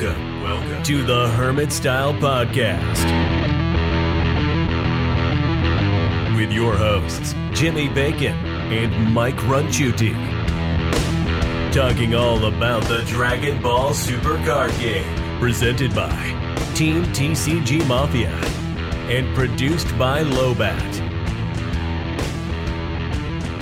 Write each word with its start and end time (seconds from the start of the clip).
Welcome, 0.00 0.42
welcome 0.42 0.82
to 0.84 1.02
the 1.02 1.28
Hermit 1.30 1.72
Style 1.72 2.14
Podcast. 2.14 3.04
With 6.36 6.52
your 6.52 6.76
hosts, 6.76 7.34
Jimmy 7.50 7.88
Bacon 7.88 8.36
and 8.70 9.12
Mike 9.12 9.34
Runchuti. 9.38 10.14
Talking 11.72 12.14
all 12.14 12.44
about 12.44 12.84
the 12.84 13.02
Dragon 13.06 13.60
Ball 13.60 13.92
Super 13.92 14.36
Card 14.44 14.70
Game. 14.78 15.04
Presented 15.40 15.92
by 15.96 16.14
Team 16.76 17.02
TCG 17.06 17.84
Mafia. 17.88 18.30
And 19.10 19.34
produced 19.34 19.98
by 19.98 20.22
Lobat. 20.22 20.94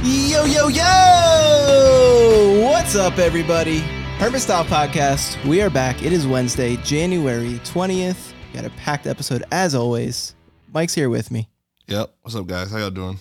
Yo, 0.05 0.45
yo, 0.45 0.69
yo! 0.69 2.61
What's 2.63 2.95
up, 2.95 3.17
everybody? 3.19 3.96
Hermit 4.19 4.41
Style 4.41 4.65
Podcast. 4.65 5.45
We 5.45 5.61
are 5.61 5.69
back. 5.69 6.03
It 6.03 6.11
is 6.11 6.27
Wednesday, 6.27 6.77
January 6.77 7.61
20th. 7.65 8.33
Got 8.55 8.65
a 8.65 8.71
packed 8.71 9.07
episode 9.07 9.45
as 9.53 9.75
always. 9.75 10.35
Mike's 10.73 10.95
here 10.95 11.11
with 11.11 11.31
me. 11.31 11.51
Yep. 11.87 12.15
What's 12.23 12.35
up, 12.35 12.47
guys? 12.47 12.71
How 12.71 12.79
y'all 12.79 12.91
doing? 12.91 13.19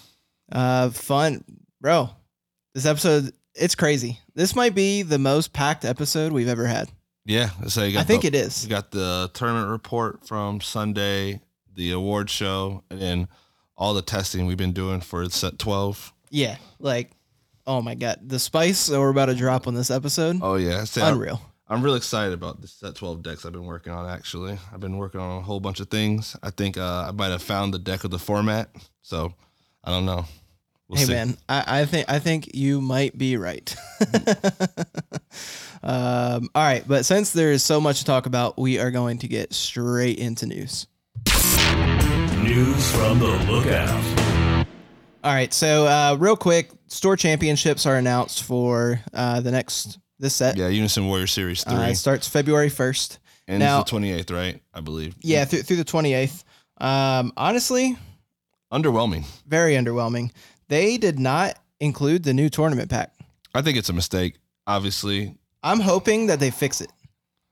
Uh, 0.50 0.90
fun, 0.92 1.44
bro. 1.82 2.12
This 2.74 2.86
episode, 2.86 3.34
it's 3.56 3.76
crazy. 3.76 4.22
This 4.36 4.56
might 4.56 4.74
be 4.74 5.02
the 5.02 5.20
most 5.20 5.52
packed 5.52 5.84
episode 5.84 6.32
we've 6.32 6.48
ever 6.48 6.66
had. 6.66 6.88
Yeah. 7.26 7.50
So 7.68 7.84
you 7.84 7.92
got 7.92 8.00
I 8.00 8.04
think 8.06 8.22
the, 8.22 8.30
it 8.30 8.36
is. 8.36 8.64
You 8.64 8.70
got 8.70 8.92
the 8.92 9.30
tournament 9.34 9.70
report 9.70 10.26
from 10.26 10.62
Sunday, 10.62 11.42
the 11.76 11.92
award 11.92 12.30
show, 12.30 12.84
and 12.90 13.02
then 13.02 13.28
all 13.78 13.94
the 13.94 14.02
testing 14.02 14.46
we've 14.46 14.56
been 14.56 14.72
doing 14.72 15.02
for 15.02 15.30
set 15.30 15.60
12. 15.60 16.14
Yeah, 16.30 16.56
like, 16.80 17.12
oh 17.68 17.82
my 17.82 17.96
god, 17.96 18.20
the 18.28 18.40
spice 18.40 18.88
that 18.88 19.00
we're 19.00 19.10
about 19.10 19.26
to 19.28 19.36
drop 19.36 19.68
on 19.68 19.74
this 19.74 19.90
episode, 19.92 20.40
Oh, 20.42 20.56
yeah. 20.56 20.84
So 20.84 21.02
I'm- 21.02 21.14
unreal. 21.16 21.42
I'm 21.68 21.82
really 21.82 21.98
excited 21.98 22.32
about 22.32 22.62
the 22.62 22.68
set 22.68 22.94
12 22.94 23.24
decks 23.24 23.44
I've 23.44 23.52
been 23.52 23.66
working 23.66 23.92
on, 23.92 24.08
actually. 24.08 24.60
I've 24.72 24.80
been 24.80 24.98
working 24.98 25.20
on 25.20 25.40
a 25.40 25.42
whole 25.42 25.60
bunch 25.60 25.80
of 25.80 25.90
things. 25.90 26.36
I 26.44 26.52
think 26.52 26.78
uh, 26.78 27.06
I 27.08 27.12
might 27.12 27.30
have 27.30 27.42
found 27.42 27.74
the 27.74 27.80
deck 27.80 28.04
of 28.04 28.12
the 28.12 28.20
format. 28.20 28.70
So 29.02 29.34
I 29.84 29.90
don't 29.90 30.06
know. 30.06 30.26
We'll 30.88 31.00
hey 31.00 31.06
see. 31.06 31.14
man, 31.14 31.38
I, 31.50 31.82
I 31.82 31.86
think 31.86 32.06
I 32.08 32.20
think 32.20 32.54
you 32.54 32.82
might 32.82 33.18
be 33.18 33.36
right. 33.38 33.76
um, 35.84 36.50
all 36.54 36.64
right, 36.64 36.84
but 36.88 37.06
since 37.06 37.32
there 37.32 37.52
is 37.52 37.64
so 37.64 37.82
much 37.82 38.00
to 38.00 38.06
talk 38.06 38.28
about, 38.28 38.60
we 38.60 38.78
are 38.80 38.92
going 38.92 39.18
to 39.20 39.28
get 39.28 39.52
straight 39.52 40.20
into 40.20 40.46
news. 40.46 40.86
News 42.44 42.92
from 42.92 43.18
the 43.18 43.44
Lookout. 43.50 44.68
All 45.24 45.34
right, 45.34 45.52
so 45.52 45.88
uh, 45.88 46.16
real 46.20 46.36
quick, 46.36 46.70
store 46.88 47.16
championships 47.18 47.86
are 47.86 47.96
announced 47.96 48.44
for 48.44 49.00
uh, 49.14 49.42
the 49.42 49.52
next 49.52 50.00
this 50.20 50.34
set. 50.36 50.56
Yeah, 50.58 50.68
Unison 50.70 51.08
Warrior 51.08 51.28
Series 51.28 51.64
3. 51.64 51.74
Uh, 51.74 51.82
it 51.90 51.96
starts 51.96 52.28
February 52.28 52.70
first. 52.70 53.20
and 53.48 53.60
now- 53.60 53.82
it's 53.82 53.92
the 53.92 53.98
28th, 53.98 54.32
right? 54.32 54.62
I 54.74 54.82
believe. 54.82 55.16
Yeah, 55.22 55.46
through, 55.46 55.64
through 55.64 55.78
the 55.78 55.84
twenty 55.84 56.14
eighth. 56.14 56.44
Um, 56.78 57.32
honestly, 57.38 57.98
Underwhelming. 58.72 59.26
very 59.48 59.74
underwhelming. 59.76 60.32
They 60.68 60.98
did 60.98 61.20
not 61.20 61.58
include 61.80 62.24
the 62.24 62.34
new 62.34 62.50
tournament 62.50 62.90
pack. 62.90 63.14
I 63.54 63.62
think 63.62 63.78
it's 63.78 63.90
a 63.90 63.94
mistake. 63.94 64.38
Obviously, 64.68 65.36
I'm 65.64 65.80
hoping 65.80 66.28
that 66.28 66.40
they 66.40 66.52
fix 66.52 66.82
it. 66.82 66.92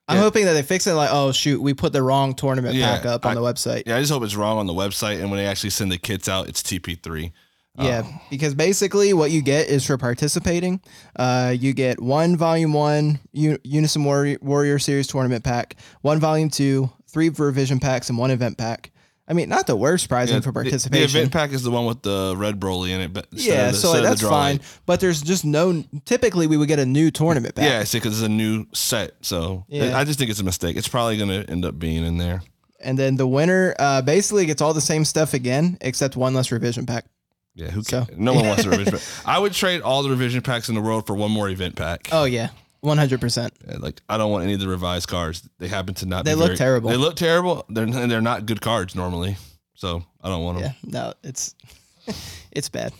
I'm 0.07 0.17
Yeah. 0.17 0.23
hoping 0.23 0.45
that 0.45 0.53
they 0.53 0.63
fix 0.63 0.85
it. 0.87 0.93
Like, 0.95 1.09
oh 1.13 1.31
shoot, 1.31 1.61
we 1.61 1.73
put 1.73 1.93
the 1.93 2.01
wrong 2.01 2.33
tournament 2.33 2.75
Yeah, 2.75 2.97
pack 2.97 3.05
up 3.05 3.25
on 3.25 3.31
I- 3.31 3.35
the 3.35 3.41
website. 3.41 3.83
Yeah, 3.85 3.95
I 3.97 3.99
just 4.01 4.11
hope 4.11 4.23
it's 4.23 4.35
wrong 4.35 4.57
on 4.57 4.65
the 4.67 4.73
website, 4.73 5.21
and 5.21 5.29
when 5.31 5.37
they 5.37 5.45
actually 5.45 5.69
send 5.69 5.91
the 5.91 5.97
kits 5.97 6.27
out, 6.27 6.49
it's 6.49 6.61
TP3. 6.61 7.31
Yeah, 7.77 7.99
Uh, 7.99 8.03
because 8.29 8.53
basically 8.53 9.13
what 9.13 9.31
you 9.31 9.41
get 9.41 9.67
is 9.67 9.83
for 9.85 9.97
participating, 9.97 10.79
uh, 11.15 11.55
you 11.57 11.73
get 11.73 11.99
one 12.01 12.37
Volume 12.37 12.71
One 12.73 13.19
U- 13.31 13.57
Unison 13.63 14.03
Warrior, 14.03 14.37
Warrior 14.41 14.77
Series 14.77 15.07
tournament 15.07 15.43
pack, 15.43 15.75
one 16.01 16.19
Volume 16.19 16.49
Two, 16.49 16.91
three 17.09 17.29
revision 17.29 17.79
packs, 17.79 18.09
and 18.09 18.17
one 18.17 18.29
event 18.29 18.57
pack. 18.59 18.91
I 19.27 19.33
mean, 19.33 19.47
not 19.49 19.65
the 19.67 19.75
worst 19.75 20.07
prizing 20.09 20.35
yeah, 20.35 20.41
for 20.41 20.49
the- 20.51 20.61
participation. 20.61 21.07
The, 21.13 21.19
event 21.19 21.31
pack 21.31 21.51
is 21.51 21.63
the 21.63 21.71
one 21.71 21.85
with 21.85 22.03
the 22.03 22.35
red 22.37 22.59
Broly 22.59 22.89
in 22.91 23.01
it, 23.01 23.11
but 23.13 23.25
yeah, 23.31 23.71
the, 23.71 23.77
so 23.77 23.93
the 23.93 24.01
that's 24.01 24.21
fine. 24.21 24.59
But 24.85 24.99
there's 24.99 25.21
just 25.21 25.43
no. 25.43 25.83
Typically, 26.05 26.45
we 26.45 26.57
would 26.57 26.67
get 26.67 26.77
a 26.79 26.85
new 26.85 27.09
tournament 27.09 27.55
pack. 27.55 27.65
Yeah, 27.67 27.79
I 27.79 27.85
see, 27.85 27.97
because 27.97 28.19
it's 28.19 28.25
a 28.27 28.29
new 28.29 28.67
set, 28.73 29.13
so 29.21 29.65
Yeah. 29.67 29.97
I 29.97 30.03
just 30.03 30.19
think 30.19 30.29
it's 30.29 30.41
a 30.41 30.43
mistake. 30.43 30.77
It's 30.77 30.87
probably 30.89 31.17
going 31.17 31.29
to 31.29 31.49
end 31.49 31.65
up 31.65 31.79
being 31.79 32.05
in 32.05 32.17
there. 32.17 32.43
and 32.81 32.99
then 32.99 33.15
the 33.15 33.25
winner 33.25 33.73
uh, 33.79 34.01
basically 34.01 34.45
gets 34.45 34.61
all 34.61 34.73
the 34.73 34.81
same 34.81 35.05
stuff 35.05 35.33
again, 35.33 35.77
except 35.81 36.15
one 36.17 36.33
less 36.33 36.51
revision 36.51 36.85
pack. 36.85 37.05
Yeah, 37.55 37.69
who 37.69 37.83
So- 37.83 38.05
cares? 38.05 38.17
No 38.17 38.33
one 38.33 38.47
wants 38.47 38.65
a 38.65 38.69
revision 38.69 38.93
pack. 38.97 39.01
I 39.25 39.39
would 39.39 39.53
trade 39.53 39.81
all 39.81 40.03
the 40.03 40.09
revision 40.09 40.41
packs 40.41 40.69
in 40.69 40.75
the 40.75 40.81
world 40.81 41.05
for 41.07 41.13
one 41.15 41.31
more 41.31 41.49
event 41.49 41.75
pack. 41.75 42.09
Oh 42.11 42.23
yeah, 42.25 42.49
one 42.81 42.97
hundred 42.97 43.21
percent. 43.21 43.53
Like 43.81 44.01
I 44.09 44.17
don't 44.17 44.31
want 44.31 44.43
any 44.43 44.53
of 44.53 44.59
the 44.59 44.67
revised 44.67 45.07
cards. 45.07 45.47
They 45.59 45.67
happen 45.67 45.93
to 45.95 46.05
not. 46.05 46.25
They 46.25 46.31
be 46.31 46.35
look 46.35 46.47
very- 46.47 46.57
terrible. 46.57 46.89
They 46.89 46.97
look 46.97 47.15
terrible. 47.15 47.65
They're 47.69 47.83
and 47.83 48.11
they're 48.11 48.21
not 48.21 48.45
good 48.45 48.61
cards 48.61 48.95
normally. 48.95 49.37
So 49.75 50.03
I 50.23 50.29
don't 50.29 50.43
want 50.43 50.59
them. 50.59 50.73
Yeah, 50.83 50.89
no, 51.01 51.13
it's 51.23 51.55
it's 52.51 52.69
bad. 52.69 52.93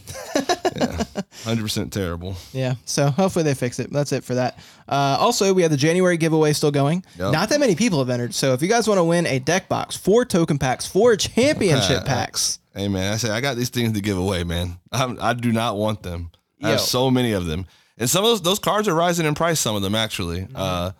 yeah, 0.75 1.03
Hundred 1.43 1.61
percent 1.63 1.91
terrible. 1.93 2.35
Yeah. 2.51 2.75
So 2.85 3.09
hopefully 3.09 3.43
they 3.43 3.53
fix 3.53 3.79
it. 3.79 3.91
That's 3.91 4.11
it 4.11 4.23
for 4.23 4.35
that. 4.35 4.59
Uh, 4.87 5.17
also, 5.19 5.53
we 5.53 5.61
have 5.63 5.71
the 5.71 5.77
January 5.77 6.17
giveaway 6.17 6.53
still 6.53 6.71
going. 6.71 7.03
Yep. 7.17 7.31
Not 7.31 7.49
that 7.49 7.59
many 7.59 7.75
people 7.75 7.99
have 7.99 8.09
entered. 8.09 8.33
So 8.33 8.53
if 8.53 8.61
you 8.61 8.67
guys 8.67 8.87
want 8.87 8.97
to 8.99 9.03
win 9.03 9.25
a 9.27 9.39
deck 9.39 9.67
box, 9.69 9.95
four 9.95 10.25
token 10.25 10.57
packs, 10.59 10.85
four 10.85 11.15
championship 11.15 12.05
packs. 12.05 12.59
Hey 12.73 12.87
man, 12.87 13.13
I 13.13 13.17
say 13.17 13.29
I 13.29 13.39
got 13.41 13.55
these 13.55 13.69
things 13.69 13.93
to 13.93 14.01
give 14.01 14.17
away, 14.17 14.43
man. 14.43 14.79
I'm, 14.91 15.17
I 15.21 15.33
do 15.33 15.51
not 15.51 15.77
want 15.77 16.03
them. 16.03 16.31
I 16.61 16.71
have 16.71 16.81
so 16.81 17.11
many 17.11 17.33
of 17.33 17.45
them, 17.45 17.67
and 17.97 18.09
some 18.09 18.23
of 18.23 18.29
those 18.31 18.41
those 18.41 18.59
cards 18.59 18.87
are 18.87 18.95
rising 18.95 19.25
in 19.25 19.35
price. 19.35 19.59
Some 19.59 19.75
of 19.75 19.81
them 19.81 19.95
actually. 19.95 20.41
Mm-hmm. 20.41 20.55
Uh, 20.55 20.91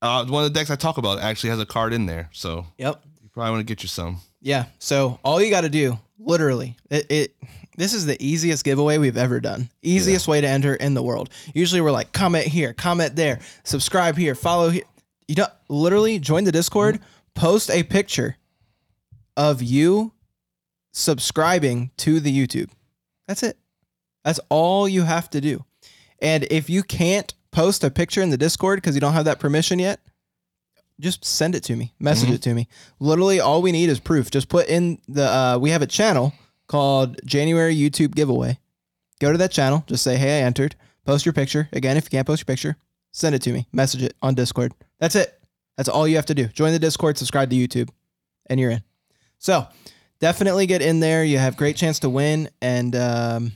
uh, 0.00 0.24
one 0.26 0.44
of 0.44 0.52
the 0.52 0.58
decks 0.58 0.70
I 0.70 0.76
talk 0.76 0.98
about 0.98 1.20
actually 1.20 1.50
has 1.50 1.60
a 1.60 1.66
card 1.66 1.92
in 1.92 2.06
there, 2.06 2.28
so 2.32 2.66
Yep. 2.78 3.02
you 3.22 3.28
probably 3.30 3.52
want 3.52 3.60
to 3.60 3.64
get 3.64 3.82
you 3.82 3.88
some. 3.88 4.18
Yeah. 4.40 4.66
So 4.78 5.18
all 5.24 5.40
you 5.40 5.48
got 5.48 5.62
to 5.62 5.70
do, 5.70 5.98
literally, 6.18 6.76
it, 6.90 7.10
it. 7.10 7.36
This 7.76 7.94
is 7.94 8.06
the 8.06 8.22
easiest 8.24 8.64
giveaway 8.64 8.98
we've 8.98 9.16
ever 9.16 9.40
done. 9.40 9.68
Easiest 9.82 10.28
way 10.28 10.40
to 10.40 10.46
enter 10.46 10.74
in 10.74 10.94
the 10.94 11.02
world. 11.02 11.30
Usually 11.54 11.80
we're 11.80 11.90
like, 11.90 12.12
comment 12.12 12.46
here, 12.46 12.72
comment 12.72 13.16
there, 13.16 13.40
subscribe 13.64 14.16
here, 14.16 14.34
follow 14.34 14.68
here. 14.68 14.84
You 15.26 15.34
don't 15.34 15.52
literally 15.68 16.18
join 16.20 16.44
the 16.44 16.52
Discord, 16.52 17.00
post 17.34 17.70
a 17.70 17.82
picture 17.82 18.36
of 19.36 19.62
you 19.62 20.12
subscribing 20.94 21.90
to 21.98 22.20
the 22.20 22.32
YouTube. 22.34 22.70
That's 23.28 23.42
it. 23.42 23.58
That's 24.24 24.40
all 24.48 24.88
you 24.88 25.02
have 25.02 25.28
to 25.30 25.40
do. 25.40 25.64
And 26.22 26.44
if 26.50 26.70
you 26.70 26.82
can't 26.82 27.34
post 27.50 27.84
a 27.84 27.90
picture 27.90 28.22
in 28.22 28.30
the 28.30 28.38
Discord 28.38 28.78
because 28.78 28.94
you 28.94 29.00
don't 29.00 29.12
have 29.12 29.26
that 29.26 29.40
permission 29.40 29.78
yet, 29.78 30.00
just 31.00 31.24
send 31.24 31.54
it 31.56 31.64
to 31.64 31.74
me. 31.76 31.92
Message 31.98 32.30
Mhm. 32.30 32.34
it 32.34 32.42
to 32.42 32.54
me. 32.54 32.68
Literally, 33.00 33.40
all 33.40 33.60
we 33.60 33.72
need 33.72 33.90
is 33.90 33.98
proof. 33.98 34.30
Just 34.30 34.48
put 34.48 34.68
in 34.68 34.98
the. 35.08 35.24
Uh, 35.28 35.58
we 35.58 35.70
have 35.70 35.82
a 35.82 35.86
channel 35.86 36.32
called 36.68 37.18
January 37.26 37.74
YouTube 37.76 38.14
Giveaway. 38.14 38.58
Go 39.20 39.32
to 39.32 39.38
that 39.38 39.50
channel. 39.50 39.82
Just 39.88 40.04
say, 40.04 40.16
"Hey, 40.16 40.38
I 40.40 40.42
entered." 40.46 40.76
Post 41.04 41.26
your 41.26 41.32
picture. 41.32 41.68
Again, 41.72 41.96
if 41.96 42.04
you 42.04 42.10
can't 42.10 42.26
post 42.26 42.42
your 42.42 42.46
picture, 42.46 42.76
send 43.10 43.34
it 43.34 43.42
to 43.42 43.52
me. 43.52 43.66
Message 43.72 44.02
it 44.04 44.16
on 44.22 44.34
Discord. 44.34 44.72
That's 45.00 45.16
it. 45.16 45.38
That's 45.76 45.88
all 45.88 46.06
you 46.06 46.16
have 46.16 46.26
to 46.26 46.34
do. 46.34 46.46
Join 46.46 46.72
the 46.72 46.78
Discord, 46.78 47.18
subscribe 47.18 47.50
to 47.50 47.56
YouTube, 47.56 47.90
and 48.46 48.60
you're 48.60 48.70
in. 48.70 48.82
So 49.38 49.66
definitely 50.24 50.64
get 50.64 50.80
in 50.80 51.00
there. 51.00 51.22
You 51.22 51.36
have 51.36 51.54
great 51.54 51.76
chance 51.76 51.98
to 51.98 52.08
win 52.08 52.48
and 52.62 52.96
um, 52.96 53.52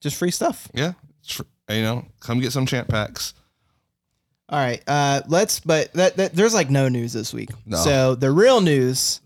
just 0.00 0.16
free 0.16 0.30
stuff. 0.30 0.66
Yeah, 0.72 0.94
you 1.68 1.82
know, 1.82 2.06
come 2.20 2.40
get 2.40 2.52
some 2.52 2.64
champ 2.64 2.88
packs. 2.88 3.34
All 4.48 4.58
right. 4.58 4.82
Uh, 4.86 5.20
let's. 5.28 5.60
But 5.60 5.92
that, 5.92 6.16
that 6.16 6.34
there's 6.34 6.54
like 6.54 6.70
no 6.70 6.88
news 6.88 7.12
this 7.12 7.34
week. 7.34 7.50
No. 7.66 7.76
So 7.76 8.14
the 8.14 8.30
real 8.30 8.62
news 8.62 9.20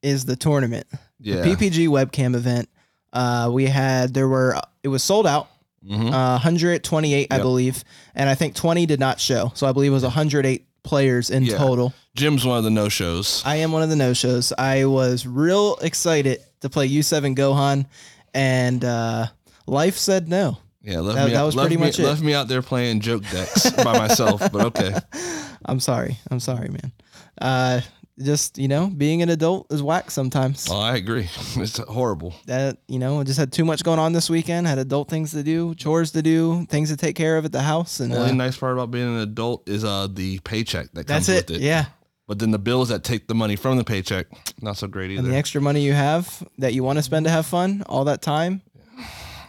is 0.00 0.24
the 0.24 0.36
tournament, 0.36 0.86
Yeah, 1.18 1.40
the 1.40 1.48
PPG 1.56 1.88
webcam 1.88 2.36
event. 2.36 2.68
Uh, 3.12 3.50
we 3.52 3.64
had 3.66 4.14
there 4.14 4.28
were 4.28 4.60
it 4.84 4.88
was 4.88 5.02
sold 5.02 5.26
out. 5.26 5.48
Mhm. 5.84 6.12
Uh, 6.12 6.38
128, 6.38 7.28
I 7.32 7.38
believe, 7.38 7.82
and 8.14 8.28
I 8.28 8.34
think 8.34 8.54
20 8.54 8.86
did 8.86 9.00
not 9.00 9.18
show. 9.18 9.50
So 9.54 9.66
I 9.66 9.72
believe 9.72 9.90
it 9.90 9.94
was 9.94 10.02
108 10.04 10.67
players 10.88 11.30
in 11.30 11.44
Yeah. 11.44 11.58
total. 11.58 11.92
Jim's 12.16 12.44
one 12.44 12.58
of 12.58 12.64
the 12.64 12.70
no 12.70 12.88
shows. 12.88 13.42
I 13.44 13.56
am 13.56 13.70
one 13.72 13.82
of 13.82 13.90
the 13.90 13.96
no 13.96 14.12
shows. 14.14 14.52
I 14.58 14.86
was 14.86 15.26
real 15.26 15.76
excited 15.82 16.40
to 16.62 16.68
play 16.68 16.88
U7 16.88 17.36
Gohan, 17.36 17.86
and 18.34 18.84
uh, 18.84 19.26
life 19.66 19.96
said 19.96 20.28
no. 20.28 20.58
Yeah, 20.82 21.00
left 21.00 21.16
That- 21.16 21.24
me. 21.26 21.32
that 21.32 21.40
out, 21.40 21.46
was 21.46 21.54
left 21.56 21.66
pretty 21.68 21.76
me, 21.80 21.86
much 21.86 21.98
it. 22.00 22.04
Left 22.04 22.22
me 22.22 22.34
out 22.34 22.48
there 22.48 22.62
playing 22.62 23.00
joke 23.00 23.22
decks 23.30 23.70
by 23.70 23.98
myself, 23.98 24.40
but 24.50 24.64
okay. 24.66 24.94
I'm 25.66 25.80
sorry. 25.80 26.16
I'm 26.30 26.40
sorry, 26.40 26.68
man. 26.70 26.92
Uh, 27.40 27.80
just 28.22 28.58
you 28.58 28.68
know, 28.68 28.88
being 28.88 29.22
an 29.22 29.28
adult 29.28 29.72
is 29.72 29.82
whack 29.82 30.10
sometimes. 30.10 30.66
Well, 30.68 30.80
I 30.80 30.96
agree. 30.96 31.28
It's 31.56 31.78
horrible. 31.78 32.34
That 32.46 32.78
you 32.88 32.98
know, 32.98 33.20
I 33.20 33.24
just 33.24 33.38
had 33.38 33.52
too 33.52 33.64
much 33.64 33.82
going 33.84 33.98
on 33.98 34.12
this 34.12 34.28
weekend. 34.30 34.66
Had 34.66 34.78
adult 34.78 35.08
things 35.08 35.30
to 35.32 35.42
do, 35.42 35.74
chores 35.74 36.12
to 36.12 36.22
do, 36.22 36.66
things 36.66 36.90
to 36.90 36.96
take 36.96 37.16
care 37.16 37.36
of 37.38 37.44
at 37.44 37.52
the 37.52 37.62
house, 37.62 38.00
and 38.00 38.12
The 38.12 38.18
only 38.18 38.30
uh, 38.30 38.34
nice 38.34 38.56
part 38.56 38.72
about 38.72 38.90
being 38.90 39.08
an 39.08 39.20
adult 39.20 39.68
is 39.68 39.84
uh 39.84 40.08
the 40.10 40.38
paycheck 40.40 40.92
that 40.92 41.06
comes 41.06 41.28
it. 41.28 41.48
with 41.48 41.56
it. 41.58 41.62
Yeah, 41.62 41.86
But 42.26 42.38
then 42.38 42.50
the 42.50 42.58
bills 42.58 42.88
that 42.88 43.02
take 43.04 43.26
the 43.28 43.34
money 43.34 43.56
from 43.56 43.76
the 43.78 43.84
paycheck, 43.84 44.26
not 44.60 44.76
so 44.76 44.86
great 44.88 45.10
either. 45.10 45.22
and 45.22 45.32
the 45.32 45.36
extra 45.36 45.60
money 45.60 45.80
you 45.82 45.92
have 45.94 46.42
that 46.58 46.72
you 46.74 46.82
want 46.84 46.98
to 46.98 47.02
spend 47.02 47.24
to 47.26 47.30
have 47.30 47.46
fun, 47.46 47.82
all 47.88 48.04
that 48.04 48.20
time 48.22 48.62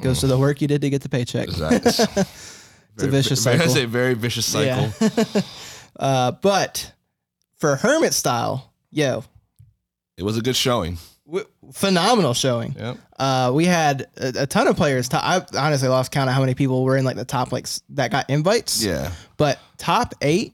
goes 0.02 0.20
to 0.22 0.28
the 0.28 0.38
work 0.38 0.62
you 0.62 0.68
did 0.68 0.82
to 0.82 0.90
get 0.90 1.02
the 1.02 1.10
paycheck. 1.10 1.48
Exactly. 1.48 2.26
It's 2.96 3.04
a 3.08 3.12
vicious 3.12 3.42
cycle. 3.44 3.66
it's 3.66 3.78
a 3.78 3.86
very 3.88 4.14
vicious 4.14 4.46
cycle. 4.46 4.92
Yeah. 5.00 5.42
Uh, 5.98 6.32
but 6.32 6.92
for 7.60 7.76
Hermit 7.76 8.14
style, 8.14 8.74
yo, 8.92 9.24
It 10.18 10.24
was 10.24 10.38
a 10.38 10.42
good 10.42 10.56
showing. 10.56 10.98
w- 11.26 11.46
phenomenal 11.74 12.34
showing. 12.34 12.76
Yep. 12.78 12.98
Uh, 13.18 13.52
we 13.54 13.66
had 13.66 14.08
a, 14.18 14.44
a 14.44 14.48
ton 14.48 14.68
of 14.68 14.76
players. 14.76 15.10
To- 15.10 15.24
I 15.24 15.42
honestly 15.58 15.88
lost 15.88 16.12
count 16.12 16.30
of 16.30 16.34
how 16.36 16.42
many 16.42 16.56
people 16.56 16.84
were 16.84 16.98
in 16.98 17.06
like 17.06 17.16
the 17.16 17.26
top 17.26 17.52
like 17.52 17.66
s- 17.66 17.82
that 17.90 18.12
got 18.12 18.30
invites. 18.30 18.84
Yeah. 18.84 19.12
But 19.38 19.60
top 19.78 20.14
eight, 20.22 20.54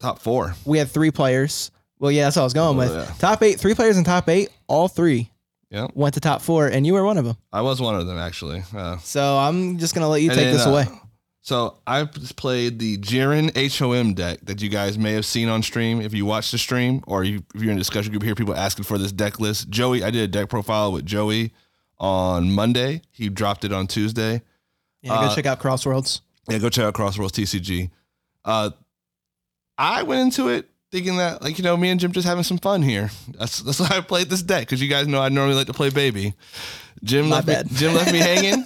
Top 0.00 0.18
four. 0.20 0.54
we 0.64 0.78
had 0.78 0.88
three 0.88 1.10
players. 1.10 1.70
Well, 1.98 2.10
yeah, 2.10 2.24
that's 2.24 2.36
what 2.36 2.42
I 2.42 2.44
was 2.44 2.52
going 2.54 2.76
Oh, 2.76 2.78
with. 2.78 2.92
yeah. 2.92 3.14
Top 3.18 3.42
eight, 3.42 3.58
three 3.58 3.74
players 3.74 3.96
in 3.96 4.04
top 4.04 4.28
eight, 4.28 4.50
all 4.66 4.88
three 4.88 5.30
Yep. 5.70 5.92
went 5.94 6.14
to 6.14 6.20
top 6.20 6.42
four, 6.42 6.66
and 6.68 6.86
you 6.86 6.92
were 6.92 7.04
one 7.04 7.16
of 7.18 7.24
them. 7.24 7.36
I 7.52 7.62
was 7.62 7.80
one 7.80 7.94
of 7.96 8.06
them 8.06 8.18
actually. 8.18 8.62
Uh, 8.76 8.98
So 8.98 9.38
I'm 9.38 9.78
just 9.78 9.94
gonna 9.94 10.08
let 10.08 10.20
you 10.22 10.30
and 10.30 10.38
take 10.38 10.46
then, 10.48 10.54
this 10.56 10.66
uh, 10.66 10.70
away. 10.70 10.86
So 11.44 11.76
I 11.86 12.02
just 12.04 12.36
played 12.36 12.78
the 12.78 12.96
Jiren 12.96 13.50
HOM 13.78 14.14
deck 14.14 14.38
that 14.44 14.62
you 14.62 14.70
guys 14.70 14.96
may 14.96 15.12
have 15.12 15.26
seen 15.26 15.50
on 15.50 15.62
stream 15.62 16.00
if 16.00 16.14
you 16.14 16.24
watched 16.24 16.52
the 16.52 16.56
stream 16.56 17.04
or 17.06 17.22
you, 17.22 17.44
if 17.54 17.60
you're 17.60 17.70
in 17.70 17.76
a 17.76 17.80
discussion 17.80 18.12
group, 18.12 18.22
hear 18.22 18.34
people 18.34 18.56
asking 18.56 18.84
for 18.86 18.96
this 18.96 19.12
deck 19.12 19.38
list. 19.38 19.68
Joey, 19.68 20.02
I 20.02 20.10
did 20.10 20.22
a 20.22 20.26
deck 20.26 20.48
profile 20.48 20.90
with 20.90 21.04
Joey 21.04 21.52
on 21.98 22.50
Monday. 22.50 23.02
He 23.10 23.28
dropped 23.28 23.66
it 23.66 23.74
on 23.74 23.86
Tuesday. 23.88 24.40
Yeah, 25.02 25.10
go 25.10 25.26
uh, 25.26 25.34
check 25.34 25.44
out 25.44 25.60
Crossworlds. 25.60 26.22
Yeah, 26.48 26.56
go 26.56 26.70
check 26.70 26.86
out 26.86 26.94
Crossworlds 26.94 27.32
TCG. 27.32 27.90
Uh, 28.42 28.70
I 29.76 30.02
went 30.02 30.22
into 30.22 30.48
it 30.48 30.70
thinking 30.90 31.18
that, 31.18 31.42
like, 31.42 31.58
you 31.58 31.64
know, 31.64 31.76
me 31.76 31.90
and 31.90 32.00
Jim 32.00 32.12
just 32.12 32.26
having 32.26 32.44
some 32.44 32.56
fun 32.56 32.80
here. 32.80 33.10
That's 33.38 33.58
that's 33.58 33.80
why 33.80 33.90
I 33.90 34.00
played 34.00 34.30
this 34.30 34.40
deck 34.42 34.62
because 34.62 34.80
you 34.80 34.88
guys 34.88 35.06
know 35.06 35.20
I 35.20 35.28
normally 35.28 35.56
like 35.56 35.66
to 35.66 35.74
play 35.74 35.90
baby. 35.90 36.32
Jim 37.02 37.28
My 37.28 37.36
left 37.36 37.46
bad. 37.48 37.70
me. 37.70 37.76
Jim 37.76 37.92
left 37.92 38.12
me 38.14 38.18
hanging. 38.20 38.64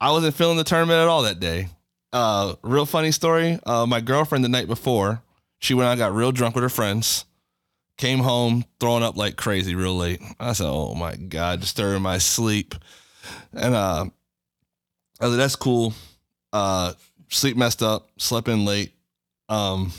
I 0.00 0.12
wasn't 0.12 0.36
feeling 0.36 0.56
the 0.56 0.62
tournament 0.62 1.00
at 1.00 1.08
all 1.08 1.22
that 1.22 1.40
day. 1.40 1.66
Uh, 2.12 2.54
real 2.62 2.86
funny 2.86 3.10
story. 3.10 3.58
Uh, 3.64 3.86
my 3.86 4.00
girlfriend 4.00 4.44
the 4.44 4.48
night 4.48 4.66
before, 4.66 5.22
she 5.58 5.74
went 5.74 5.88
out 5.88 5.98
got 5.98 6.14
real 6.14 6.32
drunk 6.32 6.54
with 6.54 6.62
her 6.62 6.68
friends. 6.68 7.24
Came 7.96 8.18
home 8.18 8.64
throwing 8.80 9.02
up 9.02 9.16
like 9.16 9.36
crazy 9.36 9.74
real 9.74 9.96
late. 9.96 10.20
I 10.40 10.52
said, 10.54 10.66
"Oh 10.66 10.94
my 10.94 11.14
god!" 11.14 11.60
Disturbing 11.60 12.02
my 12.02 12.18
sleep, 12.18 12.74
and 13.52 13.74
uh, 13.74 14.06
I 15.20 15.26
like, 15.26 15.36
"That's 15.36 15.56
cool." 15.56 15.94
Uh, 16.52 16.94
sleep 17.28 17.56
messed 17.56 17.82
up, 17.82 18.08
slept 18.18 18.48
in 18.48 18.64
late. 18.64 18.92
Um, 19.48 19.92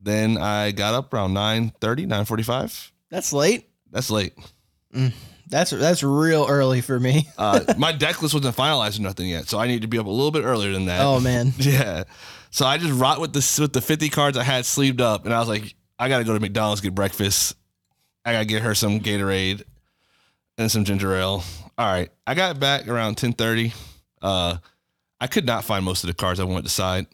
then 0.00 0.38
I 0.38 0.70
got 0.70 0.94
up 0.94 1.12
around 1.12 1.34
9.30, 1.34 2.06
9.45. 2.06 2.90
That's 3.10 3.32
late. 3.32 3.68
That's 3.90 4.10
late. 4.10 4.34
That's 5.48 5.70
that's 5.70 6.02
real 6.02 6.46
early 6.48 6.80
for 6.80 6.98
me. 6.98 7.28
Uh, 7.38 7.60
my 7.78 7.92
deck 7.92 8.20
list 8.20 8.34
wasn't 8.34 8.56
finalized 8.56 8.98
or 8.98 9.02
nothing 9.02 9.28
yet, 9.28 9.48
so 9.48 9.58
I 9.58 9.66
need 9.68 9.82
to 9.82 9.88
be 9.88 9.98
up 9.98 10.06
a 10.06 10.10
little 10.10 10.30
bit 10.32 10.42
earlier 10.44 10.72
than 10.72 10.86
that. 10.86 11.00
Oh 11.00 11.20
man. 11.20 11.52
Yeah. 11.58 12.04
So 12.50 12.64
I 12.64 12.78
just 12.78 12.98
rot 12.98 13.20
with 13.20 13.32
the 13.32 13.58
with 13.60 13.72
the 13.72 13.80
50 13.80 14.08
cards 14.08 14.36
I 14.38 14.42
had 14.42 14.64
sleeved 14.64 15.00
up, 15.00 15.24
and 15.24 15.34
I 15.34 15.38
was 15.38 15.48
like, 15.48 15.74
I 15.98 16.08
gotta 16.08 16.24
go 16.24 16.34
to 16.34 16.40
McDonald's 16.40 16.80
get 16.80 16.94
breakfast. 16.94 17.54
I 18.24 18.32
gotta 18.32 18.44
get 18.44 18.62
her 18.62 18.74
some 18.74 19.00
Gatorade 19.00 19.62
and 20.58 20.70
some 20.70 20.84
ginger 20.84 21.14
ale. 21.14 21.44
All 21.78 21.86
right. 21.86 22.10
I 22.26 22.34
got 22.34 22.58
back 22.58 22.88
around 22.88 23.16
10:30. 23.16 23.72
Uh, 24.22 24.56
I 25.20 25.26
could 25.26 25.46
not 25.46 25.64
find 25.64 25.84
most 25.84 26.02
of 26.02 26.08
the 26.08 26.14
cards 26.14 26.40
I 26.40 26.44
wanted 26.44 26.64
to 26.64 26.70
side. 26.70 27.06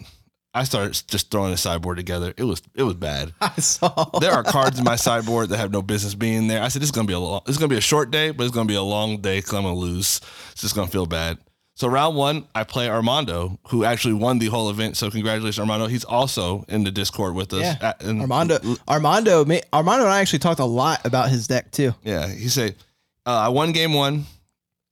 I 0.54 0.64
started 0.64 1.00
just 1.08 1.30
throwing 1.30 1.50
the 1.50 1.56
sideboard 1.56 1.96
together. 1.96 2.34
It 2.36 2.44
was 2.44 2.62
it 2.74 2.82
was 2.82 2.94
bad. 2.94 3.32
I 3.40 3.52
saw. 3.60 4.10
There 4.20 4.32
are 4.32 4.42
cards 4.42 4.78
in 4.78 4.84
my 4.84 4.96
sideboard 4.96 5.48
that 5.48 5.56
have 5.58 5.72
no 5.72 5.82
business 5.82 6.14
being 6.14 6.46
there. 6.48 6.62
I 6.62 6.68
said 6.68 6.82
this 6.82 6.88
is 6.88 6.92
gonna 6.92 7.06
be 7.06 7.14
a 7.14 7.18
long, 7.18 7.40
this 7.46 7.54
is 7.56 7.58
gonna 7.58 7.68
be 7.70 7.76
a 7.78 7.80
short 7.80 8.10
day, 8.10 8.30
but 8.30 8.44
it's 8.44 8.54
gonna 8.54 8.68
be 8.68 8.74
a 8.74 8.82
long 8.82 9.20
day 9.20 9.38
because 9.38 9.54
I'm 9.54 9.62
gonna 9.62 9.74
lose. 9.74 10.20
It's 10.52 10.60
just 10.60 10.74
gonna 10.74 10.88
feel 10.88 11.06
bad. 11.06 11.38
So 11.74 11.88
round 11.88 12.16
one, 12.16 12.46
I 12.54 12.64
play 12.64 12.88
Armando, 12.90 13.58
who 13.68 13.84
actually 13.84 14.14
won 14.14 14.38
the 14.38 14.46
whole 14.46 14.68
event. 14.68 14.98
So 14.98 15.10
congratulations, 15.10 15.58
Armando. 15.58 15.86
He's 15.86 16.04
also 16.04 16.64
in 16.68 16.84
the 16.84 16.90
Discord 16.90 17.34
with 17.34 17.52
us. 17.54 17.62
Yeah. 17.80 17.92
And- 18.00 18.20
Armando. 18.20 18.58
Armando. 18.86 19.44
ma- 19.46 19.56
Armando 19.72 20.04
and 20.04 20.12
I 20.12 20.20
actually 20.20 20.40
talked 20.40 20.60
a 20.60 20.66
lot 20.66 21.04
about 21.06 21.30
his 21.30 21.46
deck 21.46 21.70
too. 21.70 21.94
Yeah, 22.04 22.28
he 22.28 22.48
said, 22.48 22.76
uh, 23.24 23.30
I 23.30 23.48
won 23.48 23.72
game 23.72 23.94
one, 23.94 24.26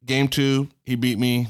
game 0.07 0.27
two, 0.29 0.69
he 0.83 0.95
beat 0.97 1.19
me. 1.19 1.49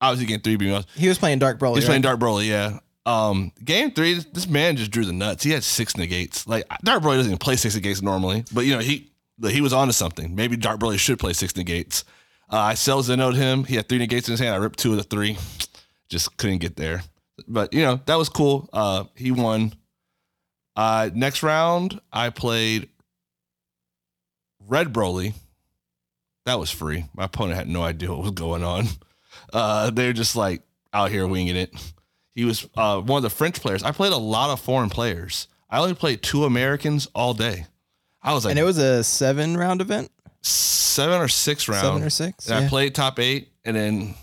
Obviously, 0.00 0.26
game 0.26 0.40
three 0.40 0.54
he 0.54 0.56
beat 0.56 0.68
me. 0.70 0.84
He 0.96 1.08
was 1.08 1.16
playing 1.18 1.38
Dark 1.38 1.58
Broly. 1.60 1.76
He's 1.76 1.84
right? 1.84 1.90
playing 1.90 2.02
Dark 2.02 2.18
Broly, 2.18 2.48
yeah. 2.48 2.80
Um, 3.06 3.52
game 3.64 3.92
three, 3.92 4.14
this, 4.14 4.48
man 4.48 4.76
just 4.76 4.90
drew 4.90 5.04
the 5.04 5.12
nuts. 5.12 5.44
He 5.44 5.52
had 5.52 5.62
six 5.62 5.96
negates. 5.96 6.46
Like 6.46 6.64
Dark 6.82 7.02
Broly 7.02 7.14
doesn't 7.14 7.30
even 7.30 7.38
play 7.38 7.54
six 7.54 7.76
negates 7.76 8.02
normally, 8.02 8.44
but 8.52 8.66
you 8.66 8.74
know 8.74 8.80
he 8.80 9.10
he 9.48 9.60
was 9.60 9.72
onto 9.72 9.92
something. 9.92 10.34
Maybe 10.34 10.56
Dark 10.56 10.80
Broly 10.80 10.98
should 10.98 11.20
play 11.20 11.32
six 11.32 11.56
negates. 11.56 12.04
Uh, 12.50 12.58
I 12.58 12.74
cell 12.74 13.02
Zenoed 13.02 13.36
him. 13.36 13.62
He 13.64 13.76
had 13.76 13.88
three 13.88 13.98
negates 13.98 14.28
in 14.28 14.32
his 14.32 14.40
hand. 14.40 14.54
I 14.54 14.58
ripped 14.58 14.80
two 14.80 14.90
of 14.90 14.96
the 14.96 15.04
three. 15.04 15.38
Just 16.08 16.36
couldn't 16.36 16.58
get 16.58 16.76
there. 16.76 17.02
But 17.46 17.72
you 17.72 17.82
know 17.82 18.00
that 18.06 18.16
was 18.16 18.28
cool. 18.28 18.68
Uh, 18.72 19.04
he 19.14 19.30
won. 19.30 19.72
Uh, 20.74 21.10
next 21.14 21.42
round, 21.44 22.00
I 22.12 22.30
played 22.30 22.88
Red 24.66 24.92
Broly. 24.92 25.32
That 26.44 26.58
was 26.58 26.70
free. 26.70 27.04
My 27.14 27.24
opponent 27.24 27.56
had 27.56 27.68
no 27.68 27.82
idea 27.82 28.10
what 28.10 28.22
was 28.22 28.30
going 28.32 28.64
on. 28.64 28.86
Uh, 29.52 29.90
they're 29.90 30.12
just 30.12 30.34
like 30.34 30.62
out 30.92 31.10
here 31.10 31.26
winging 31.26 31.56
it. 31.56 31.72
He 32.36 32.44
was 32.44 32.68
uh, 32.76 33.00
one 33.00 33.16
of 33.16 33.22
the 33.22 33.30
French 33.30 33.62
players. 33.62 33.82
I 33.82 33.92
played 33.92 34.12
a 34.12 34.18
lot 34.18 34.50
of 34.50 34.60
foreign 34.60 34.90
players. 34.90 35.48
I 35.70 35.78
only 35.78 35.94
played 35.94 36.22
two 36.22 36.44
Americans 36.44 37.08
all 37.14 37.32
day. 37.32 37.66
I 38.22 38.34
was 38.34 38.44
like 38.44 38.52
and 38.52 38.58
it 38.58 38.62
was 38.62 38.76
a 38.76 39.02
seven 39.02 39.56
round 39.56 39.80
event. 39.80 40.10
seven 40.42 41.18
or 41.18 41.28
six 41.28 41.66
rounds. 41.66 41.82
Seven 41.82 42.02
or 42.02 42.10
six. 42.10 42.46
And 42.48 42.64
I 42.64 42.68
played 42.68 42.94
top 42.94 43.18
eight, 43.18 43.48
and 43.64 43.74
then 43.74 44.14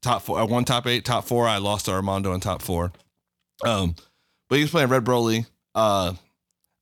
top 0.00 0.22
four. 0.22 0.40
I 0.40 0.42
won 0.42 0.64
top 0.64 0.88
eight, 0.88 1.04
top 1.04 1.24
four. 1.24 1.46
I 1.46 1.58
lost 1.58 1.84
to 1.86 1.92
Armando 1.92 2.32
in 2.34 2.40
top 2.40 2.62
four. 2.62 2.92
Um, 3.64 3.94
but 4.48 4.56
he 4.56 4.62
was 4.62 4.72
playing 4.72 4.88
Red 4.88 5.04
Broly. 5.04 5.46
Uh, 5.72 6.14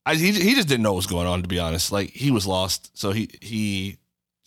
I 0.06 0.14
he 0.14 0.32
he 0.32 0.54
just 0.54 0.66
didn't 0.66 0.82
know 0.82 0.92
what 0.92 0.96
was 0.96 1.06
going 1.06 1.26
on. 1.26 1.42
To 1.42 1.48
be 1.48 1.58
honest, 1.58 1.92
like 1.92 2.08
he 2.08 2.30
was 2.30 2.46
lost. 2.46 2.96
So 2.98 3.12
he 3.12 3.28
he, 3.42 3.98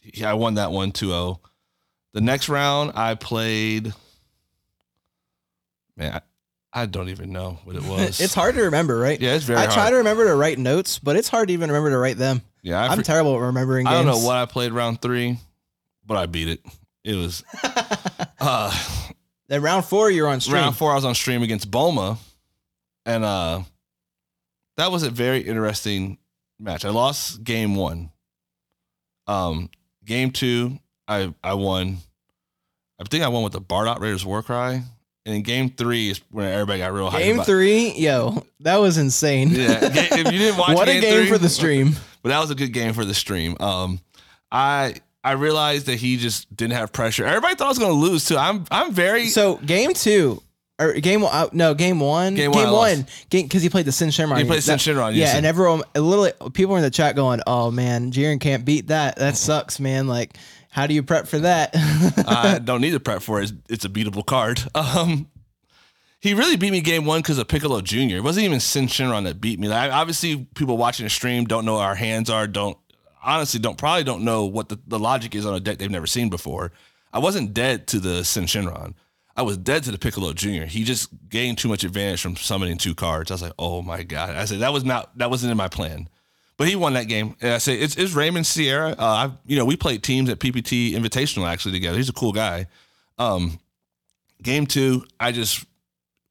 he 0.01 0.25
I 0.25 0.33
won 0.33 0.56
that 0.56 0.71
one 0.71 0.91
2-0. 0.91 1.38
The 2.13 2.21
next 2.21 2.50
round 2.50 2.94
I 2.95 3.13
played. 3.13 3.94
Man, 5.98 6.13
I, 6.74 6.81
I 6.81 6.86
don't 6.88 7.10
even 7.10 7.31
know 7.31 7.60
what 7.63 7.75
it 7.75 7.84
was. 7.88 8.19
it's 8.19 8.34
hard 8.34 8.56
to 8.56 8.63
remember, 8.63 8.98
right? 8.98 9.19
Yeah, 9.19 9.36
it's 9.36 9.45
very 9.45 9.60
I 9.60 9.63
hard. 9.66 9.74
try 9.74 9.90
to 9.92 9.98
remember 9.98 10.25
to 10.25 10.36
write 10.36 10.57
notes, 10.60 11.00
but 11.00 11.16
it's 11.16 11.28
hard 11.30 11.48
to 11.50 11.54
even 11.54 11.69
remember 11.69 11.92
to 11.92 11.98
write 11.98 12.18
them. 12.18 12.42
yeah, 12.63 12.81
I, 12.81 12.88
I'm 12.88 12.98
for- 13.00 13.04
terrible 13.04 13.36
at 13.36 13.42
remembering. 13.42 13.88
I 13.88 13.94
don't 13.94 14.06
know 14.06 14.18
what 14.19 14.36
I 14.38 14.45
played 14.45 14.72
round 14.72 15.01
three, 15.01 15.38
but 16.06 16.18
I 16.18 16.25
beat 16.25 16.48
it. 16.50 16.62
It 17.04 17.16
was 17.16 17.44
uh 18.40 18.72
Then 19.50 19.62
round 19.62 19.86
four, 19.86 20.10
you're 20.10 20.28
on 20.28 20.40
stream. 20.42 20.56
round 20.56 20.78
four 20.78 20.92
I 20.92 20.95
was 20.95 21.06
on 21.06 21.16
stream 21.16 21.44
against 21.44 21.69
Boma. 21.69 22.18
And 23.06 23.23
uh 23.26 23.64
that 24.78 24.92
was 24.92 25.04
a 25.04 25.09
very 25.12 25.42
interesting 25.42 26.18
match. 26.59 26.85
I 26.85 26.90
lost 26.90 27.44
game 27.44 27.76
one. 27.76 28.09
Um 29.28 29.69
game 30.06 30.31
two, 30.31 30.80
I 31.07 31.33
I 31.44 31.54
won. 31.56 31.97
I 33.00 33.04
think 33.04 33.23
I 33.23 33.28
won 33.28 33.44
with 33.44 33.54
the 33.54 33.62
Bardock 33.62 34.00
Raiders 34.00 34.26
Warcry. 34.26 34.81
And 35.25 35.35
in 35.35 35.42
game 35.42 35.69
three 35.69 36.09
is 36.09 36.19
when 36.31 36.51
everybody 36.51 36.80
got 36.80 36.92
real 36.92 37.09
hyped. 37.09 37.19
Game 37.19 37.35
about- 37.35 37.45
three, 37.45 37.92
yo, 37.94 38.44
that 38.59 38.77
was 38.77 38.97
insane. 38.97 39.49
Yeah. 39.51 39.80
If 39.81 40.18
you 40.18 40.37
didn't 40.39 40.57
watch 40.59 40.75
what 40.75 40.89
a 40.89 40.94
game, 40.94 41.01
game 41.01 41.19
three- 41.21 41.30
for 41.30 41.37
the 41.37 41.47
stream. 41.49 41.92
but 42.21 42.30
that 42.30 42.39
was 42.39 42.51
a 42.51 42.56
good 42.56 42.73
game 42.73 42.94
for 42.94 43.06
the 43.06 43.13
stream. 43.13 43.56
Um, 43.59 43.99
I 44.51 44.95
I 45.23 45.31
realized 45.33 45.85
that 45.85 45.95
he 45.95 46.18
just 46.18 46.53
didn't 46.56 46.73
have 46.73 46.92
pressure. 46.92 47.25
Everybody 47.25 47.56
thought 47.56 47.65
I 47.65 47.69
was 47.69 47.80
going 47.80 47.92
to 47.92 47.97
lose 47.97 48.25
too. 48.25 48.37
I'm 48.37 48.65
I'm 48.69 48.92
very 48.92 49.27
So 49.27 49.56
game 49.57 49.94
two, 49.94 50.44
or 50.80 50.92
game 50.94 51.21
one, 51.21 51.33
uh, 51.33 51.47
no, 51.53 51.73
game 51.73 52.01
one, 52.01 52.35
Game 52.35 52.51
one, 52.51 53.06
game 53.30 53.45
because 53.45 53.61
he 53.63 53.69
played 53.69 53.85
the 53.85 53.92
Syn 53.94 54.09
Shenron. 54.09 54.37
He 54.39 54.44
played 54.44 54.61
Syn 54.63 54.77
Shenron, 54.77 55.11
Yeah, 55.11 55.19
yes. 55.25 55.35
and 55.35 55.45
everyone, 55.45 55.83
literally, 55.95 56.33
people 56.51 56.73
were 56.73 56.80
in 56.80 56.83
the 56.83 56.92
chat 56.92 57.15
going, 57.15 57.39
"Oh 57.47 57.71
man, 57.71 58.11
Jiren 58.11 58.42
can't 58.42 58.65
beat 58.65 58.87
that. 58.87 59.15
That 59.15 59.37
sucks, 59.37 59.80
man. 59.80 60.07
Like, 60.07 60.35
how 60.73 60.87
do 60.87 60.94
you 60.94 61.03
prep 61.03 61.27
for 61.27 61.39
that?" 61.39 61.71
I 62.27 62.59
don't 62.59 62.81
need 62.81 62.92
to 62.92 62.99
prep 62.99 63.21
for 63.21 63.42
it. 63.42 63.51
It's, 63.69 63.85
a 63.85 63.89
beatable 63.89 64.25
card. 64.25 64.61
Um, 64.75 65.30
he 66.19 66.33
really 66.33 66.56
beat 66.56 66.71
me 66.71 66.80
game 66.80 67.03
one 67.03 67.19
because 67.19 67.37
of 67.37 67.49
Piccolo 67.49 67.81
Jr. 67.81 68.15
It 68.15 68.23
wasn't 68.23 68.45
even 68.45 68.61
Syn 68.61 68.87
Shenron 68.87 69.25
that 69.25 69.42
beat 69.42 69.59
me. 69.59 69.68
Like, 69.68 69.92
obviously, 69.92 70.47
people 70.56 70.77
watching 70.77 71.06
the 71.06 71.09
stream 71.09 71.44
don't 71.44 71.65
know 71.65 71.80
our 71.80 71.95
hands 71.95 72.30
are. 72.30 72.47
Don't 72.47 72.77
honestly 73.23 73.59
don't 73.59 73.77
probably 73.77 74.03
don't 74.03 74.23
know 74.23 74.45
what 74.45 74.69
the, 74.69 74.80
the 74.87 74.99
logic 74.99 75.35
is 75.35 75.45
on 75.45 75.53
a 75.53 75.59
deck 75.59 75.80
they've 75.80 75.92
never 75.92 76.07
seen 76.07 76.30
before. 76.30 76.71
I 77.11 77.19
wasn't 77.19 77.53
dead 77.53 77.87
to 77.87 77.99
the 77.99 78.23
Syn 78.23 78.45
Shenron. 78.45 78.94
I 79.35 79.42
was 79.42 79.57
dead 79.57 79.83
to 79.83 79.92
the 79.92 79.97
Piccolo 79.97 80.33
Jr. 80.33 80.63
He 80.63 80.83
just 80.83 81.09
gained 81.27 81.57
too 81.57 81.68
much 81.68 81.83
advantage 81.83 82.21
from 82.21 82.35
summoning 82.35 82.77
two 82.77 82.94
cards. 82.94 83.31
I 83.31 83.33
was 83.33 83.42
like, 83.42 83.53
oh 83.57 83.81
my 83.81 84.03
god. 84.03 84.35
I 84.35 84.45
said 84.45 84.59
that 84.59 84.73
was 84.73 84.83
not 84.83 85.18
that 85.18 85.30
wasn't 85.30 85.51
in 85.51 85.57
my 85.57 85.68
plan. 85.69 86.07
But 86.64 86.70
he 86.70 86.78
won 86.78 86.94
that 86.94 87.10
game. 87.10 87.36
And 87.42 87.56
I 87.56 87.58
say 87.58 87.76
it's, 87.76 87.98
it's 87.98 88.14
Raymond 88.14 88.48
Sierra. 88.48 88.92
Uh, 88.98 89.06
I've 89.06 89.32
you 89.46 89.58
know 89.58 89.66
we 89.66 89.76
played 89.76 90.02
teams 90.02 90.30
at 90.30 90.40
PPT 90.40 90.94
Invitational 90.94 91.46
actually 91.46 91.74
together. 91.74 91.98
He's 91.98 92.08
a 92.08 92.14
cool 92.14 92.32
guy. 92.32 92.68
Um, 93.18 93.60
game 94.42 94.66
two, 94.66 95.06
I 95.20 95.34
just 95.34 95.66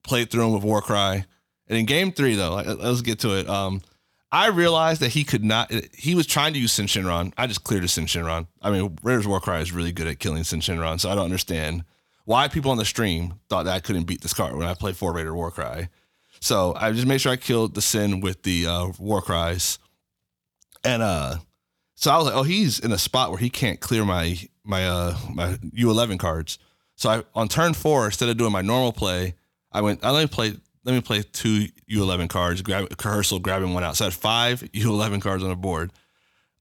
played 0.02 0.30
through 0.30 0.46
him 0.46 0.54
with 0.54 0.62
Warcry. 0.62 1.26
And 1.68 1.78
in 1.78 1.84
game 1.84 2.12
three, 2.12 2.34
though, 2.34 2.54
like, 2.54 2.66
let's 2.66 3.02
get 3.02 3.18
to 3.18 3.38
it. 3.38 3.46
Um, 3.46 3.82
I 4.30 4.46
realized 4.46 5.02
that 5.02 5.10
he 5.10 5.22
could 5.22 5.44
not. 5.44 5.70
He 5.94 6.14
was 6.14 6.26
trying 6.26 6.54
to 6.54 6.58
use 6.58 6.72
Syn 6.72 6.86
Shenron. 6.86 7.34
I 7.36 7.46
just 7.46 7.62
cleared 7.62 7.84
a 7.84 7.88
Syn 7.88 8.06
Shenron. 8.06 8.46
I 8.62 8.70
mean, 8.70 8.96
Raiders 9.02 9.28
Warcry 9.28 9.60
is 9.60 9.70
really 9.70 9.92
good 9.92 10.06
at 10.06 10.18
killing 10.18 10.44
Syn 10.44 10.60
Shenron, 10.60 10.98
so 10.98 11.10
I 11.10 11.14
don't 11.14 11.24
understand 11.26 11.84
why 12.24 12.48
people 12.48 12.70
on 12.70 12.78
the 12.78 12.86
stream 12.86 13.34
thought 13.50 13.66
that 13.66 13.74
I 13.74 13.80
couldn't 13.80 14.04
beat 14.04 14.22
this 14.22 14.32
card 14.32 14.56
when 14.56 14.66
I 14.66 14.72
played 14.72 14.96
four 14.96 15.12
Raider 15.12 15.34
Warcry. 15.34 15.90
So 16.40 16.74
I 16.74 16.90
just 16.92 17.06
made 17.06 17.20
sure 17.20 17.32
I 17.32 17.36
killed 17.36 17.74
the 17.74 17.82
sin 17.82 18.20
with 18.20 18.44
the 18.44 18.66
uh, 18.66 18.92
war 18.98 19.20
cries, 19.20 19.78
and 20.84 21.02
uh, 21.02 21.36
so 21.94 22.10
I 22.10 22.16
was 22.16 22.26
like, 22.26 22.34
oh, 22.34 22.42
he's 22.42 22.78
in 22.78 22.92
a 22.92 22.98
spot 22.98 23.30
where 23.30 23.38
he 23.38 23.50
can't 23.50 23.80
clear 23.80 24.04
my 24.04 24.38
my 24.64 24.86
uh 24.86 25.16
my 25.32 25.54
U11 25.76 26.18
cards. 26.18 26.58
So 26.96 27.10
I 27.10 27.22
on 27.34 27.48
turn 27.48 27.74
four, 27.74 28.06
instead 28.06 28.28
of 28.28 28.36
doing 28.36 28.52
my 28.52 28.62
normal 28.62 28.92
play, 28.92 29.34
I 29.72 29.80
went. 29.80 30.04
I 30.04 30.10
let 30.10 30.20
me 30.22 30.26
play. 30.28 30.54
Let 30.84 30.94
me 30.94 31.00
play 31.00 31.22
two 31.22 31.68
U11 31.90 32.28
cards. 32.28 32.60
Grab 32.62 32.88
rehearsal, 32.90 33.38
grabbing 33.38 33.72
one 33.72 33.84
out. 33.84 33.96
So 33.96 34.04
I 34.04 34.06
had 34.06 34.14
five 34.14 34.60
U11 34.72 35.20
cards 35.22 35.42
on 35.44 35.48
the 35.50 35.56
board. 35.56 35.92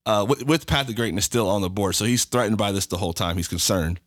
Uh, 0.06 0.25
with, 0.28 0.46
with 0.46 0.66
Path 0.66 0.88
to 0.88 0.94
Greatness 0.94 1.25
still 1.25 1.48
on 1.48 1.62
the 1.62 1.70
board, 1.70 1.94
so 1.96 2.06
he's 2.06 2.25
threatened 2.25 2.58
by 2.58 2.72
this 2.72 2.88
the 2.88 2.98
whole 2.98 3.13
time. 3.13 3.38
He's 3.38 3.48
concerned. 3.48 4.00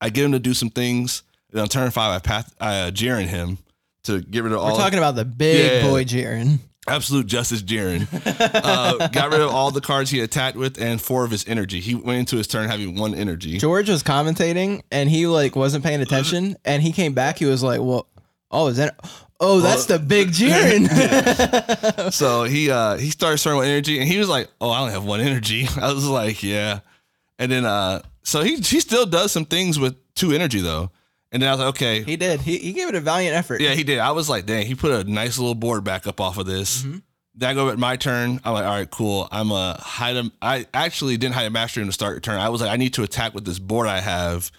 I 0.00 0.10
get 0.10 0.24
him 0.24 0.32
to 0.32 0.38
do 0.40 0.54
some 0.54 0.70
things. 0.70 1.22
And 1.52 1.60
on 1.60 1.68
turn 1.68 1.90
five, 1.90 2.14
I 2.14 2.18
path 2.18 2.54
I 2.60 2.80
uh, 2.80 2.90
Jiren 2.90 3.26
him 3.26 3.58
to 4.04 4.20
get 4.20 4.42
rid 4.42 4.52
of 4.52 4.58
all. 4.58 4.72
We're 4.72 4.78
talking 4.78 4.98
about 4.98 5.14
the 5.14 5.24
big 5.24 5.82
Yeah. 5.82 5.88
boy 5.88 6.04
Jiren. 6.04 6.58
Absolute 6.88 7.26
justice 7.26 7.62
Jiren. 7.62 8.06
uh, 8.54 9.08
got 9.08 9.30
rid 9.30 9.40
of 9.40 9.50
all 9.50 9.70
the 9.70 9.80
cards 9.80 10.10
he 10.10 10.20
attacked 10.20 10.56
with 10.56 10.80
and 10.80 11.00
four 11.00 11.24
of 11.24 11.30
his 11.30 11.46
energy. 11.48 11.80
He 11.80 11.94
went 11.94 12.18
into 12.20 12.36
his 12.36 12.46
turn 12.46 12.68
having 12.68 12.96
one 12.96 13.14
energy. 13.14 13.58
George 13.58 13.88
was 13.88 14.02
commentating 14.02 14.82
and 14.90 15.08
he 15.08 15.26
like 15.26 15.56
wasn't 15.56 15.84
paying 15.84 16.00
attention 16.00 16.56
and 16.64 16.82
he 16.82 16.92
came 16.92 17.14
back. 17.14 17.38
He 17.38 17.44
was 17.44 17.62
like, 17.62 17.80
"Well, 17.80 18.06
oh, 18.50 18.68
is 18.68 18.76
that? 18.78 18.98
Oh, 19.40 19.60
that's 19.60 19.86
the 19.86 19.98
big 19.98 20.28
Jiren." 20.32 20.88
So 22.12 22.44
he 22.44 22.70
uh 22.70 22.96
he 22.96 23.10
started 23.10 23.38
starting 23.38 23.60
with 23.60 23.68
energy 23.68 23.98
and 23.98 24.08
he 24.08 24.18
was 24.18 24.28
like, 24.28 24.48
Oh, 24.60 24.70
I 24.70 24.80
only 24.80 24.92
have 24.92 25.04
one 25.04 25.20
energy. 25.20 25.66
I 25.80 25.92
was 25.92 26.06
like, 26.06 26.42
Yeah. 26.42 26.80
And 27.38 27.50
then 27.52 27.64
uh 27.64 28.02
so 28.22 28.42
he 28.42 28.56
he 28.56 28.80
still 28.80 29.06
does 29.06 29.32
some 29.32 29.44
things 29.44 29.78
with 29.78 29.96
two 30.14 30.32
energy 30.32 30.60
though. 30.60 30.90
And 31.30 31.42
then 31.42 31.48
I 31.48 31.52
was 31.52 31.60
like, 31.60 31.68
okay. 31.70 32.02
he 32.02 32.16
did. 32.16 32.40
He, 32.40 32.58
he 32.58 32.72
gave 32.72 32.88
it 32.88 32.94
a 32.94 33.00
valiant 33.00 33.36
effort. 33.36 33.60
yeah, 33.60 33.74
he 33.74 33.84
did. 33.84 33.98
I 33.98 34.12
was 34.12 34.28
like, 34.30 34.46
dang, 34.46 34.66
he 34.66 34.74
put 34.74 34.92
a 34.92 35.10
nice 35.10 35.38
little 35.38 35.54
board 35.54 35.84
back 35.84 36.06
up 36.06 36.20
off 36.20 36.38
of 36.38 36.46
this. 36.46 36.82
Mm-hmm. 36.82 36.98
Then 37.34 37.50
I 37.50 37.54
go 37.54 37.68
at 37.68 37.78
my 37.78 37.96
turn. 37.96 38.40
I'm 38.44 38.54
like, 38.54 38.64
all 38.64 38.70
right, 38.70 38.90
cool. 38.90 39.28
I'm 39.30 39.52
a 39.52 39.74
hide 39.80 40.16
a 40.16 40.30
I 40.42 40.66
actually 40.74 41.16
didn't 41.18 41.34
hide 41.34 41.46
a 41.46 41.50
mastery 41.50 41.84
to 41.84 41.92
start 41.92 42.14
your 42.14 42.20
turn. 42.20 42.40
I 42.40 42.48
was 42.48 42.60
like, 42.60 42.70
I 42.70 42.76
need 42.76 42.94
to 42.94 43.04
attack 43.04 43.34
with 43.34 43.44
this 43.44 43.58
board 43.58 43.86
I 43.86 44.00
have 44.00 44.50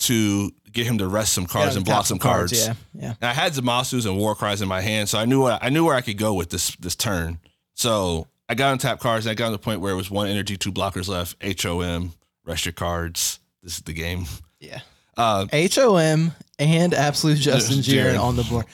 to 0.00 0.50
get 0.72 0.86
him 0.86 0.98
to 0.98 1.06
rest 1.06 1.32
some 1.32 1.46
cards 1.46 1.72
Yeah, 1.74 1.78
and 1.78 1.86
block 1.86 2.06
some 2.06 2.18
cards. 2.18 2.52
Yeah, 2.52 2.74
yeah. 2.94 3.14
And 3.20 3.30
I 3.30 3.32
had 3.32 3.52
Zamasus 3.52 4.04
and 4.04 4.18
War 4.18 4.34
Cries 4.34 4.60
in 4.60 4.68
my 4.68 4.80
hand, 4.80 5.08
so 5.08 5.18
I 5.18 5.24
knew 5.24 5.42
what 5.42 5.62
I 5.62 5.68
knew 5.68 5.84
where 5.84 5.94
I 5.94 6.00
could 6.00 6.18
go 6.18 6.34
with 6.34 6.50
this 6.50 6.74
this 6.76 6.96
turn. 6.96 7.38
So 7.74 8.26
I 8.48 8.54
got 8.54 8.72
on 8.72 8.78
tap 8.78 9.00
cards, 9.00 9.24
and 9.24 9.30
I 9.30 9.34
got 9.34 9.46
to 9.46 9.52
the 9.52 9.58
point 9.58 9.80
where 9.80 9.92
it 9.92 9.96
was 9.96 10.10
one 10.10 10.26
energy, 10.26 10.56
two 10.56 10.72
blockers 10.72 11.08
left. 11.08 11.36
HOM, 11.62 12.12
rest 12.44 12.66
your 12.66 12.72
cards. 12.72 13.40
This 13.62 13.78
is 13.78 13.84
the 13.84 13.92
game. 13.92 14.26
Yeah. 14.60 14.80
Uh, 15.16 15.46
HOM 15.52 16.32
and 16.58 16.94
Absolute 16.94 17.38
Justice 17.38 17.86
Jiren. 17.86 18.20
On 18.20 18.36
the 18.36 18.44
board. 18.44 18.66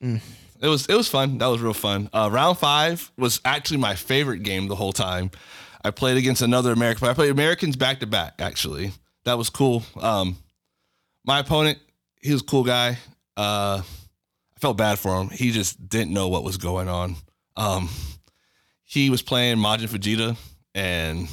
it 0.00 0.68
was 0.68 0.86
it 0.86 0.94
was 0.94 1.08
fun. 1.08 1.38
That 1.38 1.46
was 1.46 1.60
real 1.60 1.74
fun. 1.74 2.08
Uh, 2.12 2.28
round 2.32 2.58
five 2.58 3.10
was 3.16 3.40
actually 3.44 3.78
my 3.78 3.94
favorite 3.94 4.42
game 4.42 4.68
the 4.68 4.76
whole 4.76 4.92
time. 4.92 5.30
I 5.84 5.90
played 5.90 6.16
against 6.16 6.42
another 6.42 6.72
American. 6.72 7.08
I 7.08 7.14
played 7.14 7.30
Americans 7.30 7.76
back 7.76 8.00
to 8.00 8.06
back. 8.06 8.34
Actually, 8.40 8.92
that 9.24 9.36
was 9.36 9.50
cool. 9.50 9.82
Um, 10.00 10.36
my 11.24 11.40
opponent, 11.40 11.78
he 12.20 12.32
was 12.32 12.42
a 12.42 12.44
cool 12.44 12.64
guy. 12.64 12.98
Uh, 13.36 13.82
I 13.82 14.60
felt 14.60 14.76
bad 14.76 14.98
for 14.98 15.20
him. 15.20 15.28
He 15.30 15.50
just 15.50 15.88
didn't 15.88 16.12
know 16.12 16.28
what 16.28 16.44
was 16.44 16.56
going 16.56 16.88
on. 16.88 17.16
Um, 17.56 17.88
he 18.84 19.10
was 19.10 19.22
playing 19.22 19.56
Majin 19.58 19.88
Vegeta, 19.88 20.36
and 20.74 21.28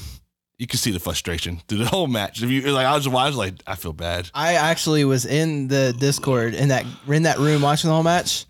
you 0.60 0.68
could 0.68 0.80
see 0.80 0.92
the 0.92 1.00
frustration 1.00 1.62
through 1.68 1.80
the 1.80 1.86
whole 1.88 2.06
match. 2.08 2.44
If 2.44 2.50
you 2.52 2.62
like, 2.72 2.86
I 2.86 2.96
was, 2.96 3.08
I 3.08 3.12
was 3.28 3.36
like, 3.36 3.56
I 3.66 3.76
feel 3.76 3.94
bad. 3.94 4.30
I 4.34 4.54
actually 4.56 5.06
was 5.06 5.26
in 5.26 5.68
the 5.70 5.96
Discord 5.98 6.54
in 6.54 6.68
that 6.68 6.86
in 7.08 7.24
that 7.24 7.40
room 7.40 7.62
watching 7.64 7.88
the 7.88 7.94
whole 7.96 8.04
match. 8.04 8.46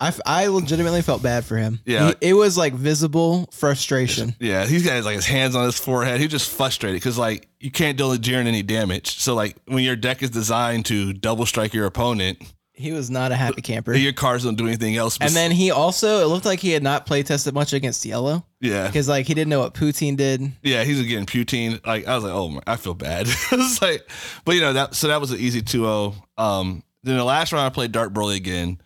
I, 0.00 0.12
I 0.26 0.46
legitimately 0.48 1.02
felt 1.02 1.22
bad 1.22 1.44
for 1.44 1.56
him. 1.56 1.78
Yeah. 1.84 2.08
He- 2.20 2.30
it 2.30 2.32
was 2.34 2.58
like 2.58 2.72
visible 2.72 3.48
frustration. 3.52 4.34
Yeah, 4.40 4.66
he's 4.66 4.84
got 4.84 5.04
like 5.04 5.14
his 5.14 5.26
hands 5.26 5.54
on 5.54 5.64
his 5.64 5.78
forehead. 5.78 6.20
He's 6.20 6.30
just 6.30 6.50
frustrated 6.50 6.96
because 7.00 7.16
like 7.18 7.48
you 7.60 7.70
can't 7.70 7.96
deal 7.96 8.10
Jiren 8.16 8.46
any 8.46 8.62
damage. 8.64 9.18
So 9.20 9.34
like 9.36 9.56
when 9.66 9.84
your 9.84 9.94
deck 9.94 10.22
is 10.24 10.30
designed 10.30 10.86
to 10.86 11.12
double 11.12 11.46
strike 11.46 11.72
your 11.72 11.86
opponent, 11.86 12.38
He 12.82 12.92
was 12.92 13.10
not 13.10 13.32
a 13.32 13.36
happy 13.36 13.62
camper. 13.62 13.94
your 13.94 14.12
cars 14.12 14.44
don't 14.44 14.56
do 14.56 14.66
anything 14.66 14.96
else. 14.96 15.16
And 15.20 15.30
then 15.30 15.50
he 15.50 15.70
also 15.70 16.22
it 16.22 16.26
looked 16.26 16.44
like 16.44 16.60
he 16.60 16.70
had 16.70 16.82
not 16.82 17.06
play 17.06 17.22
tested 17.22 17.54
much 17.54 17.72
against 17.72 18.04
yellow 18.04 18.44
yeah, 18.60 18.86
because 18.86 19.08
like 19.08 19.26
he 19.26 19.34
didn't 19.34 19.50
know 19.50 19.60
what 19.60 19.74
Poutine 19.74 20.16
did. 20.16 20.52
yeah, 20.62 20.84
he's 20.84 21.00
getting 21.06 21.26
Putine. 21.26 21.84
Like 21.86 22.06
I 22.06 22.14
was 22.14 22.24
like, 22.24 22.32
oh, 22.32 22.48
my, 22.48 22.60
I 22.66 22.76
feel 22.76 22.94
bad. 22.94 23.26
it's 23.52 23.80
like, 23.80 24.08
but 24.44 24.54
you 24.54 24.60
know 24.60 24.72
that. 24.74 24.94
So 24.94 25.08
that 25.08 25.20
was 25.20 25.30
an 25.30 25.38
easy 25.38 25.62
2-0. 25.62 26.14
Um, 26.36 26.82
then 27.02 27.16
the 27.16 27.24
last 27.24 27.52
round 27.52 27.66
I 27.66 27.70
played 27.70 27.92
Dark 27.92 28.12
Broly 28.12 28.36
again, 28.36 28.80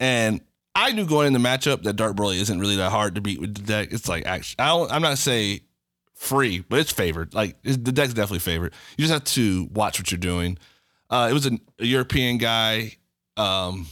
and 0.00 0.40
I 0.74 0.92
knew 0.92 1.06
going 1.06 1.28
in 1.28 1.32
the 1.32 1.38
matchup 1.38 1.82
that 1.84 1.94
Dark 1.94 2.16
Broly 2.16 2.40
isn't 2.40 2.58
really 2.58 2.76
that 2.76 2.90
hard 2.90 3.14
to 3.14 3.20
beat 3.20 3.40
with 3.40 3.54
the 3.54 3.62
deck. 3.62 3.92
It's 3.92 4.08
like 4.08 4.26
actually, 4.26 4.64
I 4.64 4.68
don't, 4.68 4.90
I'm 4.90 5.02
not 5.02 5.18
say 5.18 5.60
free, 6.14 6.64
but 6.68 6.80
it's 6.80 6.92
favored. 6.92 7.34
Like 7.34 7.56
it's, 7.62 7.76
the 7.76 7.92
deck's 7.92 8.14
definitely 8.14 8.40
favored. 8.40 8.72
You 8.96 9.02
just 9.06 9.12
have 9.12 9.24
to 9.24 9.68
watch 9.72 10.00
what 10.00 10.10
you're 10.10 10.18
doing. 10.18 10.58
Uh, 11.10 11.28
it 11.30 11.34
was 11.34 11.46
a, 11.46 11.52
a 11.78 11.86
European 11.86 12.38
guy. 12.38 12.96
Um, 13.36 13.86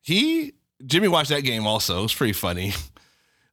he 0.00 0.54
Jimmy 0.84 1.08
watched 1.08 1.30
that 1.30 1.42
game 1.42 1.66
also. 1.66 1.98
It 2.00 2.02
was 2.02 2.14
pretty 2.14 2.32
funny. 2.32 2.72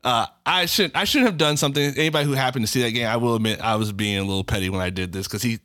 Uh, 0.04 0.26
I 0.46 0.68
should 0.68 0.92
I 0.96 1.04
shouldn't 1.04 1.28
have 1.28 1.38
done 1.38 1.58
something. 1.58 1.84
Anybody 1.98 2.26
who 2.26 2.32
happened 2.32 2.64
to 2.66 2.72
see 2.72 2.82
that 2.84 2.92
game, 2.92 3.08
I 3.08 3.18
will 3.18 3.36
admit 3.36 3.60
I 3.60 3.76
was 3.76 3.92
being 3.92 4.18
a 4.18 4.24
little 4.24 4.46
petty 4.46 4.70
when 4.70 4.80
I 4.80 4.90
did 4.90 5.12
this 5.12 5.28
because 5.28 5.42
he 5.42 5.60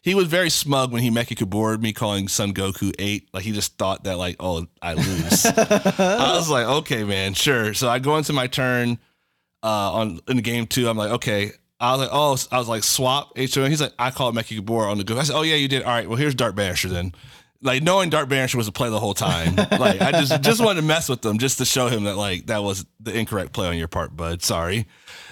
he 0.00 0.14
was 0.14 0.26
very 0.26 0.48
smug 0.48 0.90
when 0.90 1.02
he 1.02 1.10
Mecha 1.10 1.46
board 1.46 1.82
me 1.82 1.92
calling 1.92 2.28
Son 2.28 2.54
Goku 2.54 2.94
eight. 2.98 3.28
Like 3.34 3.42
he 3.42 3.52
just 3.52 3.76
thought 3.76 4.04
that 4.04 4.16
like 4.16 4.36
oh 4.40 4.66
I 4.80 4.94
lose. 4.94 5.44
I 5.98 6.34
was 6.34 6.48
like 6.48 6.66
okay 6.66 7.04
man 7.04 7.34
sure. 7.34 7.74
So 7.74 7.88
I 7.90 7.98
go 7.98 8.16
into 8.16 8.32
my 8.32 8.46
turn 8.46 8.98
uh, 9.62 9.92
on 9.92 10.20
in 10.28 10.38
game 10.38 10.66
two. 10.66 10.88
I'm 10.88 10.96
like 10.96 11.10
okay. 11.10 11.50
I 11.78 11.92
was 11.92 12.00
like 12.00 12.10
oh 12.12 12.56
I 12.56 12.58
was 12.58 12.68
like 12.68 12.84
swap 12.84 13.32
H 13.36 13.58
O. 13.58 13.66
He's 13.66 13.82
like 13.82 13.92
I 13.98 14.10
called 14.12 14.34
Mecha 14.34 14.64
board 14.64 14.88
on 14.88 14.96
the 14.96 15.04
go. 15.04 15.18
I 15.18 15.24
said 15.24 15.36
oh 15.36 15.42
yeah 15.42 15.56
you 15.56 15.68
did 15.68 15.82
all 15.82 15.90
right. 15.92 16.08
Well 16.08 16.16
here's 16.16 16.34
Dart 16.34 16.54
Banisher 16.54 16.88
then. 16.88 17.12
Like 17.64 17.82
knowing 17.82 18.10
Dart 18.10 18.28
Banisher 18.28 18.56
was 18.56 18.68
a 18.68 18.72
play 18.72 18.90
the 18.90 19.00
whole 19.00 19.14
time. 19.14 19.56
like 19.56 20.00
I 20.02 20.12
just 20.12 20.42
just 20.42 20.62
wanted 20.62 20.82
to 20.82 20.86
mess 20.86 21.08
with 21.08 21.24
him 21.24 21.38
just 21.38 21.56
to 21.58 21.64
show 21.64 21.88
him 21.88 22.04
that 22.04 22.16
like 22.16 22.46
that 22.46 22.62
was 22.62 22.84
the 23.00 23.16
incorrect 23.16 23.54
play 23.54 23.66
on 23.66 23.78
your 23.78 23.88
part, 23.88 24.14
bud. 24.14 24.42
Sorry. 24.42 24.86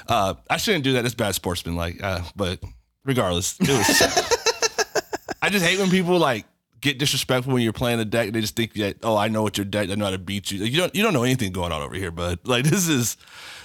Uh, 0.09 0.35
I 0.49 0.57
shouldn't 0.57 0.83
do 0.83 0.95
that. 0.95 1.05
It's 1.05 1.15
bad 1.15 1.35
sportsman 1.35 1.77
like, 1.77 2.03
uh, 2.03 2.23
but 2.35 2.59
regardless, 3.05 3.61
it 3.61 3.69
was. 3.69 4.99
I 5.43 5.51
just 5.51 5.65
hate 5.65 5.79
when 5.79 5.91
people 5.91 6.19
like 6.19 6.47
get 6.81 6.99
disrespectful 6.99 7.53
when 7.53 7.63
you're 7.63 7.75
playing 7.75 8.01
a 8.01 8.05
deck. 8.07 8.33
They 8.33 8.41
just 8.41 8.57
think 8.57 8.73
that 8.75 8.97
oh 9.03 9.17
I 9.17 9.29
know 9.29 9.43
what 9.43 9.59
your 9.59 9.67
deck. 9.67 9.91
I 9.91 9.95
know 9.95 10.07
how 10.07 10.13
to 10.13 10.19
beat 10.19 10.51
you. 10.51 10.63
Like, 10.63 10.73
you 10.73 10.79
don't 10.79 10.95
you 10.95 11.03
don't 11.03 11.13
know 11.13 11.25
anything 11.25 11.53
going 11.53 11.71
on 11.71 11.83
over 11.83 11.95
here, 11.95 12.11
bud. 12.11 12.39
Like 12.47 12.65
this 12.65 12.89
is 12.89 13.19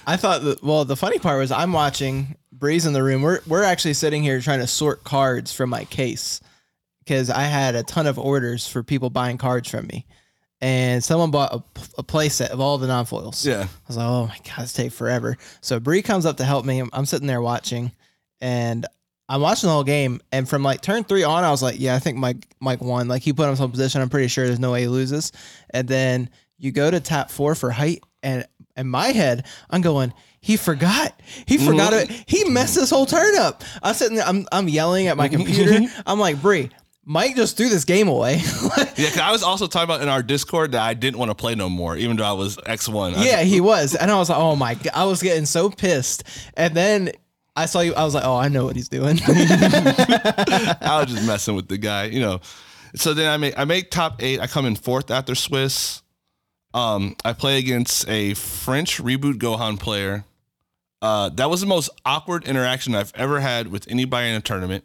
I 0.06 0.18
thought 0.18 0.42
that 0.42 0.62
well 0.62 0.84
the 0.84 0.96
funny 0.96 1.18
part 1.18 1.38
was 1.38 1.50
I'm 1.50 1.72
watching 1.72 2.36
Breeze 2.52 2.84
in 2.84 2.92
the 2.92 3.02
room. 3.02 3.22
We're 3.22 3.40
we're 3.46 3.62
actually 3.62 3.94
sitting 3.94 4.22
here 4.22 4.42
trying 4.42 4.60
to 4.60 4.66
sort 4.66 5.04
cards 5.04 5.54
from 5.54 5.70
my 5.70 5.84
case 5.86 6.42
because 7.08 7.30
I 7.30 7.44
had 7.44 7.74
a 7.74 7.82
ton 7.82 8.06
of 8.06 8.18
orders 8.18 8.68
for 8.68 8.82
people 8.82 9.08
buying 9.08 9.38
cards 9.38 9.70
from 9.70 9.86
me. 9.86 10.04
And 10.60 11.02
someone 11.02 11.30
bought 11.30 11.54
a, 11.54 11.62
a 11.98 12.02
play 12.02 12.28
set 12.28 12.50
of 12.50 12.60
all 12.60 12.76
the 12.78 12.86
non-foils. 12.88 13.46
yeah. 13.46 13.62
I 13.62 13.68
was 13.86 13.96
like, 13.96 14.06
oh 14.06 14.26
my 14.26 14.36
god, 14.44 14.64
it's 14.64 14.72
take 14.72 14.92
forever. 14.92 15.38
So 15.60 15.80
Bree 15.80 16.02
comes 16.02 16.26
up 16.26 16.36
to 16.38 16.44
help 16.44 16.66
me. 16.66 16.80
I'm, 16.80 16.90
I'm 16.92 17.06
sitting 17.06 17.28
there 17.28 17.40
watching, 17.40 17.92
and 18.40 18.84
I'm 19.28 19.40
watching 19.40 19.68
the 19.68 19.72
whole 19.72 19.84
game. 19.84 20.20
And 20.32 20.48
from 20.48 20.64
like 20.64 20.82
turn 20.82 21.04
three 21.04 21.22
on, 21.22 21.44
I 21.44 21.50
was 21.50 21.62
like, 21.62 21.76
yeah, 21.78 21.94
I 21.94 22.00
think 22.00 22.18
Mike 22.18 22.44
Mike 22.60 22.82
won. 22.82 23.06
Like 23.06 23.22
he 23.22 23.32
put 23.32 23.46
himself 23.46 23.68
in 23.68 23.70
position. 23.70 24.02
I'm 24.02 24.10
pretty 24.10 24.28
sure 24.28 24.46
there's 24.46 24.58
no 24.58 24.72
way 24.72 24.82
he 24.82 24.88
loses. 24.88 25.32
And 25.70 25.86
then 25.86 26.28
you 26.58 26.72
go 26.72 26.90
to 26.90 26.98
tap 26.98 27.30
four 27.30 27.54
for 27.54 27.70
height, 27.70 28.02
and 28.24 28.44
in 28.76 28.88
my 28.88 29.06
head, 29.08 29.46
I'm 29.70 29.80
going. 29.80 30.12
He 30.40 30.56
forgot. 30.56 31.20
He 31.46 31.58
forgot 31.58 31.92
mm-hmm. 31.92 32.12
it. 32.12 32.24
He 32.26 32.44
messed 32.48 32.76
this 32.76 32.90
whole 32.90 33.06
turn 33.06 33.36
up. 33.38 33.64
I'm 33.82 33.94
sitting 33.94 34.16
there. 34.16 34.26
I'm 34.26 34.46
I'm 34.50 34.68
yelling 34.68 35.08
at 35.08 35.16
my 35.16 35.28
mm-hmm. 35.28 35.36
computer. 35.36 35.72
Mm-hmm. 35.72 36.00
I'm 36.06 36.18
like, 36.18 36.40
Bree, 36.40 36.70
Mike 37.10 37.34
just 37.36 37.56
threw 37.56 37.70
this 37.70 37.84
game 37.86 38.06
away. 38.08 38.42
Yeah, 38.98 39.10
'cause 39.10 39.18
I 39.20 39.30
was 39.30 39.42
also 39.44 39.66
talking 39.68 39.84
about 39.84 40.02
in 40.02 40.08
our 40.08 40.22
Discord 40.24 40.72
that 40.72 40.82
I 40.82 40.92
didn't 40.94 41.18
want 41.18 41.30
to 41.30 41.34
play 41.36 41.54
no 41.54 41.68
more, 41.68 41.96
even 41.96 42.16
though 42.16 42.24
I 42.24 42.32
was 42.32 42.58
X 42.66 42.88
one. 42.88 43.14
Yeah, 43.16 43.42
he 43.44 43.60
was, 43.60 43.94
and 43.94 44.10
I 44.10 44.16
was 44.18 44.28
like, 44.28 44.38
"Oh 44.38 44.56
my!" 44.56 44.74
god. 44.74 44.90
I 44.92 45.04
was 45.04 45.22
getting 45.22 45.46
so 45.46 45.70
pissed, 45.70 46.24
and 46.54 46.74
then 46.74 47.12
I 47.54 47.66
saw 47.66 47.78
you. 47.80 47.94
I 47.94 48.02
was 48.04 48.14
like, 48.14 48.24
"Oh, 48.24 48.36
I 48.36 48.48
know 48.48 48.64
what 48.64 48.74
he's 48.74 48.88
doing." 48.88 49.20
I 49.26 50.98
was 51.00 51.12
just 51.14 51.24
messing 51.26 51.54
with 51.54 51.68
the 51.68 51.78
guy, 51.78 52.04
you 52.06 52.18
know. 52.20 52.40
So 52.96 53.14
then 53.14 53.28
I 53.32 53.36
make 53.36 53.56
I 53.56 53.64
make 53.64 53.90
top 53.92 54.20
eight. 54.22 54.40
I 54.40 54.48
come 54.48 54.66
in 54.66 54.74
fourth 54.74 55.10
after 55.12 55.36
Swiss. 55.36 56.02
Um, 56.74 57.14
I 57.24 57.32
play 57.34 57.58
against 57.58 58.08
a 58.08 58.34
French 58.34 59.00
reboot 59.00 59.34
Gohan 59.34 59.78
player. 59.78 60.24
Uh, 61.00 61.28
that 61.30 61.48
was 61.48 61.60
the 61.60 61.66
most 61.68 61.88
awkward 62.04 62.44
interaction 62.48 62.96
I've 62.96 63.12
ever 63.14 63.38
had 63.38 63.68
with 63.68 63.86
anybody 63.88 64.28
in 64.28 64.34
a 64.34 64.40
tournament. 64.40 64.84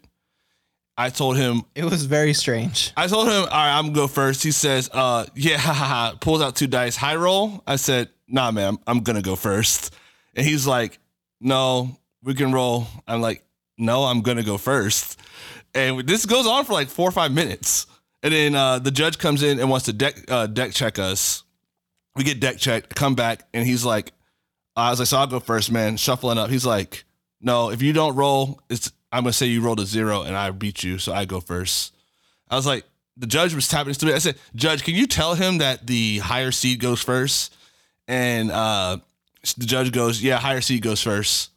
I 0.96 1.10
told 1.10 1.36
him 1.36 1.62
it 1.74 1.84
was 1.84 2.04
very 2.06 2.32
strange. 2.34 2.92
I 2.96 3.08
told 3.08 3.26
him, 3.26 3.42
all 3.42 3.48
right, 3.48 3.76
I'm 3.76 3.86
gonna 3.86 3.94
go 3.96 4.06
first. 4.06 4.42
He 4.42 4.52
says, 4.52 4.88
uh, 4.92 5.26
yeah, 5.34 5.56
ha, 5.58 5.72
ha, 5.72 5.84
ha. 5.84 6.16
pulls 6.20 6.40
out 6.40 6.56
two 6.56 6.66
dice, 6.66 6.96
high 6.96 7.16
roll. 7.16 7.62
I 7.66 7.76
said, 7.76 8.10
nah, 8.28 8.50
man, 8.50 8.68
I'm, 8.68 8.78
I'm 8.86 9.00
gonna 9.00 9.22
go 9.22 9.36
first. 9.36 9.94
And 10.36 10.46
he's 10.46 10.66
like, 10.66 10.98
no, 11.40 11.96
we 12.22 12.34
can 12.34 12.52
roll. 12.52 12.86
I'm 13.06 13.20
like, 13.20 13.44
no, 13.76 14.04
I'm 14.04 14.22
gonna 14.22 14.44
go 14.44 14.56
first. 14.56 15.20
And 15.74 16.06
this 16.06 16.26
goes 16.26 16.46
on 16.46 16.64
for 16.64 16.72
like 16.72 16.88
four 16.88 17.08
or 17.08 17.12
five 17.12 17.32
minutes. 17.32 17.86
And 18.22 18.32
then 18.32 18.54
uh, 18.54 18.78
the 18.78 18.90
judge 18.90 19.18
comes 19.18 19.42
in 19.42 19.58
and 19.58 19.68
wants 19.68 19.86
to 19.86 19.92
deck 19.92 20.30
uh, 20.30 20.46
deck 20.46 20.72
check 20.72 20.98
us. 20.98 21.42
We 22.16 22.22
get 22.22 22.38
deck 22.38 22.58
checked, 22.58 22.94
come 22.94 23.16
back, 23.16 23.42
and 23.52 23.66
he's 23.66 23.84
like, 23.84 24.12
I 24.76 24.90
was 24.90 25.00
like, 25.00 25.08
so 25.08 25.18
I'll 25.18 25.26
go 25.26 25.40
first, 25.40 25.72
man. 25.72 25.96
Shuffling 25.96 26.38
up. 26.38 26.48
He's 26.48 26.64
like, 26.64 27.04
no, 27.40 27.70
if 27.70 27.82
you 27.82 27.92
don't 27.92 28.14
roll, 28.14 28.60
it's 28.70 28.92
I'm 29.14 29.22
gonna 29.22 29.32
say 29.32 29.46
you 29.46 29.60
rolled 29.60 29.78
a 29.78 29.86
zero 29.86 30.22
and 30.22 30.36
I 30.36 30.50
beat 30.50 30.82
you, 30.82 30.98
so 30.98 31.12
I 31.12 31.24
go 31.24 31.40
first. 31.40 31.94
I 32.50 32.56
was 32.56 32.66
like, 32.66 32.84
the 33.16 33.28
judge 33.28 33.54
was 33.54 33.68
tapping 33.68 33.88
his 33.88 33.98
to 33.98 34.06
me. 34.06 34.12
I 34.12 34.18
said, 34.18 34.36
Judge, 34.56 34.82
can 34.82 34.94
you 34.94 35.06
tell 35.06 35.34
him 35.34 35.58
that 35.58 35.86
the 35.86 36.18
higher 36.18 36.50
seed 36.50 36.80
goes 36.80 37.00
first? 37.00 37.54
And 38.08 38.50
uh, 38.50 38.98
the 39.56 39.66
judge 39.66 39.92
goes, 39.92 40.20
Yeah, 40.20 40.38
higher 40.38 40.60
seed 40.60 40.82
goes 40.82 41.00
first. 41.00 41.50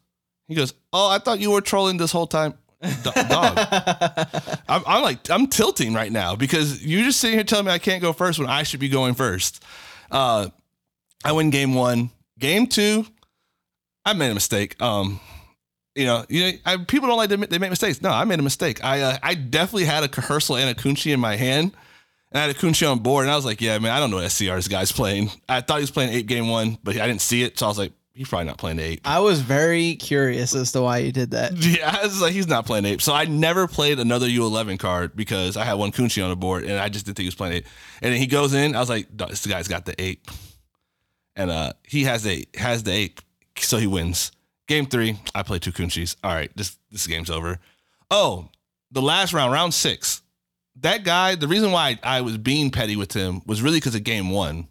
He 0.47 0.53
goes, 0.53 0.75
Oh, 0.93 1.09
I 1.09 1.17
thought 1.17 1.39
you 1.39 1.49
were 1.49 1.61
trolling 1.61 1.97
this 1.97 2.11
whole 2.11 2.27
time. 2.27 2.53
D- 2.81 3.11
dog. 3.27 3.57
I'm, 4.69 4.83
I'm 4.85 5.01
like, 5.01 5.29
I'm 5.31 5.47
tilting 5.47 5.95
right 5.95 6.11
now 6.11 6.35
because 6.35 6.85
you're 6.85 7.03
just 7.03 7.19
sitting 7.19 7.37
here 7.37 7.43
telling 7.43 7.65
me 7.65 7.71
I 7.71 7.79
can't 7.79 8.03
go 8.03 8.13
first 8.13 8.37
when 8.37 8.47
I 8.47 8.61
should 8.61 8.79
be 8.79 8.89
going 8.89 9.15
first. 9.15 9.63
Uh, 10.11 10.49
I 11.25 11.31
win 11.31 11.49
game 11.49 11.73
one. 11.73 12.11
Game 12.37 12.67
two, 12.67 13.03
I 14.05 14.13
made 14.13 14.29
a 14.29 14.35
mistake. 14.35 14.79
Um, 14.79 15.19
you 15.97 16.05
know, 16.05 16.25
you 16.29 16.43
know, 16.43 16.57
I, 16.65 16.77
people 16.77 17.07
don't 17.07 17.17
like 17.17 17.29
to 17.29 17.33
admit 17.33 17.49
they 17.49 17.57
make 17.57 17.71
mistakes. 17.71 18.01
No, 18.01 18.11
I 18.11 18.23
made 18.23 18.39
a 18.39 18.43
mistake. 18.43 18.83
I 18.83 19.01
uh, 19.01 19.17
I 19.23 19.33
definitely 19.33 19.85
had 19.85 20.03
a 20.03 20.07
Kahseral 20.07 20.59
and 20.59 20.69
a 20.69 20.75
Kunshi 20.79 21.11
in 21.11 21.19
my 21.19 21.35
hand, 21.35 21.75
and 22.31 22.39
I 22.39 22.41
had 22.45 22.55
a 22.55 22.59
Kunshi 22.59 22.85
on 22.85 22.99
board, 22.99 23.23
and 23.23 23.31
I 23.31 23.35
was 23.35 23.45
like, 23.45 23.61
yeah, 23.61 23.79
man, 23.79 23.91
I 23.91 23.99
don't 23.99 24.11
know 24.11 24.17
what 24.17 24.31
SCR 24.31 24.55
this 24.55 24.67
guy's 24.67 24.91
playing. 24.91 25.31
I 25.49 25.61
thought 25.61 25.77
he 25.77 25.83
was 25.83 25.91
playing 25.91 26.13
eight 26.13 26.27
game 26.27 26.49
one, 26.49 26.77
but 26.83 26.95
I 26.97 27.07
didn't 27.07 27.21
see 27.21 27.41
it, 27.41 27.57
so 27.57 27.65
I 27.65 27.69
was 27.69 27.79
like, 27.79 27.93
he's 28.13 28.27
probably 28.29 28.45
not 28.45 28.57
playing 28.59 28.79
eight. 28.79 29.01
I 29.05 29.19
was 29.19 29.41
very 29.41 29.95
curious 29.95 30.53
as 30.53 30.71
to 30.73 30.81
why 30.81 30.99
you 30.99 31.11
did 31.11 31.31
that. 31.31 31.53
Yeah, 31.57 31.97
I 31.99 32.05
was 32.05 32.21
like, 32.21 32.33
he's 32.33 32.47
not 32.47 32.65
playing 32.65 32.85
eight. 32.85 33.01
So 33.01 33.13
I 33.13 33.25
never 33.25 33.67
played 33.67 33.99
another 33.99 34.27
U11 34.27 34.79
card 34.79 35.15
because 35.15 35.57
I 35.57 35.65
had 35.65 35.73
one 35.75 35.91
Kunshi 35.91 36.21
on 36.21 36.29
the 36.29 36.35
board, 36.35 36.63
and 36.63 36.73
I 36.79 36.89
just 36.89 37.05
didn't 37.05 37.17
think 37.17 37.23
he 37.23 37.27
was 37.27 37.35
playing 37.35 37.53
eight. 37.55 37.65
And 38.01 38.13
then 38.13 38.19
he 38.21 38.27
goes 38.27 38.53
in, 38.53 38.75
I 38.75 38.79
was 38.79 38.89
like, 38.89 39.07
this 39.15 39.45
guy's 39.47 39.67
got 39.67 39.85
the 39.85 39.99
eight, 39.99 40.27
and 41.35 41.49
uh, 41.49 41.73
he 41.83 42.03
has 42.03 42.23
the 42.23 42.47
has 42.55 42.83
the 42.83 42.91
eight, 42.91 43.19
so 43.57 43.77
he 43.77 43.87
wins. 43.87 44.31
Game 44.67 44.85
three, 44.85 45.17
I 45.33 45.43
play 45.43 45.59
two 45.59 45.71
Kunshis. 45.71 46.15
All 46.23 46.33
right, 46.33 46.51
this 46.55 46.77
this 46.91 47.07
game's 47.07 47.29
over. 47.29 47.59
Oh, 48.11 48.49
the 48.91 49.01
last 49.01 49.33
round, 49.33 49.51
round 49.53 49.73
six. 49.73 50.21
That 50.81 51.03
guy, 51.03 51.35
the 51.35 51.47
reason 51.47 51.71
why 51.71 51.97
I, 52.03 52.21
was 52.21 52.37
being 52.37 52.69
petty 52.69 52.95
with 52.95 53.11
him 53.11 53.41
was 53.45 53.61
really 53.61 53.77
because 53.77 53.95
of 53.95 54.03
game 54.03 54.29
one. 54.29 54.67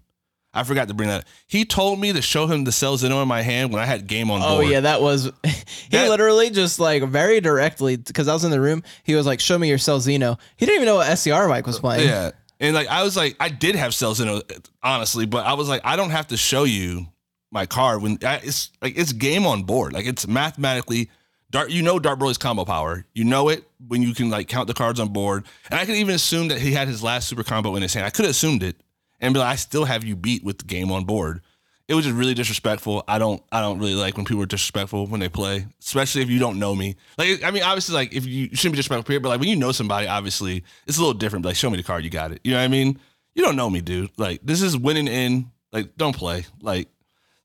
I 0.55 0.63
forgot 0.63 0.89
to 0.89 0.95
bring 0.95 1.09
that. 1.09 1.23
Up. 1.23 1.27
He 1.47 1.65
told 1.65 1.99
me 1.99 2.13
to 2.13 2.23
show 2.23 2.47
him 2.47 2.65
the 2.65 2.73
Cell 2.73 2.97
Xeno 2.97 3.21
in 3.21 3.29
my 3.29 3.43
hand 3.43 3.73
when 3.73 3.83
I 3.83 3.85
had 3.87 4.07
game 4.07 4.31
on 4.31 4.41
Oh 4.43 4.57
board. 4.61 4.69
yeah, 4.69 4.81
that 4.81 5.03
was 5.03 5.25
he 5.43 5.53
That- 5.91 6.09
literally 6.09 6.49
just 6.51 6.79
like 6.79 7.03
very 7.03 7.41
directly 7.41 7.97
because 7.97 8.29
I 8.29 8.33
was 8.35 8.45
in 8.45 8.51
the 8.51 8.61
room. 8.61 8.83
He 9.03 9.15
was 9.15 9.27
like, 9.27 9.41
"Show 9.41 9.59
me 9.59 9.69
your 9.69 9.79
cell 9.79 9.99
Xeno." 9.99 10.39
He 10.57 10.65
didn't 10.65 10.77
even 10.77 10.87
know 10.87 10.97
what 10.97 11.19
SCR 11.19 11.49
Mike 11.49 11.67
was 11.67 11.79
playing. 11.81 12.09
Yeah. 12.09 12.31
And 12.61 12.75
like 12.75 12.89
I 12.89 13.03
was 13.03 13.17
like, 13.17 13.37
I 13.41 13.49
did 13.51 13.75
have 13.75 13.95
cells 13.95 14.21
in 14.21 14.41
honestly, 14.83 15.27
but 15.27 15.45
I 15.45 15.55
was 15.55 15.69
like, 15.69 15.83
I 15.85 15.97
don't 15.97 16.11
have 16.11 16.29
to 16.29 16.37
show 16.39 16.65
you 16.65 17.07
my 17.51 17.67
card 17.67 18.03
when 18.03 18.19
I, 18.23 18.37
it's 18.43 18.71
like 18.83 18.97
it's 18.97 19.13
game 19.13 19.47
on 19.47 19.63
board. 19.63 19.93
Like 19.93 20.07
it's 20.07 20.27
mathematically 20.27 21.11
Dart. 21.51 21.71
You 21.71 21.83
know 21.83 21.99
Dark 21.99 22.19
Broly's 22.19 22.39
combo 22.39 22.65
power. 22.65 23.07
You 23.15 23.25
know 23.25 23.49
it 23.49 23.65
when 23.87 24.03
you 24.03 24.15
can 24.15 24.31
like 24.31 24.49
count 24.49 24.69
the 24.69 24.75
cards 24.75 25.01
on 25.01 25.09
board. 25.09 25.47
And 25.71 25.79
I 25.79 25.85
could 25.85 25.97
even 25.97 26.15
assume 26.15 26.49
that 26.49 26.61
he 26.61 26.73
had 26.73 26.89
his 26.89 27.03
last 27.03 27.29
super 27.29 27.45
combo 27.45 27.77
in 27.77 27.83
his 27.83 27.95
hand. 27.95 28.07
I 28.07 28.11
could 28.11 28.25
have 28.25 28.33
assumed 28.33 28.63
it 28.63 28.77
and 29.21 29.33
be 29.33 29.41
like, 29.41 29.53
I 29.53 29.57
still 29.57 29.85
have 29.85 30.05
you 30.05 30.17
beat 30.17 30.45
with 30.45 30.67
game 30.67 30.91
on 30.91 31.05
board. 31.05 31.41
It 31.89 31.95
was 31.95 32.05
just 32.05 32.17
really 32.17 32.35
disrespectful. 32.35 33.05
I 33.07 33.19
don't 33.19 33.41
I 33.53 33.61
don't 33.61 33.79
really 33.79 33.95
like 33.95 34.17
when 34.17 34.27
people 34.27 34.43
are 34.43 34.47
disrespectful 34.47 35.07
when 35.07 35.21
they 35.21 35.29
play, 35.29 35.67
especially 35.81 36.23
if 36.23 36.29
you 36.31 36.41
don't 36.41 36.59
know 36.59 36.75
me. 36.75 36.97
Like 37.17 37.45
I 37.45 37.53
mean, 37.53 37.63
obviously, 37.63 37.95
like 37.95 38.13
if 38.13 38.27
you, 38.27 38.47
you 38.47 38.57
shouldn't 38.57 38.73
be 38.73 38.79
disrespectful 38.79 39.13
here, 39.13 39.21
but 39.21 39.29
like 39.29 39.39
when 39.39 39.49
you 39.49 39.57
know 39.57 39.71
somebody, 39.71 40.09
obviously 40.09 40.65
it's 40.89 40.99
a 40.99 41.01
little 41.01 41.15
different. 41.15 41.45
Like 41.45 41.55
show 41.55 41.71
me 41.71 41.77
the 41.77 41.85
card, 41.85 42.03
you 42.03 42.11
got 42.11 42.33
it. 42.33 42.41
You 42.43 42.51
know 42.53 42.59
what 42.59 42.65
I 42.65 42.69
mean? 42.69 42.99
You 43.37 43.45
don't 43.45 43.55
know 43.55 43.71
me, 43.71 43.83
dude. 43.83 44.11
Like 44.17 44.41
this 44.43 44.63
is 44.63 44.77
winning 44.77 45.07
in. 45.07 45.53
Like 45.73 45.97
don't 45.97 46.17
play. 46.17 46.47
Like 46.61 46.89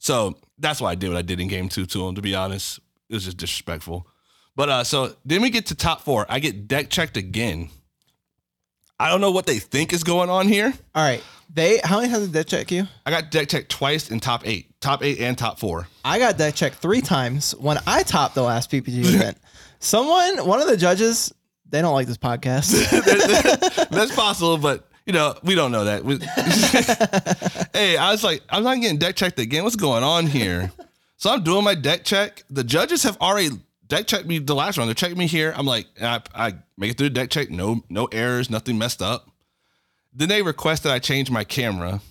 so 0.02 0.36
that's 0.58 0.82
why 0.82 0.90
I 0.92 0.96
did 0.96 1.10
what 1.10 1.18
I 1.18 1.22
did 1.22 1.40
in 1.40 1.48
game 1.48 1.70
two 1.70 1.86
to 1.86 2.08
him. 2.08 2.16
To 2.16 2.22
be 2.24 2.34
honest, 2.34 2.80
it 3.08 3.14
was 3.14 3.26
just 3.26 3.38
disrespectful. 3.38 4.08
But 4.56 4.70
uh, 4.70 4.84
so 4.84 5.16
then 5.24 5.44
we 5.44 5.52
get 5.52 5.68
to 5.68 5.76
top 5.76 6.02
four. 6.02 6.26
I 6.28 6.40
get 6.40 6.68
deck 6.68 6.90
checked 6.90 7.18
again. 7.18 7.70
I 9.00 9.10
don't 9.10 9.22
know 9.22 9.32
what 9.32 9.46
they 9.46 9.60
think 9.60 9.94
is 9.94 10.04
going 10.04 10.30
on 10.32 10.48
here. 10.48 10.74
All 10.96 11.04
right, 11.04 11.24
they 11.54 11.80
how 11.84 12.00
many 12.00 12.12
times 12.12 12.26
did 12.26 12.34
they 12.34 12.44
check 12.44 12.72
you? 12.72 12.88
I 13.06 13.12
got 13.12 13.30
deck 13.30 13.48
checked 13.48 13.70
twice 13.70 14.10
in 14.10 14.20
top 14.20 14.42
eight, 14.48 14.74
top 14.82 15.04
eight 15.04 15.20
and 15.20 15.38
top 15.38 15.60
four. 15.60 15.88
I 16.04 16.18
got 16.18 16.38
deck 16.38 16.56
checked 16.56 16.78
three 16.78 17.02
times 17.02 17.54
when 17.56 17.78
I 17.86 18.02
topped 18.02 18.34
the 18.34 18.44
last 18.44 18.72
PPG 18.72 19.06
event. 19.16 19.38
Someone, 19.80 20.46
one 20.48 20.62
of 20.62 20.68
the 20.68 20.78
judges, 20.78 21.32
they 21.70 21.82
don't 21.82 21.94
like 21.94 22.08
this 22.08 22.18
podcast. 22.18 22.72
That's 23.90 24.16
possible, 24.16 24.58
but 24.58 24.88
you 25.12 25.17
know 25.17 25.36
we 25.43 25.56
don't 25.56 25.74
know 25.74 25.84
that. 25.84 27.69
Hey, 27.74 27.97
I 27.97 28.12
was 28.12 28.24
like, 28.24 28.43
I'm 28.50 28.63
not 28.63 28.80
getting 28.80 28.97
deck 28.97 29.15
checked 29.15 29.39
again. 29.39 29.63
What's 29.63 29.76
going 29.76 30.04
on 30.04 30.28
here? 30.28 30.71
So 31.17 31.30
I'm 31.30 31.43
doing 31.43 31.63
my 31.63 31.76
deck 31.76 32.04
check. 32.04 32.43
The 32.50 32.63
judges 32.63 33.04
have 33.04 33.17
already 33.19 33.50
deck 33.88 34.08
checked 34.08 34.26
me 34.26 34.39
the 34.39 34.56
last 34.56 34.78
round. 34.78 34.88
They're 34.88 34.95
checking 34.95 35.17
me 35.17 35.28
here. 35.28 35.54
I'm 35.56 35.65
like, 35.65 35.88
I, 36.02 36.21
I 36.34 36.54
make 36.78 36.91
it 36.91 36.97
through 36.97 37.10
the 37.10 37.15
deck 37.15 37.30
check. 37.30 37.50
No, 37.50 37.82
no 37.89 38.06
errors, 38.06 38.50
nothing 38.50 38.78
messed 38.78 39.02
up. 39.02 39.30
Then 40.13 40.30
they 40.30 40.41
request 40.41 40.84
that 40.84 40.93
I 40.93 41.00
change 41.00 41.30
my 41.30 41.43
camera, 41.43 42.02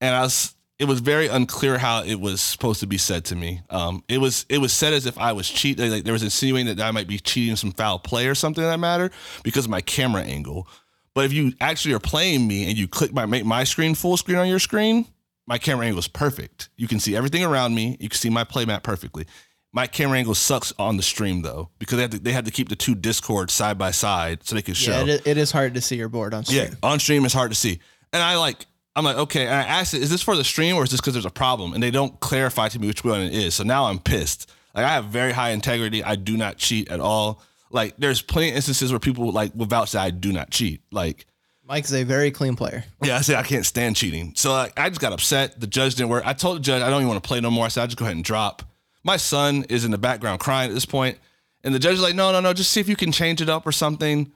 and 0.00 0.14
I 0.14 0.22
was. 0.22 0.54
It 0.76 0.86
was 0.86 0.98
very 0.98 1.28
unclear 1.28 1.78
how 1.78 2.02
it 2.02 2.16
was 2.16 2.40
supposed 2.40 2.80
to 2.80 2.86
be 2.86 2.98
said 2.98 3.24
to 3.26 3.36
me. 3.36 3.62
Um, 3.70 4.02
it 4.08 4.18
was 4.18 4.44
it 4.48 4.58
was 4.58 4.72
said 4.72 4.92
as 4.92 5.06
if 5.06 5.16
I 5.18 5.32
was 5.32 5.48
cheating. 5.48 5.90
Like 5.90 6.04
there 6.04 6.12
was 6.12 6.24
insinuating 6.24 6.74
that 6.74 6.84
I 6.84 6.90
might 6.90 7.06
be 7.06 7.18
cheating 7.18 7.56
some 7.56 7.70
foul 7.70 7.98
play 8.00 8.26
or 8.26 8.34
something 8.34 8.62
that 8.62 8.80
matter 8.80 9.10
because 9.44 9.66
of 9.66 9.70
my 9.70 9.80
camera 9.80 10.22
angle. 10.22 10.66
But 11.14 11.24
if 11.26 11.32
you 11.32 11.52
actually 11.60 11.94
are 11.94 12.00
playing 12.00 12.46
me 12.46 12.68
and 12.68 12.76
you 12.76 12.88
click 12.88 13.12
my 13.12 13.24
make 13.26 13.44
my 13.44 13.64
screen 13.64 13.94
full 13.94 14.16
screen 14.16 14.36
on 14.38 14.48
your 14.48 14.58
screen, 14.58 15.06
my 15.46 15.58
camera 15.58 15.86
angle 15.86 15.98
is 16.00 16.08
perfect. 16.08 16.68
You 16.76 16.88
can 16.88 16.98
see 17.00 17.14
everything 17.16 17.44
around 17.44 17.74
me. 17.74 17.96
You 18.00 18.08
can 18.08 18.18
see 18.18 18.30
my 18.30 18.44
playmat 18.44 18.82
perfectly. 18.82 19.26
My 19.72 19.86
camera 19.86 20.18
angle 20.18 20.34
sucks 20.34 20.72
on 20.78 20.96
the 20.96 21.02
stream 21.02 21.42
though 21.42 21.70
because 21.78 21.96
they 21.96 22.02
have 22.02 22.10
to, 22.12 22.18
they 22.18 22.32
have 22.32 22.44
to 22.44 22.50
keep 22.50 22.68
the 22.68 22.76
two 22.76 22.94
Discords 22.94 23.52
side 23.52 23.76
by 23.78 23.90
side 23.90 24.44
so 24.44 24.54
they 24.54 24.62
can 24.62 24.74
show. 24.74 25.04
yeah, 25.04 25.14
it, 25.14 25.26
it 25.26 25.36
is 25.38 25.50
hard 25.50 25.74
to 25.74 25.80
see 25.80 25.96
your 25.96 26.08
board 26.08 26.34
on 26.34 26.44
stream. 26.44 26.68
Yeah, 26.70 26.74
on 26.82 26.98
stream 26.98 27.24
it's 27.24 27.34
hard 27.34 27.50
to 27.50 27.56
see. 27.56 27.80
And 28.12 28.22
I 28.22 28.36
like, 28.36 28.66
I'm 28.96 29.04
like, 29.04 29.16
okay. 29.16 29.46
And 29.46 29.54
I 29.54 29.62
asked 29.62 29.94
it, 29.94 30.02
is 30.02 30.10
this 30.10 30.22
for 30.22 30.36
the 30.36 30.44
stream 30.44 30.76
or 30.76 30.84
is 30.84 30.90
this 30.90 31.00
because 31.00 31.14
there's 31.14 31.26
a 31.26 31.30
problem? 31.30 31.74
And 31.74 31.82
they 31.82 31.90
don't 31.90 32.18
clarify 32.20 32.68
to 32.68 32.78
me 32.78 32.86
which 32.86 33.04
one 33.04 33.20
it 33.20 33.32
is. 33.34 33.56
So 33.56 33.64
now 33.64 33.86
I'm 33.86 33.98
pissed. 33.98 34.50
Like 34.74 34.84
I 34.84 34.90
have 34.90 35.06
very 35.06 35.32
high 35.32 35.50
integrity. 35.50 36.02
I 36.04 36.14
do 36.16 36.36
not 36.36 36.56
cheat 36.56 36.88
at 36.88 37.00
all. 37.00 37.42
Like 37.74 37.96
there's 37.98 38.22
plenty 38.22 38.50
of 38.50 38.56
instances 38.56 38.92
where 38.92 39.00
people 39.00 39.32
like 39.32 39.52
will 39.54 39.66
vouch 39.66 39.92
that 39.92 40.02
I 40.02 40.10
do 40.10 40.32
not 40.32 40.50
cheat. 40.50 40.80
Like, 40.92 41.26
Mike's 41.66 41.92
a 41.92 42.04
very 42.04 42.30
clean 42.30 42.54
player. 42.54 42.84
yeah, 43.02 43.16
I 43.16 43.20
said 43.22 43.34
I 43.34 43.42
can't 43.42 43.66
stand 43.66 43.96
cheating. 43.96 44.32
So 44.36 44.52
like, 44.52 44.78
I 44.78 44.88
just 44.88 45.00
got 45.00 45.12
upset. 45.12 45.60
The 45.60 45.66
judge 45.66 45.96
didn't 45.96 46.10
work. 46.10 46.24
I 46.24 46.34
told 46.34 46.58
the 46.58 46.60
judge 46.60 46.82
I 46.82 46.88
don't 46.88 47.00
even 47.00 47.08
want 47.08 47.22
to 47.22 47.26
play 47.26 47.40
no 47.40 47.50
more. 47.50 47.64
I 47.64 47.68
said 47.68 47.82
I 47.82 47.86
just 47.86 47.98
go 47.98 48.04
ahead 48.04 48.14
and 48.14 48.24
drop. 48.24 48.62
My 49.02 49.16
son 49.16 49.64
is 49.68 49.84
in 49.84 49.90
the 49.90 49.98
background 49.98 50.38
crying 50.38 50.70
at 50.70 50.74
this 50.74 50.86
point, 50.86 51.18
and 51.64 51.74
the 51.74 51.80
judge 51.80 51.94
is 51.94 52.00
like, 52.00 52.14
no, 52.14 52.30
no, 52.30 52.40
no, 52.40 52.52
just 52.52 52.70
see 52.70 52.80
if 52.80 52.88
you 52.88 52.96
can 52.96 53.10
change 53.10 53.42
it 53.42 53.48
up 53.48 53.66
or 53.66 53.72
something. 53.72 54.32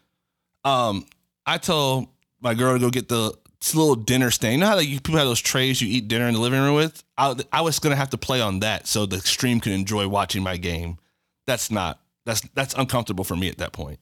Um, 0.65 1.07
I 1.47 1.59
told 1.59 2.09
my 2.41 2.55
girl 2.55 2.75
to 2.75 2.81
go 2.81 2.91
get 2.91 3.09
the 3.09 3.33
little 3.73 3.95
dinner 3.95 4.33
stand. 4.33 4.55
You 4.55 4.61
know 4.61 4.67
how 4.67 4.77
like, 4.77 4.89
you, 4.89 4.97
people 4.97 5.17
have 5.17 5.29
those 5.29 5.41
trays 5.41 5.81
you 5.81 5.89
eat 5.89 6.09
dinner 6.09 6.27
in 6.27 6.35
the 6.35 6.41
living 6.41 6.61
room 6.61 6.75
with? 6.75 7.05
I, 7.17 7.37
I 7.53 7.61
was 7.61 7.79
gonna 7.79 7.97
have 7.97 8.11
to 8.11 8.19
play 8.19 8.41
on 8.41 8.61
that 8.61 8.89
so 8.89 9.07
the 9.07 9.21
stream 9.21 9.61
could 9.61 9.73
enjoy 9.73 10.09
watching 10.09 10.43
my 10.43 10.57
game. 10.57 10.99
That's 11.47 11.71
not 11.71 12.01
that's 12.29 12.43
that's 12.55 12.75
uncomfortable 12.75 13.25
for 13.25 13.35
me 13.35 13.49
at 13.49 13.59
that 13.59 13.73
point. 13.73 13.99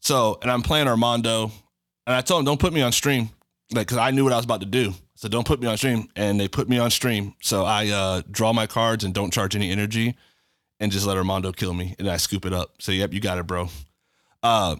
So, 0.00 0.38
and 0.42 0.50
I'm 0.50 0.62
playing 0.62 0.88
Armando, 0.88 1.52
and 2.06 2.16
I 2.16 2.20
told 2.20 2.40
him 2.40 2.44
don't 2.44 2.60
put 2.60 2.72
me 2.72 2.82
on 2.82 2.90
stream, 2.90 3.30
like 3.72 3.86
because 3.86 3.98
I 3.98 4.10
knew 4.10 4.24
what 4.24 4.32
I 4.32 4.36
was 4.36 4.44
about 4.44 4.60
to 4.60 4.66
do. 4.66 4.92
So 5.14 5.28
don't 5.28 5.46
put 5.46 5.60
me 5.60 5.68
on 5.68 5.76
stream, 5.76 6.08
and 6.16 6.40
they 6.40 6.48
put 6.48 6.68
me 6.68 6.78
on 6.78 6.90
stream. 6.90 7.34
So 7.40 7.64
I 7.64 7.88
uh, 7.88 8.22
draw 8.28 8.52
my 8.52 8.66
cards 8.66 9.04
and 9.04 9.14
don't 9.14 9.32
charge 9.32 9.54
any 9.54 9.70
energy, 9.70 10.16
and 10.80 10.90
just 10.90 11.06
let 11.06 11.16
Armando 11.16 11.52
kill 11.52 11.72
me, 11.72 11.94
and 12.00 12.10
I 12.10 12.16
scoop 12.16 12.44
it 12.44 12.52
up. 12.52 12.82
So 12.82 12.90
yep, 12.90 13.12
you 13.12 13.20
got 13.20 13.38
it, 13.38 13.46
bro. 13.46 13.68
Uh, 14.42 14.76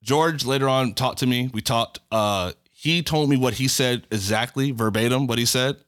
George 0.00 0.44
later 0.44 0.68
on 0.68 0.94
talked 0.94 1.18
to 1.18 1.26
me. 1.26 1.50
We 1.52 1.62
talked. 1.62 1.98
Uh, 2.12 2.52
he 2.70 3.02
told 3.02 3.28
me 3.28 3.36
what 3.36 3.54
he 3.54 3.66
said 3.66 4.06
exactly 4.12 4.70
verbatim 4.70 5.26
what 5.26 5.38
he 5.38 5.46
said, 5.46 5.78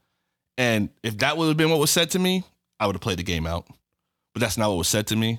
and 0.59 0.89
if 1.05 1.19
that 1.19 1.37
would 1.37 1.47
have 1.47 1.57
been 1.57 1.71
what 1.71 1.79
was 1.79 1.91
said 1.91 2.11
to 2.11 2.19
me, 2.19 2.43
I 2.81 2.87
would 2.87 2.97
have 2.97 3.03
played 3.03 3.21
the 3.21 3.23
game 3.23 3.47
out. 3.47 3.67
But 4.35 4.41
that's 4.41 4.59
not 4.59 4.71
what 4.71 4.79
was 4.79 4.89
said 4.89 5.07
to 5.09 5.17
me. 5.17 5.39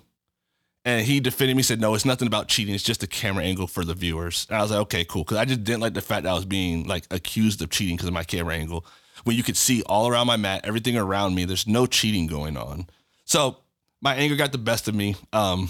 And 0.88 1.06
he 1.06 1.20
defended 1.20 1.58
me, 1.58 1.64
said, 1.64 1.82
no, 1.82 1.96
it's 1.96 2.06
nothing 2.06 2.28
about 2.28 2.48
cheating. 2.48 2.74
It's 2.74 2.82
just 2.82 3.04
a 3.04 3.08
camera 3.08 3.44
angle 3.44 3.68
for 3.68 3.84
the 3.84 3.94
viewers. 3.94 4.48
And 4.50 4.58
I 4.58 4.62
was 4.62 4.72
like, 4.72 4.80
okay, 4.84 5.04
cool. 5.04 5.26
Cause 5.26 5.38
I 5.38 5.44
just 5.44 5.66
didn't 5.66 5.82
like 5.82 5.94
the 5.94 6.00
fact 6.00 6.24
that 6.24 6.30
I 6.30 6.34
was 6.34 6.46
being 6.46 6.88
like 6.88 7.06
accused 7.12 7.62
of 7.62 7.70
cheating 7.70 7.98
because 7.98 8.08
of 8.08 8.14
my 8.14 8.24
camera 8.24 8.56
angle. 8.56 8.86
When 9.26 9.36
you 9.36 9.44
could 9.44 9.58
see 9.58 9.84
all 9.84 10.08
around 10.08 10.28
my 10.28 10.38
mat, 10.38 10.62
everything 10.64 10.96
around 10.96 11.36
me, 11.36 11.44
there's 11.44 11.68
no 11.68 11.88
cheating 11.88 12.26
going 12.26 12.56
on. 12.56 12.88
So 13.26 13.58
my 14.00 14.16
anger 14.16 14.38
got 14.38 14.54
the 14.54 14.58
best 14.58 14.88
of 14.88 14.96
me. 14.96 15.18
Um, 15.34 15.70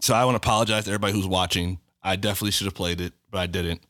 so 0.00 0.14
I 0.14 0.24
want 0.24 0.34
to 0.34 0.44
apologize 0.44 0.86
to 0.86 0.90
everybody 0.90 1.12
who's 1.12 1.28
watching. 1.28 1.78
I 2.02 2.16
definitely 2.16 2.50
should 2.50 2.64
have 2.64 2.74
played 2.74 3.00
it, 3.00 3.12
but 3.30 3.38
I 3.38 3.46
didn't. 3.46 3.82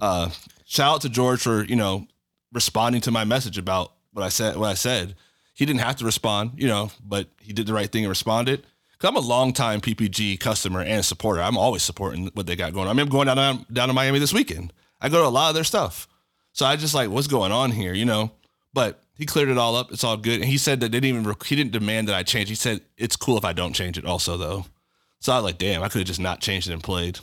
Uh, 0.00 0.30
shout 0.64 0.96
out 0.96 1.00
to 1.02 1.08
George 1.08 1.42
for, 1.42 1.62
you 1.62 1.76
know, 1.76 2.08
responding 2.52 3.00
to 3.02 3.12
my 3.12 3.22
message 3.22 3.56
about 3.56 3.92
what 4.12 4.24
I 4.24 4.28
said, 4.28 4.56
what 4.56 4.70
I 4.70 4.74
said. 4.74 5.14
He 5.54 5.64
didn't 5.64 5.82
have 5.82 5.94
to 5.96 6.04
respond, 6.04 6.54
you 6.56 6.66
know, 6.66 6.90
but 7.00 7.28
he 7.40 7.52
did 7.52 7.68
the 7.68 7.74
right 7.74 7.88
thing 7.92 8.02
and 8.02 8.10
responded. 8.10 8.66
Cause 8.98 9.08
I'm 9.08 9.16
a 9.16 9.20
longtime 9.20 9.80
PPG 9.80 10.40
customer 10.40 10.80
and 10.80 11.04
supporter. 11.04 11.40
I'm 11.40 11.56
always 11.56 11.82
supporting 11.82 12.30
what 12.34 12.46
they 12.46 12.56
got 12.56 12.72
going 12.72 12.88
on. 12.88 12.90
I 12.90 12.92
mean, 12.94 13.06
I'm 13.06 13.10
going 13.12 13.26
down 13.26 13.64
down 13.72 13.88
to 13.88 13.94
Miami 13.94 14.18
this 14.18 14.32
weekend. 14.32 14.72
I 15.00 15.08
go 15.08 15.22
to 15.22 15.26
a 15.26 15.30
lot 15.30 15.50
of 15.50 15.54
their 15.54 15.64
stuff. 15.64 16.08
So 16.52 16.66
I 16.66 16.74
just 16.74 16.94
like, 16.94 17.08
what's 17.08 17.28
going 17.28 17.52
on 17.52 17.70
here, 17.70 17.94
you 17.94 18.04
know? 18.04 18.32
But 18.72 19.00
he 19.16 19.26
cleared 19.26 19.48
it 19.48 19.58
all 19.58 19.76
up. 19.76 19.92
It's 19.92 20.02
all 20.02 20.16
good. 20.16 20.40
And 20.40 20.44
he 20.44 20.58
said 20.58 20.80
that 20.80 20.90
they 20.90 21.00
didn't 21.00 21.20
even 21.20 21.36
he 21.44 21.54
didn't 21.54 21.72
demand 21.72 22.08
that 22.08 22.16
I 22.16 22.24
change. 22.24 22.48
He 22.48 22.56
said 22.56 22.80
it's 22.96 23.16
cool 23.16 23.38
if 23.38 23.44
I 23.44 23.52
don't 23.52 23.72
change 23.72 23.98
it 23.98 24.04
also 24.04 24.36
though. 24.36 24.66
So 25.20 25.32
I 25.32 25.36
was 25.36 25.44
like, 25.44 25.58
damn, 25.58 25.82
I 25.82 25.88
could 25.88 25.98
have 25.98 26.06
just 26.06 26.20
not 26.20 26.40
changed 26.40 26.68
it 26.68 26.72
and 26.72 26.82
played. 26.82 27.18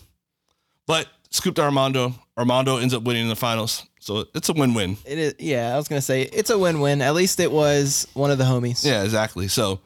But 0.87 1.07
scooped 1.31 1.59
Armando. 1.59 2.13
Armando 2.37 2.77
ends 2.77 2.93
up 2.93 3.03
winning 3.03 3.23
in 3.23 3.29
the 3.29 3.35
finals. 3.35 3.83
So 3.99 4.25
it's 4.35 4.49
a 4.49 4.53
win-win. 4.53 4.97
It 5.05 5.17
is. 5.17 5.35
Yeah, 5.39 5.73
I 5.73 5.77
was 5.77 5.87
gonna 5.87 6.01
say 6.01 6.23
it's 6.23 6.49
a 6.49 6.59
win-win. 6.59 7.01
At 7.01 7.15
least 7.15 7.39
it 7.39 7.51
was 7.51 8.07
one 8.13 8.31
of 8.31 8.37
the 8.37 8.43
homies. 8.43 8.85
Yeah, 8.85 9.03
exactly. 9.03 9.47
So 9.47 9.79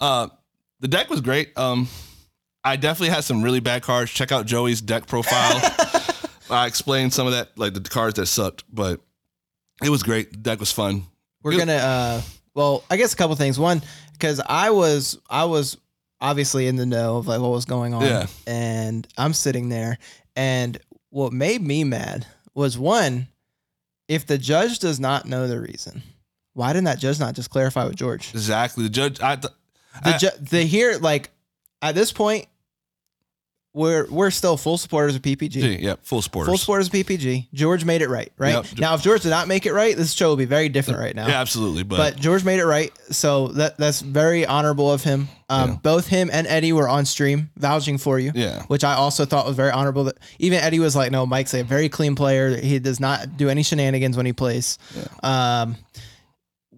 uh 0.00 0.28
the 0.80 0.88
deck 0.88 1.08
was 1.10 1.20
great. 1.20 1.56
Um 1.58 1.88
I 2.62 2.76
definitely 2.76 3.14
had 3.14 3.24
some 3.24 3.42
really 3.42 3.60
bad 3.60 3.82
cards. 3.82 4.10
Check 4.10 4.32
out 4.32 4.44
Joey's 4.46 4.80
deck 4.82 5.06
profile. 5.06 5.60
I 6.50 6.66
explained 6.66 7.14
some 7.14 7.26
of 7.26 7.32
that, 7.32 7.56
like 7.56 7.72
the 7.74 7.80
cards 7.80 8.16
that 8.16 8.26
sucked, 8.26 8.64
but 8.72 9.00
it 9.82 9.88
was 9.88 10.02
great. 10.02 10.30
The 10.32 10.36
deck 10.38 10.60
was 10.60 10.70
fun. 10.72 11.04
We're 11.42 11.52
It- 11.52 11.58
gonna. 11.58 11.72
uh 11.74 12.22
Well, 12.54 12.84
I 12.90 12.96
guess 12.96 13.12
a 13.12 13.16
couple 13.16 13.34
things. 13.36 13.58
One, 13.58 13.80
because 14.12 14.40
I 14.44 14.70
was, 14.70 15.16
I 15.30 15.44
was 15.44 15.78
obviously 16.20 16.66
in 16.66 16.76
the 16.76 16.84
know 16.84 17.16
of 17.16 17.26
like 17.28 17.40
what 17.40 17.50
was 17.52 17.64
going 17.64 17.94
on, 17.94 18.02
Yeah. 18.02 18.26
and 18.46 19.06
I'm 19.16 19.32
sitting 19.32 19.68
there, 19.70 19.96
and 20.36 20.76
what 21.10 21.32
made 21.32 21.62
me 21.62 21.84
mad 21.84 22.26
was 22.52 22.76
one, 22.76 23.28
if 24.08 24.26
the 24.26 24.36
judge 24.36 24.80
does 24.80 24.98
not 25.00 25.24
know 25.26 25.46
the 25.48 25.60
reason, 25.60 26.02
why 26.52 26.72
didn't 26.72 26.84
that 26.86 26.98
judge 26.98 27.18
not 27.20 27.34
just 27.36 27.48
clarify 27.48 27.84
with 27.86 27.96
George? 27.96 28.30
Exactly. 28.34 28.82
The 28.82 28.90
judge 28.90 29.20
I 29.20 29.36
th- 29.36 29.54
The 30.04 30.14
I- 30.14 30.18
ju- 30.18 30.28
the 30.40 30.62
here 30.62 30.98
like 31.00 31.30
at 31.82 31.94
this 31.94 32.12
point, 32.12 32.46
we're 33.72 34.06
we're 34.10 34.32
still 34.32 34.56
full 34.56 34.78
supporters 34.78 35.14
of 35.14 35.22
PPG. 35.22 35.50
Gee, 35.50 35.76
yeah, 35.80 35.94
full 36.02 36.20
supporters. 36.22 36.48
Full 36.48 36.58
supporters 36.58 36.88
of 36.88 36.92
PPG. 36.92 37.46
George 37.54 37.84
made 37.84 38.02
it 38.02 38.08
right, 38.08 38.32
right? 38.36 38.54
Yep. 38.54 38.78
Now, 38.78 38.94
if 38.94 39.02
George 39.02 39.22
did 39.22 39.30
not 39.30 39.46
make 39.46 39.64
it 39.64 39.72
right, 39.72 39.96
this 39.96 40.12
show 40.12 40.28
will 40.28 40.36
be 40.36 40.44
very 40.44 40.68
different 40.68 40.98
right 40.98 41.14
now. 41.14 41.28
Yeah, 41.28 41.40
absolutely. 41.40 41.84
But, 41.84 41.96
But 41.96 42.16
George 42.16 42.42
made 42.44 42.58
it 42.58 42.66
right, 42.66 42.92
so 43.10 43.46
that 43.48 43.78
that's 43.78 44.00
very 44.00 44.44
honorable 44.44 44.92
of 44.92 45.04
him. 45.04 45.28
Um, 45.48 45.70
Yeah. 45.70 45.76
Both 45.84 46.08
him 46.08 46.30
and 46.32 46.48
Eddie 46.48 46.72
were 46.72 46.88
on 46.88 47.04
stream 47.06 47.50
vouching 47.56 47.96
for 47.98 48.18
you, 48.18 48.32
yeah. 48.34 48.62
which 48.64 48.82
I 48.82 48.94
also 48.94 49.24
thought 49.24 49.46
was 49.46 49.54
very 49.54 49.70
honorable. 49.70 50.02
That 50.04 50.18
even 50.40 50.58
Eddie 50.58 50.80
was 50.80 50.96
like, 50.96 51.12
"No, 51.12 51.24
Mike's 51.24 51.54
a 51.54 51.62
very 51.62 51.88
clean 51.88 52.16
player. 52.16 52.56
He 52.56 52.80
does 52.80 52.98
not 52.98 53.36
do 53.36 53.48
any 53.48 53.62
shenanigans 53.62 54.16
when 54.16 54.26
he 54.26 54.32
plays." 54.32 54.78
Um, 55.22 55.76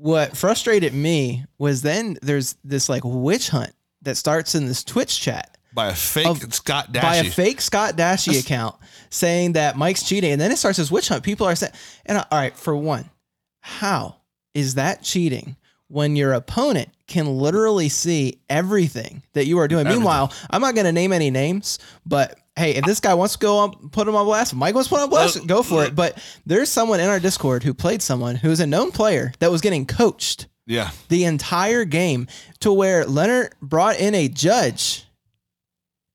what 0.03 0.37
frustrated 0.37 0.93
me 0.93 1.45
was 1.59 1.83
then 1.83 2.19
there's 2.23 2.57
this 2.65 2.89
like 2.89 3.03
witch 3.05 3.51
hunt 3.51 3.73
that 4.03 4.17
starts 4.17 4.57
in 4.57 4.67
this 4.67 4.83
Twitch 4.83 5.21
chat 5.21 5.57
By 5.73 5.91
a 5.91 5.95
fake 5.95 6.27
Of- 6.27 6.53
Scott 6.53 6.93
by 6.93 7.17
a 7.17 7.31
fake 7.31 7.61
Scott 7.61 7.95
Dashy 7.95 8.37
account 8.41 8.75
saying 9.11 9.53
that 9.53 9.77
Mike's 9.77 10.03
cheating, 10.03 10.33
and 10.33 10.41
then 10.41 10.51
it 10.51 10.59
starts 10.59 10.79
this 10.79 10.91
witch 10.91 11.07
hunt. 11.07 11.23
People 11.23 11.47
are 11.47 11.55
saying, 11.55 11.73
and 12.05 12.19
uh, 12.19 12.25
all 12.33 12.39
right, 12.39 12.57
for 12.57 12.75
one, 12.75 13.09
how 13.61 14.17
is 14.55 14.75
that 14.75 15.05
cheating 15.05 15.55
when 15.87 16.17
your 16.17 16.33
opponent 16.33 16.89
can 17.07 17.39
literally 17.39 17.89
see 17.89 18.41
everything 18.51 19.23
that 19.35 19.47
you 19.47 19.59
are 19.61 19.69
doing? 19.69 19.83
Everything. 19.83 20.01
Meanwhile, 20.01 20.33
I'm 20.51 20.63
not 20.63 20.75
going 20.75 20.87
to 20.87 20.93
name 20.93 21.13
any 21.13 21.31
names, 21.31 21.79
but 22.05 22.41
hey, 22.57 22.75
if 22.75 22.85
this 22.85 23.01
guy 23.01 23.15
wants 23.15 23.35
to 23.35 23.39
go 23.39 23.59
on, 23.59 23.89
put 23.91 24.07
him 24.07 24.15
on 24.15 24.27
blast, 24.27 24.55
Mike 24.55 24.75
wants 24.75 24.89
to 24.89 24.95
put 24.95 24.99
him 24.99 25.05
on 25.05 25.11
blast, 25.11 25.37
Uh, 25.39 25.45
go 25.45 25.63
for 25.63 25.85
it. 25.85 25.95
But 25.95 26.19
there's 26.47 26.69
someone 26.69 27.01
in 27.01 27.09
our 27.09 27.21
Discord 27.21 27.63
who 27.63 27.73
played 27.75 28.03
someone 28.03 28.37
who's 28.37 28.61
a 28.61 28.67
known 28.67 28.93
player 28.93 29.33
that 29.39 29.51
was 29.51 29.61
getting 29.61 29.87
coached 29.87 30.49
yeah. 30.67 30.91
the 31.09 31.25
entire 31.25 31.85
game 31.85 32.27
to 32.61 32.73
where 32.73 33.05
Leonard 33.07 33.55
brought 33.63 33.99
in 33.99 34.15
a 34.15 34.29
judge 34.29 35.05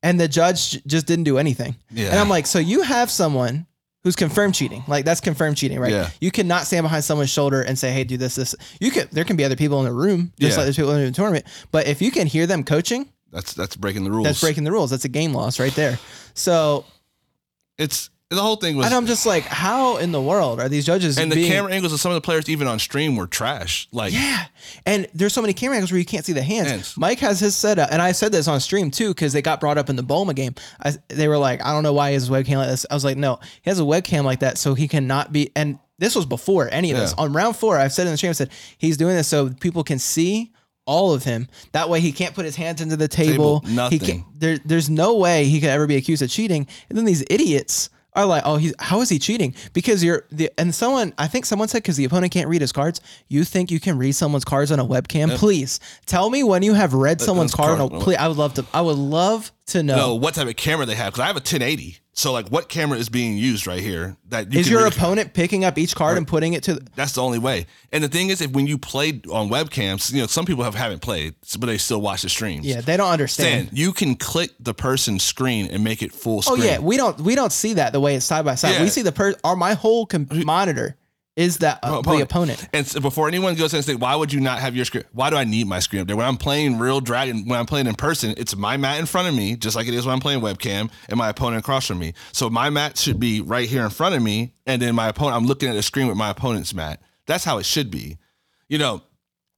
and 0.03 0.19
the 0.19 0.27
judge 0.27 0.83
just 0.85 1.07
didn't 1.07 1.25
do 1.25 1.37
anything. 1.37 1.75
Yeah. 1.91 2.09
And 2.09 2.19
I'm 2.19 2.29
like, 2.29 2.45
so 2.45 2.59
you 2.59 2.81
have 2.83 3.09
someone 3.09 3.65
who's 4.03 4.15
confirmed 4.15 4.55
cheating. 4.55 4.83
Like 4.87 5.05
that's 5.05 5.19
confirmed 5.19 5.57
cheating, 5.57 5.79
right? 5.79 5.91
Yeah. 5.91 6.09
You 6.21 6.31
cannot 6.31 6.65
stand 6.65 6.83
behind 6.83 7.03
someone's 7.03 7.29
shoulder 7.29 7.61
and 7.61 7.77
say, 7.77 7.91
"Hey, 7.91 8.05
do 8.05 8.15
this, 8.15 8.35
this." 8.35 8.55
You 8.79 8.91
could. 8.91 9.09
There 9.11 9.25
can 9.25 9.35
be 9.35 9.43
other 9.43 9.57
people 9.57 9.79
in 9.79 9.85
the 9.85 9.91
room, 9.91 10.31
just 10.39 10.51
Yeah. 10.51 10.57
like 10.57 10.65
there's 10.65 10.75
people 10.77 10.91
in 10.93 11.03
the 11.03 11.11
tournament. 11.11 11.45
But 11.71 11.87
if 11.87 12.01
you 12.01 12.09
can 12.11 12.27
hear 12.27 12.47
them 12.47 12.63
coaching, 12.63 13.09
That's 13.31 13.53
that's 13.53 13.75
breaking 13.75 14.03
the 14.03 14.11
rules. 14.11 14.25
that's 14.25 14.41
breaking 14.41 14.63
the 14.63 14.71
rules. 14.71 14.89
That's 14.89 15.05
a 15.05 15.09
game 15.09 15.33
loss 15.33 15.59
right 15.59 15.73
there. 15.75 15.99
So, 16.33 16.85
It's 17.77 18.09
the 18.29 18.41
whole 18.41 18.57
thing 18.57 18.75
was 18.75 18.85
and 18.87 18.93
I'm 18.95 19.05
just 19.05 19.25
like, 19.25 19.43
how 19.43 19.97
in 19.97 20.11
the 20.11 20.21
world 20.21 20.59
are 20.59 20.67
these 20.67 20.85
judges? 20.85 21.17
and 21.17 21.31
the 21.31 21.35
being- 21.35 21.49
camera 21.51 21.71
angles 21.71 21.93
of 21.93 21.99
some 22.01 22.11
of 22.11 22.15
the 22.15 22.21
players 22.21 22.49
even 22.49 22.67
on 22.67 22.77
stream 22.77 23.15
were 23.15 23.25
trash. 23.27 23.87
Like 23.93 24.11
Yeah. 24.13 24.45
And 24.85 25.07
there's 25.13 25.33
so 25.33 25.41
many 25.41 25.53
camera 25.53 25.77
angles 25.77 25.91
where 25.91 25.99
you 25.99 26.05
can't 26.05 26.25
see 26.25 26.33
the 26.33 26.41
hands. 26.43 26.69
Hands. 26.69 26.93
Mike 26.97 27.19
has 27.19 27.39
his 27.39 27.55
setup, 27.55 27.89
and 27.91 28.01
I 28.01 28.11
said 28.11 28.33
this 28.33 28.47
on 28.49 28.59
stream 28.59 28.91
too 28.91 29.09
because 29.13 29.31
they 29.31 29.41
got 29.41 29.59
brought 29.61 29.77
up 29.77 29.89
in 29.89 29.95
the 29.95 30.03
Bulma 30.03 30.35
game. 30.35 30.55
I, 30.83 30.95
they 31.07 31.27
were 31.29 31.37
like, 31.37 31.63
I 31.63 31.71
don't 31.71 31.83
know 31.83 31.93
why 31.93 32.11
his 32.11 32.29
webcam 32.29 32.57
like 32.57 32.67
this. 32.69 32.85
I 32.91 32.93
was 32.95 33.05
like, 33.05 33.15
no, 33.17 33.39
he 33.61 33.69
has 33.69 33.79
a 33.79 33.83
webcam 33.83 34.23
like 34.25 34.39
that 34.39 34.57
so 34.57 34.73
he 34.73 34.87
cannot 34.89 35.31
be. 35.31 35.51
And 35.55 35.79
this 35.97 36.13
was 36.13 36.25
before 36.25 36.67
any 36.71 36.91
of 36.91 36.97
this. 36.97 37.13
On 37.13 37.31
round 37.31 37.55
four, 37.55 37.77
I've 37.77 37.93
said 37.93 38.07
in 38.07 38.13
the 38.13 38.17
stream, 38.17 38.31
I 38.31 38.33
said 38.33 38.49
he's 38.77 38.97
doing 38.97 39.15
this 39.15 39.27
so 39.27 39.49
people 39.49 39.83
can 39.83 39.99
see 39.99 40.51
all 40.87 41.13
of 41.13 41.23
him. 41.23 41.47
That 41.73 41.89
way 41.89 41.99
he 41.99 42.11
can't 42.11 42.33
put 42.33 42.45
his 42.45 42.55
hands 42.55 42.81
into 42.81 42.97
the 42.97 43.07
table. 43.07 43.59
Table, 43.59 43.75
nothing. 43.75 43.99
He 43.99 44.05
can't, 44.05 44.23
there, 44.39 44.57
there's 44.65 44.89
no 44.89 45.15
way 45.15 45.45
he 45.45 45.59
could 45.59 45.69
ever 45.69 45.85
be 45.85 45.95
accused 45.95 46.23
of 46.23 46.29
cheating. 46.29 46.65
And 46.89 46.97
then 46.97 47.05
these 47.05 47.23
idiots 47.29 47.91
are 48.13 48.25
like, 48.25 48.41
oh, 48.45 48.57
he's 48.57 48.73
how 48.79 49.01
is 49.01 49.09
he 49.09 49.19
cheating? 49.19 49.53
Because 49.73 50.03
you're 50.03 50.25
the 50.31 50.49
and 50.57 50.73
someone 50.73 51.13
I 51.17 51.27
think 51.27 51.45
someone 51.45 51.67
said 51.67 51.83
because 51.83 51.97
the 51.97 52.05
opponent 52.05 52.33
can't 52.33 52.47
read 52.47 52.61
his 52.61 52.71
cards. 52.71 52.99
You 53.27 53.43
think 53.43 53.69
you 53.69 53.79
can 53.79 53.97
read 53.97 54.13
someone's 54.13 54.45
cards 54.45 54.71
on 54.71 54.79
a 54.79 54.85
webcam? 54.85 55.37
Please 55.37 55.79
tell 56.07 56.29
me 56.29 56.43
when 56.43 56.63
you 56.63 56.73
have 56.73 56.93
read 56.93 57.21
someone's 57.21 57.53
card. 57.53 57.79
A, 57.79 57.89
please, 57.89 58.17
I 58.17 58.27
would 58.27 58.37
love 58.37 58.55
to. 58.55 58.65
I 58.73 58.81
would 58.81 58.97
love 58.97 59.51
to 59.67 59.83
know. 59.83 59.95
know 59.95 60.15
what 60.15 60.35
type 60.35 60.47
of 60.47 60.55
camera 60.55 60.85
they 60.85 60.95
have 60.95 61.13
because 61.13 61.23
I 61.23 61.27
have 61.27 61.35
a 61.35 61.39
1080. 61.39 61.97
So 62.13 62.33
like, 62.33 62.49
what 62.49 62.67
camera 62.67 62.97
is 62.97 63.09
being 63.09 63.37
used 63.37 63.67
right 63.67 63.79
here? 63.79 64.17
That 64.29 64.51
you 64.51 64.61
is 64.61 64.67
your 64.69 64.87
opponent 64.87 65.35
picking 65.35 65.63
up 65.63 65.77
each 65.77 65.93
card 65.95 66.17
and 66.17 66.27
putting 66.27 66.53
it 66.53 66.63
to? 66.63 66.73
The, 66.73 66.87
That's 66.95 67.13
the 67.13 67.21
only 67.21 67.37
way. 67.37 67.67
And 67.91 68.03
the 68.03 68.07
thing 68.07 68.29
is, 68.29 68.41
if 68.41 68.51
when 68.51 68.65
you 68.65 68.79
played 68.79 69.27
on 69.27 69.49
webcams, 69.49 70.11
you 70.11 70.21
know 70.21 70.27
some 70.27 70.43
people 70.45 70.63
have 70.63 70.73
haven't 70.73 71.03
played, 71.03 71.35
but 71.59 71.67
they 71.67 71.77
still 71.77 72.01
watch 72.01 72.23
the 72.23 72.29
streams. 72.29 72.65
yeah, 72.65 72.81
they 72.81 72.97
don't 72.97 73.11
understand. 73.11 73.67
Stan, 73.67 73.77
you 73.77 73.93
can 73.93 74.15
click 74.15 74.49
the 74.59 74.73
person's 74.73 75.21
screen 75.21 75.67
and 75.67 75.83
make 75.83 76.01
it 76.01 76.11
full 76.11 76.41
Oh 76.47 76.55
yeah, 76.55 76.79
we 76.79 76.97
don't 76.97 77.19
we 77.21 77.35
don't 77.35 77.51
see 77.51 77.73
that 77.73 77.93
the 77.93 77.99
way 77.99 78.15
it's 78.15 78.25
side 78.25 78.45
by 78.45 78.55
side. 78.55 78.71
Yeah. 78.71 78.81
We 78.83 78.89
see 78.89 79.03
the 79.03 79.11
per. 79.11 79.35
Or 79.43 79.55
my 79.55 79.75
whole 79.75 80.07
com- 80.07 80.27
monitor 80.43 80.97
is 81.37 81.59
that 81.59 81.79
uh, 81.83 81.91
the 81.91 81.97
Opponent. 81.99 82.23
opponent. 82.23 82.69
And 82.73 82.85
so 82.85 82.99
before 82.99 83.27
anyone 83.27 83.53
goes 83.53 83.71
and 83.71 83.85
say, 83.85 83.93
why 83.93 84.15
would 84.15 84.33
you 84.33 84.39
not 84.39 84.57
have 84.57 84.75
your 84.75 84.85
screen? 84.85 85.03
Why 85.13 85.29
do 85.29 85.37
I 85.37 85.43
need 85.43 85.67
my 85.67 85.77
screen 85.79 86.01
up 86.01 86.07
there? 86.07 86.17
When 86.17 86.25
I'm 86.25 86.35
playing 86.35 86.79
real 86.79 86.99
Dragon, 86.99 87.47
when 87.47 87.59
I'm 87.59 87.67
playing 87.67 87.85
in 87.85 87.93
person, 87.93 88.33
it's 88.37 88.55
my 88.55 88.75
mat 88.75 88.99
in 88.99 89.05
front 89.05 89.27
of 89.27 89.35
me, 89.35 89.55
just 89.55 89.75
like 89.75 89.87
it 89.87 89.93
is 89.93 90.05
when 90.05 90.13
I'm 90.13 90.19
playing 90.19 90.41
webcam, 90.41 90.89
and 91.07 91.17
my 91.17 91.29
opponent 91.29 91.59
across 91.59 91.85
from 91.85 91.99
me. 91.99 92.13
So 92.33 92.49
my 92.49 92.71
mat 92.71 92.97
should 92.97 93.19
be 93.19 93.41
right 93.41 93.69
here 93.69 93.83
in 93.83 93.91
front 93.91 94.15
of 94.15 94.23
me, 94.23 94.55
and 94.65 94.81
then 94.81 94.95
my 94.95 95.09
opponent, 95.09 95.37
I'm 95.37 95.45
looking 95.45 95.69
at 95.69 95.75
the 95.75 95.83
screen 95.83 96.07
with 96.07 96.17
my 96.17 96.31
opponent's 96.31 96.73
mat. 96.73 97.01
That's 97.27 97.43
how 97.43 97.59
it 97.59 97.67
should 97.67 97.91
be. 97.91 98.17
You 98.67 98.79
know, 98.79 99.03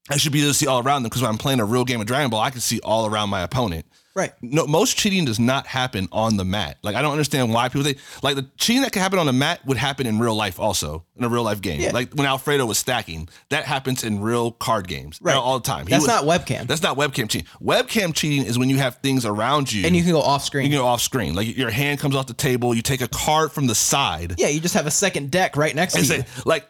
I 0.10 0.18
should 0.18 0.34
be 0.34 0.42
able 0.42 0.52
to 0.52 0.54
see 0.56 0.68
all 0.68 0.84
around 0.84 1.04
them 1.04 1.10
because 1.10 1.22
when 1.22 1.32
I'm 1.32 1.38
playing 1.38 1.62
a 1.62 1.66
real 1.66 1.86
game 1.86 2.02
of 2.02 2.08
Dragon 2.08 2.30
Ball, 2.30 2.42
I 2.42 2.50
can 2.50 2.60
see 2.60 2.82
all 2.84 3.06
around 3.06 3.30
my 3.30 3.42
opponent. 3.42 3.86
Right. 4.20 4.34
No, 4.42 4.68
most 4.68 4.98
cheating 4.98 5.24
does 5.26 5.40
not 5.40 5.66
happen 5.66 6.10
on 6.12 6.36
the 6.38 6.44
mat. 6.44 6.78
Like 6.84 6.96
I 6.96 7.02
don't 7.02 7.12
understand 7.14 7.54
why 7.54 7.70
people 7.70 7.84
think 7.84 7.98
like 8.22 8.36
the 8.36 8.48
cheating 8.58 8.82
that 8.82 8.92
could 8.92 9.02
happen 9.02 9.18
on 9.18 9.26
the 9.26 9.34
mat 9.34 9.66
would 9.66 9.78
happen 9.78 10.06
in 10.06 10.20
real 10.20 10.36
life 10.36 10.60
also 10.60 11.06
in 11.16 11.24
a 11.24 11.30
real 11.30 11.44
life 11.44 11.62
game. 11.62 11.80
Yeah. 11.80 11.92
Like 11.92 12.14
when 12.14 12.28
Alfredo 12.28 12.66
was 12.66 12.78
stacking, 12.78 13.30
that 13.50 13.64
happens 13.66 14.04
in 14.04 14.20
real 14.22 14.52
card 14.52 14.88
games 14.88 15.20
Right. 15.22 15.36
all 15.36 15.58
the 15.60 15.66
time. 15.66 15.86
He 15.88 15.92
That's 15.92 16.02
was- 16.02 16.08
not 16.10 16.24
webcam. 16.26 16.68
That's 16.68 16.82
not 16.82 16.98
webcam 16.98 17.30
cheating. 17.30 17.48
Webcam 17.62 18.14
cheating 18.14 18.46
is 18.46 18.60
when 18.60 18.70
you 18.70 18.78
have 18.78 18.96
things 18.98 19.26
around 19.26 19.72
you 19.72 19.86
and 19.86 19.96
you 19.96 20.04
can 20.04 20.12
go 20.12 20.22
off 20.22 20.44
screen. 20.44 20.66
you 20.66 20.72
can 20.72 20.80
go 20.80 20.86
off 20.88 21.02
screen. 21.02 21.34
Like 21.36 21.56
your 21.56 21.70
hand 21.70 22.00
comes 22.00 22.16
off 22.16 22.28
the 22.28 22.34
table, 22.34 22.74
you 22.76 22.82
take 22.82 23.02
a 23.02 23.08
card 23.08 23.52
from 23.52 23.68
the 23.68 23.76
side. 23.76 24.36
yeah, 24.38 24.48
you 24.50 24.60
just 24.60 24.74
have 24.74 24.86
a 24.88 24.92
second 24.92 25.32
deck 25.32 25.56
right 25.56 25.74
next 25.74 25.94
to 25.94 26.00
you. 26.00 26.06
say, 26.06 26.26
like, 26.46 26.68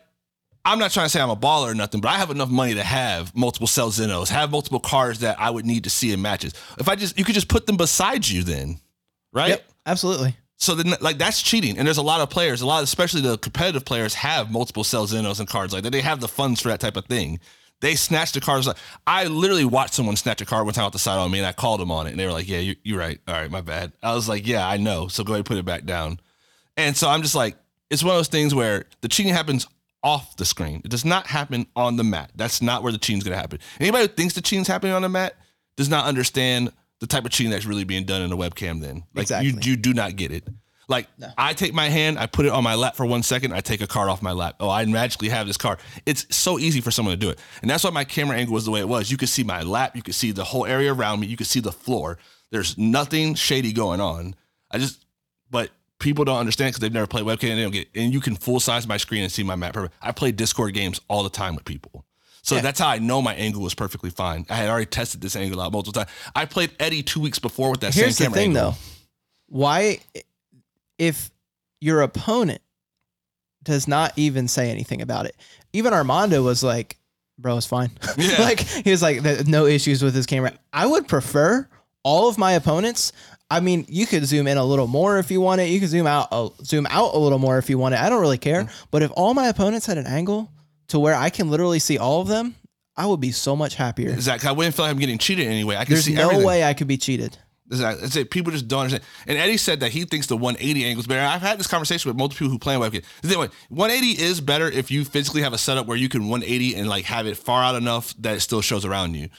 I'm 0.66 0.80
not 0.80 0.92
trying 0.92 1.06
to 1.06 1.10
say 1.10 1.22
I'm 1.22 1.30
a 1.30 1.36
baller 1.36 1.72
or 1.72 1.76
nothing, 1.76 2.02
but 2.02 2.10
I 2.10 2.18
have 2.18 2.30
enough 2.30 2.50
money 2.50 2.74
to 2.76 2.84
have 2.84 3.36
multiple 3.36 3.68
cell 3.68 3.90
Xenos, 3.92 4.30
have 4.30 4.52
multiple 4.52 4.80
cards 4.80 5.20
that 5.20 5.40
I 5.40 5.50
would 5.50 5.66
need 5.66 5.86
to 5.86 5.90
see 5.90 6.12
in 6.12 6.22
matches. 6.22 6.54
If 6.78 6.90
I 6.90 6.96
just, 6.96 7.18
you 7.18 7.24
could 7.24 7.36
just 7.36 7.48
put 7.48 7.66
them 7.66 7.78
beside 7.78 8.28
you 8.28 8.44
then, 8.44 8.80
right? 9.32 9.50
Yep, 9.50 9.64
absolutely. 9.86 10.36
So 10.58 10.76
then, 10.76 10.94
like, 11.00 11.18
that's 11.18 11.42
cheating. 11.42 11.78
And 11.78 11.88
there's 11.88 11.98
a 11.98 12.04
lot 12.04 12.20
of 12.20 12.30
players, 12.30 12.62
a 12.62 12.66
lot, 12.66 12.84
especially 12.84 13.22
the 13.22 13.38
competitive 13.38 13.86
players, 13.86 14.14
have 14.16 14.52
multiple 14.52 14.84
cell 14.84 15.08
Xenos 15.08 15.40
and 15.40 15.48
cards 15.48 15.72
like 15.72 15.84
that. 15.84 15.92
They 15.92 16.02
have 16.02 16.20
the 16.20 16.28
funds 16.28 16.62
for 16.62 16.68
that 16.68 16.82
type 16.82 16.98
of 16.98 17.06
thing. 17.06 17.40
They 17.80 17.96
snatch 17.96 18.34
the 18.34 18.42
cards. 18.42 18.68
Like, 18.68 18.76
I 19.08 19.26
literally 19.26 19.64
watched 19.64 19.94
someone 19.94 20.18
snatch 20.18 20.42
a 20.42 20.46
card 20.46 20.66
one 20.66 20.74
time 20.74 20.84
out 20.84 20.92
the 20.92 21.00
side 21.00 21.18
on 21.18 21.32
me, 21.32 21.40
and 21.40 21.48
I 21.48 21.54
called 21.54 21.80
them 21.80 21.92
on 21.92 22.08
it, 22.08 22.10
and 22.10 22.20
they 22.20 22.26
were 22.26 22.34
like, 22.34 22.50
"Yeah, 22.50 22.60
you, 22.60 22.76
you're 22.84 23.00
right. 23.00 23.22
All 23.26 23.34
right, 23.34 23.50
my 23.50 23.62
bad." 23.62 23.94
I 24.04 24.14
was 24.14 24.28
like, 24.28 24.46
"Yeah, 24.46 24.68
I 24.68 24.76
know. 24.76 25.08
So 25.08 25.24
go 25.24 25.32
ahead 25.32 25.40
and 25.40 25.46
put 25.46 25.58
it 25.58 25.64
back 25.64 25.86
down." 25.86 26.20
And 26.76 26.96
so 26.98 27.08
I'm 27.08 27.22
just 27.22 27.36
like, 27.36 27.56
it's 27.90 28.04
one 28.04 28.16
of 28.16 28.20
those 28.20 28.28
things 28.28 28.54
where 28.54 28.86
the 29.00 29.08
cheating 29.08 29.34
happens 29.34 29.66
off 30.04 30.38
the 30.38 30.46
screen. 30.46 30.82
It 30.86 30.92
does 30.92 31.06
not 31.06 31.28
happen 31.28 31.68
on 31.76 31.98
the 31.98 32.04
mat. 32.04 32.32
That's 32.36 32.62
not 32.62 32.84
where 32.84 32.92
the 32.92 32.98
cheating's 32.98 33.24
going 33.24 33.34
to 33.36 33.40
happen. 33.40 33.60
Anybody 33.80 34.04
who 34.04 34.08
thinks 34.08 34.34
the 34.34 34.42
cheating's 34.42 34.68
happening 34.68 34.94
on 34.94 35.02
the 35.02 35.10
mat 35.10 35.36
does 35.76 35.90
not 35.90 36.06
understand 36.06 36.72
the 37.00 37.08
type 37.08 37.26
of 37.26 37.32
cheating 37.32 37.52
that's 37.52 37.66
really 37.66 37.84
being 37.84 38.06
done 38.06 38.22
in 38.22 38.32
a 38.32 38.38
webcam. 38.38 38.82
Then, 38.82 39.04
like, 39.14 39.24
Exactly. 39.24 39.50
you 39.52 39.60
you 39.62 39.76
do 39.78 39.94
not 39.94 40.16
get 40.16 40.32
it. 40.32 40.48
Like 40.88 41.08
I 41.38 41.54
take 41.54 41.72
my 41.74 41.88
hand, 41.88 42.18
I 42.18 42.26
put 42.26 42.48
it 42.48 42.52
on 42.52 42.64
my 42.64 42.74
lap 42.74 42.96
for 42.96 43.06
one 43.06 43.22
second, 43.22 43.54
I 43.54 43.62
take 43.62 43.80
a 43.82 43.86
card 43.86 44.10
off 44.10 44.24
my 44.24 44.32
lap. 44.32 44.56
Oh, 44.60 44.70
I 44.72 44.84
magically 44.86 45.30
have 45.30 45.46
this 45.46 45.56
card. 45.56 45.78
It's 46.08 46.26
so 46.36 46.58
easy 46.58 46.82
for 46.82 46.90
someone 46.90 47.14
to 47.14 47.18
do 47.18 47.30
it, 47.30 47.38
and 47.62 47.70
that's 47.70 47.84
why 47.84 47.92
my 47.92 48.04
camera 48.04 48.38
angle 48.38 48.56
was 48.56 48.66
the 48.66 48.72
way 48.72 48.80
it 48.80 48.90
was. 48.90 49.12
You 49.12 49.18
could 49.18 49.30
see 49.30 49.44
my 49.44 49.62
lap, 49.62 49.96
you 49.96 50.02
could 50.02 50.16
see 50.16 50.32
the 50.32 50.44
whole 50.44 50.66
area 50.66 50.92
around 50.92 51.20
me, 51.20 51.28
you 51.28 51.38
could 51.38 51.46
see 51.46 51.60
the 51.60 51.72
floor. 51.72 52.18
There's 52.52 52.76
nothing 52.76 53.36
shady 53.36 53.72
going 53.72 54.02
on. 54.02 54.34
I 54.72 54.80
just, 54.80 55.06
but 55.52 55.70
people 56.00 56.26
don't 56.26 56.38
understand 56.40 56.70
because 56.70 56.80
they've 56.82 56.94
never 56.94 57.08
played 57.08 57.26
webcam 57.26 57.50
and 57.52 57.60
they 57.60 57.64
don't 57.64 57.72
get. 57.72 57.88
And 57.96 58.14
you 58.14 58.20
can 58.22 58.36
full 58.36 58.60
size 58.60 58.88
my 58.88 58.98
screen 58.98 59.22
and 59.24 59.32
see 59.32 59.44
my 59.44 59.56
map. 59.56 59.74
perfect. 59.74 59.94
I 60.02 60.12
play 60.12 60.32
Discord 60.32 60.74
games 60.74 61.00
all 61.08 61.24
the 61.24 61.30
time 61.30 61.56
with 61.56 61.66
people. 61.66 62.06
So 62.42 62.56
Yeah. 62.56 62.62
that's 62.62 62.80
how 62.80 62.88
I 62.88 63.00
know 63.00 63.22
my 63.22 63.36
angle 63.36 63.62
was 63.62 63.74
perfectly 63.76 64.10
fine. 64.10 64.46
I 64.50 64.56
had 64.56 64.70
already 64.70 64.86
tested 64.86 65.20
this 65.22 65.36
angle 65.36 65.60
out 65.62 65.72
multiple 65.74 66.02
times. 66.02 66.10
I 66.36 66.46
played 66.46 66.72
Eddie 66.80 67.04
two 67.04 67.20
weeks 67.20 67.38
before 67.38 67.70
with 67.72 67.82
that 67.82 67.94
Here's 67.94 68.16
same 68.18 68.32
the 68.32 68.38
camera 68.38 68.38
thing, 68.38 68.58
angle. 68.58 68.72
though. 68.72 68.78
Why, 69.48 70.00
if 70.98 71.32
your 71.82 72.02
opponent 72.02 72.62
does 73.64 73.88
not 73.88 74.14
even 74.16 74.48
say 74.48 74.72
anything 74.72 75.02
about 75.02 75.26
it, 75.26 75.36
even 75.74 75.94
Armando 75.94 76.42
was 76.42 76.64
like, 76.64 76.98
"Bro, 77.38 77.58
it's 77.58 77.66
fine." 77.66 77.92
Yeah. 78.18 78.42
like 78.42 78.62
he 78.62 78.90
was 78.92 79.02
like, 79.02 79.22
"No 79.48 79.66
issues 79.66 80.02
with 80.02 80.16
his 80.16 80.26
camera." 80.26 80.54
I 80.72 80.86
would 80.86 81.08
prefer 81.08 81.68
all 82.04 82.30
of 82.30 82.38
my 82.38 82.54
opponents. 82.54 83.12
I 83.52 83.60
mean, 83.62 83.86
you 83.90 84.06
could 84.06 84.26
zoom 84.26 84.48
in 84.48 84.58
a 84.58 84.64
little 84.64 84.88
more 84.88 85.18
if 85.18 85.32
you 85.32 85.42
want 85.42 85.62
it. 85.62 85.70
You 85.70 85.80
could 85.80 85.90
zoom 85.90 86.06
out, 86.06 86.28
a, 86.32 86.50
zoom 86.64 86.86
out 86.90 87.16
a 87.16 87.18
little 87.18 87.40
more 87.40 87.58
if 87.58 87.70
you 87.70 87.78
want 87.78 87.96
it. 87.96 88.02
I 88.02 88.10
don't 88.10 88.22
really 88.22 88.38
care. 88.38 88.66
Mm. 88.66 88.86
But 88.92 89.02
if 89.02 89.12
all 89.16 89.34
my 89.34 89.48
opponents 89.48 89.86
had 89.88 89.98
an 89.98 90.06
angle 90.06 90.52
to 90.90 91.00
where 91.00 91.16
I 91.16 91.30
can 91.30 91.50
literally 91.50 91.80
see 91.80 91.98
all 91.98 92.22
of 92.22 92.28
them, 92.28 92.56
I 92.96 93.06
would 93.06 93.20
be 93.20 93.32
so 93.32 93.56
much 93.56 93.76
happier. 93.76 94.20
Zach, 94.20 94.46
I 94.46 94.52
wouldn't 94.52 94.76
feel 94.76 94.86
like 94.86 94.92
I'm 94.92 95.00
getting 95.00 95.18
cheated 95.18 95.48
anyway. 95.48 95.78
I 95.78 95.86
can 95.86 95.96
There's 95.96 96.06
see 96.06 96.14
no 96.14 96.26
everything. 96.26 96.46
way 96.46 96.64
I 96.64 96.74
could 96.74 96.88
be 96.88 96.98
cheated. 96.98 97.38
Exactly. 97.72 98.02
That's 98.02 98.16
it. 98.16 98.32
People 98.32 98.52
just 98.52 98.68
don't 98.68 98.82
understand. 98.82 99.04
And 99.28 99.38
Eddie 99.38 99.58
said 99.58 99.80
that 99.82 99.92
he 99.92 100.04
thinks 100.04 100.28
the 100.28 100.36
180 100.36 100.86
angle 100.86 101.00
is 101.02 101.08
better. 101.08 101.22
I've 101.22 101.42
had 101.42 101.60
this 101.60 101.68
conversation 101.68 102.10
with 102.10 102.18
multiple 102.18 102.46
people 102.46 102.52
who 102.52 102.60
play 102.60 102.76
webcam. 102.76 103.04
Anyway, 103.24 103.50
180 103.70 104.22
is 104.22 104.42
better 104.42 104.68
if 104.68 104.90
you 104.90 105.06
physically 105.06 105.42
have 105.42 105.54
a 105.54 105.58
setup 105.58 105.86
where 105.86 105.98
you 105.98 106.10
can 106.10 106.28
180 106.28 106.76
and 106.76 106.90
like 106.90 107.06
have 107.06 107.28
it 107.28 107.38
far 107.38 107.64
out 107.64 107.76
enough 107.76 108.14
that 108.20 108.36
it 108.38 108.40
still 108.42 108.62
shows 108.62 108.86
around 108.86 109.14
you. 109.16 109.30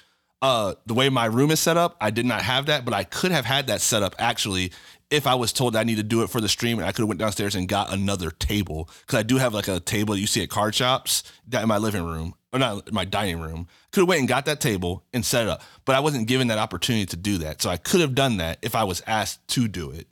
Uh, 0.43 0.75
the 0.87 0.95
way 0.95 1.09
my 1.11 1.27
room 1.27 1.51
is 1.51 1.61
set 1.61 1.77
up, 1.77 1.97
I 2.01 2.11
did 2.11 2.25
not 2.25 2.43
have 2.43 2.67
that, 2.67 2.85
but 2.85 2.95
I 2.95 3.05
could 3.05 3.31
have 3.31 3.45
had 3.45 3.67
that 3.67 3.81
set 3.81 4.03
up 4.03 4.15
actually 4.19 4.73
if 5.11 5.27
I 5.27 5.35
was 5.35 5.53
told 5.53 5.75
that 5.75 5.81
I 5.81 5.85
need 5.85 5.97
to 5.97 6.03
do 6.05 6.23
it 6.23 6.31
for 6.31 6.41
the 6.41 6.49
stream, 6.49 6.79
and 6.79 6.87
I 6.87 6.93
could 6.93 7.03
have 7.03 7.09
went 7.09 7.19
downstairs 7.19 7.55
and 7.57 7.69
got 7.69 7.93
another 7.93 8.31
table 8.31 8.89
because 9.01 9.19
I 9.19 9.23
do 9.23 9.39
have 9.39 9.53
like 9.53 9.67
a 9.69 9.81
table 9.81 10.17
you 10.17 10.27
see 10.29 10.43
at 10.43 10.49
card 10.49 10.75
shops 10.75 11.25
that 11.49 11.63
in 11.63 11.69
my 11.69 11.79
living 11.79 12.05
room 12.05 12.35
or 12.53 12.59
not 12.59 12.93
my 12.93 13.05
dining 13.05 13.41
room. 13.41 13.67
Could 13.93 14.03
have 14.03 14.09
went 14.09 14.21
and 14.21 14.29
got 14.29 14.45
that 14.47 14.61
table 14.61 15.05
and 15.13 15.25
set 15.27 15.43
it 15.43 15.49
up, 15.49 15.63
but 15.85 15.97
I 15.97 16.01
wasn't 16.01 16.27
given 16.29 16.47
that 16.49 16.59
opportunity 16.59 17.07
to 17.07 17.17
do 17.17 17.39
that. 17.39 17.61
So 17.61 17.69
I 17.71 17.77
could 17.77 18.01
have 18.01 18.15
done 18.15 18.37
that 18.39 18.59
if 18.63 18.75
I 18.75 18.85
was 18.85 19.03
asked 19.07 19.47
to 19.49 19.67
do 19.69 19.91
it, 19.91 20.07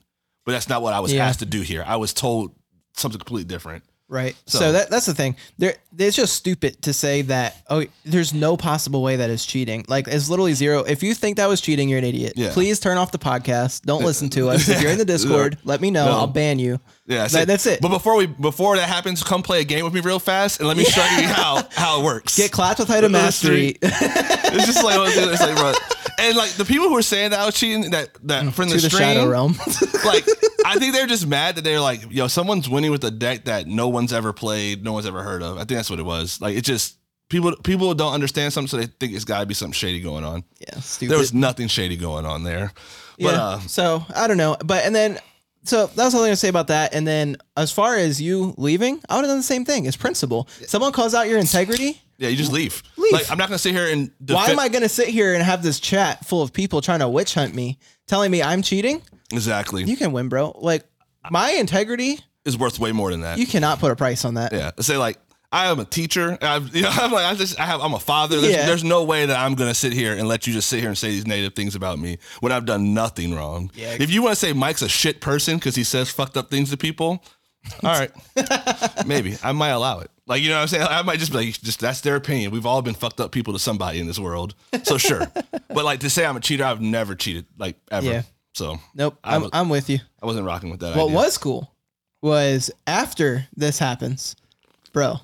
but 0.45 0.53
that's 0.53 0.69
not 0.69 0.83
what 0.83 0.95
I 0.95 1.01
was 1.01 1.13
Yeah. 1.13 1.27
asked 1.27 1.39
to 1.41 1.47
do 1.47 1.61
here. 1.63 1.85
I 1.87 1.97
was 1.97 2.13
told 2.13 2.55
something 2.95 3.19
completely 3.19 3.49
different. 3.49 3.85
Right. 4.11 4.35
So, 4.47 4.59
So- 4.59 4.73
that 4.73 4.89
that's 4.91 5.07
the 5.07 5.15
thing. 5.15 5.37
There 5.59 5.75
it's 5.99 6.17
just 6.17 6.35
stupid 6.35 6.81
to 6.83 6.93
say 6.93 7.23
that 7.23 7.57
oh 7.69 7.85
there's 8.05 8.33
no 8.33 8.57
possible 8.57 9.03
way 9.03 9.17
that 9.17 9.29
is 9.31 9.45
cheating. 9.45 9.85
Like 9.87 10.09
it's 10.09 10.31
literally 10.31 10.55
zero. 10.55 10.81
If 10.85 11.03
you 11.03 11.13
think 11.15 11.37
that 11.37 11.49
was 11.49 11.61
cheating, 11.61 11.89
you're 11.91 11.99
an 11.99 12.05
idiot. 12.05 12.33
Yeah. 12.37 12.53
Please 12.53 12.81
turn 12.81 12.97
off 12.97 13.13
the 13.13 13.19
podcast. 13.19 13.83
Don't 13.83 14.05
listen 14.05 14.29
to 14.31 14.49
us. 14.49 14.69
If 14.69 14.81
you're 14.81 14.91
in 14.93 14.99
the 14.99 15.05
Discord, 15.15 15.59
let 15.65 15.81
me 15.83 15.91
know. 15.91 16.07
No. 16.07 16.13
I'll 16.13 16.27
ban 16.27 16.59
you. 16.59 16.81
Yeah, 17.09 17.27
That- 17.27 17.47
that's 17.47 17.65
it. 17.67 17.81
But 17.81 17.89
before 17.89 18.17
we 18.17 18.27
before 18.27 18.77
that 18.77 18.89
happens, 18.89 19.23
come 19.23 19.43
play 19.43 19.63
a 19.63 19.65
game 19.65 19.85
with 19.85 19.95
me 19.95 20.01
real 20.01 20.19
fast 20.19 20.61
and 20.61 20.69
let 20.69 20.77
me 20.77 20.85
show 20.85 21.03
you 21.03 21.27
how 21.27 21.67
how 21.75 22.01
it 22.01 22.05
works. 22.05 22.37
Get 22.37 22.53
clapped 22.53 22.79
with 22.79 22.91
item 22.91 23.13
mastery. 23.13 23.79
It's 23.81 24.67
just 24.67 24.85
like 24.85 24.99
it's 25.17 25.41
like 25.41 25.57
bro. 25.57 25.73
And 26.21 26.37
like 26.37 26.51
the 26.53 26.65
people 26.65 26.89
who 26.89 26.97
are 26.97 27.03
saying 27.03 27.31
that 27.31 27.41
I 27.41 27.47
was 27.47 27.55
cheating 27.55 27.91
that 27.93 28.11
that 28.25 28.53
from 28.53 28.69
the, 28.69 28.75
the 28.75 28.91
stream, 28.91 29.01
shadow 29.03 29.27
realm. 29.29 29.55
like 30.05 30.27
I 30.67 30.79
think 30.79 30.93
they're 30.95 31.07
just 31.07 31.27
mad 31.27 31.57
that 31.57 31.65
they're 31.65 31.81
like, 31.81 32.01
yo, 32.11 32.27
someone's 32.27 32.69
winning 32.69 32.91
with 32.91 33.05
a 33.05 33.11
deck 33.11 33.45
that 33.47 33.67
no 33.67 33.89
one's 33.89 34.13
ever 34.13 34.33
played, 34.35 34.85
no 34.85 34.93
one's 34.93 35.07
ever 35.07 35.23
heard 35.23 35.43
of. 35.43 35.57
I 35.57 35.61
think 35.61 35.79
that's 35.79 35.89
what 35.91 36.01
it 36.01 36.05
was. 36.05 36.41
Like 36.43 36.57
it 36.57 36.63
just 36.65 36.99
people 37.31 37.55
people 37.57 37.95
don't 37.95 38.13
understand 38.13 38.53
something, 38.53 38.69
so 38.69 38.77
they 38.77 38.87
think 38.87 39.15
it's 39.15 39.25
got 39.25 39.41
to 39.41 39.47
be 39.47 39.55
something 39.55 39.73
shady 39.73 40.01
going 40.01 40.25
on. 40.25 40.45
yeah, 40.61 40.79
stupid. 40.81 41.13
There 41.13 41.19
was 41.19 41.33
nothing 41.33 41.69
shady 41.69 41.97
going 41.97 42.27
on 42.27 42.43
there. 42.43 42.73
But 43.19 43.35
yeah. 43.35 43.43
uh, 43.43 43.59
so 43.61 44.05
I 44.15 44.27
don't 44.27 44.37
know. 44.37 44.57
But 44.65 44.85
and 44.85 44.95
then 44.95 45.19
so 45.69 45.87
that's 45.89 46.15
all 46.15 46.21
I'm 46.23 46.27
gonna 46.27 46.37
say 46.37 46.49
about 46.49 46.69
that. 46.69 46.95
And 46.95 47.07
then 47.07 47.37
as 47.57 47.71
far 47.71 47.97
as 47.97 48.21
you 48.21 48.55
leaving, 48.57 49.01
I 49.09 49.17
would 49.17 49.23
have 49.23 49.31
done 49.31 49.39
the 49.39 49.43
same 49.43 49.65
thing. 49.65 49.87
It's 49.87 49.97
principle. 49.97 50.49
Someone 50.67 50.93
calls 50.93 51.15
out 51.15 51.29
your 51.29 51.39
integrity. 51.39 52.01
yeah, 52.19 52.29
you 52.29 52.37
just 52.37 52.53
leave. 52.53 52.83
Leave. 52.97 53.13
Like 53.13 53.31
I'm 53.31 53.39
not 53.39 53.49
gonna 53.49 53.59
sit 53.59 53.75
here 53.75 53.87
and 53.89 54.11
Why 54.27 54.49
am 54.49 54.59
I 54.59 54.69
gonna 54.69 54.89
sit 54.89 55.09
here 55.09 55.35
and 55.35 55.43
have 55.43 55.63
this 55.63 55.79
chat 55.81 56.25
full 56.27 56.43
of 56.43 56.53
people 56.53 56.81
trying 56.81 57.01
to 57.01 57.09
witch 57.09 57.35
hunt 57.35 57.55
me, 57.55 57.79
telling 58.07 58.31
me 58.31 58.43
I'm 58.43 58.63
cheating? 58.63 59.03
exactly? 59.33 59.85
You 59.85 59.97
can 59.97 60.13
win, 60.13 60.29
bro. 60.29 60.53
Like 60.57 60.85
my 61.31 61.51
integrity, 61.51 62.19
is 62.45 62.57
worth 62.57 62.79
way 62.79 62.93
more 62.93 63.11
than 63.11 63.21
that. 63.21 63.39
you 63.39 63.47
cannot 63.47 63.79
put 63.79 63.91
a 63.93 63.97
price 63.97 64.25
on 64.25 64.35
that. 64.35 64.53
Yeah. 64.53 64.71
Say 64.81 64.97
like 64.97 65.19
I 65.51 65.71
am 65.71 65.81
a 65.81 65.85
teacher. 65.85 66.37
I've, 66.43 66.75
you 66.77 66.83
know, 66.83 66.91
I'm 66.93 67.11
like 67.13 67.25
I 67.25 67.35
just 67.35 67.59
I 67.59 67.65
have 67.65 67.81
I'm 67.81 67.95
a 67.95 67.99
father. 68.01 68.41
There's, 68.41 68.53
Yeah. 68.55 68.67
there's 68.67 68.85
no 68.85 69.05
way 69.05 69.27
that 69.27 69.37
I'm 69.39 69.55
gonna 69.55 69.75
sit 69.75 69.93
here 69.93 70.15
and 70.15 70.29
let 70.29 70.47
you 70.47 70.53
just 70.53 70.69
sit 70.69 70.81
here 70.81 70.89
and 70.89 70.99
say 70.99 71.09
these 71.11 71.27
negative 71.27 71.55
things 71.55 71.75
about 71.75 71.99
me 71.99 72.19
when 72.41 72.53
I've 72.53 72.67
done 72.67 72.93
nothing 72.95 73.35
wrong. 73.35 73.71
Yeah. 73.75 73.97
If 73.99 74.11
you 74.11 74.23
want 74.23 74.33
to 74.33 74.37
say 74.41 74.53
Mike's 74.53 74.83
a 74.83 74.89
shit 74.89 75.21
person 75.21 75.57
because 75.57 75.75
he 75.75 75.85
says 75.85 76.11
fucked 76.11 76.37
up 76.37 76.51
things 76.51 76.71
to 76.71 76.77
people, 76.77 77.23
all 77.83 77.99
right, 77.99 78.11
maybe 79.07 79.37
I 79.43 79.53
might 79.53 79.71
allow 79.71 80.01
it. 80.01 80.11
Like 80.27 80.43
you 80.43 80.49
know 80.51 80.57
what 80.57 80.63
I'm 80.63 80.69
saying? 80.69 80.87
I 80.89 81.03
might 81.03 81.19
just 81.19 81.33
be 81.33 81.39
like, 81.39 81.61
just 81.63 81.81
that's 81.81 82.03
their 82.03 82.17
opinion. 82.17 82.51
We've 82.51 82.67
all 82.67 82.83
been 82.83 82.95
fucked 82.95 83.19
up 83.21 83.33
people 83.33 83.55
to 83.55 83.59
somebody 83.59 83.99
in 84.01 84.07
this 84.07 84.19
world, 84.19 84.55
so 84.83 84.99
sure. 84.99 85.27
but 85.69 85.85
like 85.85 86.01
to 86.01 86.11
say 86.11 86.27
I'm 86.27 86.37
a 86.37 86.41
cheater, 86.41 86.65
I've 86.65 86.81
never 86.83 87.15
cheated 87.15 87.47
like 87.59 87.77
ever. 87.91 88.07
Yeah. 88.07 88.23
So 88.55 88.79
Nope. 88.95 89.19
I'm, 89.25 89.43
was- 89.43 89.51
I'm 89.55 89.69
with 89.71 89.89
you. 89.89 89.99
I 90.23 90.27
wasn't 90.27 90.45
rocking 90.47 90.71
with 90.71 90.81
that. 90.81 90.97
What 90.97 91.05
idea. 91.07 91.17
was 91.17 91.39
cool 91.39 91.73
was 92.21 92.71
after 92.87 93.47
this 93.57 93.79
happens, 93.79 94.35
bro. 94.93 95.17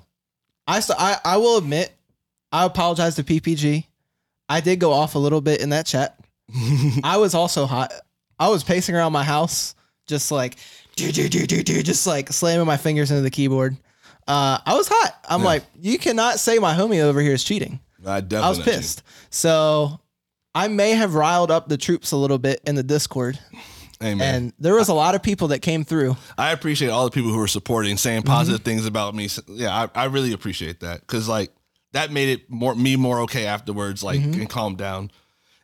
I 0.66 0.82
I 0.98 1.16
I 1.24 1.36
will 1.36 1.58
admit, 1.58 1.92
I 2.52 2.64
apologize 2.64 3.16
to 3.16 3.24
PPG. 3.24 3.84
I 4.48 4.60
did 4.60 4.78
go 4.78 4.92
off 4.92 5.14
a 5.14 5.18
little 5.18 5.40
bit 5.40 5.60
in 5.60 5.70
that 5.70 5.86
chat. 5.86 6.18
I 7.04 7.16
was 7.16 7.34
also 7.34 7.66
hot. 7.66 7.92
I 8.38 8.48
was 8.48 8.62
pacing 8.64 8.94
around 8.94 9.12
my 9.12 9.24
house, 9.24 9.74
just 10.06 10.30
like, 10.30 10.56
do 10.96 11.10
do 11.12 11.28
do 11.28 11.46
do 11.46 11.62
do, 11.62 11.82
just 11.82 12.06
like 12.06 12.32
slamming 12.32 12.66
my 12.66 12.76
fingers 12.76 13.10
into 13.10 13.22
the 13.22 13.30
keyboard. 13.30 13.76
Uh, 14.26 14.58
I 14.64 14.74
was 14.74 14.88
hot. 14.88 15.18
I'm 15.28 15.40
Yeah. 15.40 15.46
like, 15.46 15.64
you 15.80 15.98
cannot 15.98 16.38
say 16.38 16.58
my 16.58 16.74
homie 16.74 17.00
over 17.02 17.20
here 17.20 17.34
is 17.34 17.44
cheating. 17.44 17.80
I 18.06 18.20
definitely 18.20 18.46
I 18.46 18.48
was 18.50 18.58
pissed. 18.60 19.02
So 19.30 20.00
I 20.54 20.68
may 20.68 20.92
have 20.92 21.14
riled 21.14 21.50
up 21.50 21.68
the 21.68 21.76
troops 21.76 22.12
a 22.12 22.16
little 22.16 22.38
bit 22.38 22.60
in 22.66 22.74
the 22.74 22.82
Discord, 22.82 23.38
Amen. 24.04 24.34
and 24.34 24.52
there 24.58 24.74
was 24.74 24.88
a 24.88 24.94
lot 24.94 25.14
of 25.14 25.22
people 25.22 25.48
that 25.48 25.60
came 25.60 25.84
through. 25.84 26.16
I 26.36 26.52
appreciate 26.52 26.88
all 26.90 27.04
the 27.04 27.10
people 27.10 27.30
who 27.30 27.38
were 27.38 27.48
supporting, 27.48 27.96
saying 27.96 28.20
Mm-hmm. 28.22 28.28
positive 28.32 28.62
things 28.62 28.86
about 28.86 29.14
me. 29.14 29.28
Yeah, 29.48 29.88
I, 29.94 30.02
I 30.02 30.04
really 30.06 30.32
appreciate 30.32 30.80
that 30.80 31.00
because 31.00 31.28
like 31.28 31.50
that 31.92 32.10
made 32.12 32.28
it 32.28 32.50
more 32.50 32.74
me 32.74 32.96
more 32.96 33.20
okay 33.22 33.46
afterwards, 33.46 34.02
like 34.02 34.20
and 34.20 34.48
calm 34.50 34.76
down. 34.76 35.10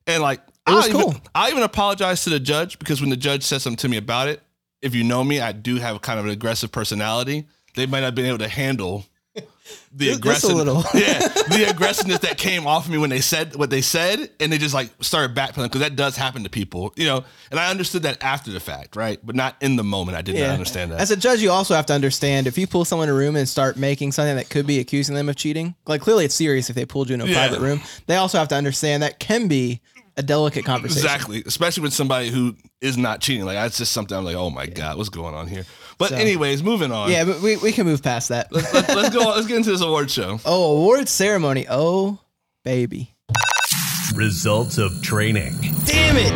And 0.06 0.22
like 0.22 0.40
Mm-hmm. 0.66 0.72
It 0.72 0.76
was 0.76 0.84
I 0.84 0.88
even, 0.90 1.00
cool. 1.00 1.14
I 1.34 1.50
even 1.50 1.62
apologize 1.62 2.22
to 2.24 2.30
the 2.30 2.38
judge 2.38 2.78
because 2.78 3.00
when 3.00 3.10
the 3.10 3.16
judge 3.16 3.42
said 3.42 3.60
something 3.62 3.78
to 3.78 3.88
me 3.88 3.96
about 3.96 4.28
it, 4.28 4.42
if 4.82 4.94
you 4.94 5.02
know 5.02 5.24
me, 5.24 5.40
I 5.40 5.52
do 5.52 5.76
have 5.76 6.00
kind 6.02 6.18
of 6.20 6.26
an 6.26 6.30
aggressive 6.30 6.70
personality. 6.70 7.46
They 7.74 7.86
might 7.86 8.00
not 8.00 8.06
have 8.06 8.14
been 8.14 8.26
able 8.26 8.38
to 8.38 8.48
handle 8.48 9.06
the 9.92 10.10
aggressive, 10.10 10.50
yeah, 10.94 11.18
the 11.48 11.66
aggressiveness 11.68 12.20
that 12.20 12.38
came 12.38 12.66
off 12.66 12.86
of 12.86 12.90
me 12.92 12.98
when 12.98 13.10
they 13.10 13.20
said 13.20 13.56
what 13.56 13.70
they 13.70 13.80
said, 13.80 14.30
and 14.40 14.52
they 14.52 14.58
just 14.58 14.74
like 14.74 14.90
started 15.00 15.36
backpedaling 15.36 15.64
because 15.64 15.80
that 15.80 15.96
does 15.96 16.16
happen 16.16 16.44
to 16.44 16.50
people, 16.50 16.92
you 16.96 17.06
know. 17.06 17.24
And 17.50 17.58
I 17.58 17.70
understood 17.70 18.02
that 18.04 18.22
after 18.22 18.50
the 18.50 18.60
fact, 18.60 18.96
right? 18.96 19.18
But 19.24 19.36
not 19.36 19.56
in 19.60 19.76
the 19.76 19.84
moment. 19.84 20.16
I 20.16 20.22
did 20.22 20.36
not 20.36 20.50
understand 20.50 20.92
that. 20.92 21.00
As 21.00 21.10
a 21.10 21.16
judge, 21.16 21.40
you 21.40 21.50
also 21.50 21.74
have 21.74 21.86
to 21.86 21.92
understand 21.92 22.46
if 22.46 22.56
you 22.58 22.66
pull 22.66 22.84
someone 22.84 23.08
in 23.08 23.14
a 23.14 23.18
room 23.18 23.36
and 23.36 23.48
start 23.48 23.76
making 23.76 24.12
something 24.12 24.36
that 24.36 24.48
could 24.50 24.66
be 24.66 24.78
accusing 24.78 25.14
them 25.14 25.28
of 25.28 25.36
cheating, 25.36 25.74
like 25.86 26.00
clearly 26.00 26.24
it's 26.24 26.34
serious 26.34 26.70
if 26.70 26.76
they 26.76 26.84
pulled 26.86 27.08
you 27.08 27.14
in 27.14 27.20
a 27.20 27.26
Yeah. 27.26 27.34
private 27.34 27.60
room. 27.60 27.80
They 28.06 28.16
also 28.16 28.38
have 28.38 28.48
to 28.48 28.54
understand 28.56 29.02
that 29.02 29.18
can 29.18 29.48
be 29.48 29.80
a 30.16 30.22
delicate 30.22 30.64
conversation. 30.64 31.04
Exactly, 31.04 31.42
especially 31.46 31.82
with 31.82 31.92
somebody 31.94 32.28
who 32.28 32.54
is 32.80 32.98
not 32.98 33.20
cheating. 33.20 33.44
Like 33.44 33.56
that's 33.56 33.78
just 33.78 33.92
something 33.92 34.16
I'm 34.16 34.24
like, 34.24 34.36
oh 34.36 34.50
my 34.50 34.66
god, 34.66 34.96
what's 34.96 35.08
going 35.08 35.34
on 35.34 35.46
here? 35.46 35.64
But 36.00 36.08
So- 36.08 36.16
anyways, 36.16 36.62
moving 36.64 36.90
on. 36.90 37.10
Yeah, 37.12 37.24
but 37.24 37.40
we, 37.40 37.56
we 37.58 37.70
can 37.70 37.86
move 37.86 38.02
past 38.02 38.30
that. 38.30 38.50
let's, 38.50 38.72
let's, 38.74 38.88
let's 38.88 39.10
go. 39.14 39.20
Let's 39.30 39.46
get 39.46 39.58
into 39.58 39.70
this 39.70 39.82
award 39.82 40.10
show. 40.10 40.40
Oh, 40.44 40.78
award 40.78 41.08
ceremony. 41.08 41.66
Oh, 41.70 42.18
baby. 42.64 43.14
Results 44.14 44.78
of 44.78 45.02
training. 45.02 45.52
Damn 45.84 46.16
it. 46.16 46.32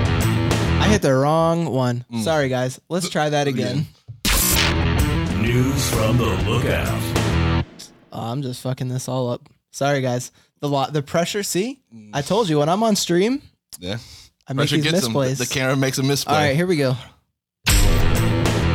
I 0.80 0.86
hit 0.88 1.02
the 1.02 1.14
wrong 1.14 1.66
one. 1.66 2.04
Mm. 2.12 2.22
Sorry, 2.22 2.48
guys. 2.48 2.80
Let's 2.88 3.08
try 3.08 3.30
that 3.30 3.48
again. 3.48 3.86
News 5.40 5.90
from 5.90 6.16
the 6.18 6.26
lookout. 6.48 7.64
Oh, 8.12 8.20
I'm 8.30 8.42
just 8.42 8.62
fucking 8.62 8.88
this 8.88 9.08
all 9.08 9.30
up. 9.30 9.48
Sorry, 9.72 10.00
guys. 10.00 10.30
The 10.60 10.68
lot, 10.68 10.92
the 10.92 11.02
pressure. 11.02 11.42
See. 11.42 11.80
I 12.12 12.22
told 12.22 12.48
you 12.48 12.58
when 12.58 12.68
I'm 12.68 12.82
on 12.82 12.96
stream, 12.96 13.42
Yeah, 13.78 13.98
I 14.46 14.52
make 14.52 14.68
pressure 14.68 14.76
these 14.76 14.92
gets 14.92 15.02
them. 15.04 15.12
misplays. 15.14 15.38
The 15.38 15.46
camera 15.46 15.76
makes 15.76 15.98
a 15.98 16.02
misplay. 16.02 16.32
all 16.34 16.40
right, 16.40 16.56
here 16.56 16.66
we 16.66 16.76
go. 16.76 16.96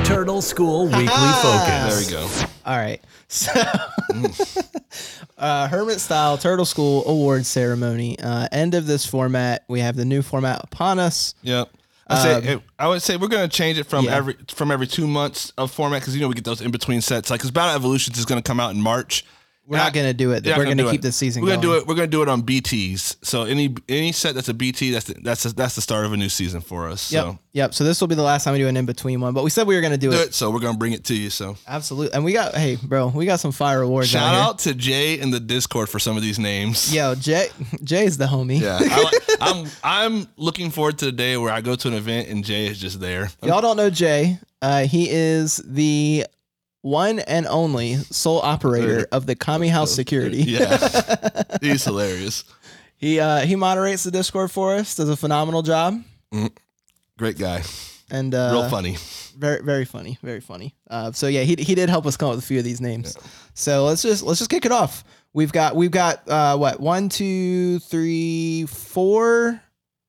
Turtle 0.10 0.41
School 0.41 0.86
Weekly 0.88 1.06
Ha-ha. 1.06 1.88
there 1.88 2.00
we 2.00 2.10
go. 2.12 2.28
All 2.65 2.76
right. 2.78 3.00
So, 3.28 3.52
uh, 5.38 5.67
Hermit 5.67 6.00
Style 6.00 6.36
Turtle 6.39 6.65
School 6.65 7.04
Award 7.08 7.45
Ceremony. 7.45 8.17
Uh, 8.19 8.48
end 8.52 8.74
of 8.74 8.88
this 8.88 9.06
format. 9.06 9.63
We 9.67 9.82
have 9.82 9.95
the 9.95 10.06
new 10.06 10.24
format 10.24 10.62
upon 10.63 10.98
us. 10.98 11.36
Yep. 11.43 11.69
I 12.08 12.24
say 12.24 12.34
Um, 12.34 12.43
it- 12.43 12.62
I 12.80 12.88
would 12.88 13.04
say 13.04 13.17
we're 13.17 13.28
gonna 13.28 13.48
change 13.48 13.78
it 13.78 13.84
from 13.86 14.06
Yeah. 14.06 14.15
every 14.15 14.36
from 14.48 14.72
every 14.72 14.88
two 14.88 15.06
months 15.06 15.54
of 15.60 15.69
format 15.69 16.02
because 16.02 16.15
you 16.15 16.22
know 16.22 16.28
we 16.28 16.34
get 16.34 16.43
those 16.43 16.60
in 16.62 16.72
between 16.72 17.02
sets. 17.02 17.30
Like 17.30 17.39
because 17.41 17.52
Battle 17.52 17.76
Evolutions 17.76 18.17
is 18.17 18.26
gonna 18.26 18.41
come 18.41 18.60
out 18.60 18.74
in 18.74 18.82
March. 18.82 19.24
We're 19.69 19.77
not 19.77 19.93
gonna 19.93 20.15
do 20.15 20.32
it. 20.32 20.43
We're 20.43 20.55
gonna 20.55 20.75
gonna 20.75 20.89
keep 20.89 21.01
it. 21.01 21.03
this 21.03 21.15
season. 21.15 21.43
We're 21.43 21.49
gonna 21.49 21.62
do 21.62 21.75
it. 21.75 21.86
We're 21.86 21.93
gonna 21.93 22.08
do 22.08 22.23
it 22.23 22.27
on 22.27 22.41
BTS. 22.41 23.17
So 23.21 23.43
any 23.43 23.75
any 23.88 24.12
set 24.12 24.34
that's 24.34 24.49
a 24.49 24.53
BT, 24.55 24.89
that's 24.89 25.05
the, 25.05 25.13
that's 25.21 25.43
that's 25.53 25.75
the 25.75 25.82
start 25.82 26.05
of 26.05 26.13
a 26.13 26.17
new 26.17 26.27
season 26.27 26.62
for 26.62 26.89
us. 26.89 27.12
Yep. 27.12 27.23
So 27.23 27.39
Yep. 27.51 27.73
So 27.75 27.84
this 27.84 28.01
will 28.01 28.08
be 28.08 28.15
the 28.15 28.23
last 28.23 28.43
time 28.43 28.53
we 28.53 28.60
do 28.60 28.67
an 28.67 28.77
in 28.77 28.88
between 28.88 29.21
one, 29.21 29.34
but 29.34 29.43
we 29.43 29.51
said 29.51 29.67
we 29.67 29.75
were 29.75 29.82
gonna 29.82 29.97
do 29.97 30.10
do 30.10 30.17
it. 30.17 30.29
it. 30.29 30.34
So 30.34 30.49
we're 30.49 30.60
gonna 30.60 30.77
bring 30.77 30.93
it 30.93 31.03
to 31.05 31.15
you. 31.15 31.29
So 31.29 31.55
Absolutely. 31.67 32.15
And 32.15 32.23
we 32.23 32.34
got 32.34 32.55
hey, 32.55 32.77
bro, 32.82 33.10
we 33.10 33.27
got 33.27 33.39
some 33.39 33.51
fire 33.51 33.82
awards. 33.82 34.10
shout 34.10 34.34
out, 34.34 34.49
out 34.49 34.60
to 34.60 34.73
Jay 34.73 35.19
in 35.19 35.29
the 35.29 35.39
Discord 35.39 35.88
for 35.88 35.99
some 35.99 36.17
of 36.17 36.23
these 36.23 36.39
names. 36.39 36.93
Yo, 36.93 37.13
Jay 37.13 37.49
Jay's 37.84 38.17
the 38.17 38.25
homie. 38.25 38.60
Yeah, 38.60 38.79
I 38.82 39.03
like, 39.03 39.23
I'm 39.39 39.67
I'm 39.84 40.27
looking 40.36 40.71
forward 40.71 40.97
to 40.99 41.05
the 41.05 41.12
day 41.12 41.38
where 41.38 41.51
I 41.51 41.62
go 41.62 41.75
to 41.75 41.88
an 41.88 41.93
event 41.93 42.29
and 42.29 42.43
Jay 42.43 42.65
is 42.65 42.79
just 42.79 42.99
there. 42.99 43.29
Y'all 43.43 43.62
don't 43.62 43.77
know 43.77 43.91
Jay. 43.91 44.39
Uh, 44.62 44.86
he 44.86 45.10
is 45.10 45.58
the 45.65 46.25
one 46.81 47.19
and 47.19 47.45
only 47.47 47.95
sole 47.95 48.39
operator 48.41 49.07
of 49.11 49.25
the 49.25 49.35
Kami 49.35 49.67
House 49.67 49.91
Security. 49.93 50.43
Yeah, 50.43 50.77
he's 51.61 51.83
hilarious. 51.83 52.43
He 52.97 53.19
uh, 53.19 53.41
he 53.41 53.55
moderates 53.55 54.03
the 54.03 54.11
Discord 54.11 54.51
for 54.51 54.75
us. 54.75 54.95
Does 54.95 55.09
a 55.09 55.15
phenomenal 55.17 55.61
job. 55.61 56.01
Great 57.17 57.37
guy, 57.37 57.63
And 58.11 58.33
uh, 58.33 58.49
real 58.53 58.69
funny. 58.69 58.95
very 59.37 59.61
very 59.61 59.83
funny, 59.85 60.17
very 60.23 60.39
funny. 60.39 60.73
Uh, 60.89 61.11
so 61.11 61.27
yeah, 61.27 61.41
he 61.43 61.55
he 61.59 61.75
did 61.75 61.89
help 61.89 62.05
us 62.05 62.15
come 62.15 62.29
up 62.29 62.35
with 62.35 62.43
a 62.43 62.47
few 62.47 62.57
of 62.59 62.63
these 62.63 62.79
names. 62.81 63.17
So 63.53 63.85
let's 63.85 64.01
just 64.01 64.23
let's 64.23 64.39
just 64.39 64.49
kick 64.49 64.65
it 64.65 64.71
off. 64.71 65.03
We've 65.33 65.51
got 65.51 65.75
we've 65.75 65.91
got 65.91 66.27
uh, 66.29 66.57
what 66.57 66.79
one 66.79 67.09
two 67.09 67.79
three 67.79 68.65
four, 68.67 69.61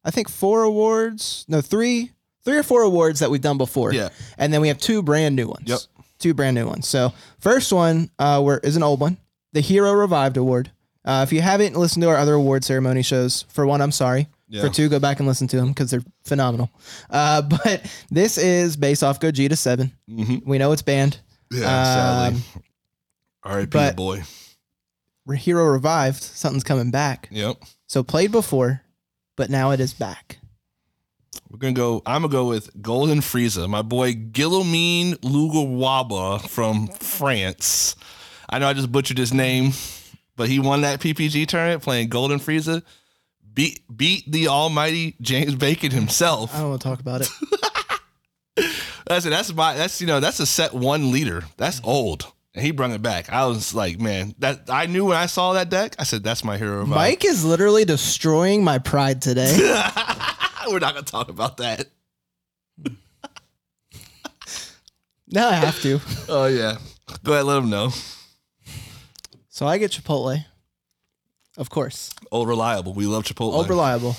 I 0.04 0.10
think 0.10 0.28
four 0.28 0.62
awards. 0.62 1.44
No 1.48 1.60
three 1.60 2.12
three 2.44 2.56
or 2.58 2.62
four 2.62 2.82
awards 2.82 3.20
that 3.20 3.30
we've 3.30 3.40
done 3.40 3.58
before. 3.58 3.92
Yeah. 3.92 4.08
and 4.38 4.52
then 4.52 4.60
we 4.60 4.68
have 4.68 4.78
two 4.78 5.02
brand 5.02 5.36
new 5.36 5.48
ones. 5.48 5.64
Yep. 5.66 5.78
Two 6.20 6.34
brand 6.34 6.54
new 6.54 6.66
ones. 6.66 6.86
So 6.86 7.12
first 7.40 7.72
one 7.72 8.10
uh, 8.18 8.40
were, 8.44 8.58
is 8.58 8.76
an 8.76 8.82
old 8.84 9.00
one, 9.00 9.16
the 9.52 9.60
Hero 9.60 9.92
Revived 9.92 10.36
Award. 10.36 10.70
Uh, 11.04 11.24
if 11.26 11.32
you 11.32 11.40
haven't 11.40 11.74
listened 11.74 12.02
to 12.02 12.08
our 12.08 12.16
other 12.16 12.34
award 12.34 12.62
ceremony 12.62 13.02
shows, 13.02 13.42
for 13.48 13.66
one, 13.66 13.80
I'm 13.80 13.90
sorry. 13.90 14.28
Yeah. 14.48 14.62
For 14.62 14.68
two, 14.68 14.88
go 14.88 14.98
back 14.98 15.18
and 15.18 15.26
listen 15.26 15.48
to 15.48 15.56
them 15.56 15.68
because 15.68 15.90
they're 15.90 16.04
phenomenal. 16.24 16.70
Uh, 17.08 17.42
but 17.64 17.90
this 18.10 18.36
is 18.38 18.76
based 18.76 19.02
off 19.02 19.18
Gogeta 19.18 19.56
7. 19.56 19.90
Mhm. 20.08 20.44
We 20.46 20.58
know 20.58 20.72
it's 20.72 20.82
banned. 20.82 21.18
Yeah, 21.50 21.60
sadly. 21.84 22.36
Um, 22.38 22.62
R.I.P. 23.42 23.92
boy. 23.96 24.22
Hero 25.34 25.64
Revived, 25.64 26.20
something's 26.22 26.64
coming 26.64 26.90
back. 26.90 27.28
Yep. 27.30 27.58
So 27.86 28.02
played 28.02 28.32
before, 28.32 28.82
but 29.36 29.48
now 29.48 29.70
it 29.70 29.78
is 29.80 29.94
back. 29.94 30.38
We're 31.50 31.58
gonna 31.58 31.72
go. 31.72 32.02
I'm 32.06 32.22
gonna 32.22 32.32
go 32.32 32.48
with 32.48 32.70
Golden 32.80 33.18
Frieza, 33.18 33.68
my 33.68 33.82
boy 33.82 34.14
Guillaumin 34.14 35.14
Lugawaba 35.20 36.48
from 36.48 36.88
France. 36.88 37.96
I 38.48 38.58
know 38.58 38.68
I 38.68 38.72
just 38.72 38.90
butchered 38.90 39.18
his 39.18 39.32
name, 39.32 39.72
but 40.36 40.48
he 40.48 40.58
won 40.58 40.82
that 40.82 41.00
PPG 41.00 41.46
tournament 41.46 41.82
playing 41.82 42.08
Golden 42.08 42.38
Frieza. 42.38 42.82
Beat 43.52 43.80
beat 43.94 44.30
the 44.30 44.48
almighty 44.48 45.16
James 45.20 45.54
Bacon 45.54 45.90
himself. 45.90 46.54
I 46.54 46.60
don't 46.60 46.70
want 46.70 46.82
to 46.82 46.88
talk 46.88 47.00
about 47.00 47.22
it. 47.22 47.28
That's 49.06 49.26
it. 49.26 49.30
That's 49.30 49.52
my. 49.52 49.74
That's 49.74 50.00
you 50.00 50.06
know. 50.06 50.20
That's 50.20 50.38
a 50.38 50.46
set 50.46 50.72
one 50.72 51.10
leader. 51.10 51.44
That's 51.56 51.80
mm-hmm. 51.80 51.90
old. 51.90 52.32
And 52.54 52.64
he 52.64 52.72
brought 52.72 52.90
it 52.90 53.02
back. 53.02 53.30
I 53.30 53.46
was 53.46 53.74
like, 53.74 54.00
man, 54.00 54.34
that 54.38 54.68
I 54.68 54.86
knew 54.86 55.04
when 55.06 55.16
I 55.16 55.26
saw 55.26 55.52
that 55.52 55.68
deck. 55.68 55.94
I 56.00 56.04
said, 56.04 56.24
that's 56.24 56.42
my 56.42 56.58
hero. 56.58 56.84
Mike 56.84 57.24
is 57.24 57.44
literally 57.44 57.84
destroying 57.84 58.64
my 58.64 58.78
pride 58.78 59.22
today. 59.22 59.56
We're 60.68 60.78
not 60.78 60.94
gonna 60.94 61.06
talk 61.06 61.28
about 61.28 61.56
that. 61.58 61.86
now 65.28 65.48
I 65.48 65.54
have 65.54 65.80
to. 65.82 66.00
Oh 66.28 66.46
yeah. 66.46 66.76
Go 67.24 67.32
ahead. 67.32 67.44
Let 67.46 67.58
him 67.58 67.70
know. 67.70 67.90
So 69.48 69.66
I 69.66 69.78
get 69.78 69.90
Chipotle. 69.90 70.44
Of 71.56 71.70
course. 71.70 72.10
Old 72.30 72.48
reliable. 72.48 72.94
We 72.94 73.06
love 73.06 73.24
Chipotle. 73.24 73.52
Old 73.52 73.68
reliable. 73.68 74.16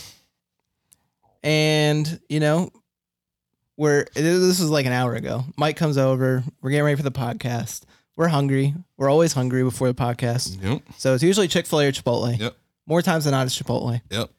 And, 1.44 2.20
you 2.30 2.40
know, 2.40 2.70
we're 3.78 4.06
this 4.14 4.60
is 4.60 4.70
like 4.70 4.86
an 4.86 4.92
hour 4.92 5.16
ago. 5.16 5.46
Mike 5.58 5.78
comes 5.78 5.98
over. 5.98 6.44
We're 6.62 6.70
getting 6.70 6.84
ready 6.86 6.98
for 6.98 7.04
the 7.04 7.12
podcast. 7.12 7.84
We're 8.16 8.28
hungry. 8.28 8.76
We're 8.98 9.10
always 9.10 9.34
hungry 9.34 9.64
before 9.64 9.88
the 9.88 9.96
podcast. 9.96 10.62
Yep. 10.62 10.82
So 10.98 11.16
it's 11.16 11.24
usually 11.24 11.48
Chick-fil-A 11.48 11.88
or 11.88 11.92
Chipotle. 11.92 12.38
Yep. 12.38 12.56
More 12.92 13.02
times 13.02 13.24
than 13.24 13.32
not, 13.32 13.46
it's 13.46 13.58
Chipotle. 13.58 14.02
Yep. 14.10 14.30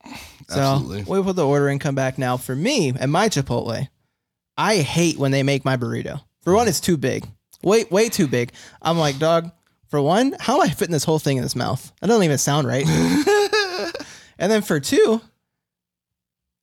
So 0.51 0.61
Absolutely. 0.61 1.05
we 1.05 1.23
put 1.23 1.37
the 1.37 1.47
order 1.47 1.71
in, 1.71 1.79
come 1.79 1.95
back 1.95 2.19
now. 2.19 2.37
For 2.37 2.55
me 2.55 2.93
and 3.01 3.11
my 3.11 3.31
Chipotle, 3.31 3.89
I 4.59 4.77
hate 4.77 5.17
when 5.17 5.31
they 5.31 5.43
make 5.43 5.65
my 5.65 5.79
burrito. 5.79 6.21
For 6.43 6.53
one, 6.53 6.69
it's 6.69 6.79
too 6.79 6.99
big. 6.99 7.27
Way, 7.63 7.85
way 7.91 8.11
too 8.11 8.27
big. 8.27 8.53
I'm 8.83 8.99
like, 8.99 9.19
dog, 9.19 9.51
for 9.89 10.03
one, 10.03 10.35
how 10.39 10.57
am 10.57 10.61
I 10.61 10.69
fitting 10.69 10.93
this 10.93 11.03
whole 11.03 11.19
thing 11.19 11.39
in 11.39 11.43
this 11.43 11.57
mouth? 11.57 11.91
That 12.03 12.09
doesn't 12.09 12.25
even 12.25 12.37
sound 12.37 12.67
right. 12.67 12.87
and 14.39 14.53
then 14.53 14.61
for 14.61 14.81
two, 14.81 15.23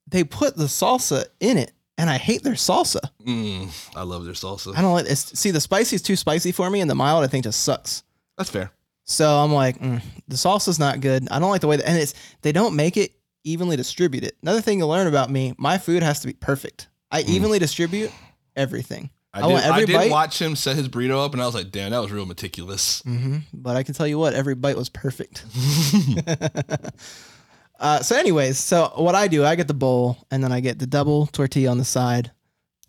they 0.06 0.24
put 0.24 0.56
the 0.56 0.66
salsa 0.66 1.26
in 1.40 1.58
it. 1.58 1.72
And 1.98 2.08
I 2.08 2.20
hate 2.20 2.44
their 2.44 2.54
salsa. 2.54 3.02
Mm, 3.26 3.96
I 3.96 4.04
love 4.04 4.26
their 4.26 4.36
salsa. 4.36 4.78
I 4.78 4.84
don't 4.84 4.94
like 4.94 5.08
it's 5.08 5.40
see 5.40 5.50
the 5.50 5.60
spicy 5.60 5.96
is 5.96 6.04
too 6.04 6.16
spicy 6.16 6.52
for 6.52 6.70
me, 6.70 6.82
and 6.82 6.90
the 6.90 6.94
mild 6.94 7.24
I 7.24 7.28
think 7.28 7.46
just 7.46 7.64
sucks. 7.64 8.04
That's 8.38 8.52
fair. 8.52 8.72
So 9.10 9.28
I'm 9.40 9.52
like, 9.52 9.80
mm, 9.80 10.04
the 10.28 10.36
salsa's 10.36 10.78
not 10.78 11.02
good. 11.02 11.28
I 11.32 11.40
don't 11.40 11.50
like 11.50 11.62
the 11.62 11.68
way 11.68 11.78
that, 11.78 11.88
and 11.90 11.98
it's 11.98 12.14
they 12.44 12.52
don't 12.52 12.76
make 12.76 12.96
it 12.96 13.12
evenly 13.44 13.76
distributed. 13.76 14.34
Another 14.44 14.62
thing 14.62 14.78
you 14.78 14.86
learn 14.86 15.08
about 15.08 15.32
me, 15.32 15.56
my 15.58 15.80
food 15.80 16.04
has 16.04 16.20
to 16.20 16.28
be 16.28 16.34
perfect. 16.34 16.90
I 17.12 17.22
evenly 17.22 17.58
distribute 17.58 18.12
everything. 18.56 19.10
I, 19.34 19.40
I 19.40 19.42
did, 19.42 19.54
want 19.54 19.66
every 19.66 19.82
I 19.82 19.86
did 19.86 19.94
bite- 19.94 20.12
watch 20.12 20.40
him 20.40 20.56
set 20.56 20.76
his 20.76 20.88
burrito 20.88 21.26
up, 21.26 21.34
and 21.34 21.42
I 21.42 21.48
was 21.48 21.56
like, 21.56 21.72
damn, 21.72 21.90
that 21.90 21.98
was 22.00 22.12
real 22.12 22.28
meticulous. 22.28 23.02
hmm 23.02 23.38
But 23.52 23.76
I 23.78 23.82
can 23.82 23.96
tell 23.96 24.06
you 24.08 24.20
what, 24.20 24.36
every 24.36 24.54
bite 24.54 24.78
was 24.78 24.90
perfect. 24.90 25.44
uh, 27.80 28.02
so, 28.02 28.16
anyways, 28.16 28.60
so 28.60 28.92
what 28.96 29.16
I 29.16 29.28
do, 29.28 29.44
I 29.44 29.56
get 29.56 29.68
the 29.68 29.74
bowl, 29.74 30.18
and 30.30 30.44
then 30.44 30.52
I 30.52 30.60
get 30.60 30.78
the 30.78 30.88
double 30.88 31.26
tortilla 31.28 31.72
on 31.72 31.78
the 31.80 31.86
side. 31.86 32.32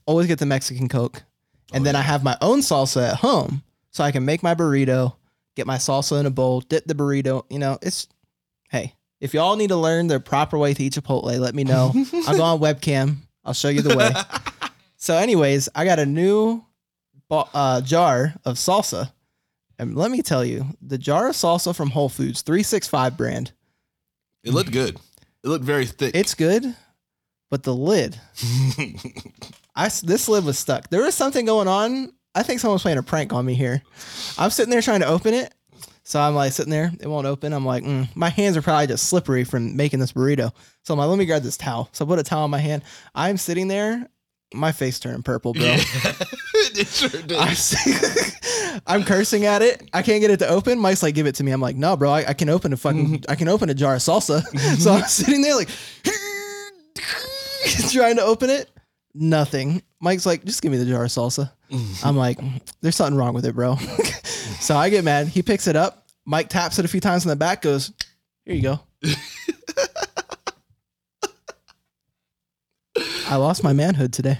Always 0.06 0.26
get 0.26 0.38
the 0.38 0.46
Mexican 0.46 0.88
Coke, 0.88 1.22
and 1.72 1.86
then 1.86 1.96
I 1.96 2.02
have 2.02 2.22
my 2.24 2.36
own 2.40 2.60
salsa 2.60 3.08
at 3.10 3.16
home, 3.16 3.62
so 3.90 4.02
I 4.04 4.12
can 4.12 4.24
make 4.24 4.42
my 4.42 4.54
burrito, 4.54 5.14
get 5.60 5.66
my 5.66 5.76
salsa 5.76 6.18
in 6.18 6.24
a 6.26 6.30
bowl, 6.30 6.60
dip 6.62 6.86
the 6.86 6.94
burrito. 6.94 7.44
You 7.50 7.58
know, 7.58 7.78
it's 7.82 8.08
hey, 8.70 8.94
if 9.20 9.34
y'all 9.34 9.56
need 9.56 9.68
to 9.68 9.76
learn 9.76 10.06
the 10.06 10.18
proper 10.18 10.56
way 10.56 10.72
to 10.72 10.82
eat 10.82 10.94
Chipotle, 10.94 11.38
let 11.38 11.54
me 11.54 11.64
know. 11.64 11.92
I'll 12.26 12.36
go 12.36 12.42
on 12.42 12.58
webcam. 12.60 13.16
I'll 13.44 13.52
show 13.54 13.68
you 13.68 13.82
the 13.82 13.96
way. 13.96 14.10
so, 14.96 15.16
anyways, 15.16 15.68
I 15.74 15.84
got 15.84 15.98
a 15.98 16.06
new 16.06 16.64
uh, 17.30 17.80
jar 17.82 18.34
of 18.44 18.56
salsa. 18.56 19.12
And 19.78 19.96
let 19.96 20.10
me 20.10 20.20
tell 20.22 20.44
you, 20.44 20.66
the 20.82 20.98
jar 20.98 21.28
of 21.28 21.34
salsa 21.34 21.74
from 21.74 21.90
Whole 21.90 22.08
Foods, 22.10 22.42
365 22.42 23.16
brand, 23.16 23.52
It 24.44 24.52
looked 24.52 24.72
good. 24.72 24.96
It 25.42 25.48
looked 25.48 25.64
very 25.64 25.86
thick. 25.86 26.14
it's 26.14 26.34
good, 26.34 26.74
but 27.50 27.62
the 27.62 27.74
lid, 27.74 28.20
I 29.74 29.86
s- 29.86 30.02
this 30.02 30.28
lid 30.28 30.44
was 30.44 30.58
stuck. 30.58 30.90
There 30.90 31.02
was 31.02 31.14
something 31.14 31.46
going 31.46 31.66
on. 31.68 32.12
I 32.34 32.42
think 32.42 32.60
someone's 32.60 32.82
playing 32.82 32.98
a 32.98 33.02
prank 33.02 33.32
on 33.32 33.44
me 33.44 33.54
here. 33.54 33.82
I'm 34.38 34.50
sitting 34.50 34.70
there 34.70 34.82
trying 34.82 35.00
to 35.00 35.06
open 35.06 35.34
it. 35.34 35.52
So 36.02 36.20
I'm 36.20 36.34
like 36.34 36.52
sitting 36.52 36.70
there, 36.72 36.90
it 37.00 37.06
won't 37.06 37.26
open. 37.26 37.52
I'm 37.52 37.64
like, 37.64 37.84
mm, 37.84 38.08
my 38.16 38.30
hands 38.30 38.56
are 38.56 38.62
probably 38.62 38.88
just 38.88 39.08
slippery 39.08 39.44
from 39.44 39.76
making 39.76 40.00
this 40.00 40.12
burrito. 40.12 40.50
So 40.82 40.94
I'm 40.94 40.98
like, 40.98 41.08
let 41.08 41.18
me 41.18 41.26
grab 41.26 41.42
this 41.42 41.56
towel. 41.56 41.88
So 41.92 42.04
I 42.04 42.08
put 42.08 42.18
a 42.18 42.24
towel 42.24 42.44
on 42.44 42.50
my 42.50 42.58
hand. 42.58 42.82
I'm 43.14 43.36
sitting 43.36 43.68
there, 43.68 44.08
my 44.52 44.72
face 44.72 44.98
turned 44.98 45.24
purple, 45.24 45.52
bro. 45.52 45.62
it 46.54 46.88
sure 46.88 47.10
did. 47.10 47.32
I'm, 47.32 47.56
I'm 48.86 49.04
cursing 49.04 49.44
at 49.44 49.62
it. 49.62 49.88
I 49.92 50.02
can't 50.02 50.20
get 50.20 50.32
it 50.32 50.38
to 50.38 50.48
open. 50.48 50.80
Mike's 50.80 51.02
like, 51.02 51.14
give 51.14 51.26
it 51.26 51.36
to 51.36 51.44
me. 51.44 51.52
I'm 51.52 51.60
like, 51.60 51.76
no, 51.76 51.96
bro, 51.96 52.10
I, 52.10 52.30
I 52.30 52.34
can 52.34 52.48
open 52.48 52.72
a 52.72 52.76
fucking, 52.76 53.24
I 53.28 53.36
can 53.36 53.46
open 53.48 53.70
a 53.70 53.74
jar 53.74 53.94
of 53.94 54.00
salsa. 54.00 54.42
so 54.78 54.92
I'm 54.92 55.04
sitting 55.04 55.42
there 55.42 55.54
like, 55.54 55.68
trying 57.92 58.16
to 58.16 58.22
open 58.22 58.50
it. 58.50 58.68
Nothing. 59.14 59.82
Mike's 60.00 60.26
like, 60.26 60.44
just 60.44 60.62
give 60.62 60.72
me 60.72 60.78
the 60.78 60.86
jar 60.86 61.04
of 61.04 61.10
salsa. 61.10 61.52
I'm 62.04 62.16
like, 62.16 62.38
there's 62.80 62.96
something 62.96 63.16
wrong 63.16 63.34
with 63.34 63.44
it, 63.44 63.54
bro. 63.54 63.76
so 64.60 64.76
I 64.76 64.90
get 64.90 65.04
mad. 65.04 65.28
He 65.28 65.42
picks 65.42 65.66
it 65.66 65.76
up. 65.76 66.08
Mike 66.24 66.48
taps 66.48 66.78
it 66.78 66.84
a 66.84 66.88
few 66.88 67.00
times 67.00 67.24
in 67.24 67.30
the 67.30 67.36
back, 67.36 67.62
goes, 67.62 67.92
here 68.44 68.54
you 68.54 68.62
go. 68.62 68.80
I 73.28 73.36
lost 73.36 73.62
my 73.64 73.72
manhood 73.72 74.12
today. 74.12 74.38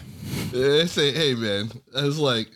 Yeah, 0.53 0.85
say, 0.87 1.13
hey 1.13 1.35
man, 1.35 1.71
I 1.97 2.03
was 2.05 2.19
like, 2.19 2.49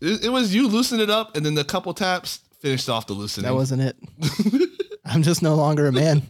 it, 0.00 0.26
it 0.26 0.28
was 0.28 0.54
you 0.54 0.68
loosen 0.68 1.00
it 1.00 1.10
up, 1.10 1.36
and 1.36 1.44
then 1.44 1.54
the 1.54 1.64
couple 1.64 1.92
taps 1.94 2.40
finished 2.60 2.88
off 2.88 3.06
the 3.06 3.14
loosening. 3.14 3.46
That 3.46 3.54
wasn't 3.54 3.82
it. 3.82 3.96
I'm 5.04 5.22
just 5.22 5.42
no 5.42 5.54
longer 5.54 5.86
a 5.86 5.92
man. 5.92 6.22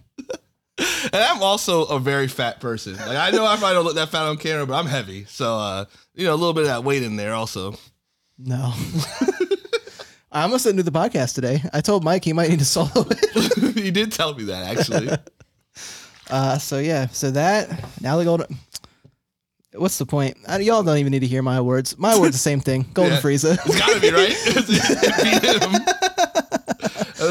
and 1.12 1.14
I'm 1.22 1.42
also 1.42 1.84
a 1.84 1.98
very 1.98 2.28
fat 2.28 2.60
person. 2.60 2.96
Like 2.96 3.16
I 3.16 3.30
know 3.30 3.44
I 3.44 3.56
probably 3.56 3.74
don't 3.74 3.84
look 3.84 3.94
that 3.96 4.08
fat 4.08 4.22
on 4.22 4.36
camera, 4.36 4.66
but 4.66 4.74
I'm 4.74 4.86
heavy, 4.86 5.24
so 5.26 5.54
uh, 5.56 5.84
you 6.14 6.24
know 6.24 6.34
a 6.34 6.36
little 6.36 6.54
bit 6.54 6.62
of 6.62 6.68
that 6.68 6.84
weight 6.84 7.02
in 7.02 7.16
there 7.16 7.34
also. 7.34 7.74
No. 8.38 8.72
I 10.32 10.42
almost 10.42 10.64
didn't 10.64 10.76
do 10.76 10.82
the 10.84 10.92
podcast 10.92 11.34
today. 11.34 11.60
I 11.72 11.80
told 11.80 12.04
Mike 12.04 12.24
he 12.24 12.32
might 12.32 12.50
need 12.50 12.60
to 12.60 12.64
solo 12.64 12.88
it. 13.10 13.76
you 13.84 13.90
did 13.90 14.12
tell 14.12 14.32
me 14.34 14.44
that 14.44 14.78
actually. 14.78 15.10
Uh, 16.30 16.56
so 16.58 16.78
yeah, 16.78 17.08
so 17.08 17.32
that 17.32 17.68
now 18.00 18.16
the 18.16 18.24
golden. 18.24 18.56
What's 19.74 19.98
the 19.98 20.06
point? 20.06 20.36
Uh, 20.48 20.58
y'all 20.58 20.82
don't 20.82 20.98
even 20.98 21.10
need 21.12 21.20
to 21.20 21.26
hear 21.26 21.42
my 21.42 21.60
words. 21.60 21.96
My 21.98 22.18
words, 22.18 22.32
the 22.32 22.38
same 22.38 22.60
thing. 22.60 22.86
Golden 22.94 23.14
Yeah. 23.14 23.20
Frieza. 23.20 23.58
It's 23.66 23.78
gotta 23.78 24.00
be 24.00 24.10
right. 24.10 24.34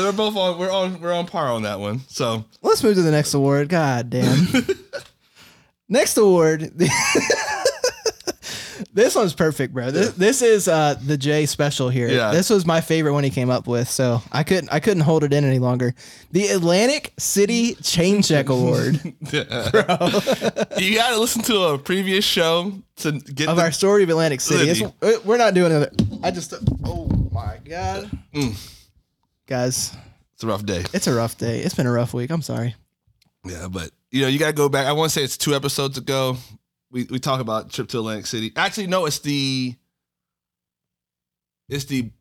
We're 0.06 0.12
both 0.12 0.36
on. 0.36 0.58
We're 0.58 0.72
on. 0.72 1.00
We're 1.02 1.14
on 1.14 1.26
par 1.28 1.48
on 1.52 1.64
that 1.64 1.80
one. 1.80 2.02
So 2.08 2.46
Let's 2.62 2.84
move 2.84 2.96
to 2.96 3.02
the 3.02 3.12
next 3.12 3.34
award. 3.34 3.70
God 3.70 4.10
damn. 4.10 4.48
next 5.90 6.18
award. 6.18 6.72
this 8.94 9.14
one's 9.16 9.34
perfect, 9.34 9.74
bro. 9.74 9.92
This, 9.92 10.12
this 10.12 10.42
is 10.42 10.68
uh, 10.68 10.96
the 11.06 11.18
J 11.18 11.46
special 11.46 11.90
here. 11.90 12.08
Yeah. 12.10 12.32
This 12.32 12.50
was 12.50 12.66
my 12.66 12.82
favorite 12.82 13.14
one 13.14 13.24
he 13.24 13.30
came 13.30 13.50
up 13.50 13.68
with, 13.68 13.90
so 13.90 14.22
I 14.32 14.44
couldn't 14.44 14.70
I 14.72 14.80
couldn't 14.80 15.04
hold 15.04 15.24
it 15.24 15.34
in 15.34 15.44
any 15.44 15.60
longer. 15.60 15.94
The 16.32 16.48
Atlantic 16.50 17.14
City 17.18 17.76
Chain 17.76 18.22
Check 18.22 18.50
Award 18.50 19.02
you 19.32 19.44
got 20.96 21.12
to 21.12 21.18
listen 21.20 21.42
to 21.44 21.62
a 21.74 21.78
previous 21.78 22.26
show 22.26 22.74
to 22.98 23.12
get 23.14 23.50
of 23.50 23.58
the, 23.58 23.64
our 23.64 23.72
story 23.72 24.04
of 24.04 24.10
Atlantic 24.10 24.42
City. 24.42 24.66
This 24.66 24.80
City. 24.80 24.94
one- 25.00 25.22
we're 25.26 25.38
not 25.38 25.54
doing 25.54 25.72
it. 25.72 26.02
I 26.24 26.32
just 26.32 26.54
oh 26.86 27.08
my 27.32 27.58
god, 27.68 28.10
Mm. 28.34 28.76
Guys, 29.50 29.96
It's 30.36 30.44
a 30.44 30.48
rough 30.48 30.66
day. 30.66 30.86
it's 30.94 31.08
a 31.08 31.14
rough 31.14 31.38
day. 31.38 31.60
It's 31.60 31.76
been 31.76 31.88
a 31.88 31.92
rough 31.92 32.14
week. 32.14 32.30
I'm 32.30 32.42
sorry. 32.42 32.76
Yeah, 33.46 33.68
but 33.70 33.92
you 34.12 34.22
know, 34.22 34.28
you 34.28 34.40
gotta 34.40 34.54
go 34.54 34.70
back. 34.70 34.88
I 34.88 34.94
want 34.94 35.12
to 35.12 35.14
say 35.20 35.24
it's 35.24 35.38
two 35.38 35.54
episodes 35.56 35.98
ago. 35.98 36.38
We 36.92 37.06
we 37.10 37.20
talk 37.20 37.42
about 37.42 37.72
trip 37.72 37.88
to 37.90 37.98
Atlantic 38.00 38.26
City. 38.28 38.52
Actually, 38.56 38.88
no, 38.88 39.06
it's 39.06 39.20
the 39.20 39.76
it's 41.68 41.86
the 41.86 42.12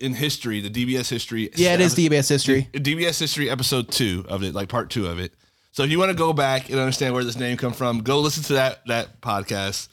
in 0.00 0.14
history, 0.14 0.60
the 0.60 0.70
DBS 0.70 1.08
history. 1.08 1.50
Yeah, 1.54 1.74
it 1.74 1.80
is 1.80 1.94
DBS 1.94 2.28
history. 2.28 2.68
DBS 2.72 3.18
history 3.20 3.48
episode 3.48 3.90
two 3.90 4.24
of 4.28 4.42
it, 4.42 4.54
like 4.54 4.68
part 4.68 4.90
two 4.90 5.06
of 5.06 5.18
it. 5.18 5.32
So 5.72 5.82
if 5.82 5.90
you 5.90 5.98
want 5.98 6.10
to 6.10 6.16
go 6.16 6.32
back 6.32 6.70
and 6.70 6.78
understand 6.78 7.14
where 7.14 7.22
this 7.22 7.36
name 7.36 7.56
come 7.56 7.72
from, 7.72 8.00
go 8.00 8.20
listen 8.20 8.42
to 8.44 8.52
that 8.54 8.86
that 8.86 9.20
podcast. 9.20 9.88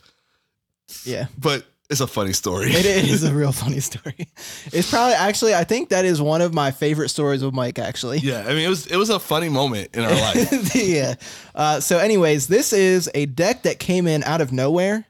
Yeah. 1.06 1.28
But 1.38 1.66
it's 1.90 2.00
a 2.02 2.08
funny 2.08 2.34
story. 2.34 2.72
It 2.72 2.86
is 2.86 3.24
a 3.24 3.34
real 3.36 3.52
funny 3.52 3.80
story. 3.80 4.16
It's 4.72 4.90
probably 4.90 5.14
actually 5.16 5.54
I 5.56 5.64
think 5.64 5.90
that 5.90 6.06
is 6.06 6.22
one 6.22 6.42
of 6.42 6.54
my 6.54 6.72
favorite 6.72 7.10
stories 7.10 7.44
with 7.44 7.54
Mike 7.54 7.78
actually. 7.80 8.20
yeah, 8.20 8.44
I 8.48 8.50
mean 8.50 8.66
it 8.66 8.70
was 8.70 8.88
it 8.88 8.96
was 8.98 9.10
a 9.10 9.20
funny 9.20 9.50
moment 9.50 9.90
in 9.96 10.04
our 10.04 10.12
life. 10.16 10.76
yeah. 10.76 11.16
Uh, 11.54 11.80
so 11.80 11.98
anyways, 12.00 12.48
this 12.48 12.74
is 12.74 13.10
a 13.14 13.26
deck 13.26 13.64
that 13.64 13.80
came 13.80 14.08
in 14.08 14.24
out 14.24 14.42
of 14.42 14.52
nowhere. 14.52 15.06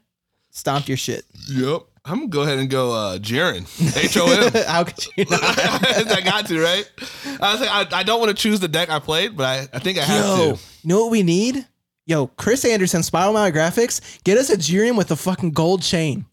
Stomped 0.50 0.88
your 0.88 0.96
shit. 0.98 1.24
yep. 1.48 1.82
I'm 2.06 2.18
gonna 2.18 2.28
go 2.28 2.42
ahead 2.42 2.58
and 2.58 2.68
go 2.68 2.92
uh 2.92 3.18
Jiren. 3.18 3.64
H 3.96 4.16
O 4.18 4.26
M. 4.30 4.52
How 4.66 4.84
could 4.84 5.06
you 5.16 5.24
not? 5.30 5.40
I 5.42 6.20
got 6.20 6.46
to, 6.48 6.60
right? 6.60 6.90
I 7.40 7.52
was 7.52 7.60
like, 7.62 7.70
I, 7.94 8.00
I 8.00 8.02
don't 8.02 8.20
want 8.20 8.28
to 8.28 8.36
choose 8.36 8.60
the 8.60 8.68
deck 8.68 8.90
I 8.90 8.98
played, 8.98 9.36
but 9.38 9.44
I, 9.46 9.76
I 9.76 9.78
think 9.78 9.96
I 9.98 10.02
have 10.02 10.26
Yo, 10.26 10.36
to. 10.56 10.60
you 10.82 10.88
know 10.88 11.02
what 11.04 11.10
we 11.10 11.22
need? 11.22 11.66
Yo, 12.04 12.26
Chris 12.26 12.62
Anderson, 12.66 13.02
Spiral 13.02 13.32
Mile 13.32 13.50
Graphics, 13.50 14.22
get 14.24 14.36
us 14.36 14.50
a 14.50 14.56
Jiren 14.58 14.98
with 14.98 15.10
a 15.12 15.16
fucking 15.16 15.52
gold 15.52 15.80
chain. 15.80 16.26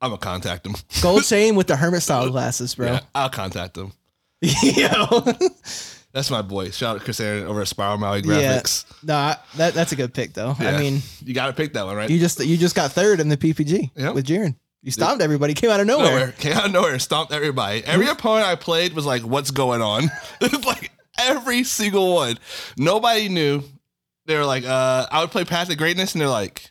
I'm 0.00 0.10
gonna 0.10 0.18
contact 0.20 0.66
him. 0.66 0.74
Gold 1.02 1.24
chain 1.24 1.54
with 1.56 1.66
the 1.66 1.76
hermit 1.76 2.02
style 2.02 2.28
glasses, 2.30 2.74
bro. 2.74 2.86
Yeah, 2.86 3.00
I'll 3.14 3.30
contact 3.30 3.76
him. 3.76 3.92
Yo. 4.42 5.06
That's 6.12 6.30
my 6.30 6.42
boy. 6.42 6.70
Shout 6.70 6.94
out 6.94 6.98
to 7.00 7.04
Chris 7.04 7.20
Aaron 7.20 7.44
over 7.46 7.60
at 7.60 7.68
Spiral 7.68 7.98
Maui 7.98 8.20
Yeah. 8.20 8.58
Graphics. 8.60 8.84
no, 9.04 9.14
I- 9.14 9.36
that 9.56 9.74
that's 9.74 9.92
a 9.92 9.96
good 9.96 10.14
pick 10.14 10.32
though. 10.34 10.54
I 10.58 10.78
mean, 10.78 11.02
you 11.24 11.34
got 11.34 11.46
to 11.48 11.52
pick 11.52 11.72
that 11.74 11.84
one, 11.86 11.96
right? 11.96 12.08
you 12.10 12.18
just 12.18 12.44
you 12.44 12.56
just 12.56 12.74
got 12.74 12.92
third 12.92 13.20
in 13.20 13.28
the 13.28 13.36
PPG 13.36 13.90
Yep. 13.96 14.14
with 14.14 14.26
Jiren. 14.26 14.54
You 14.82 14.92
stomped 14.92 15.22
everybody, 15.22 15.54
came 15.54 15.70
out 15.70 15.80
of 15.80 15.86
nowhere. 15.88 16.06
nowhere. 16.10 16.32
Came 16.32 16.52
out 16.56 16.66
of 16.66 16.72
nowhere, 16.72 16.98
stomped 17.00 17.32
everybody. 17.32 17.84
Every 17.84 18.06
opponent 18.08 18.46
I 18.46 18.54
played 18.54 18.92
was 18.94 19.04
like, 19.04 19.22
"What's 19.22 19.50
going 19.50 19.82
on?" 19.82 20.04
it's 20.40 20.64
like 20.64 20.92
every 21.18 21.64
single 21.64 22.14
one. 22.14 22.38
Nobody 22.76 23.28
knew. 23.28 23.62
They 24.26 24.36
were 24.36 24.44
like, 24.44 24.64
uh, 24.64 25.06
"I 25.10 25.20
would 25.20 25.30
play 25.32 25.44
Path 25.44 25.68
of 25.68 25.78
Greatness," 25.78 26.12
and 26.14 26.20
they're 26.22 26.28
like, 26.28 26.70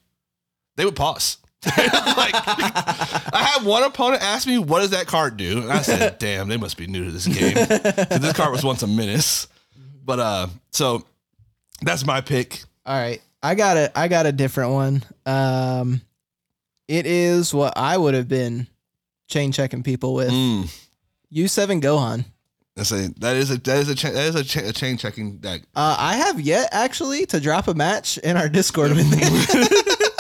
they 0.78 0.86
would 0.86 0.96
pause. 0.96 1.38
like, 2.18 2.34
I 2.36 3.52
had 3.54 3.66
one 3.66 3.84
opponent 3.84 4.22
ask 4.22 4.48
me, 4.48 4.58
"What 4.58 4.80
does 4.80 4.92
that 4.92 5.08
card 5.08 5.38
do?" 5.38 5.62
And 5.62 5.72
I 5.72 5.82
said, 5.82 6.18
"Damn, 6.20 6.48
they 6.48 6.58
must 6.58 6.78
be 6.78 6.88
new 6.88 7.06
to 7.06 7.12
this 7.12 7.28
game." 7.28 7.56
this 7.56 8.34
card 8.34 8.52
was 8.52 8.64
once 8.64 8.84
a 8.84 8.88
menace. 8.88 9.48
But 10.04 10.20
uh, 10.20 10.48
so 10.72 11.06
that's 11.82 12.06
my 12.06 12.22
pick. 12.22 12.64
All 12.86 12.96
right. 12.98 13.22
I 13.44 13.56
got 13.56 13.78
a 13.78 13.98
I 13.98 14.08
got 14.08 14.26
a 14.26 14.32
different 14.32 14.72
one. 14.72 15.04
Um 15.26 16.02
it 16.88 17.06
is 17.06 17.54
what 17.54 17.78
I 17.78 17.98
would 17.98 18.14
have 18.14 18.28
been 18.28 18.68
chain 19.28 19.52
checking 19.52 19.84
people 19.84 20.14
with. 20.14 20.30
Mm. 20.30 20.74
U7 21.34 21.82
Gohan. 21.82 22.26
That's 22.76 22.92
a 22.92 23.10
that 23.20 23.36
is 23.36 23.52
a 23.52 23.58
that 23.58 23.78
is 23.78 23.90
a 23.90 23.96
cha- 23.96 24.12
that 24.12 24.28
is 24.28 24.36
a, 24.36 24.44
cha- 24.44 24.68
a 24.68 24.74
chain 24.74 24.98
checking 24.98 25.38
deck. 25.38 25.62
Uh 25.76 25.96
I 26.00 26.16
have 26.16 26.40
yet 26.40 26.70
actually 26.72 27.26
to 27.28 27.40
drop 27.40 27.68
a 27.68 27.74
match 27.74 28.18
in 28.18 28.38
our 28.38 28.50
Discord 28.50 28.92
with. 28.92 29.06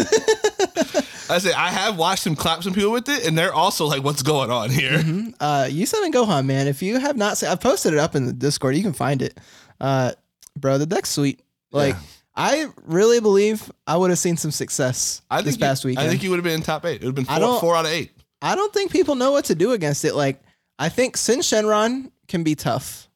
I 1.30 1.38
say 1.38 1.52
I 1.52 1.70
have 1.70 1.96
watched 1.96 2.26
him 2.26 2.34
clap 2.34 2.62
some 2.62 2.72
people 2.74 2.90
with 2.92 3.08
it, 3.08 3.26
and 3.26 3.36
they're 3.38 3.54
also 3.54 3.86
like, 3.86 4.02
"What's 4.02 4.22
going 4.22 4.50
on 4.50 4.70
here?" 4.70 4.98
uh 5.40 5.66
U7 5.70 6.12
Gohan, 6.12 6.46
man. 6.46 6.66
If 6.66 6.82
you 6.82 6.98
have 6.98 7.16
not 7.16 7.38
seen 7.38 7.48
I've 7.48 7.60
posted 7.60 7.92
it 7.92 7.98
up 7.98 8.14
in 8.16 8.26
the 8.26 8.32
Discord, 8.32 8.76
you 8.76 8.82
can 8.82 8.92
find 8.92 9.22
it. 9.22 9.38
Uh 9.80 10.12
bro, 10.58 10.78
the 10.78 10.86
deck's 10.86 11.10
sweet. 11.10 11.40
Like 11.70 11.94
Yeah. 11.94 12.00
I 12.36 12.66
really 12.84 13.20
believe 13.20 13.70
I 13.86 13.96
would 13.96 14.10
have 14.10 14.18
seen 14.18 14.36
some 14.36 14.50
success 14.50 15.22
I 15.30 15.42
this 15.42 15.56
past 15.56 15.84
week. 15.84 15.98
I 15.98 16.08
think 16.08 16.22
you 16.22 16.30
would 16.30 16.36
have 16.36 16.44
been 16.44 16.54
in 16.54 16.62
top 16.62 16.84
eight. 16.86 17.02
It 17.02 17.06
would 17.06 17.16
have 17.18 17.26
been 17.26 17.40
four, 17.42 17.60
four 17.60 17.76
out 17.76 17.84
of 17.84 17.90
eight. 17.92 18.12
I 18.40 18.54
don't 18.54 18.72
think 18.72 18.90
people 18.92 19.14
know 19.14 19.32
what 19.32 19.46
to 19.46 19.54
do 19.54 19.72
against 19.72 20.04
it. 20.04 20.14
Like, 20.14 20.40
I 20.78 20.88
think 20.88 21.16
Syn 21.18 21.40
Shenron 21.40 22.10
can 22.28 22.42
be 22.42 22.54
tough 22.54 23.08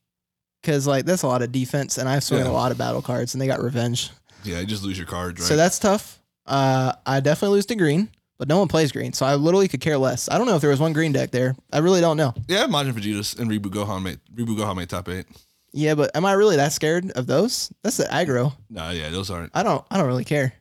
because, 0.60 0.86
like, 0.86 1.06
that's 1.06 1.22
a 1.22 1.26
lot 1.28 1.40
of 1.40 1.50
defense, 1.52 1.96
and 1.96 2.06
I've 2.08 2.22
swung 2.22 2.40
Yeah. 2.40 2.50
a 2.50 2.52
lot 2.52 2.72
of 2.72 2.76
battle 2.76 3.00
cards, 3.00 3.34
and 3.34 3.40
they 3.40 3.46
got 3.46 3.62
revenge. 3.62 4.10
Yeah, 4.42 4.60
you 4.60 4.66
just 4.66 4.82
lose 4.82 4.98
your 4.98 5.06
cards, 5.06 5.40
right? 5.40 5.48
So 5.48 5.56
that's 5.56 5.78
tough. 5.78 6.20
Uh, 6.46 6.92
I 7.06 7.20
definitely 7.20 7.56
lose 7.56 7.66
to 7.66 7.74
green, 7.76 8.08
but 8.38 8.48
no 8.48 8.58
one 8.58 8.68
plays 8.68 8.92
green, 8.92 9.12
so 9.12 9.24
I 9.26 9.34
literally 9.36 9.68
could 9.68 9.80
care 9.80 9.96
less. 9.98 10.28
I 10.28 10.36
don't 10.38 10.46
know 10.46 10.56
if 10.56 10.60
there 10.60 10.70
was 10.70 10.80
one 10.80 10.92
green 10.92 11.12
deck 11.12 11.30
there. 11.30 11.54
I 11.72 11.78
really 11.78 12.00
don't 12.00 12.16
know. 12.16 12.34
yeah, 12.48 12.66
Majin 12.66 12.92
Vegeta's 12.92 13.34
and 13.34 13.50
Reboot 13.50 13.72
Gohan 13.72 14.02
made 14.02 14.20
Reboot 14.34 14.58
Gohan 14.58 14.76
made 14.76 14.88
top 14.90 15.08
eight. 15.08 15.26
Yeah, 15.72 15.94
but 15.94 16.14
am 16.14 16.24
I 16.24 16.32
really 16.34 16.56
that 16.56 16.72
scared 16.72 17.10
of 17.12 17.26
those? 17.26 17.72
That's 17.82 17.96
the 17.96 18.04
aggro. 18.04 18.52
No, 18.70 18.90
yeah, 18.90 19.08
those 19.10 19.30
aren't. 19.30 19.50
I 19.54 19.62
don't. 19.62 19.84
I 19.90 19.96
don't 19.96 20.06
really 20.06 20.24
care. 20.24 20.52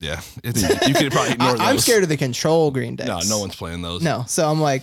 Yeah, 0.00 0.20
I 0.44 0.52
think 0.52 0.88
you 0.88 0.94
could 0.94 1.12
probably 1.12 1.32
ignore 1.34 1.48
I, 1.48 1.52
those. 1.52 1.60
I'm 1.60 1.78
scared 1.78 2.02
of 2.02 2.08
the 2.08 2.16
control 2.16 2.70
green 2.70 2.94
decks. 2.96 3.08
No, 3.08 3.20
no 3.36 3.38
one's 3.40 3.56
playing 3.56 3.82
those. 3.82 4.02
No, 4.02 4.24
so 4.28 4.48
I'm 4.48 4.60
like, 4.60 4.82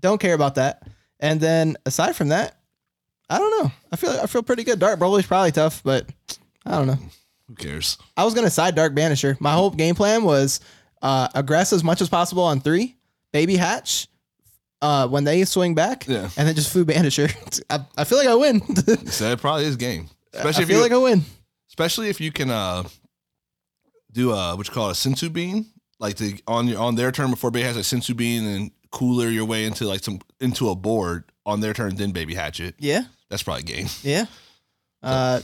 don't 0.00 0.20
care 0.20 0.34
about 0.34 0.56
that. 0.56 0.82
And 1.20 1.40
then 1.40 1.76
aside 1.86 2.14
from 2.16 2.28
that, 2.28 2.58
I 3.30 3.38
don't 3.38 3.62
know. 3.62 3.70
I 3.92 3.96
feel 3.96 4.10
I 4.10 4.26
feel 4.26 4.42
pretty 4.42 4.64
good. 4.64 4.78
Dark 4.78 4.98
Broly's 4.98 5.26
probably 5.26 5.52
tough, 5.52 5.82
but 5.84 6.06
I 6.66 6.72
don't 6.72 6.86
know. 6.86 6.98
Who 7.48 7.54
cares? 7.54 7.98
I 8.16 8.24
was 8.24 8.34
gonna 8.34 8.50
side 8.50 8.74
Dark 8.74 8.94
Banisher. 8.94 9.40
My 9.40 9.52
whole 9.52 9.70
game 9.70 9.94
plan 9.94 10.24
was 10.24 10.60
uh, 11.02 11.28
aggress 11.28 11.72
as 11.72 11.84
much 11.84 12.00
as 12.00 12.08
possible 12.08 12.42
on 12.44 12.60
three, 12.60 12.96
baby 13.32 13.56
hatch, 13.56 14.08
uh, 14.82 15.06
when 15.08 15.24
they 15.24 15.44
swing 15.44 15.74
back, 15.74 16.06
Yeah. 16.08 16.28
and 16.36 16.48
then 16.48 16.54
just 16.54 16.72
foo 16.72 16.84
Banisher. 16.84 17.30
I, 17.70 17.80
I 17.96 18.04
feel 18.04 18.18
like 18.18 18.28
I 18.28 18.34
win. 18.34 18.60
So 19.10 19.30
it 19.32 19.40
probably 19.40 19.64
is 19.66 19.76
game, 19.76 20.08
I 20.34 20.38
especially 20.38 20.62
if 20.64 20.68
feel 20.68 20.76
you, 20.78 20.82
like 20.82 20.92
I 20.92 20.96
win. 20.98 21.22
especially 21.70 22.08
if 22.08 22.20
you 22.20 22.32
can 22.32 22.50
uh 22.50 22.84
do 24.12 24.32
a 24.32 24.56
what 24.56 24.66
you 24.68 24.72
call 24.74 24.90
a 24.90 24.94
sensu 24.94 25.30
bean, 25.30 25.66
like 25.98 26.16
the 26.16 26.40
on 26.46 26.66
your 26.68 26.80
on 26.80 26.94
their 26.94 27.12
turn 27.12 27.30
before 27.30 27.50
baby 27.50 27.64
has 27.66 27.76
a 27.76 27.84
sensu 27.84 28.14
bean 28.14 28.44
and 28.46 28.70
cooler 28.90 29.28
your 29.28 29.44
way 29.44 29.64
into 29.64 29.84
like 29.86 30.02
some 30.02 30.20
into 30.40 30.70
a 30.70 30.74
board 30.74 31.24
on 31.44 31.60
their 31.60 31.74
turn, 31.74 31.94
then 31.96 32.12
baby 32.12 32.34
hatch 32.34 32.60
it. 32.60 32.74
Yeah, 32.78 33.02
That's 33.28 33.42
probably 33.42 33.62
game. 33.64 33.86
yeah. 34.02 34.24
Uh, 35.02 35.40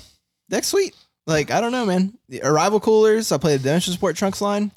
that's 0.49 0.67
sweet. 0.67 0.97
Like 1.27 1.51
I 1.51 1.61
don't 1.61 1.73
know, 1.73 1.87
man. 1.87 2.19
The 2.29 2.43
arrival 2.43 2.81
coolers. 2.81 3.31
I 3.33 3.39
play 3.39 3.57
the 3.57 3.63
dimension 3.63 3.93
support 3.93 4.17
trunks 4.17 4.41
line. 4.41 4.73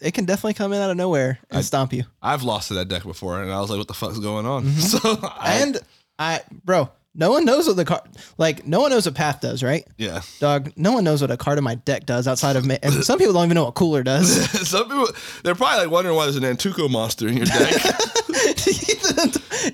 It 0.00 0.12
can 0.14 0.24
definitely 0.24 0.54
come 0.54 0.72
in 0.72 0.80
out 0.80 0.90
of 0.90 0.96
nowhere 0.96 1.38
and 1.50 1.58
I- 1.58 1.62
stomp 1.62 1.92
you. 1.92 2.04
I've 2.22 2.42
lost 2.42 2.68
to 2.68 2.74
that 2.74 2.88
deck 2.88 3.02
before, 3.02 3.42
and 3.42 3.50
I 3.52 3.60
was 3.60 3.70
like, 3.70 3.78
"What 3.78 3.88
the 3.88 3.94
fuck's 3.94 4.18
going 4.18 4.46
on?" 4.46 4.64
Mhm. 4.64 4.80
So 5.00 5.18
I, 5.22 5.54
and 5.62 5.78
I, 6.18 6.40
bro, 6.64 6.90
no 7.14 7.30
one 7.32 7.44
knows 7.44 7.66
what 7.66 7.74
the 7.76 7.84
card. 7.84 8.02
Like 8.38 8.66
no 8.66 8.80
one 8.80 8.90
knows 8.90 9.06
what 9.06 9.16
path 9.16 9.40
does, 9.40 9.62
right? 9.64 9.84
yeah, 9.98 10.20
Dog, 10.38 10.70
no 10.76 10.92
one 10.92 11.02
knows 11.02 11.22
what 11.22 11.30
a 11.32 11.36
card 11.36 11.58
in 11.58 11.64
my 11.64 11.74
deck 11.74 12.06
does 12.06 12.28
outside 12.28 12.54
of 12.56 12.64
me. 12.64 12.78
And 12.82 12.92
some 13.04 13.18
people 13.18 13.32
don't 13.34 13.46
even 13.46 13.56
know 13.56 13.64
what 13.64 13.74
cooler 13.74 14.02
does. 14.04 14.28
some 14.68 14.84
people 14.84 15.08
they're 15.42 15.54
probably 15.56 15.78
like 15.86 15.90
wondering 15.90 16.14
why 16.14 16.24
there's 16.26 16.36
an 16.36 16.44
Antuco 16.44 16.88
monster 16.88 17.26
in 17.26 17.36
your 17.36 17.46
deck. 17.46 17.72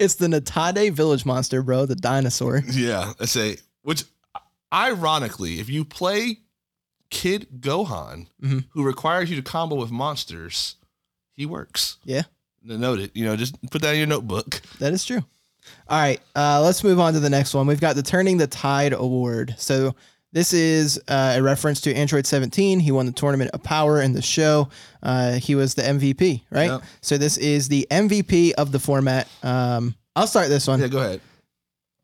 it's 0.00 0.14
the 0.16 0.26
Natade 0.28 0.92
Village 0.92 1.24
Monster, 1.26 1.62
bro, 1.62 1.86
the 1.86 1.94
dinosaur. 1.96 2.62
yeah, 2.70 3.12
I 3.20 3.24
say 3.26 3.56
which, 3.82 4.04
ironically, 4.72 5.60
if 5.60 5.68
you 5.68 5.84
play 5.84 6.38
Kid 7.10 7.46
Gohan, 7.60 8.26
Mhm. 8.42 8.64
who 8.70 8.82
requires 8.82 9.30
you 9.30 9.36
to 9.36 9.42
combo 9.42 9.76
with 9.76 9.90
monsters, 9.90 10.76
he 11.36 11.46
works. 11.46 11.96
Yeah. 12.04 12.22
Note 12.62 12.98
it. 12.98 13.12
You 13.14 13.24
know, 13.24 13.36
just 13.36 13.54
put 13.70 13.82
that 13.82 13.92
in 13.92 13.98
your 13.98 14.08
notebook. 14.08 14.60
That 14.80 14.92
is 14.92 15.04
true. 15.04 15.24
All 15.88 15.98
right, 15.98 16.20
uh, 16.34 16.60
let's 16.62 16.82
move 16.84 16.98
on 17.00 17.12
to 17.14 17.20
the 17.20 17.30
next 17.30 17.54
one. 17.54 17.66
We've 17.66 17.80
got 17.80 17.96
the 17.96 18.02
Turning 18.02 18.38
the 18.38 18.46
Tide 18.46 18.92
Award. 18.92 19.54
So 19.58 19.94
this 20.32 20.52
is 20.52 21.00
uh, 21.08 21.34
a 21.36 21.42
reference 21.42 21.80
to 21.82 21.94
Android 21.94 22.26
17. 22.26 22.80
He 22.80 22.90
won 22.92 23.06
the 23.06 23.12
Tournament 23.12 23.50
of 23.52 23.62
Power 23.62 24.00
in 24.00 24.12
the 24.12 24.22
show. 24.22 24.68
Uh, 25.02 25.34
he 25.34 25.54
was 25.54 25.74
the 25.74 25.82
MVP, 25.82 26.42
right? 26.50 26.70
Yep. 26.70 26.82
So 27.02 27.18
this 27.18 27.36
is 27.38 27.68
the 27.68 27.86
MVP 27.90 28.52
of 28.54 28.70
the 28.72 28.78
format. 28.80 29.28
Um, 29.42 29.94
I'll 30.14 30.26
start 30.28 30.48
this 30.48 30.66
one. 30.66 30.80
Yeah, 30.80 30.88
go 30.88 30.98
ahead. 30.98 31.20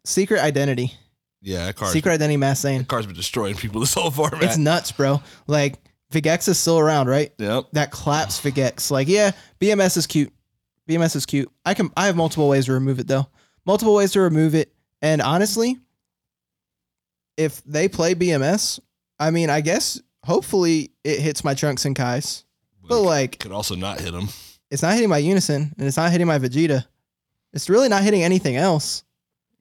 Secret 0.05 0.41
Identity. 0.41 0.95
Yeah, 1.43 1.67
that 1.67 1.77
card's, 1.77 1.93
Secret 1.93 2.13
Identity 2.13 2.37
Mass 2.37 2.61
Sane. 2.61 2.79
that 2.79 2.89
card's 2.89 3.07
been 3.07 3.17
destroying 3.17 3.57
people 3.57 3.81
this 3.81 3.95
whole 3.95 4.11
format. 4.11 4.43
It's 4.45 4.57
nuts, 4.57 4.93
bro. 4.93 5.21
Like 5.47 5.79
Vigex 6.13 6.49
is 6.49 6.59
still 6.59 6.79
around, 6.79 7.09
right? 7.09 7.33
yep. 7.39 7.65
That 7.73 7.91
claps 7.91 8.41
Vigex. 8.41 8.91
Like, 8.91 9.09
yeah, 9.09 9.33
BMS 9.61 9.97
is 9.97 10.07
cute. 10.07 10.33
BMS 10.89 11.17
is 11.17 11.27
cute. 11.27 11.51
I 11.65 11.75
can 11.75 11.91
I 11.97 12.07
have 12.07 12.17
multiple 12.17 12.49
ways 12.49 12.67
to 12.67 12.73
remove 12.73 12.99
it 13.01 13.09
though. 13.09 13.27
Multiple 13.67 13.95
ways 13.95 14.13
to 14.13 14.21
remove 14.21 14.55
it. 14.55 14.73
And 15.01 15.21
honestly, 15.21 15.79
if 17.37 17.63
they 17.65 17.89
play 17.89 18.15
BMS, 18.15 18.79
I 19.19 19.31
mean, 19.31 19.51
I 19.51 19.61
guess 19.61 20.01
hopefully 20.25 20.93
it 21.05 21.21
hits 21.21 21.45
my 21.45 21.55
trunks 21.55 21.85
and 21.85 21.97
Kais. 21.97 22.45
But 22.85 22.97
it 22.97 23.03
like, 23.03 23.39
could 23.39 23.53
also 23.53 23.75
not 23.75 24.01
hit 24.01 24.13
them. 24.13 24.29
it's 24.71 24.83
not 24.83 24.95
hitting 24.95 25.09
my 25.09 25.19
Unison 25.19 25.73
and 25.79 25.87
it's 25.87 25.97
not 25.97 26.11
hitting 26.11 26.27
my 26.27 26.39
Vegeta. 26.39 26.85
It's 27.53 27.69
really 27.69 27.89
not 27.89 28.03
hitting 28.03 28.23
anything 28.23 28.57
else. 28.57 29.05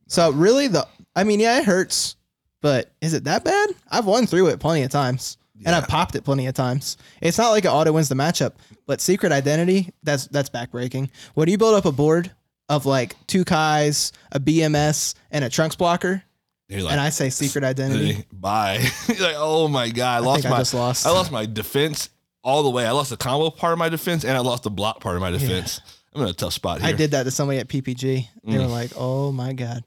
So 0.07 0.31
really, 0.31 0.67
the 0.67 0.87
I 1.15 1.23
mean, 1.23 1.39
yeah, 1.39 1.59
it 1.59 1.65
hurts, 1.65 2.15
but 2.61 2.91
is 3.01 3.13
it 3.13 3.25
that 3.25 3.43
bad? 3.43 3.69
I've 3.89 4.05
won 4.05 4.25
through 4.25 4.47
it 4.47 4.59
plenty 4.59 4.83
of 4.83 4.91
times, 4.91 5.37
and 5.65 5.75
I've 5.75 5.87
popped 5.87 6.15
it 6.15 6.23
plenty 6.23 6.47
of 6.47 6.53
times. 6.53 6.97
It's 7.21 7.37
not 7.37 7.49
like 7.49 7.65
it 7.65 7.69
auto 7.69 7.91
wins 7.91 8.09
the 8.09 8.15
matchup, 8.15 8.53
but 8.87 9.01
secret 9.01 9.31
identity 9.31 9.91
that's 10.03 10.27
that's 10.27 10.49
backbreaking. 10.49 11.09
When 11.33 11.49
you 11.49 11.57
build 11.57 11.75
up 11.75 11.85
a 11.85 11.91
board 11.91 12.31
of 12.69 12.85
like 12.85 13.15
two 13.27 13.43
Kais, 13.43 14.11
a 14.31 14.39
BMS, 14.39 15.15
and 15.31 15.43
a 15.43 15.49
Trunks 15.49 15.75
blocker, 15.75 16.23
like, 16.69 16.91
and 16.91 17.01
I 17.01 17.09
say 17.09 17.29
secret 17.29 17.63
identity, 17.65 18.23
bye. 18.31 18.79
You're 19.07 19.17
like, 19.27 19.35
oh 19.37 19.67
my 19.67 19.89
god, 19.89 20.13
I 20.13 20.15
I 20.17 20.19
lost 20.19 20.45
I 20.45 20.49
my 20.49 20.57
just 20.59 20.73
lost. 20.73 21.05
I 21.05 21.09
lost 21.11 21.31
my 21.31 21.45
defense 21.45 22.09
all 22.43 22.63
the 22.63 22.69
way. 22.69 22.87
I 22.87 22.91
lost 22.91 23.09
the 23.09 23.17
combo 23.17 23.49
part 23.49 23.73
of 23.73 23.79
my 23.79 23.89
defense 23.89 24.23
and 24.23 24.35
I 24.35 24.39
lost 24.39 24.63
the 24.63 24.71
block 24.71 24.99
part 25.01 25.15
of 25.15 25.21
my 25.21 25.29
defense. 25.31 25.81
I'm 26.15 26.21
in 26.23 26.27
a 26.29 26.33
tough 26.33 26.53
spot 26.53 26.79
here. 26.81 26.89
I 26.89 26.93
did 26.93 27.11
that 27.11 27.23
to 27.23 27.31
somebody 27.31 27.59
at 27.59 27.67
PPG. 27.67 28.27
They 28.43 28.57
were 28.57 28.63
Mm. 28.65 28.69
like, 28.69 28.91
"Oh 28.97 29.31
my 29.31 29.53
god." 29.53 29.83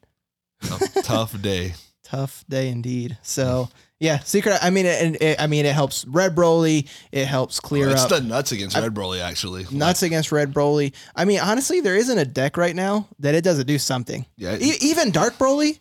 Tough, 0.67 0.95
tough 1.05 1.43
day. 1.43 1.75
tough 2.03 2.45
day 2.49 2.69
indeed. 2.69 3.17
So 3.23 3.69
yeah, 4.01 4.19
secret. 4.21 4.59
I 4.61 4.71
mean, 4.71 4.87
it, 4.87 5.23
it, 5.23 5.41
I 5.41 5.47
mean, 5.47 5.65
it 5.67 5.75
helps 5.75 6.05
Red 6.07 6.35
Broly. 6.35 6.89
It 7.13 7.27
helps 7.27 7.61
clear 7.61 7.89
it's 7.89 8.03
up 8.03 8.11
the 8.11 8.21
nuts 8.21 8.53
against 8.53 8.77
Red 8.77 8.93
Broly 8.95 9.21
actually. 9.23 9.67
nuts 9.71 10.03
against 10.03 10.31
Red 10.33 10.53
Broly. 10.53 10.93
I 11.17 11.25
mean, 11.25 11.41
honestly, 11.41 11.81
there 11.81 11.97
isn't 11.97 12.19
a 12.19 12.25
deck 12.25 12.57
right 12.57 12.75
now 12.77 13.09
that 13.21 13.35
it 13.35 13.43
doesn't 13.45 13.67
do 13.67 13.79
something. 13.79 14.27
Yeah, 14.37 14.57
E- 14.61 14.79
even 14.83 15.11
Dark 15.11 15.35
Broly, 15.39 15.79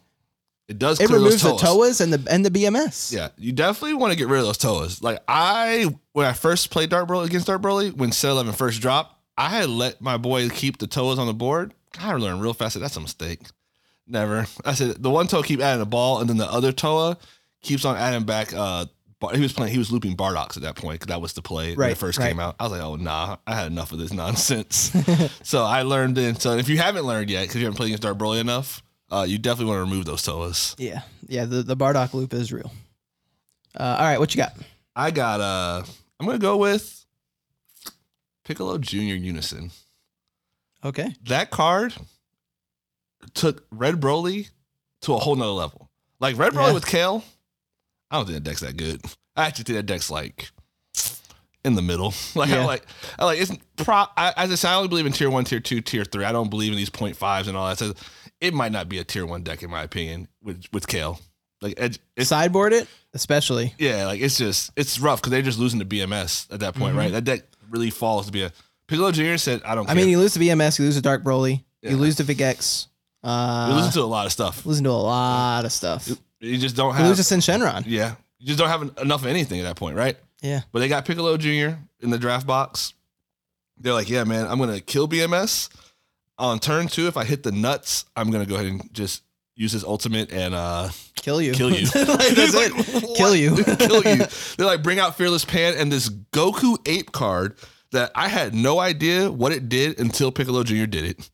it 0.67 0.79
does 0.79 1.01
it 1.01 1.09
removes 1.09 1.41
the 1.41 1.49
toas. 1.49 1.61
Toas 1.61 2.01
and 2.01 2.13
the 2.13 2.31
and 2.31 2.45
the 2.45 2.51
BMS. 2.51 3.11
Yeah, 3.11 3.29
you 3.37 3.51
definitely 3.51 3.95
want 3.95 4.13
to 4.13 4.17
get 4.17 4.27
rid 4.29 4.39
of 4.39 4.45
those 4.45 4.57
toas. 4.57 5.01
Like 5.01 5.19
I, 5.27 5.93
when 6.13 6.25
I 6.25 6.33
first 6.33 6.69
played 6.71 6.89
Dark 6.89 7.09
Broly 7.09 7.25
against 7.25 7.47
Dark 7.47 7.61
Broly, 7.61 7.93
when 7.93 8.11
Set 8.13 8.31
Eleven 8.31 8.53
first 8.53 8.79
dropped, 8.79 9.19
I 9.37 9.49
had 9.49 9.69
let 9.69 9.99
my 10.01 10.15
boy 10.17 10.47
keep 10.49 10.77
the 10.77 10.87
toas 10.87 11.19
on 11.19 11.27
the 11.27 11.33
board. 11.33 11.73
I 11.99 12.13
learned 12.13 12.41
real 12.41 12.53
fast 12.53 12.75
that 12.75 12.79
that's 12.79 12.95
a 12.95 13.01
mistake. 13.01 13.39
Never. 14.07 14.45
I 14.65 14.73
said 14.73 15.01
the 15.01 15.09
one 15.09 15.27
toa 15.27 15.43
keep 15.43 15.61
adding 15.61 15.81
a 15.81 15.85
ball, 15.85 16.19
and 16.19 16.29
then 16.29 16.37
the 16.37 16.51
other 16.51 16.71
toa 16.71 17.17
keeps 17.61 17.85
on 17.85 17.97
adding 17.97 18.25
back. 18.25 18.53
Uh, 18.53 18.85
he 19.33 19.41
was 19.41 19.53
playing. 19.53 19.71
He 19.71 19.77
was 19.77 19.91
looping 19.91 20.17
Bardocks 20.17 20.57
at 20.57 20.63
that 20.63 20.75
point 20.75 20.99
because 20.99 21.07
that 21.07 21.21
was 21.21 21.33
the 21.33 21.41
play 21.41 21.75
when 21.75 21.91
it 21.91 21.97
first 21.97 22.19
right. 22.19 22.27
came 22.27 22.39
out. 22.39 22.55
I 22.59 22.63
was 22.63 22.71
like, 22.73 22.81
oh 22.81 22.95
nah, 22.95 23.37
I 23.47 23.55
had 23.55 23.67
enough 23.67 23.91
of 23.91 23.99
this 23.99 24.11
nonsense. 24.11 24.91
so 25.43 25.63
I 25.63 25.83
learned 25.83 26.17
then. 26.17 26.35
So 26.35 26.57
if 26.57 26.67
you 26.67 26.77
haven't 26.77 27.05
learned 27.05 27.29
yet, 27.29 27.43
because 27.43 27.55
you 27.55 27.65
haven't 27.65 27.77
played 27.77 27.87
against 27.87 28.03
Dark 28.03 28.17
Broly 28.17 28.41
enough, 28.41 28.83
uh, 29.09 29.25
you 29.27 29.37
definitely 29.37 29.73
want 29.73 29.77
to 29.77 29.89
remove 29.89 30.05
those 30.05 30.23
toas. 30.23 30.75
yeah, 30.77 31.01
yeah. 31.27 31.45
The 31.45 31.63
the 31.63 31.77
Bardock 31.77 32.13
loop 32.13 32.33
is 32.33 32.51
real. 32.51 32.71
Uh, 33.75 33.95
all 33.99 34.05
right, 34.05 34.19
what 34.19 34.35
you 34.35 34.39
got? 34.39 34.53
I 34.95 35.11
got 35.11 35.39
uh 35.39 35.83
I'm 36.19 36.25
gonna 36.25 36.37
go 36.37 36.57
with 36.57 37.05
Piccolo 38.43 38.77
Junior 38.77 39.15
Unison. 39.15 39.71
Okay, 40.85 41.15
That 41.23 41.49
card 41.49 41.95
took 43.33 43.65
Red 43.71 43.99
Broly 43.99 44.49
to 45.01 45.13
a 45.13 45.17
whole 45.19 45.35
nother 45.35 45.51
level. 45.51 45.89
Like 46.19 46.37
Red 46.37 46.53
Broly 46.53 46.67
Yeah. 46.67 46.73
with 46.73 46.85
Kale, 46.85 47.23
I 48.11 48.17
don't 48.17 48.25
think 48.25 48.35
that 48.35 48.43
deck's 48.49 48.61
that 48.61 48.77
good. 48.77 49.01
I 49.35 49.45
actually 49.47 49.63
think 49.65 49.77
that 49.77 49.85
deck's 49.85 50.09
like 50.11 50.51
in 51.63 51.75
the 51.75 51.81
middle. 51.81 52.13
Like 52.35 52.49
I 52.51 52.65
like 52.65 52.85
I 53.19 53.25
like 53.25 53.39
it's 53.39 53.51
pro 53.77 54.05
I, 54.17 54.33
as 54.37 54.51
I 54.51 54.55
said, 54.55 54.71
I 54.71 54.75
only 54.75 54.87
believe 54.89 55.05
in 55.05 55.11
tier 55.13 55.29
one, 55.29 55.43
tier 55.45 55.59
two, 55.59 55.81
tier 55.81 56.03
three. 56.05 56.25
I 56.25 56.31
don't 56.31 56.49
believe 56.49 56.71
in 56.71 56.77
these 56.77 56.89
point 56.89 57.15
fives 57.15 57.47
and 57.47 57.55
all 57.57 57.67
that. 57.67 57.77
So 57.79 57.93
it 58.41 58.53
might 58.53 58.71
not 58.71 58.89
be 58.89 58.99
a 58.99 59.03
tier 59.03 59.25
one 59.25 59.43
deck 59.43 59.63
in 59.63 59.69
my 59.69 59.83
opinion 59.83 60.27
with 60.43 60.65
with 60.71 60.87
Kale. 60.87 61.19
Like 61.61 61.75
it's 61.79 61.97
sideboard 62.27 62.73
it, 62.73 62.87
especially. 63.13 63.73
yeah, 63.77 64.05
like 64.05 64.19
it's 64.21 64.37
just 64.37 64.71
it's 64.75 64.99
rough 64.99 65.21
because 65.21 65.31
they're 65.31 65.41
just 65.41 65.59
losing 65.59 65.79
to 65.79 65.85
BMS 65.85 66.51
at 66.53 66.59
that 66.59 66.75
point, 66.75 66.93
Mhm. 66.93 66.97
right? 66.97 67.11
That 67.13 67.23
deck 67.23 67.41
really 67.69 67.89
falls 67.89 68.25
to 68.25 68.31
be 68.33 68.43
a 68.43 68.51
Piccolo 68.87 69.11
Junior 69.13 69.37
said, 69.37 69.61
"I 69.63 69.73
don't." 69.75 69.85
I 69.85 69.93
care. 69.93 69.95
mean, 69.95 70.09
you 70.09 70.19
lose 70.19 70.33
to 70.33 70.39
BMS, 70.39 70.77
you 70.77 70.83
lose 70.85 70.95
to 70.95 71.01
Dark 71.01 71.23
Broly, 71.23 71.63
Yeah. 71.81 71.91
you 71.91 71.97
lose 71.97 72.17
to 72.17 72.25
Vigex. 72.25 72.87
Uh, 73.23 73.67
you 73.69 73.75
losing 73.75 73.91
to 73.93 74.01
a 74.01 74.03
lot 74.03 74.25
of 74.25 74.31
stuff. 74.31 74.65
Listen 74.65 74.83
to 74.83 74.89
a 74.89 74.91
lot 74.91 75.65
of 75.65 75.71
stuff. 75.71 76.09
You, 76.39 76.57
just 76.57 76.75
don't 76.75 76.93
have. 76.93 77.07
lose 77.07 77.25
to 77.25 77.35
Shenron. 77.35 77.83
yeah, 77.87 78.15
you 78.39 78.47
just 78.47 78.59
don't 78.59 78.67
have 78.69 78.81
enough 79.01 79.21
of 79.21 79.27
anything 79.27 79.59
at 79.59 79.63
that 79.63 79.75
point, 79.77 79.95
right? 79.95 80.17
Yeah. 80.41 80.61
But 80.71 80.79
they 80.79 80.89
got 80.89 81.05
Piccolo 81.05 81.37
Junior 81.37 81.79
in 82.01 82.09
the 82.09 82.17
draft 82.17 82.45
box. 82.45 82.93
They're 83.77 83.93
like, 83.93 84.09
"Yeah, 84.09 84.23
man, 84.25 84.45
I'm 84.47 84.59
gonna 84.59 84.81
kill 84.81 85.07
BMS 85.07 85.69
on 86.37 86.59
turn 86.59 86.87
two. 86.87 87.07
If 87.07 87.15
I 87.15 87.23
hit 87.23 87.43
the 87.43 87.51
nuts, 87.53 88.05
I'm 88.15 88.29
gonna 88.29 88.45
go 88.45 88.55
ahead 88.55 88.67
and 88.67 88.93
just 88.93 89.23
use 89.55 89.71
his 89.71 89.83
ultimate 89.83 90.31
and 90.33 90.53
uh 90.53 90.89
Kill 91.15 91.41
you. 91.41 91.53
kill 91.53 91.71
you. 91.71 91.87
Like, 91.95 92.29
that's 92.35 92.53
like, 92.55 92.71
it. 92.75 93.15
Kill 93.15 93.33
you. 93.35 93.55
kill 93.77 94.03
you. 94.03 94.25
They're 94.57 94.65
like, 94.67 94.83
bring 94.83 94.99
out 94.99 95.15
Fearless 95.15 95.45
Pan 95.45 95.75
and 95.77 95.89
this 95.89 96.09
Goku 96.09 96.77
ape 96.85 97.13
card 97.13 97.55
that 97.91 98.11
I 98.15 98.27
had 98.27 98.53
no 98.53 98.79
idea 98.79 99.31
what 99.31 99.53
it 99.53 99.69
did 99.69 99.99
until 99.99 100.31
Piccolo 100.33 100.63
Jr. 100.63 100.85
did 100.85 101.05
it. 101.05 101.29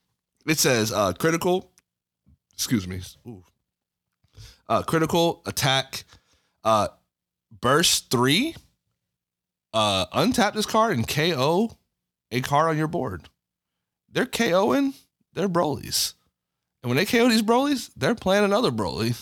It 0.46 0.60
says 0.60 0.92
uh, 0.92 1.14
critical, 1.14 1.72
excuse 2.60 2.86
me, 2.90 3.00
Ooh. 3.26 3.42
Uh, 4.68 4.84
critical 4.84 5.42
attack, 5.46 6.04
uh, 6.66 6.90
burst 7.62 8.12
three, 8.12 8.54
uh, 9.74 10.08
untap 10.08 10.54
this 10.54 10.66
card 10.66 10.98
and 10.98 11.08
KO 11.08 11.78
a 12.32 12.42
card 12.42 12.70
on 12.70 12.78
your 12.78 12.90
board. 12.90 13.30
They're 14.12 14.26
KOing 14.26 14.94
their 15.36 15.48
Brolys. 15.48 16.16
And 16.84 16.90
when 16.90 16.98
they 16.98 17.06
KO 17.06 17.30
these 17.30 17.42
Brolys, 17.42 17.92
they're 17.96 18.14
playing 18.14 18.44
another 18.44 18.72
Broly. 18.72 19.18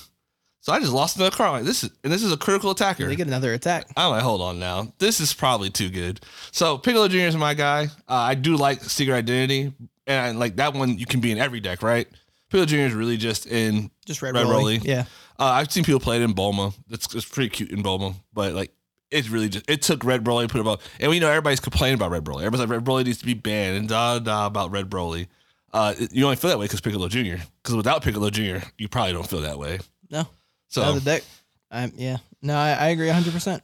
So 0.62 0.74
I 0.74 0.80
just 0.80 0.92
lost 0.92 1.16
another 1.16 1.36
card. 1.36 1.52
Like, 1.52 1.64
this 1.64 1.84
is 1.84 1.92
and 2.04 2.12
this 2.12 2.24
is 2.24 2.32
a 2.34 2.38
critical 2.38 2.72
attacker. 2.72 3.08
They 3.08 3.16
get 3.16 3.28
another 3.28 3.54
attack. 3.54 3.86
I'm 3.96 4.10
like, 4.10 4.24
hold 4.24 4.42
on 4.42 4.58
now. 4.60 4.92
This 4.98 5.20
is 5.20 5.32
probably 5.32 5.70
too 5.70 5.92
good. 5.92 6.22
So 6.52 6.80
Piccolo 6.80 7.08
Jr. 7.08 7.18
is 7.20 7.38
my 7.38 7.54
guy. 7.54 7.86
Uh, 8.10 8.16
I 8.16 8.34
do 8.34 8.58
like 8.58 8.84
Secret 8.84 9.16
Identity, 9.16 9.74
and 10.08 10.26
I, 10.26 10.32
like 10.32 10.56
that 10.56 10.74
one 10.74 10.98
you 10.98 11.06
can 11.06 11.22
be 11.22 11.32
in 11.32 11.38
every 11.38 11.60
deck, 11.60 11.84
right? 11.84 12.08
Piccolo 12.50 12.66
Jr. 12.66 12.76
is 12.78 12.94
really 12.94 13.18
just 13.18 13.46
in. 13.48 13.92
Just 14.06 14.22
Red, 14.22 14.34
Red 14.36 14.46
Broly. 14.48 14.80
Broly. 14.80 14.86
Yeah. 14.86 15.02
Uh, 15.40 15.46
I've 15.46 15.72
seen 15.72 15.84
people 15.84 16.00
play 16.00 16.16
it 16.18 16.22
in 16.24 16.34
Bulma. 16.34 16.74
It's, 16.90 17.14
it's 17.14 17.26
pretty 17.26 17.50
cute 17.50 17.72
in 17.72 17.84
Bulma, 17.84 18.16
but 18.34 18.54
like 18.54 18.72
it's 19.12 19.30
really 19.30 19.50
just 19.50 19.70
it 19.70 19.82
took 19.82 20.04
Red 20.04 20.24
Broly 20.24 20.50
put 20.50 20.60
it 20.62 20.68
up, 20.68 20.82
and 21.00 21.10
we 21.10 21.20
know 21.20 21.28
everybody's 21.30 21.60
complaining 21.60 21.96
about 21.96 22.12
Red 22.12 22.24
Broly. 22.24 22.38
Everybody's 22.44 22.62
like 22.62 22.70
Red 22.70 22.84
Broly 22.86 23.06
needs 23.06 23.20
to 23.20 23.26
be 23.26 23.34
banned 23.34 23.78
and 23.78 23.88
da 23.90 24.20
da 24.20 24.46
about 24.48 24.72
Red 24.72 24.90
Broly. 24.90 25.28
Uh, 25.74 25.94
it- 26.00 26.14
you 26.14 26.24
only 26.24 26.36
feel 26.38 26.50
that 26.50 26.58
way 26.60 26.66
because 26.66 26.82
Piccolo 26.82 27.08
Jr. 27.08 27.36
Because 27.62 27.76
without 27.76 28.02
Piccolo 28.04 28.30
Jr., 28.30 28.66
you 28.78 28.88
probably 28.88 29.14
don't 29.14 29.28
feel 29.28 29.42
that 29.42 29.60
way. 29.60 29.80
No. 30.10 30.26
So 30.70 30.82
Another 30.82 31.00
deck. 31.02 31.24
Um, 31.70 31.92
yeah. 31.96 32.18
No, 32.42 32.56
I, 32.56 32.70
I 32.72 32.88
agree 32.90 33.08
100%. 33.08 33.62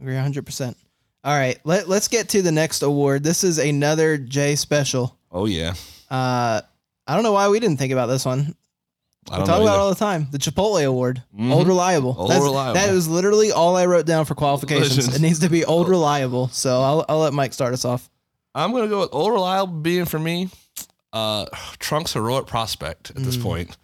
Agree 0.00 0.14
100%. 0.14 0.74
All 1.24 1.36
right. 1.36 1.58
Let, 1.64 1.88
let's 1.88 2.08
get 2.08 2.28
to 2.30 2.42
the 2.42 2.52
next 2.52 2.82
award. 2.82 3.22
This 3.22 3.44
is 3.44 3.58
another 3.58 4.18
J 4.18 4.56
special. 4.56 5.16
oh 5.32 5.46
yeah, 5.46 5.74
Uh, 6.10 6.60
I 7.06 7.14
don't 7.14 7.22
know 7.24 7.32
why 7.32 7.48
we 7.48 7.60
didn't 7.60 7.76
think 7.78 7.92
about 7.92 8.06
this 8.06 8.24
one. 8.24 8.54
I 9.30 9.34
We 9.34 9.38
don't 9.38 9.46
talk 9.46 9.56
know. 9.58 9.62
about 9.62 9.64
it 9.64 9.72
either. 9.74 9.80
all 9.80 9.88
the 9.90 9.94
time. 9.96 10.28
The 10.30 10.38
Chipotle 10.38 10.84
Award. 10.84 11.22
Mhm. 11.36 11.50
Old 11.52 11.66
Reliable. 11.66 12.14
Old 12.18 12.30
That's- 12.30 12.44
Reliable. 12.44 12.74
That 12.74 12.92
was 12.92 13.08
literally 13.08 13.50
all 13.52 13.76
I 13.76 13.86
wrote 13.86 14.06
down 14.06 14.24
for 14.24 14.34
qualifications. 14.34 15.14
It 15.14 15.20
needs 15.20 15.40
to 15.40 15.48
be 15.48 15.64
Old 15.64 15.88
Reliable. 15.88 16.48
So 16.48 16.80
I'll, 16.82 17.04
I'll 17.08 17.18
let 17.18 17.32
Mike 17.32 17.52
start 17.52 17.72
us 17.74 17.84
off. 17.84 18.08
I'm 18.54 18.72
gonna 18.72 18.88
go 18.88 19.00
with 19.00 19.10
old 19.12 19.32
reliable 19.32 19.74
being 19.74 20.04
for 20.06 20.18
me, 20.18 20.48
uh, 21.12 21.44
Trunks 21.78 22.12
heroic 22.14 22.46
prospect 22.46 23.10
at 23.10 23.16
this 23.16 23.36
Mm. 23.36 23.42
point. 23.42 23.76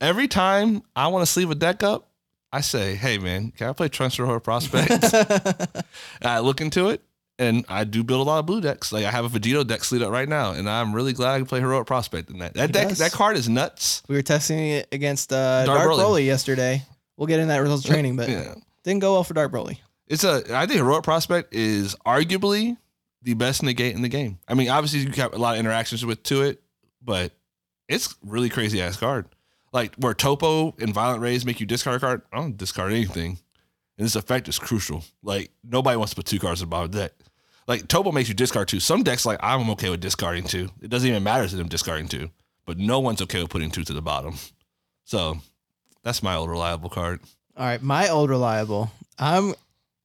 Every 0.00 0.28
time 0.28 0.82
I 0.96 1.08
want 1.08 1.22
to 1.26 1.30
sleeve 1.30 1.50
a 1.50 1.54
deck 1.54 1.82
up, 1.82 2.08
I 2.52 2.60
say, 2.62 2.94
"Hey 2.94 3.18
man, 3.18 3.50
can 3.56 3.68
I 3.68 3.72
play 3.74 3.88
Trunks 3.88 4.16
heroic 4.16 4.42
prospect?" 4.44 4.90
And 5.12 5.84
I 6.30 6.38
look 6.38 6.60
into 6.62 6.88
it, 6.88 7.02
and 7.38 7.64
I 7.68 7.84
do 7.84 8.04
build 8.04 8.20
a 8.20 8.24
lot 8.30 8.38
of 8.38 8.46
blue 8.46 8.60
decks. 8.60 8.92
Like 8.92 9.04
I 9.04 9.10
have 9.10 9.24
a 9.24 9.38
Vegito 9.38 9.66
deck 9.66 9.84
sleeved 9.84 10.04
up 10.04 10.10
right 10.10 10.28
now, 10.28 10.52
and 10.52 10.68
I'm 10.68 10.94
really 10.94 11.12
glad 11.12 11.34
I 11.34 11.38
can 11.38 11.46
play 11.46 11.60
heroic 11.60 11.86
prospect 11.86 12.30
in 12.30 12.38
that. 12.38 12.54
That 12.54 12.72
deck, 12.72 12.88
that 12.90 13.12
card 13.12 13.36
is 13.36 13.48
nuts. 13.48 14.02
we 14.08 14.14
were 14.16 14.22
testing 14.22 14.58
it 14.58 14.88
against 14.92 15.32
uh, 15.32 15.64
Dark 15.64 15.78
Dark, 15.78 15.90
Broly. 15.90 15.98
Broly. 15.98 16.26
yesterday. 16.26 16.82
We'll 17.16 17.26
get 17.26 17.40
in 17.40 17.48
that 17.48 17.58
results 17.58 17.84
training, 17.86 18.16
but 18.16 18.28
Yeah, 18.28 18.54
didn't 18.82 19.00
go 19.00 19.12
well 19.14 19.24
for 19.24 19.34
Dark 19.34 19.52
Broly. 19.52 19.78
it's 20.06 20.24
a. 20.24 20.42
I 20.54 20.66
think 20.66 20.78
heroic 20.78 21.04
prospect 21.04 21.54
is 21.54 21.96
arguably 22.06 22.76
the 23.22 23.34
best 23.34 23.62
negate 23.62 23.94
in 23.94 24.02
the 24.02 24.08
game. 24.08 24.38
I 24.46 24.54
mean, 24.54 24.68
obviously 24.68 25.00
you 25.00 25.10
have 25.22 25.32
a 25.32 25.38
lot 25.38 25.54
of 25.54 25.60
interactions 25.60 26.04
with 26.04 26.22
to 26.24 26.42
it, 26.42 26.62
but 27.02 27.32
it's 27.88 28.14
really 28.22 28.48
crazy 28.48 28.80
ass 28.82 28.96
card. 28.96 29.26
Like 29.72 29.94
where 29.96 30.14
Topo 30.14 30.74
and 30.78 30.94
Violent 30.94 31.20
Rays 31.20 31.44
make 31.44 31.58
you 31.58 31.66
discard 31.66 31.96
a 31.96 32.00
card, 32.00 32.22
I 32.32 32.36
don't 32.36 32.56
discard 32.56 32.92
anything. 32.92 33.38
And 33.96 34.04
this 34.04 34.14
effect 34.16 34.48
is 34.48 34.58
crucial. 34.58 35.04
Like 35.22 35.50
nobody 35.62 35.96
wants 35.96 36.10
to 36.10 36.16
put 36.16 36.26
two 36.26 36.38
cards 36.38 36.60
in 36.60 36.66
the 36.68 36.70
bottom 36.70 36.86
of 36.86 36.92
the 36.92 36.98
deck. 37.02 37.12
Like 37.66 37.88
Topo 37.88 38.12
makes 38.12 38.28
you 38.28 38.34
discard 38.34 38.68
two. 38.68 38.80
Some 38.80 39.02
decks 39.02 39.24
like 39.24 39.38
I'm 39.42 39.70
okay 39.70 39.90
with 39.90 40.00
discarding 40.00 40.44
two. 40.44 40.70
It 40.82 40.90
doesn't 40.90 41.08
even 41.08 41.22
matter 41.22 41.48
to 41.48 41.56
them 41.56 41.68
discarding 41.68 42.08
two. 42.08 42.30
But 42.66 42.78
no 42.78 43.00
one's 43.00 43.22
okay 43.22 43.42
with 43.42 43.50
putting 43.50 43.70
two 43.70 43.84
to 43.84 43.92
the 43.92 44.02
bottom. 44.02 44.36
So 45.04 45.38
that's 46.02 46.22
my 46.22 46.34
old 46.34 46.50
reliable 46.50 46.88
card. 46.88 47.20
All 47.56 47.66
right, 47.66 47.82
my 47.82 48.08
old 48.08 48.30
reliable. 48.30 48.90
I'm. 49.18 49.54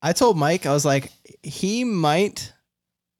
I 0.01 0.13
told 0.13 0.37
Mike 0.37 0.65
I 0.65 0.71
was 0.73 0.85
like 0.85 1.11
he 1.43 1.83
might 1.83 2.53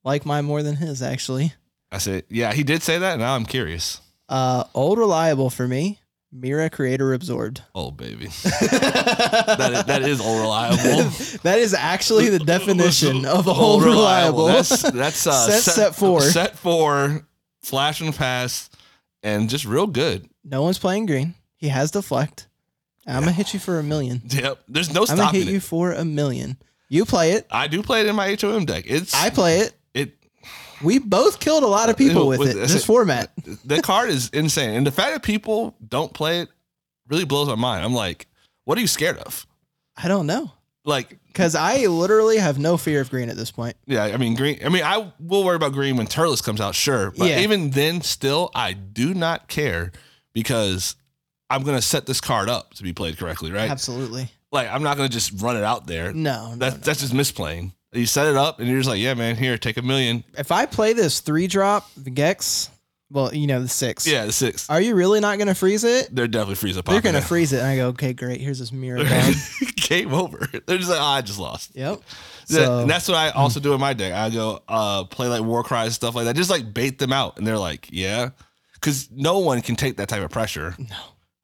like 0.03 0.25
mine 0.25 0.45
more 0.45 0.63
than 0.63 0.75
his 0.75 1.01
actually. 1.01 1.53
I 1.91 1.97
said, 1.97 2.23
yeah, 2.29 2.53
he 2.53 2.63
did 2.63 2.83
say 2.83 2.99
that. 2.99 3.19
Now 3.19 3.35
I'm 3.35 3.45
curious. 3.45 4.01
Uh, 4.29 4.63
old 4.75 4.99
reliable 4.99 5.49
for 5.49 5.67
me 5.67 5.99
Mira 6.31 6.69
Creator 6.69 7.13
Absorbed. 7.13 7.61
Oh 7.73 7.89
baby, 7.91 8.27
that 8.27 9.71
is, 9.73 9.83
that 9.85 10.01
is 10.03 10.21
all 10.21 10.39
reliable. 10.39 11.09
That 11.43 11.59
is 11.59 11.73
actually 11.73 12.29
the 12.29 12.39
definition 12.39 13.25
of 13.25 13.47
all 13.47 13.79
reliable. 13.81 14.45
That's 14.45 14.81
that's 14.83 15.25
uh, 15.27 15.49
Set- 15.49 15.73
set 15.73 15.95
four. 15.95 16.21
Set 16.21 16.57
four. 16.57 17.25
Flash 17.61 17.99
and 18.01 18.15
pass, 18.15 18.69
and 19.23 19.49
just 19.49 19.65
real 19.65 19.85
good. 19.87 20.29
no 20.43 20.61
one's 20.61 20.77
playing 20.79 21.05
green. 21.07 21.35
He 21.57 21.67
has 21.67 21.91
deflect. 21.91 22.47
I'm 23.07 23.21
gonna 23.21 23.31
hit 23.31 23.53
you 23.53 23.59
for 23.59 23.79
a 23.79 23.83
million. 23.83 24.21
Yep. 24.27 24.59
There's 24.67 24.93
no 24.93 25.05
I'm 25.09 25.17
gonna 25.17 25.31
hit 25.31 25.47
it. 25.47 25.51
you 25.51 25.59
for 25.59 25.91
a 25.93 26.05
million. 26.05 26.57
You 26.89 27.05
play 27.05 27.31
it. 27.33 27.47
I 27.51 27.67
do 27.67 27.81
play 27.83 28.01
it 28.01 28.05
in 28.07 28.15
my 28.15 28.35
HOM 28.39 28.65
deck. 28.65 28.85
It's 28.87 29.13
I 29.13 29.29
play 29.29 29.59
it. 29.59 29.73
We 30.81 30.99
both 30.99 31.39
killed 31.39 31.63
a 31.63 31.67
lot 31.67 31.89
of 31.89 31.97
people 31.97 32.27
with 32.27 32.39
With- 32.39 32.51
it. 32.51 32.55
This 32.67 32.85
format. 32.85 33.31
The 33.65 33.81
card 33.81 34.09
is 34.09 34.29
insane, 34.29 34.75
and 34.75 34.87
the 34.87 34.91
fact 34.91 35.11
that 35.13 35.23
people 35.23 35.75
don't 35.87 36.13
play 36.13 36.41
it 36.41 36.49
really 37.07 37.25
blows 37.25 37.47
my 37.47 37.55
mind. 37.55 37.83
I'm 37.83 37.93
like, 37.93 38.27
what 38.65 38.77
are 38.77 38.81
you 38.81 38.87
scared 38.87 39.17
of? 39.17 39.45
I 39.97 40.07
don't 40.07 40.27
know. 40.27 40.51
Like, 40.85 41.17
Because 41.27 41.55
I 41.55 41.85
literally 41.87 42.37
have 42.37 42.57
no 42.57 42.77
fear 42.77 43.01
of 43.01 43.09
green 43.09 43.29
at 43.29 43.35
this 43.35 43.51
point. 43.51 43.75
yeah, 43.85 44.03
I 44.05 44.17
mean, 44.17 44.35
green. 44.35 44.59
I 44.63 44.69
mean, 44.69 44.83
I 44.83 45.11
will 45.19 45.43
worry 45.43 45.55
about 45.57 45.73
green 45.73 45.97
when 45.97 46.07
Turles 46.07 46.41
comes 46.41 46.61
out, 46.61 46.73
sure, 46.75 47.11
but 47.11 47.27
Yeah. 47.29 47.39
even 47.41 47.71
then, 47.71 48.01
still, 48.01 48.49
I 48.55 48.73
do 48.73 49.13
not 49.13 49.47
care 49.47 49.91
because 50.33 50.95
I'm 51.49 51.63
gonna 51.63 51.81
set 51.81 52.05
this 52.05 52.21
card 52.21 52.47
up 52.49 52.73
to 52.75 52.83
be 52.83 52.93
played 52.93 53.17
correctly, 53.17 53.51
right? 53.51 53.69
Absolutely. 53.69 54.31
Like, 54.51 54.69
I'm 54.69 54.81
not 54.83 54.97
gonna 54.97 55.09
just 55.09 55.41
run 55.41 55.57
it 55.57 55.63
out 55.63 55.85
there. 55.87 56.13
No. 56.13 56.51
no, 56.51 56.55
That's 56.55 56.75
no. 56.77 56.81
that's 56.81 56.99
just 57.01 57.13
misplaying. 57.13 57.73
You 57.91 58.05
set 58.05 58.27
it 58.27 58.35
up, 58.35 58.59
and 58.59 58.67
you're 58.67 58.77
just 58.77 58.89
like, 58.89 58.99
yeah, 58.99 59.15
man, 59.15 59.35
here, 59.35 59.57
take 59.57 59.77
a 59.77 59.81
million. 59.81 60.23
If 60.37 60.51
I 60.51 60.65
play 60.67 60.93
this 60.93 61.21
three 61.21 61.47
drop, 61.47 61.89
the 61.97 62.11
Gex, 62.11 62.69
well, 63.11 63.33
you 63.33 63.47
know, 63.47 63.61
the 63.61 63.67
six. 63.67 64.05
Yeah, 64.05 64.25
the 64.25 64.31
six. 64.31 64.69
Are 64.69 64.79
you 64.79 64.93
really 64.93 65.19
not 65.19 65.37
going 65.37 65.47
to 65.47 65.55
freeze 65.55 65.83
it? 65.83 66.13
They're 66.13 66.27
definitely 66.27 66.55
freeze 66.55 66.77
up. 66.77 66.85
They're 66.85 67.01
going 67.01 67.15
to 67.15 67.21
freeze 67.21 67.51
it. 67.51 67.59
And 67.59 67.67
I 67.67 67.75
go, 67.77 67.87
okay, 67.87 68.13
great. 68.13 68.39
Here's 68.39 68.59
this 68.59 68.71
mirror. 68.71 69.03
Game 69.75 70.13
over. 70.13 70.37
They're 70.67 70.77
just 70.77 70.89
like, 70.91 70.99
oh, 70.99 71.03
I 71.03 71.21
just 71.21 71.39
lost. 71.39 71.75
yep. 71.75 72.01
So, 72.45 72.81
and 72.81 72.89
that's 72.89 73.07
what 73.07 73.17
I 73.17 73.29
also 73.29 73.59
do 73.59 73.73
in 73.73 73.79
my 73.79 73.93
deck. 73.93 74.13
I 74.13 74.29
go 74.29 74.61
uh, 74.67 75.03
play 75.05 75.27
like 75.27 75.41
war 75.43 75.63
cries 75.63 75.95
stuff 75.95 76.15
like 76.15 76.25
that, 76.25 76.35
just 76.35 76.49
like 76.49 76.73
bait 76.73 76.97
them 76.97 77.13
out, 77.13 77.37
and 77.37 77.45
they're 77.45 77.59
like, 77.59 77.87
yeah, 77.91 78.29
because 78.73 79.09
no 79.11 79.39
one 79.39 79.61
can 79.61 79.75
take 79.75 79.97
that 79.97 80.09
type 80.09 80.23
of 80.23 80.31
pressure. 80.31 80.75
No. 80.77 80.95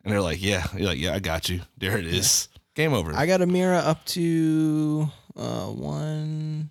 And 0.04 0.12
they're 0.12 0.22
like, 0.22 0.42
yeah, 0.42 0.66
you're 0.76 0.88
like, 0.88 1.00
yeah, 1.00 1.14
I 1.14 1.20
got 1.20 1.48
you. 1.48 1.62
There 1.78 1.98
it 1.98 2.08
is. 2.08 2.48
Game 2.76 2.94
over. 2.94 3.14
I 3.14 3.26
got 3.28 3.42
a 3.42 3.46
mirror 3.46 3.76
up 3.76 4.04
to 4.08 5.10
uh, 5.36 5.68
one. 5.68 6.70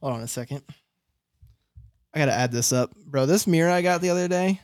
Hold 0.00 0.14
on 0.14 0.20
a 0.22 0.28
second. 0.28 0.62
I 2.14 2.18
got 2.18 2.26
to 2.26 2.32
add 2.32 2.52
this 2.52 2.72
up. 2.72 2.94
Bro, 3.04 3.26
this 3.26 3.46
mirror 3.46 3.70
I 3.70 3.82
got 3.82 4.00
the 4.00 4.10
other 4.10 4.28
day. 4.28 4.60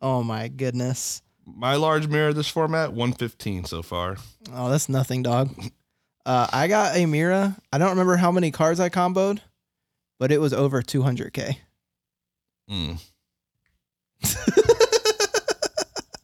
Oh 0.00 0.22
my 0.22 0.48
goodness. 0.48 1.22
my 1.46 1.76
large 1.76 2.08
mirror 2.08 2.32
this 2.32 2.48
format 2.48 2.92
115 2.92 3.64
so 3.64 3.82
far. 3.82 4.16
Oh, 4.52 4.68
that's 4.70 4.88
nothing, 4.88 5.22
dog. 5.22 5.50
Uh, 6.24 6.46
I 6.52 6.68
got 6.68 6.96
a 6.96 7.06
mirror. 7.06 7.56
I 7.72 7.78
don't 7.78 7.90
remember 7.90 8.16
how 8.16 8.30
many 8.30 8.50
cards 8.50 8.78
I 8.78 8.88
comboed, 8.88 9.40
but 10.18 10.30
it 10.30 10.40
was 10.40 10.52
over 10.52 10.82
200k. 10.82 11.56
Mm. 12.70 13.02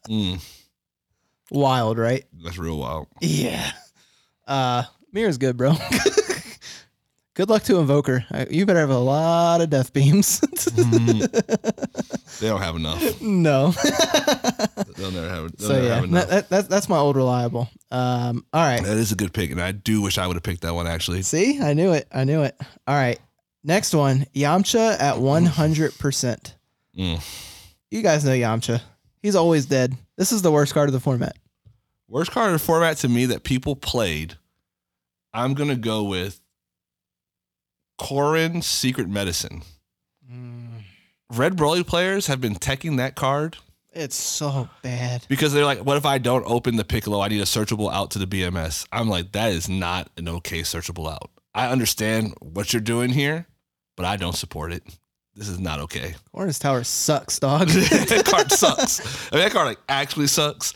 mm. 0.09 0.45
Wild, 1.51 1.99
right? 1.99 2.25
That's 2.45 2.59
real 2.59 2.79
wild. 2.79 3.07
Yeah. 3.21 3.71
Uh, 4.47 4.85
Mira's 5.13 5.39
good, 5.39 5.57
bro. 5.57 5.75
good 7.35 7.49
luck 7.49 7.63
to 7.65 7.79
Invoker. 7.79 8.25
You 8.51 8.67
better 8.67 8.81
have 8.81 8.91
a 8.91 8.99
lot 8.99 9.61
of 9.61 9.71
death 9.71 9.93
beams. 9.93 10.41
They 12.41 12.47
don't 12.47 12.61
have 12.61 12.77
enough. 12.77 13.21
no. 13.21 13.73
They'll 14.97 15.11
never 15.11 15.29
have. 15.29 15.57
They'll 15.57 15.69
so 15.69 15.75
never 15.75 15.87
yeah, 15.87 15.95
have 15.97 16.05
enough. 16.05 16.29
that, 16.29 16.49
that, 16.51 16.69
that's 16.69 16.89
my 16.89 16.99
old 16.99 17.17
reliable. 17.17 17.69
Um, 17.91 18.45
all 18.53 18.63
right. 18.63 18.83
that 18.83 18.97
is 18.97 19.11
a 19.13 19.17
good 19.17 19.33
pick, 19.33 19.51
and 19.51 19.61
I 19.61 19.73
do 19.73 20.03
wish 20.03 20.19
I 20.19 20.27
would 20.27 20.37
have 20.37 20.43
picked 20.43 20.63
that 20.63 20.75
one 20.75 20.87
actually. 20.87 21.23
See, 21.23 21.61
I 21.61 21.75
knew 21.75 21.93
it. 21.93 22.07
I 22.13 22.25
knew 22.25 22.43
it. 22.43 22.57
All 22.87 22.95
right. 22.95 23.19
Next 23.65 23.93
one, 23.93 24.25
Yamcha 24.35 25.01
at 25.01 25.17
100%. 25.17 26.55
Mm. 26.97 27.45
You 27.91 28.03
guys 28.03 28.25
know 28.25 28.31
Yamcha. 28.31 28.81
He's 29.21 29.35
always 29.35 29.67
dead. 29.67 29.97
This 30.17 30.31
is 30.31 30.43
the 30.43 30.53
worst 30.53 30.75
card 30.75 30.89
of 30.89 30.93
the 30.93 31.01
format. 31.01 31.37
Worst 32.09 32.31
card 32.31 32.49
in 32.49 32.53
the 32.53 32.61
format 32.61 32.99
to 32.99 33.09
me 33.09 33.27
that 33.27 33.43
people 33.43 33.75
played, 33.75 34.38
I'm 35.35 35.55
gonna 35.55 35.77
go 35.77 36.05
with 36.05 36.41
Corin 37.99 38.63
Secret 38.63 39.09
Medicine. 39.09 39.63
Mm. 40.31 40.83
Red 41.31 41.57
Broly 41.57 41.87
players 41.87 42.27
have 42.27 42.41
been 42.41 42.55
teching 42.55 42.97
that 42.99 43.15
card 43.15 43.57
It's 43.93 44.17
so 44.17 44.69
bad. 44.83 45.27
because 45.29 45.53
they're 45.53 45.65
like, 45.65 45.81
what 45.85 45.97
if 45.97 46.07
I 46.07 46.19
don't 46.19 46.45
open 46.47 46.77
the 46.77 46.85
Piccolo? 46.85 47.21
I 47.21 47.29
need 47.29 47.41
a 47.41 47.45
searchable 47.45 47.93
out 47.93 48.11
to 48.13 48.19
the 48.19 48.27
BMS. 48.27 48.87
I'm 48.93 49.09
like, 49.09 49.33
that 49.33 49.53
is 49.53 49.69
not 49.69 50.11
an 50.17 50.29
okay 50.29 50.61
searchable 50.61 51.11
out. 51.13 51.31
I 51.55 51.69
understand 51.69 52.35
what 52.41 52.73
you're 52.73 52.81
doing 52.81 53.11
here, 53.11 53.47
but 53.97 54.07
I 54.07 54.17
don't 54.17 54.37
support 54.37 54.73
it. 54.73 54.85
This 55.35 55.49
is 55.49 55.59
not 55.61 55.81
okay. 55.81 56.15
Hornets 56.33 56.59
Tower 56.59 56.83
sucks, 56.85 57.39
dog. 57.39 57.69
that 57.69 58.25
card 58.25 58.51
sucks. 58.53 59.01
I 59.33 59.37
mean, 59.37 59.45
that 59.45 59.53
card 59.53 59.67
like 59.67 59.79
actually 59.89 60.27
sucks. 60.29 60.73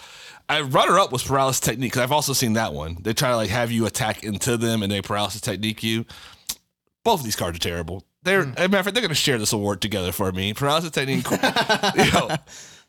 I 0.52 0.60
runner 0.60 0.98
up 0.98 1.12
was 1.12 1.22
paralysis 1.22 1.60
technique 1.60 1.92
because 1.92 2.02
I've 2.02 2.12
also 2.12 2.34
seen 2.34 2.52
that 2.54 2.74
one. 2.74 2.98
They 3.00 3.14
try 3.14 3.30
to 3.30 3.36
like 3.36 3.48
have 3.48 3.70
you 3.70 3.86
attack 3.86 4.22
into 4.22 4.56
them 4.56 4.82
and 4.82 4.92
they 4.92 5.00
paralysis 5.00 5.40
technique 5.40 5.82
you. 5.82 6.04
Both 7.04 7.20
of 7.20 7.24
these 7.24 7.36
cards 7.36 7.56
are 7.56 7.60
terrible. 7.60 8.04
They're 8.22 8.44
hmm. 8.44 8.52
as 8.56 8.66
a 8.66 8.68
matter 8.68 8.78
of 8.80 8.84
fact, 8.84 8.94
they're 8.94 9.02
gonna 9.02 9.14
share 9.14 9.38
this 9.38 9.52
award 9.52 9.80
together 9.80 10.12
for 10.12 10.30
me. 10.30 10.52
Paralysis 10.52 10.90
technique. 10.90 11.28
you 11.30 12.12
know, 12.12 12.36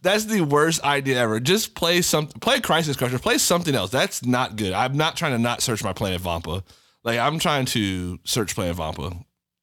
that's 0.01 0.26
the 0.26 0.41
worst 0.41 0.84
idea 0.84 1.20
ever. 1.20 1.39
Just 1.39 1.74
play 1.74 2.01
some 2.01 2.28
play 2.28 2.59
Crisis 2.59 2.97
Crusher. 2.97 3.18
Play 3.18 3.38
something 3.38 3.74
else. 3.74 3.91
That's 3.91 4.26
not 4.26 4.57
good. 4.57 4.74
I'm 4.74 4.97
not 4.97 5.16
trying 5.16 5.32
to 5.32 5.39
not 5.39 5.61
search 5.61 5.84
my 5.86 5.93
Planet 5.93 6.20
Vampa. 6.20 6.64
Like 7.05 7.18
I'm 7.18 7.39
trying 7.39 7.66
to 7.68 8.20
search 8.26 8.55
Planet 8.55 8.76
Vampa 8.76 9.14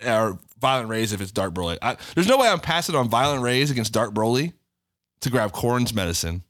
or 0.07 0.39
Violent 0.59 0.89
Rays 0.89 1.13
if 1.13 1.21
it's 1.21 1.33
Dark 1.33 1.53
Broly. 1.53 1.77
I, 1.83 1.97
there's 2.15 2.29
no 2.29 2.39
way 2.39 2.49
I'm 2.49 2.61
passing 2.61 2.95
on 2.95 3.11
Violent 3.11 3.43
Rays 3.43 3.71
against 3.71 3.93
Dark 3.93 4.15
Broly 4.15 4.55
to 5.21 5.31
grab 5.31 5.53
Corn's 5.53 5.93
medicine. 5.93 6.43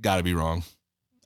Got 0.00 0.16
to 0.16 0.22
be 0.22 0.34
wrong. 0.34 0.64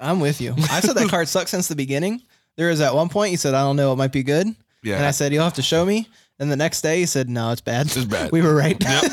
I'm 0.00 0.20
with 0.20 0.40
you. 0.40 0.54
I 0.70 0.80
said 0.80 0.96
that 0.96 1.08
card 1.08 1.28
sucks 1.28 1.50
since 1.50 1.68
the 1.68 1.76
beginning. 1.76 2.22
There 2.56 2.70
is 2.70 2.80
at 2.80 2.94
one 2.94 3.08
point 3.08 3.30
you 3.32 3.36
said 3.36 3.54
I 3.54 3.62
don't 3.62 3.76
know 3.76 3.92
it 3.92 3.96
might 3.96 4.12
be 4.12 4.22
good, 4.22 4.46
and 4.46 5.04
I 5.04 5.10
said 5.10 5.32
you'll 5.32 5.44
have 5.44 5.54
to 5.54 5.62
show 5.62 5.84
me. 5.84 6.08
And 6.38 6.50
the 6.50 6.56
next 6.56 6.80
day 6.82 7.00
you 7.00 7.06
said 7.06 7.28
no, 7.28 7.50
it's 7.52 7.60
bad. 7.60 7.86
it's 7.86 8.04
bad. 8.04 8.30
We 8.32 8.42
were 8.42 8.54
right. 8.54 8.76
Yep. 8.80 9.04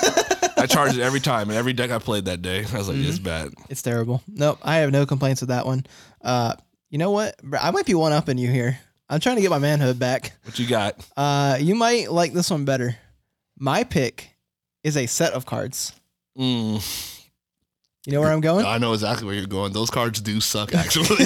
I 0.58 0.66
charged 0.70 0.98
it 0.98 1.02
every 1.02 1.20
time, 1.20 1.50
and 1.50 1.58
every 1.58 1.74
deck 1.74 1.92
I 1.92 2.00
played 2.00 2.26
that 2.26 2.42
day, 2.42 2.66
I 2.74 2.78
was 2.78 2.88
like, 2.90 2.98
it's 2.98 3.20
bad. 3.20 3.50
It's 3.70 3.82
terrible. 3.82 4.22
Nope, 4.28 4.60
I 4.64 4.78
have 4.78 4.92
no 4.92 5.06
complaints 5.06 5.42
with 5.42 5.50
that 5.50 5.66
one. 5.66 5.86
Uh, 6.22 6.54
you 6.90 6.98
know 6.98 7.12
what? 7.12 7.36
I 7.60 7.72
might 7.72 7.86
be 7.86 7.94
one 7.94 8.12
upping 8.12 8.38
you 8.38 8.50
here. 8.50 8.80
I'm 9.10 9.20
trying 9.20 9.36
to 9.36 9.42
get 9.42 9.50
my 9.52 9.60
manhood 9.60 10.00
back. 10.00 10.32
What 10.44 10.58
you 10.58 10.68
got? 10.68 11.06
Uh, 11.18 11.58
you 11.60 11.76
might 11.76 12.12
like 12.12 12.34
this 12.34 12.50
one 12.50 12.64
better. 12.66 12.96
My 13.58 13.84
pick 13.84 14.30
is 14.84 14.98
a 14.98 15.06
set 15.06 15.34
of 15.34 15.46
cards. 15.46 15.94
Mm, 16.38 17.21
You 18.06 18.14
know 18.14 18.22
where 18.22 18.32
I'm 18.32 18.42
going? 18.42 18.66
I 18.76 18.78
know 18.80 18.94
exactly 18.94 19.26
where 19.28 19.36
you're 19.36 19.46
going. 19.46 19.74
Those 19.74 19.90
cards 19.92 20.22
do 20.22 20.40
suck, 20.42 20.74
actually. 20.74 21.26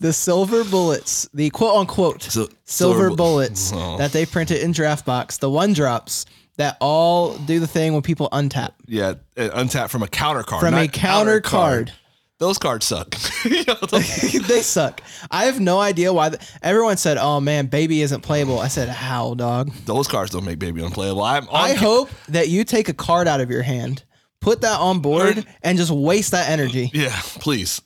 the 0.00 0.12
silver 0.14 0.64
bullets, 0.64 1.28
the 1.34 1.50
quote 1.50 1.76
unquote 1.76 2.22
So- 2.22 2.48
silver 2.64 3.10
bu- 3.10 3.16
bullets 3.16 3.72
Oh. 3.74 3.98
that 3.98 4.12
they 4.12 4.24
printed 4.26 4.62
in 4.62 4.72
draft 4.72 5.04
box, 5.04 5.36
the 5.38 5.50
one 5.50 5.72
drops 5.74 6.24
that 6.56 6.76
all 6.80 7.36
do 7.36 7.58
the 7.60 7.66
thing 7.66 7.92
when 7.92 8.02
people 8.02 8.28
untap 8.32 8.70
yeah, 8.86 9.14
uh, 9.36 9.48
untap 9.60 9.90
from 9.90 10.02
a 10.04 10.08
counter 10.08 10.42
card. 10.44 10.60
from 10.60 10.74
a 10.74 10.82
not 10.84 10.92
counter 10.92 11.40
card. 11.40 11.92
Those 12.38 12.58
cards 12.58 12.86
suck. 12.86 13.14
You 13.44 13.62
know, 13.64 13.74
those- 13.90 14.32
they 14.48 14.62
suck. 14.62 15.00
I 15.30 15.44
have 15.44 15.60
no 15.60 15.80
idea 15.80 16.12
why. 16.12 16.30
The, 16.30 16.46
everyone 16.62 16.96
said, 16.96 17.18
"Oh 17.18 17.40
man, 17.40 17.66
baby 17.66 18.00
isn't 18.02 18.22
playable." 18.22 18.58
I 18.58 18.68
said, 18.68 18.88
"How, 18.88 19.34
dog?" 19.34 19.70
those 19.84 20.08
cards 20.08 20.30
don't 20.30 20.44
make 20.46 20.58
baby 20.58 20.82
unplayable. 20.82 21.22
I'm 21.22 21.46
on 21.48 21.54
I 21.70 21.74
hope 21.74 22.08
that 22.28 22.48
you 22.48 22.64
take 22.64 22.88
a 22.88 22.94
card 22.94 23.28
out 23.28 23.40
of 23.42 23.50
your 23.50 23.62
hand, 23.62 24.02
put 24.44 24.60
that 24.60 24.78
on 24.78 25.00
board, 25.00 25.44
and 25.62 25.78
just 25.78 25.90
waste 25.90 26.30
that 26.32 26.48
energy. 26.50 26.90
Yeah, 26.94 27.18
please. 27.40 27.80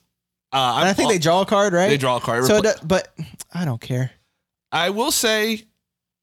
Uh, 0.52 0.76
And 0.80 0.88
I 0.88 0.92
think 0.92 1.10
they 1.10 1.18
draw 1.18 1.42
a 1.42 1.46
card, 1.46 1.72
right? 1.72 1.88
they 1.88 1.96
draw 1.96 2.16
a 2.16 2.20
card. 2.20 2.44
So, 2.46 2.60
do- 2.60 2.72
but 2.82 3.14
I 3.54 3.64
don't 3.64 3.80
care. 3.80 4.10
I 4.72 4.90
will 4.90 5.10
say 5.12 5.64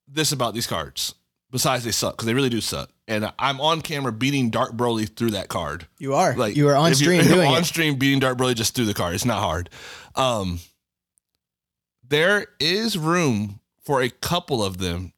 this 0.08 0.32
about 0.32 0.54
these 0.54 0.68
cards. 0.68 1.16
Besides, 1.52 1.84
they 1.86 1.92
suck 1.92 2.16
because 2.16 2.26
they 2.26 2.34
really 2.34 2.50
do 2.50 2.60
suck. 2.60 2.90
And 3.08 3.32
I'm 3.40 3.62
on 3.62 3.82
camera 3.82 4.12
beating 4.12 4.50
Dark 4.50 4.74
Broly 4.74 5.08
through 5.08 5.32
that 5.32 5.48
card. 5.48 5.88
You 6.00 6.16
are. 6.16 6.36
Like 6.36 6.56
you 6.58 6.68
are 6.68 6.76
on 6.76 6.94
stream 6.96 7.22
you're 7.26 7.36
doing 7.36 7.48
on 7.52 7.62
it. 7.62 7.66
stream 7.66 7.96
beating 7.96 8.20
Dark 8.20 8.38
Broly 8.38 8.56
just 8.56 8.76
through 8.76 8.86
the 8.86 8.94
card. 8.94 9.14
It's 9.16 9.26
not 9.26 9.40
hard. 9.42 9.70
Um, 10.16 10.60
there 12.08 12.48
is 12.60 12.98
room 12.98 13.60
for 13.84 14.02
a 14.02 14.10
couple 14.10 14.64
of 14.64 14.80
them 14.80 15.14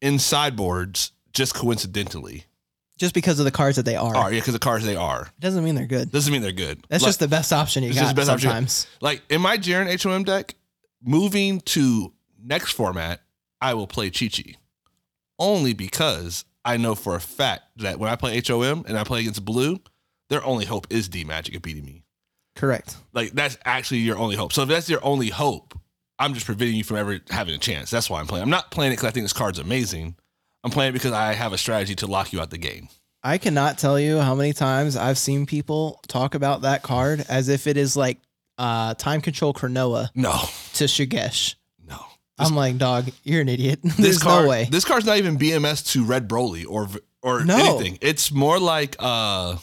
in 0.00 0.18
sideboards 0.18 1.12
just 1.32 1.54
coincidentally. 1.54 2.44
Just 2.98 3.12
because 3.14 3.38
of 3.38 3.44
the 3.44 3.50
cards 3.50 3.76
that 3.76 3.84
they 3.84 3.96
are. 3.96 4.16
Are 4.16 4.32
yeah, 4.32 4.40
because 4.40 4.54
the 4.54 4.58
cards 4.58 4.84
they 4.86 4.96
are 4.96 5.28
doesn't 5.38 5.62
mean 5.62 5.74
they're 5.74 5.86
good. 5.86 6.10
doesn't 6.10 6.32
mean 6.32 6.40
they're 6.42 6.52
good. 6.52 6.82
That's 6.88 7.02
Like- 7.02 7.08
just 7.10 7.20
the 7.20 7.28
best 7.28 7.52
option 7.52 7.82
you 7.82 7.90
It's 7.90 7.98
got 7.98 8.04
just 8.04 8.14
the 8.16 8.20
best 8.20 8.30
option. 8.30 8.48
sometimes. 8.50 8.86
like 9.02 9.22
in 9.28 9.40
my 9.42 9.58
Jiren 9.58 10.02
HOM 10.02 10.24
deck, 10.24 10.54
moving 11.02 11.60
to 11.60 12.12
next 12.42 12.72
format, 12.72 13.20
I 13.60 13.74
will 13.74 13.86
play 13.86 14.10
Chi 14.10 14.28
Chi. 14.28 14.54
Only 15.38 15.74
because 15.74 16.44
I 16.64 16.78
know 16.78 16.94
for 16.94 17.14
a 17.14 17.20
fact 17.20 17.62
that 17.76 17.98
when 17.98 18.10
I 18.10 18.16
play 18.16 18.40
HOM 18.46 18.84
and 18.88 18.98
I 18.98 19.04
play 19.04 19.20
against 19.20 19.44
blue, 19.44 19.78
their 20.30 20.42
only 20.44 20.64
hope 20.64 20.86
is 20.90 21.08
D 21.08 21.22
Magic 21.24 21.54
at 21.54 21.62
beating 21.62 21.84
me. 21.84 22.02
Correct. 22.54 22.96
Like 23.12 23.32
that's 23.32 23.58
actually 23.66 23.98
your 23.98 24.16
only 24.16 24.36
hope. 24.36 24.52
So 24.54 24.62
if 24.62 24.68
that's 24.68 24.88
your 24.88 25.04
only 25.04 25.28
hope, 25.28 25.78
I'm 26.18 26.32
just 26.32 26.46
preventing 26.46 26.76
you 26.76 26.84
from 26.84 26.96
ever 26.96 27.20
having 27.28 27.54
a 27.54 27.58
chance. 27.58 27.90
That's 27.90 28.08
why 28.08 28.20
I'm 28.20 28.26
playing. 28.26 28.42
I'm 28.44 28.50
not 28.50 28.70
playing 28.70 28.92
it 28.92 28.96
because 28.96 29.08
I 29.08 29.10
think 29.10 29.24
this 29.24 29.34
card's 29.34 29.58
amazing. 29.58 30.16
I'm 30.66 30.72
playing 30.72 30.94
because 30.94 31.12
I 31.12 31.32
have 31.32 31.52
a 31.52 31.58
strategy 31.58 31.94
to 31.94 32.08
lock 32.08 32.32
you 32.32 32.40
out 32.40 32.50
the 32.50 32.58
game. 32.58 32.88
I 33.22 33.38
cannot 33.38 33.78
tell 33.78 34.00
you 34.00 34.18
how 34.18 34.34
many 34.34 34.52
times 34.52 34.96
I've 34.96 35.16
seen 35.16 35.46
people 35.46 36.00
talk 36.08 36.34
about 36.34 36.62
that 36.62 36.82
card 36.82 37.24
as 37.28 37.48
if 37.48 37.68
it 37.68 37.76
is 37.76 37.96
like 37.96 38.18
uh, 38.58 38.94
time 38.94 39.20
control 39.20 39.54
Chronoa 39.54 40.08
No, 40.16 40.32
to 40.74 40.84
Shigesh. 40.84 41.54
no. 41.86 41.98
I'm 42.36 42.56
like, 42.56 42.78
dog, 42.78 43.10
you're 43.22 43.42
an 43.42 43.48
idiot. 43.48 43.78
This 43.96 44.20
card, 44.20 44.42
no 44.44 44.50
way. 44.50 44.66
This 44.68 44.84
card's 44.84 45.06
not 45.06 45.18
even 45.18 45.38
BMS 45.38 45.86
to 45.92 46.04
Red 46.04 46.28
Broly 46.28 46.64
or 46.68 46.88
or 47.22 47.44
No. 47.44 47.56
anything. 47.78 47.98
It's 48.00 48.32
more 48.32 48.58
like 48.58 48.96
uh 48.98 49.58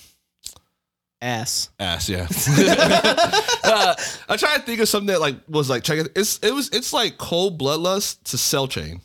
Ass. 1.22 1.70
ass. 1.80 2.08
Yeah. 2.10 2.28
uh, 3.64 3.96
I'm 4.30 4.38
trying 4.38 4.60
to 4.60 4.66
think 4.66 4.80
of 4.82 4.88
something 4.90 5.08
that 5.08 5.20
like 5.22 5.36
was 5.50 5.70
like 5.70 5.84
check 5.84 6.00
it. 6.00 6.12
It's 6.16 6.38
it 6.40 6.54
was 6.54 6.70
it's 6.70 6.94
like 6.94 7.18
cold 7.18 7.60
bloodlust 7.60 8.24
to 8.32 8.38
cell 8.38 8.68
chain. 8.70 9.02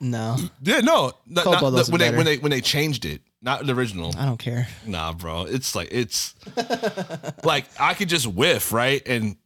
No, 0.00 0.36
Yeah, 0.62 0.80
no, 0.80 1.12
not, 1.26 1.44
Cold 1.44 1.62
not- 1.74 1.80
is 1.80 1.90
when 1.90 1.98
they 2.00 2.06
better. 2.08 2.16
when 2.16 2.26
they 2.26 2.38
when 2.38 2.50
they 2.50 2.60
changed 2.60 3.04
it, 3.04 3.22
not 3.40 3.64
the 3.66 3.72
original. 3.74 4.14
I 4.18 4.26
don't 4.26 4.38
care. 4.38 4.66
Nah, 4.86 5.12
bro. 5.12 5.44
It's 5.44 5.74
like 5.74 5.88
it's 5.90 6.34
like 7.44 7.66
I 7.80 7.94
could 7.94 8.08
just 8.08 8.26
whiff 8.26 8.72
right 8.72 9.06
and 9.06 9.36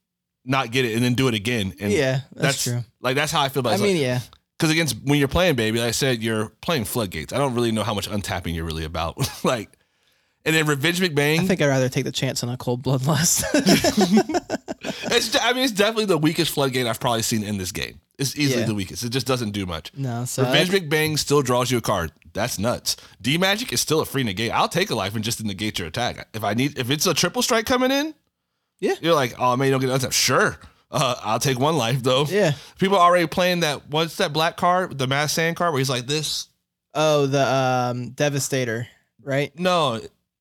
not 0.45 0.71
get 0.71 0.85
it 0.85 0.95
and 0.95 1.05
then 1.05 1.15
do 1.15 1.29
it 1.29 1.35
again. 1.35 1.75
And 1.81 1.93
Yeah, 1.93 2.21
that's, 2.33 2.65
true. 2.65 2.81
Like 3.01 3.15
that's 3.17 3.31
how 3.31 3.43
I 3.43 3.49
feel 3.51 3.61
about. 3.61 3.75
It. 3.75 3.81
I 3.81 3.83
mean, 3.83 3.97
yeah. 3.99 4.21
because 4.57 4.71
against 4.71 4.97
when 5.05 5.19
you're 5.19 5.29
playing 5.29 5.55
baby, 5.57 5.79
like 5.79 5.89
I 5.89 5.93
said, 5.93 6.23
you're 6.23 6.49
playing 6.61 6.85
floodgates. 6.87 7.33
I 7.33 7.39
don't 7.39 7.55
really 7.55 7.71
know 7.73 7.83
how 7.85 7.95
much 7.95 8.09
untapping 8.09 8.55
you're 8.55 8.65
really 8.65 8.85
about. 8.85 9.17
like, 9.45 9.71
and 10.45 10.57
then 10.57 10.67
Revenge 10.67 11.01
McBain. 11.01 11.41
I 11.41 11.47
think 11.47 11.61
I'd 11.61 11.67
rather 11.67 11.89
take 11.91 12.05
the 12.05 12.13
chance 12.13 12.43
on 12.43 12.49
a 12.49 12.57
cold 12.57 12.83
bloodlust. 12.83 13.45
it's 15.13 15.37
I 15.41 15.53
mean 15.53 15.65
it's 15.65 15.73
definitely 15.73 16.07
the 16.07 16.19
weakest 16.19 16.53
floodgate 16.53 16.87
I've 16.87 17.01
probably 17.01 17.23
seen 17.23 17.43
in 17.45 17.59
this 17.59 17.73
game. 17.73 18.01
It's 18.19 18.37
easily 18.37 18.63
Yeah. 18.63 18.67
the 18.67 18.75
weakest. 18.75 19.05
It 19.05 19.11
just 19.11 19.27
doesn't 19.27 19.53
do 19.53 19.65
much. 19.65 19.93
no, 19.97 20.25
so 20.25 20.43
Revenge 20.45 20.71
McBang 20.71 21.19
still 21.19 21.41
draws 21.43 21.71
you 21.71 21.79
a 21.79 21.81
card. 21.81 22.11
That's 22.33 22.59
nuts. 22.59 22.97
D 23.23 23.39
Magic 23.39 23.73
is 23.73 23.81
still 23.81 24.01
a 24.01 24.05
free 24.05 24.23
negate. 24.25 24.51
I'll 24.53 24.69
take 24.69 24.91
a 24.91 24.95
life 24.95 25.15
and 25.15 25.25
just 25.25 25.43
negate 25.45 25.79
your 25.79 25.89
attack. 25.89 26.27
If 26.35 26.43
I 26.45 26.55
need, 26.55 26.79
if 26.79 26.91
it's 26.91 27.07
a 27.07 27.15
triple 27.15 27.43
strike 27.43 27.65
coming 27.67 27.91
in, 27.91 28.15
Yeah. 28.81 28.95
you're 29.01 29.15
like, 29.15 29.35
oh 29.39 29.57
man, 29.57 29.67
you 29.69 29.73
don't 29.73 29.81
get 29.81 29.91
untapped. 29.91 30.15
Sure, 30.15 30.59
uh, 30.91 31.15
I'll 31.23 31.39
take 31.41 31.59
one 31.61 31.77
life 31.77 32.03
though. 32.03 32.27
yeah. 32.29 32.53
People 32.79 32.97
are 32.99 33.03
already 33.09 33.27
playing 33.29 33.61
that. 33.61 33.89
What's 33.89 34.17
that 34.17 34.33
black 34.33 34.57
card? 34.57 34.99
The 34.99 35.07
Mass 35.07 35.33
Sand 35.33 35.57
card 35.57 35.73
where 35.73 35.79
he's 35.79 35.91
like 35.91 36.07
this. 36.07 36.49
Oh, 36.95 37.27
the 37.27 37.45
um 37.47 38.11
Devastator, 38.11 38.89
right? 39.23 39.57
No, 39.59 40.01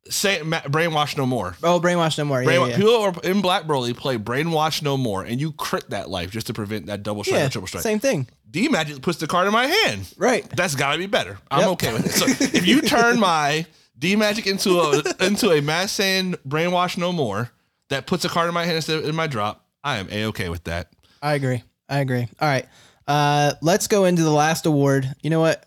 say 0.10 0.42
ma- 0.44 0.62
brainwash 0.62 1.18
no 1.18 1.26
more. 1.26 1.56
Oh, 1.64 1.80
brainwash 1.80 2.18
no 2.18 2.26
more. 2.26 2.42
Yeah, 2.42 2.50
Brainwash, 2.50 2.70
yeah. 2.72 2.78
People 2.78 2.96
are 2.96 3.14
in 3.24 3.42
Black 3.42 3.64
Broly 3.64 3.96
play 3.96 4.18
brainwash 4.18 4.82
no 4.82 4.98
more, 4.98 5.24
and 5.24 5.40
you 5.40 5.52
crit 5.52 5.90
that 5.90 6.10
life 6.10 6.32
just 6.32 6.48
to 6.48 6.54
prevent 6.54 6.88
that 6.88 7.04
double 7.04 7.24
strike 7.24 7.40
yeah. 7.40 7.46
or 7.48 7.50
triple 7.50 7.68
strike. 7.68 7.84
Same 7.84 8.00
thing. 8.00 8.28
D 8.50 8.68
Magic 8.70 9.02
puts 9.02 9.20
the 9.20 9.28
card 9.28 9.48
in 9.48 9.54
my 9.54 9.66
hand. 9.68 10.14
Right. 10.18 10.50
That's 10.56 10.76
got 10.76 10.94
to 10.94 10.98
be 10.98 11.06
better. 11.06 11.38
I'm 11.52 11.62
Yep. 11.62 11.70
okay 11.70 11.94
with 11.94 12.06
it. 12.06 12.12
So 12.12 12.26
if 12.28 12.66
you 12.66 12.82
turn 12.82 13.20
my 13.22 13.66
D 13.98 14.16
Magic 14.16 14.48
into 14.48 14.80
a 14.80 15.26
into 15.26 15.52
a 15.52 15.62
Mass 15.62 15.92
Sand 15.92 16.38
brainwash 16.48 16.98
no 16.98 17.12
more 17.12 17.52
that 17.90 18.08
puts 18.08 18.26
a 18.26 18.30
card 18.30 18.48
in 18.48 18.54
my 18.54 18.64
hand 18.64 18.76
instead 18.78 19.00
of 19.00 19.06
in 19.06 19.16
my 19.16 19.28
drop, 19.28 19.66
I 19.84 19.98
am 19.98 20.08
a 20.12 20.26
okay 20.28 20.50
with 20.50 20.64
that. 20.66 20.92
I 21.22 21.34
agree. 21.34 21.64
I 21.90 22.00
agree. 22.00 22.28
All 22.40 22.48
right. 22.48 22.66
Uh, 23.08 23.54
let's 23.62 23.88
go 23.88 24.06
into 24.06 24.24
the 24.24 24.32
last 24.32 24.66
award. 24.66 25.10
You 25.22 25.30
know 25.30 25.40
what? 25.40 25.66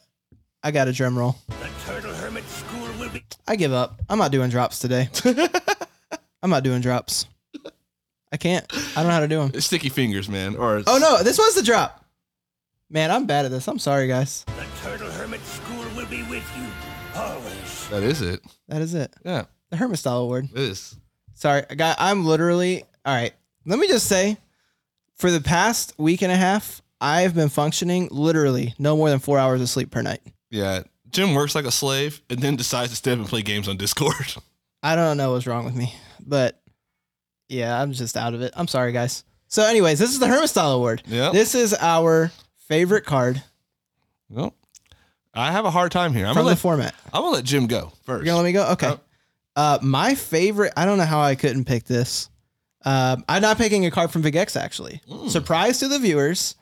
I 0.63 0.71
got 0.71 0.89
a 0.89 0.93
drum 0.93 1.19
roll. 1.19 1.37
I 3.47 3.57
give 3.57 3.73
up. 3.73 4.01
I'm 4.09 4.19
not 4.19 4.31
doing 4.33 4.51
drops 4.51 4.79
today. 4.79 5.09
I'm 6.43 6.51
not 6.51 6.63
doing 6.63 6.81
drops. 6.81 7.27
I 8.33 8.37
can't. 8.37 8.65
I 8.97 9.03
don't 9.03 9.07
know 9.09 9.11
how 9.15 9.21
to 9.21 9.29
do 9.29 9.39
them. 9.41 9.51
It's 9.55 9.67
sticky 9.67 9.89
fingers, 9.89 10.29
man. 10.29 10.57
Or 10.57 10.83
Oh 10.87 10.99
no, 10.99 11.23
this 11.23 11.39
was 11.39 11.55
the 11.55 11.63
drop. 11.63 12.05
Man, 12.89 13.11
I'm 13.11 13.27
bad 13.27 13.45
at 13.45 13.51
this. 13.51 13.67
I'm 13.69 13.79
sorry, 13.79 14.09
guys. 14.09 14.45
The 14.47 14.67
Turtle 14.83 15.11
Hermit 15.11 15.41
School 15.43 15.85
will 15.97 16.07
be 16.07 16.23
with 16.25 16.45
you 16.57 16.67
always. 17.15 17.89
that 17.91 18.03
is 18.03 18.23
it. 18.23 18.41
That 18.69 18.83
is 18.83 18.95
it. 18.95 19.13
Yeah, 19.25 19.45
The 19.71 19.77
Hermit 19.77 19.99
Style 19.99 20.19
Award. 20.19 20.49
it 20.53 20.59
is. 20.59 20.97
Sorry, 21.35 21.63
guy. 21.77 21.95
I'm 21.99 22.25
literally 22.25 22.85
all 23.05 23.15
right. 23.15 23.33
Let 23.67 23.79
me 23.79 23.89
just 23.89 24.07
say, 24.07 24.39
for 25.17 25.31
the 25.31 25.41
past 25.41 25.95
week 25.99 26.23
and 26.23 26.33
a 26.33 26.37
half, 26.37 26.83
I've 27.01 27.35
been 27.35 27.49
functioning 27.49 28.09
literally 28.11 28.75
no 28.79 28.97
more 28.97 29.11
than 29.11 29.19
four 29.19 29.39
hours 29.39 29.61
of 29.61 29.69
sleep 29.69 29.91
per 29.91 30.03
night. 30.03 30.21
Yeah, 30.51 30.83
Jim 31.11 31.35
works 31.35 31.55
like 31.55 31.65
a 31.65 31.71
slave 31.71 32.21
and 32.31 32.39
then 32.41 32.57
decides 32.57 32.91
to 32.91 32.97
step 32.97 33.15
up 33.15 33.19
and 33.21 33.29
play 33.29 33.43
games 33.43 33.69
on 33.69 33.77
Discord. 33.77 34.35
I 34.83 34.97
don't 34.97 35.17
know 35.17 35.33
what's 35.33 35.47
wrong 35.47 35.65
with 35.65 35.75
me, 35.75 35.95
but 36.27 36.61
yeah, 37.49 37.81
I'm 37.81 37.93
just 37.93 38.17
out 38.17 38.33
of 38.35 38.43
it. 38.43 38.53
I'm 38.57 38.69
sorry, 38.69 38.93
guys. 38.93 39.25
So, 39.49 39.65
anyways, 39.65 39.99
this 39.99 40.11
is 40.13 40.19
the 40.21 40.29
Hermit 40.29 40.49
Style 40.49 40.73
Award. 40.73 41.03
Yeah. 41.07 41.31
This 41.33 41.55
is 41.55 41.75
our 41.75 42.31
favorite 42.69 43.05
card 43.05 43.43
Well, 44.29 44.55
I 45.35 45.51
have 45.53 45.65
a 45.65 45.71
hard 45.71 45.91
time 45.93 46.13
here. 46.15 46.25
I'm 46.27 46.35
from 46.35 46.43
gonna 46.45 46.45
the 46.45 46.51
let 46.55 46.59
format. 46.59 46.95
I'm 47.13 47.23
gonna 47.23 47.35
let 47.35 47.45
Jim 47.45 47.67
go 47.67 47.93
first. 48.05 48.25
You're 48.25 48.27
gonna 48.27 48.37
let 48.39 48.45
me 48.45 48.53
go? 48.53 48.67
Okay. 48.73 48.89
Yep. 48.91 49.05
Uh, 49.57 49.79
my 49.83 50.15
favorite. 50.15 50.73
I 50.77 50.85
don't 50.87 50.99
know 50.99 51.05
how 51.05 51.21
I 51.21 51.35
couldn't 51.35 51.65
pick 51.65 51.85
this. 51.85 52.31
Um, 52.85 53.25
I'm 53.29 53.43
not 53.43 53.59
picking 53.59 53.85
a 53.85 53.91
card 53.91 54.11
from 54.11 54.23
Vigex 54.23 54.59
actually. 54.59 55.03
Surprise 55.29 55.79
to 55.81 55.89
the 55.89 55.99
viewers 55.99 56.55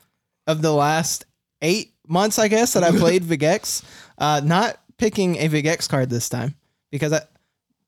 of 0.47 0.63
the 0.63 0.73
last 0.73 1.27
eight 1.63 1.93
months, 2.09 2.39
I 2.39 2.49
guess 2.49 2.73
that 2.73 2.83
I 2.83 2.91
played 2.91 3.23
Vigex. 3.25 3.85
Uh, 4.19 4.41
not 4.45 4.79
picking 4.99 5.37
a 5.37 5.49
Vigex 5.49 5.89
card 5.89 6.11
this 6.11 6.29
time 6.29 6.55
because 6.91 7.13
I. 7.13 7.21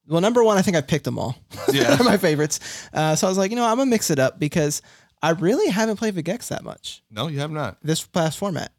Well, 0.08 0.20
number 0.20 0.42
one, 0.42 0.56
I 0.56 0.62
think 0.62 0.76
I 0.76 0.80
picked 0.80 1.04
them 1.04 1.18
all. 1.18 1.36
Yeah. 1.72 1.94
They're 1.94 2.04
my 2.04 2.16
favorites. 2.16 2.58
Uh, 2.92 3.14
so 3.14 3.26
I 3.28 3.30
was 3.30 3.38
like, 3.38 3.50
you 3.50 3.56
know, 3.56 3.64
I'm 3.64 3.76
gonna 3.76 3.90
mix 3.90 4.10
it 4.10 4.18
up 4.18 4.40
because 4.40 4.82
I 5.22 5.30
really 5.30 5.70
haven't 5.70 5.98
played 5.98 6.14
Vigex 6.16 6.48
that 6.48 6.64
much 6.64 7.02
No, 7.10 7.28
you 7.28 7.38
have 7.40 7.50
not. 7.52 7.76
this 7.82 8.04
past 8.04 8.36
format. 8.38 8.72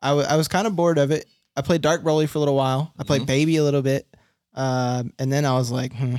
I 0.00 0.12
I 0.12 0.36
was 0.36 0.48
kind 0.48 0.66
of 0.66 0.74
bored 0.76 0.96
of 0.98 1.10
it. 1.10 1.26
I 1.56 1.60
played 1.62 1.82
Dark 1.82 2.02
Broly 2.02 2.26
for 2.28 2.38
a 2.38 2.40
little 2.40 2.54
while. 2.56 2.92
I 2.98 3.02
played 3.04 3.26
Baby 3.26 3.56
a 3.56 3.64
little 3.64 3.82
bit, 3.82 4.06
um, 4.54 5.12
and 5.18 5.30
then 5.32 5.44
I 5.44 5.54
was 5.54 5.70
like, 5.72 5.92
hmm, 5.92 6.14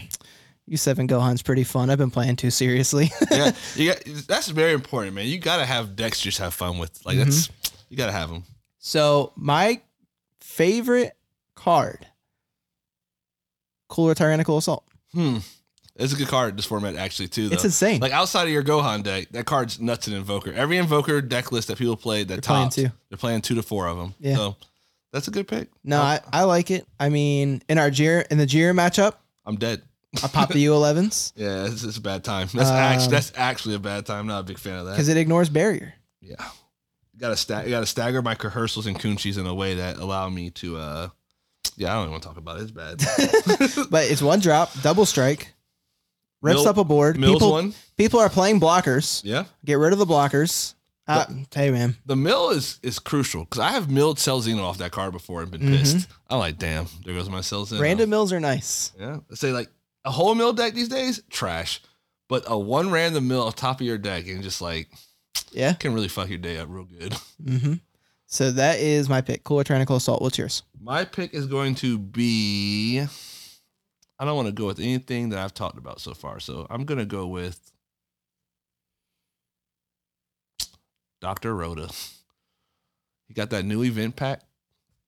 "You 0.67 0.75
Seven 0.77 1.07
Gohan's 1.07 1.41
pretty 1.41 1.63
fun." 1.63 1.89
I've 1.89 1.97
been 1.97 2.11
playing 2.11 2.35
too 2.35 2.51
seriously. 2.51 3.09
Yeah, 3.31 3.51
you 3.75 3.93
got, 3.93 4.03
that's 4.27 4.49
very 4.49 4.73
important, 4.73 5.15
man. 5.15 5.25
You 5.27 5.39
gotta 5.39 5.65
have 5.65 5.95
decks 5.95 6.19
just 6.19 6.37
have 6.39 6.53
fun 6.53 6.77
with. 6.77 7.03
Like 7.05 7.17
that's 7.17 7.49
you 7.89 7.95
gotta 7.97 8.11
have 8.11 8.29
them. 8.29 8.43
so 8.79 9.31
my 9.35 9.81
favorite 10.49 11.13
card, 11.55 12.07
Cooler 13.87 14.15
Tyrannical 14.15 14.57
Assault. 14.57 14.83
Hmm. 15.13 15.37
It's 15.95 16.13
a 16.13 16.15
good 16.15 16.27
card 16.29 16.57
this 16.57 16.65
format 16.65 16.95
actually 16.95 17.27
too. 17.27 17.49
Though. 17.49 17.55
It's 17.55 17.65
insane. 17.65 17.99
Like 17.99 18.13
outside 18.13 18.43
of 18.43 18.49
your 18.49 18.63
Gohan 18.63 19.03
deck, 19.03 19.29
that 19.31 19.45
card's 19.45 19.81
nuts 19.81 20.07
in 20.07 20.13
Invoker. 20.13 20.53
Every 20.53 20.77
Invoker 20.77 21.21
deck 21.21 21.51
list 21.51 21.67
that 21.67 21.77
people 21.77 21.97
play, 21.97 22.23
that 22.23 22.41
playing 22.43 22.65
tops, 22.65 22.75
two. 22.75 22.89
they're 23.09 23.17
playing 23.17 23.41
two 23.41 23.55
to 23.55 23.61
four 23.63 23.87
of 23.87 23.97
them. 23.97 24.13
Yeah. 24.19 24.35
So 24.35 24.55
that's 25.11 25.27
a 25.27 25.31
good 25.31 25.47
pick. 25.47 25.67
No, 25.83 26.01
I, 26.01 26.21
I 26.31 26.43
like 26.43 26.71
it. 26.71 26.87
I 26.99 27.09
mean, 27.09 27.61
in 27.67 27.77
our 27.77 27.89
Jir 27.91 28.25
in 28.31 28.37
the 28.37 28.45
Jir 28.45 28.73
matchup, 28.73 29.15
I'm 29.45 29.57
dead. 29.57 29.81
I 30.23 30.27
pop 30.27 30.49
the 30.49 30.65
U11s 30.65 31.33
Yeah, 31.35 31.65
it's, 31.65 31.83
it's 31.83 31.97
a 31.97 32.01
bad 32.01 32.23
time. 32.23 32.47
That's 32.53 32.69
Um, 32.69 32.75
actually 32.77 33.11
that's 33.11 33.33
actually 33.35 33.75
a 33.75 33.79
bad 33.79 34.05
time. 34.05 34.25
Not 34.25 34.39
a 34.39 34.43
big 34.43 34.57
fan 34.57 34.79
of 34.79 34.85
that. 34.85 34.91
because 34.93 35.09
it 35.09 35.17
ignores 35.17 35.49
barrier. 35.49 35.93
Yeah. 36.21 36.35
Gotta 37.19 37.35
sta- 37.37 37.67
gotta 37.67 37.85
stagger 37.85 38.21
my 38.21 38.35
Kahserals 38.35 38.85
and 38.87 38.97
Kunshis 38.99 39.37
in 39.37 39.45
a 39.45 39.53
way 39.53 39.75
that 39.75 39.97
allow 39.97 40.29
me 40.29 40.49
to 40.51 40.77
uh 40.77 41.09
yeah, 41.75 41.91
I 41.91 41.93
don't 41.95 42.03
even 42.03 42.11
want 42.11 42.23
to 42.23 42.29
talk 42.29 42.37
about 42.37 42.57
it. 42.59 42.63
It's 42.63 42.71
bad. 42.71 43.87
But 43.91 44.09
it's 44.11 44.21
one 44.21 44.39
drop, 44.39 44.71
double 44.81 45.05
strike, 45.05 45.53
rips 46.41 46.59
Mil- 46.61 46.67
up 46.69 46.77
a 46.77 46.83
board. 46.83 47.17
Mills 47.19 47.33
people, 47.35 47.51
one. 47.51 47.73
people 47.97 48.19
are 48.19 48.29
playing 48.29 48.59
blockers. 48.59 49.21
Yeah. 49.23 49.45
Get 49.65 49.75
rid 49.75 49.93
of 49.93 49.99
the 49.99 50.05
blockers. 50.05 50.73
Uh, 51.07 51.25
hey 51.55 51.71
man, 51.71 51.95
The 52.05 52.15
mill 52.15 52.51
is 52.51 52.79
is 52.83 52.99
crucial 52.99 53.43
because 53.43 53.59
I 53.59 53.71
have 53.71 53.89
milled 53.89 54.19
Cell 54.19 54.41
Xeno 54.41 54.61
off 54.63 54.77
that 54.77 54.91
card 54.91 55.11
before 55.11 55.41
and 55.41 55.49
been 55.49 55.61
pissed. 55.61 56.07
I'm 56.29 56.37
like, 56.37 56.59
damn, 56.59 56.85
there 57.03 57.15
goes 57.15 57.27
my 57.29 57.41
Cell 57.41 57.65
Xeno. 57.65 57.73
Mm-hmm. 57.73 57.81
random 57.81 58.09
mills 58.11 58.31
are 58.31 58.39
nice. 58.39 58.91
Yeah. 58.99 59.17
Say 59.33 59.51
like 59.51 59.69
a 60.05 60.11
whole 60.11 60.35
mill 60.35 60.53
deck 60.53 60.73
these 60.75 60.87
days, 60.89 61.21
trash. 61.31 61.81
But 62.27 62.43
a 62.45 62.57
one 62.57 62.91
random 62.91 63.27
mill 63.27 63.41
on 63.43 63.53
top 63.53 63.81
of 63.81 63.87
your 63.87 63.97
deck 63.97 64.27
and 64.27 64.43
just 64.43 64.61
like 64.61 64.87
Yeah. 65.51 65.73
can 65.73 65.93
really 65.93 66.07
fuck 66.07 66.29
your 66.29 66.37
day 66.37 66.57
up 66.57 66.67
real 66.69 66.85
good. 66.85 67.13
Mm-hmm. 67.43 67.73
So 68.31 68.51
that 68.51 68.79
is 68.79 69.09
my 69.09 69.21
pick. 69.21 69.43
Cooler 69.43 69.63
Tyrannical 69.63 69.95
Assault. 69.95 70.21
What's 70.21 70.37
yours? 70.37 70.61
My 70.79 71.03
pick 71.03 71.33
is 71.33 71.47
going 71.47 71.73
to 71.75 71.97
be. 71.97 72.99
I 74.19 74.25
don't 74.25 74.35
want 74.35 74.47
to 74.49 74.51
go 74.51 74.67
with 74.67 74.79
anything 74.79 75.29
that 75.29 75.39
I've 75.39 75.53
talked 75.55 75.79
about 75.79 75.99
so 75.99 76.13
far, 76.13 76.39
so 76.39 76.67
I'm 76.69 76.85
gonna 76.85 77.05
go 77.05 77.25
with 77.25 77.59
Doctor 81.21 81.55
Rhoda. 81.55 81.89
He 83.27 83.33
got 83.33 83.49
that 83.51 83.63
new 83.65 83.83
event 83.83 84.15
pack. 84.15 84.41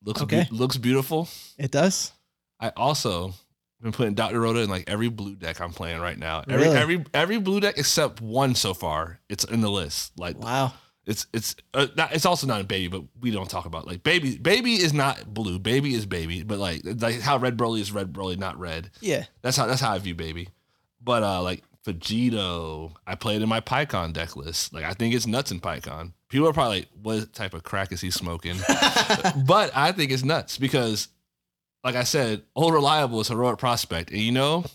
Looks 0.03 0.21
Okay. 0.21 0.47
beau- 0.49 0.55
looks 0.55 0.77
beautiful. 0.77 1.29
It 1.57 1.71
does. 1.71 2.11
I 2.59 2.69
also 2.69 3.33
been 3.81 3.91
putting 3.91 4.13
Doctor 4.13 4.39
Rhoda 4.41 4.59
in 4.61 4.69
like 4.69 4.89
every 4.89 5.09
blue 5.09 5.35
deck 5.35 5.59
I'm 5.61 5.71
playing 5.73 5.99
right 6.01 6.17
now. 6.17 6.43
Every 6.47 6.65
Really? 6.67 6.77
every 6.77 7.05
every 7.13 7.37
blue 7.39 7.59
deck 7.59 7.75
except 7.77 8.21
one 8.21 8.55
so 8.55 8.73
far. 8.73 9.19
It's 9.29 9.43
in 9.43 9.61
the 9.61 9.69
list. 9.69 10.17
Like 10.17 10.37
Wow. 10.39 10.73
it's 11.05 11.25
it's 11.33 11.55
uh, 11.73 11.87
not, 11.97 12.13
it's 12.13 12.25
also 12.25 12.45
not 12.47 12.61
a 12.61 12.63
baby, 12.63 12.87
but 12.87 13.03
we 13.19 13.31
don't 13.31 13.49
talk 13.49 13.65
about 13.65 13.87
like 13.87 14.03
baby. 14.03 14.37
Baby 14.37 14.75
is 14.75 14.93
not 14.93 15.33
blue. 15.33 15.57
Baby 15.59 15.93
is 15.95 16.05
baby, 16.05 16.43
but 16.43 16.59
like 16.59 16.81
like 16.85 17.21
how 17.21 17.37
red 17.37 17.57
Broly 17.57 17.79
is 17.79 17.91
red 17.91 18.13
Broly, 18.13 18.37
not 18.37 18.59
red. 18.59 18.91
Yeah. 19.01 19.25
That's 19.41 19.57
how 19.57 19.65
that's 19.65 19.81
how 19.81 19.91
I 19.93 19.99
view 19.99 20.15
baby. 20.15 20.49
But 21.03 21.23
uh, 21.23 21.41
like 21.41 21.63
Vegito, 21.85 22.91
I 23.07 23.15
played 23.15 23.41
in 23.41 23.49
my 23.49 23.61
PyCon 23.61 24.13
deck 24.13 24.35
list. 24.35 24.73
Like 24.73 24.83
I 24.83 24.93
think 24.93 25.15
it's 25.15 25.25
nuts 25.27 25.51
in 25.51 25.59
PyCon. 25.59 26.13
People 26.29 26.47
are 26.47 26.53
probably 26.53 26.79
like, 26.81 26.89
what 27.01 27.33
type 27.33 27.53
of 27.53 27.63
crack 27.63 27.91
is 27.91 27.99
he 28.01 28.11
smoking? 28.11 28.55
but 29.45 29.71
I 29.75 29.91
think 29.91 30.11
it's 30.11 30.23
nuts 30.23 30.57
because, 30.57 31.09
like 31.83 31.95
I 31.95 32.03
said, 32.03 32.43
old 32.55 32.73
reliable 32.73 33.19
is 33.21 33.27
heroic 33.27 33.57
prospect, 33.59 34.11
and 34.11 34.19
you 34.19 34.31
know, 34.31 34.65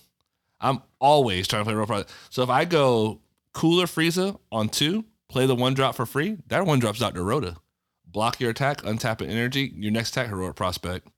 I'm 0.61 0.83
always 1.01 1.47
trying 1.47 1.61
to 1.61 1.65
play 1.65 1.73
heroic 1.75 1.89
prospect. 1.89 2.13
So 2.31 2.43
if 2.43 2.51
I 2.51 2.65
go 2.65 3.21
cooler 3.53 3.87
Frieza 3.87 4.39
on 4.51 4.69
two, 4.69 5.05
play 5.29 5.47
the 5.47 5.55
one 5.55 5.75
drop 5.75 5.95
for 5.95 6.07
free. 6.07 6.39
That 6.49 6.67
one 6.67 6.79
drop's 6.79 6.99
Dr. 6.99 7.23
Rhoda. 7.25 7.57
Block 8.07 8.41
your 8.41 8.51
attack, 8.51 8.83
untap 8.83 9.21
an 9.21 9.29
energy. 9.31 9.73
Your 9.77 9.93
next 9.93 10.11
attack, 10.11 10.29
heroic 10.29 10.57
prospect. 10.57 11.09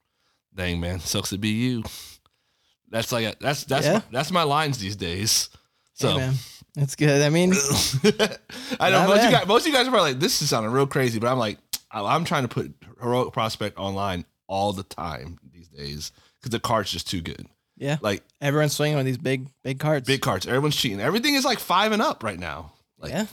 Dang 0.55 0.81
man, 0.81 0.99
sucks 1.01 1.31
to 1.31 1.39
be 1.39 1.49
you. 1.51 1.85
That's 2.91 3.13
like 3.13 3.27
a, 3.27 3.37
that's 3.41 3.65
that's 3.65 3.87
Yeah. 3.87 3.93
my, 3.95 4.03
that's 4.11 4.31
my 4.31 4.43
lines 4.43 4.79
these 4.79 4.97
days. 4.97 5.51
So 5.95 6.11
Hey, 6.11 6.17
man, 6.19 6.35
that's 6.75 6.97
good. 6.97 7.23
I 7.23 7.29
mean, 7.29 7.53
I 8.81 8.91
know 8.91 9.07
most 9.07 9.19
of, 9.19 9.25
you 9.25 9.31
guys, 9.31 9.47
most 9.47 9.63
of 9.63 9.67
you 9.69 9.73
guys 9.73 9.87
are 9.87 9.91
probably 9.91 10.13
like, 10.13 10.21
this 10.21 10.41
is 10.43 10.49
sounding 10.51 10.73
real 10.73 10.87
crazy, 10.87 11.19
but 11.19 11.31
I'm 11.31 11.39
like, 11.39 11.59
I'm 11.91 12.25
trying 12.25 12.43
to 12.43 12.49
put 12.49 12.75
heroic 13.01 13.33
prospect 13.33 13.79
online 13.79 14.25
all 14.49 14.73
the 14.73 14.83
time 14.83 15.39
these 15.53 15.69
days 15.69 16.11
because 16.41 16.51
the 16.51 16.59
card's 16.61 16.91
just 16.91 17.09
too 17.09 17.21
good. 17.21 17.47
yeah, 17.77 17.99
Like 18.01 18.23
everyone's 18.41 18.73
swinging 18.75 18.97
with 18.97 19.07
these 19.07 19.19
big, 19.19 19.49
big 19.63 19.79
cards. 19.79 20.07
big 20.07 20.21
cards, 20.21 20.47
everyone's 20.47 20.75
cheating. 20.77 21.01
Everything 21.01 21.35
is 21.35 21.45
like 21.45 21.59
five 21.61 21.93
and 21.93 22.03
up 22.03 22.23
right 22.25 22.39
now. 22.39 22.73
Like, 22.99 23.13
yeah, 23.13 23.27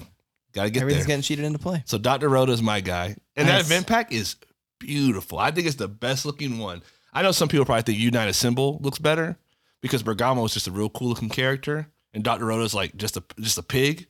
gotta 0.53 0.69
get 0.69 0.81
everything's 0.81 1.05
there. 1.05 1.13
getting 1.13 1.23
cheated 1.23 1.45
into 1.45 1.57
play. 1.59 1.81
So 1.85 1.97
Dr. 1.97 2.29
Rhoda 2.29 2.51
is 2.51 2.61
my 2.61 2.81
guy. 2.81 3.15
And 3.35 3.47
that 3.47 3.61
event 3.61 3.87
pack 3.87 4.11
is 4.11 4.35
beautiful. 4.79 5.39
I 5.39 5.51
think 5.51 5.67
it's 5.67 5.75
the 5.77 5.87
best 5.87 6.25
looking 6.25 6.59
one. 6.59 6.83
I 7.13 7.21
know 7.21 7.31
some 7.31 7.47
people 7.47 7.65
probably 7.65 7.83
think 7.83 7.99
United 7.99 8.33
Symbol 8.33 8.77
looks 8.81 8.99
better 8.99 9.37
because 9.81 10.03
Bergamo 10.03 10.43
is 10.45 10.53
just 10.53 10.67
a 10.67 10.71
real 10.71 10.89
cool 10.89 11.09
looking 11.09 11.29
character. 11.29 11.87
And 12.13 12.23
Dr. 12.23 12.45
Rhoda's 12.45 12.73
like 12.73 12.95
just 12.95 13.17
a 13.17 13.23
just 13.39 13.57
a 13.57 13.63
pig. 13.63 14.07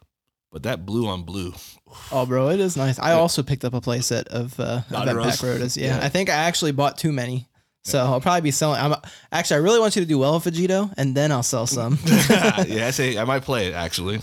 But 0.55 0.63
that 0.63 0.85
blue 0.85 1.05
on 1.07 1.23
blue. 1.23 1.53
Oh, 2.13 2.25
bro, 2.25 2.47
it 2.47 2.61
is 2.61 2.77
nice. 2.77 2.97
I 2.97 3.11
also 3.11 3.43
picked 3.43 3.65
up 3.65 3.73
a 3.73 3.81
playset 3.81 4.27
of 4.27 4.57
uh, 4.57 4.83
Dotted 4.89 5.11
event 5.17 5.29
pack 5.29 5.39
rotas. 5.39 5.75
Yeah, 5.75 5.97
Yeah. 5.97 6.05
I 6.05 6.07
think 6.07 6.29
I 6.29 6.35
actually 6.35 6.71
bought 6.71 6.97
too 6.97 7.11
many. 7.11 7.49
So 7.83 7.99
I'll 7.99 8.21
probably 8.21 8.39
be 8.39 8.51
selling. 8.51 8.79
I'm 8.79 8.95
actually 9.33 9.57
I 9.57 9.59
really 9.59 9.81
want 9.81 9.97
you 9.97 10.01
to 10.03 10.07
do 10.07 10.17
well 10.17 10.35
with 10.35 10.45
Vegito, 10.45 10.93
and 10.95 11.13
then 11.13 11.33
I'll 11.33 11.43
sell 11.43 11.67
some. 11.67 11.99
yeah, 12.05 12.85
I 12.87 12.91
say 12.91 13.17
I 13.17 13.25
might 13.25 13.43
play 13.43 13.67
it 13.67 13.73
actually. 13.73 14.19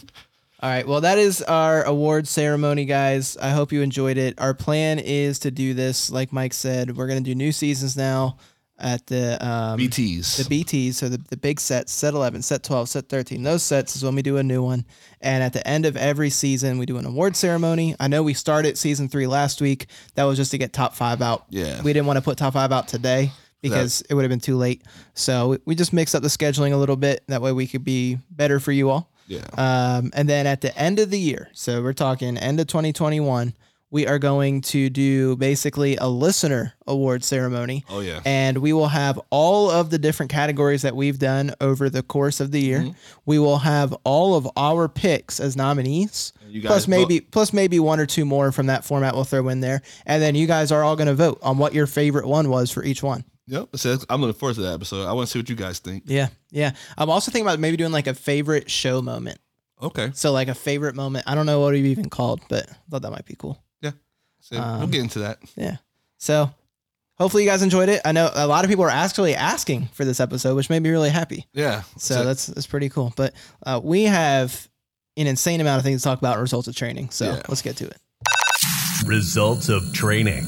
All 0.62 0.70
right. 0.70 0.88
Well, 0.88 1.02
that 1.02 1.18
is 1.18 1.42
our 1.42 1.82
award 1.82 2.26
ceremony, 2.26 2.86
guys. 2.86 3.36
I 3.36 3.50
hope 3.50 3.70
you 3.70 3.82
enjoyed 3.82 4.16
it. 4.16 4.40
Our 4.40 4.54
plan 4.54 5.00
is 5.00 5.40
to 5.40 5.50
do 5.50 5.74
this, 5.74 6.10
like 6.10 6.32
Mike 6.32 6.54
said. 6.54 6.96
We're 6.96 7.08
gonna 7.08 7.20
do 7.20 7.34
new 7.34 7.52
seasons 7.52 7.94
now 7.94 8.38
at 8.82 9.06
the 9.06 9.44
um, 9.46 9.78
BTs. 9.78 10.46
the 10.46 10.64
BTs, 10.64 10.94
so 10.94 11.08
the, 11.08 11.18
the 11.30 11.36
big 11.36 11.60
sets, 11.60 11.92
set 11.92 12.14
11, 12.14 12.42
set 12.42 12.62
12, 12.62 12.88
set 12.88 13.08
13. 13.08 13.42
Those 13.42 13.62
sets 13.62 13.96
is 13.96 14.04
when 14.04 14.14
we 14.14 14.22
do 14.22 14.36
a 14.36 14.42
new 14.42 14.62
one. 14.62 14.84
And 15.20 15.42
at 15.42 15.52
the 15.52 15.66
end 15.66 15.86
of 15.86 15.96
every 15.96 16.30
season, 16.30 16.78
we 16.78 16.86
do 16.86 16.98
an 16.98 17.06
award 17.06 17.36
ceremony. 17.36 17.94
I 18.00 18.08
know 18.08 18.22
we 18.22 18.34
started 18.34 18.76
season 18.76 19.08
three 19.08 19.26
last 19.26 19.60
week. 19.60 19.86
That 20.16 20.24
was 20.24 20.36
just 20.36 20.50
to 20.50 20.58
get 20.58 20.72
top 20.72 20.94
five 20.94 21.22
out. 21.22 21.44
Yeah. 21.48 21.80
We 21.82 21.92
didn't 21.92 22.06
want 22.06 22.16
to 22.18 22.22
put 22.22 22.38
top 22.38 22.54
five 22.54 22.72
out 22.72 22.88
today 22.88 23.30
because 23.60 24.02
it 24.10 24.14
would 24.14 24.22
have 24.22 24.30
been 24.30 24.40
too 24.40 24.56
late. 24.56 24.82
So 25.14 25.48
we, 25.50 25.58
we 25.66 25.74
just 25.76 25.92
mixed 25.92 26.14
up 26.14 26.22
the 26.22 26.28
scheduling 26.28 26.72
a 26.72 26.76
little 26.76 26.96
bit. 26.96 27.22
That 27.28 27.40
way 27.40 27.52
we 27.52 27.66
could 27.68 27.84
be 27.84 28.18
better 28.30 28.58
for 28.58 28.72
you 28.72 28.90
all. 28.90 29.10
yeah. 29.28 29.46
Um, 29.56 30.10
and 30.14 30.28
then 30.28 30.46
at 30.48 30.60
the 30.60 30.76
end 30.76 30.98
of 30.98 31.10
the 31.10 31.18
year, 31.20 31.48
so 31.52 31.80
we're 31.82 31.92
talking 31.92 32.36
end 32.36 32.58
of 32.58 32.66
2021, 32.66 33.54
we 33.92 34.06
are 34.06 34.18
going 34.18 34.62
to 34.62 34.88
do 34.88 35.36
basically 35.36 35.96
a 35.96 36.08
listener 36.08 36.72
award 36.86 37.22
ceremony. 37.22 37.84
Oh 37.90 38.00
yeah. 38.00 38.20
And 38.24 38.58
we 38.58 38.72
will 38.72 38.88
have 38.88 39.20
all 39.30 39.70
of 39.70 39.90
the 39.90 39.98
different 39.98 40.32
categories 40.32 40.80
that 40.82 40.96
we've 40.96 41.18
done 41.18 41.54
over 41.60 41.90
the 41.90 42.02
course 42.02 42.40
of 42.40 42.50
the 42.50 42.60
year. 42.60 42.80
Mm-hmm. 42.80 42.98
We 43.26 43.38
will 43.38 43.58
have 43.58 43.92
all 44.04 44.34
of 44.34 44.48
our 44.56 44.88
picks 44.88 45.38
as 45.38 45.56
nominees. 45.56 46.32
you 46.48 46.62
Plus 46.62 46.88
maybe 46.88 47.20
plus 47.20 47.52
maybe 47.52 47.78
one 47.78 48.00
or 48.00 48.06
two 48.06 48.24
more 48.24 48.50
from 48.50 48.66
that 48.66 48.82
format 48.84 49.14
we'll 49.14 49.24
throw 49.24 49.46
in 49.48 49.60
there. 49.60 49.82
And 50.06 50.22
then 50.22 50.34
you 50.34 50.46
guys 50.46 50.72
are 50.72 50.82
all 50.82 50.96
going 50.96 51.08
to 51.08 51.14
vote 51.14 51.38
on 51.42 51.58
what 51.58 51.74
your 51.74 51.86
favorite 51.86 52.26
one 52.26 52.48
was 52.48 52.70
for 52.70 52.82
each 52.82 53.02
one. 53.02 53.24
Yep. 53.46 53.76
says- 53.76 54.06
I'm 54.08 54.22
looking 54.22 54.38
forward 54.38 54.54
to 54.54 54.62
that 54.62 54.72
episode. 54.72 55.04
I 55.06 55.12
want 55.12 55.28
to 55.28 55.30
see 55.32 55.38
what 55.38 55.50
you 55.50 55.56
guys 55.56 55.80
think. 55.80 56.04
Yeah. 56.06 56.28
Yeah. 56.50 56.72
I'm 56.96 57.10
also 57.10 57.30
thinking 57.30 57.46
about 57.46 57.60
maybe 57.60 57.76
doing 57.76 57.92
like 57.92 58.06
a 58.06 58.14
favorite 58.14 58.70
show 58.70 59.02
moment. 59.02 59.38
Okay. 59.82 60.12
So 60.14 60.32
like 60.32 60.48
a 60.48 60.54
favorite 60.54 60.94
moment. 60.94 61.24
I 61.28 61.34
don't 61.34 61.44
know 61.44 61.60
what 61.60 61.74
it 61.74 61.84
even 61.84 62.08
called, 62.08 62.40
but 62.48 62.70
I 62.70 62.74
thought 62.90 63.02
that 63.02 63.10
might 63.10 63.26
be 63.26 63.34
cool. 63.34 63.62
So 64.42 64.56
we'll 64.56 64.64
Um, 64.84 64.90
get 64.90 65.00
into 65.00 65.20
that. 65.20 65.38
Yeah. 65.56 65.76
So 66.18 66.50
hopefully 67.18 67.44
you 67.44 67.48
guys 67.48 67.62
enjoyed 67.62 67.88
it. 67.88 68.00
I 68.04 68.12
know 68.12 68.30
a 68.34 68.46
lot 68.46 68.64
of 68.64 68.70
people 68.70 68.84
are 68.84 68.90
actually 68.90 69.34
asking 69.34 69.88
for 69.94 70.04
this 70.04 70.20
episode, 70.20 70.54
which 70.56 70.68
made 70.68 70.82
me 70.82 70.90
really 70.90 71.10
happy. 71.10 71.46
Yeah. 71.54 71.82
So 71.96 72.24
that's 72.24 72.46
that's 72.46 72.66
pretty 72.66 72.88
cool. 72.90 73.12
But 73.16 73.32
uh, 73.64 73.80
we 73.82 74.04
have 74.04 74.68
an 75.16 75.26
insane 75.26 75.60
amount 75.60 75.78
of 75.78 75.84
things 75.84 76.02
to 76.02 76.04
talk 76.08 76.18
about 76.18 76.38
results 76.38 76.68
of 76.68 76.76
training. 76.76 77.10
So 77.10 77.24
Yeah. 77.26 77.42
let's 77.48 77.62
get 77.62 77.76
to 77.76 77.86
it. 77.86 77.96
Results 79.06 79.68
of 79.68 79.92
training. 79.92 80.44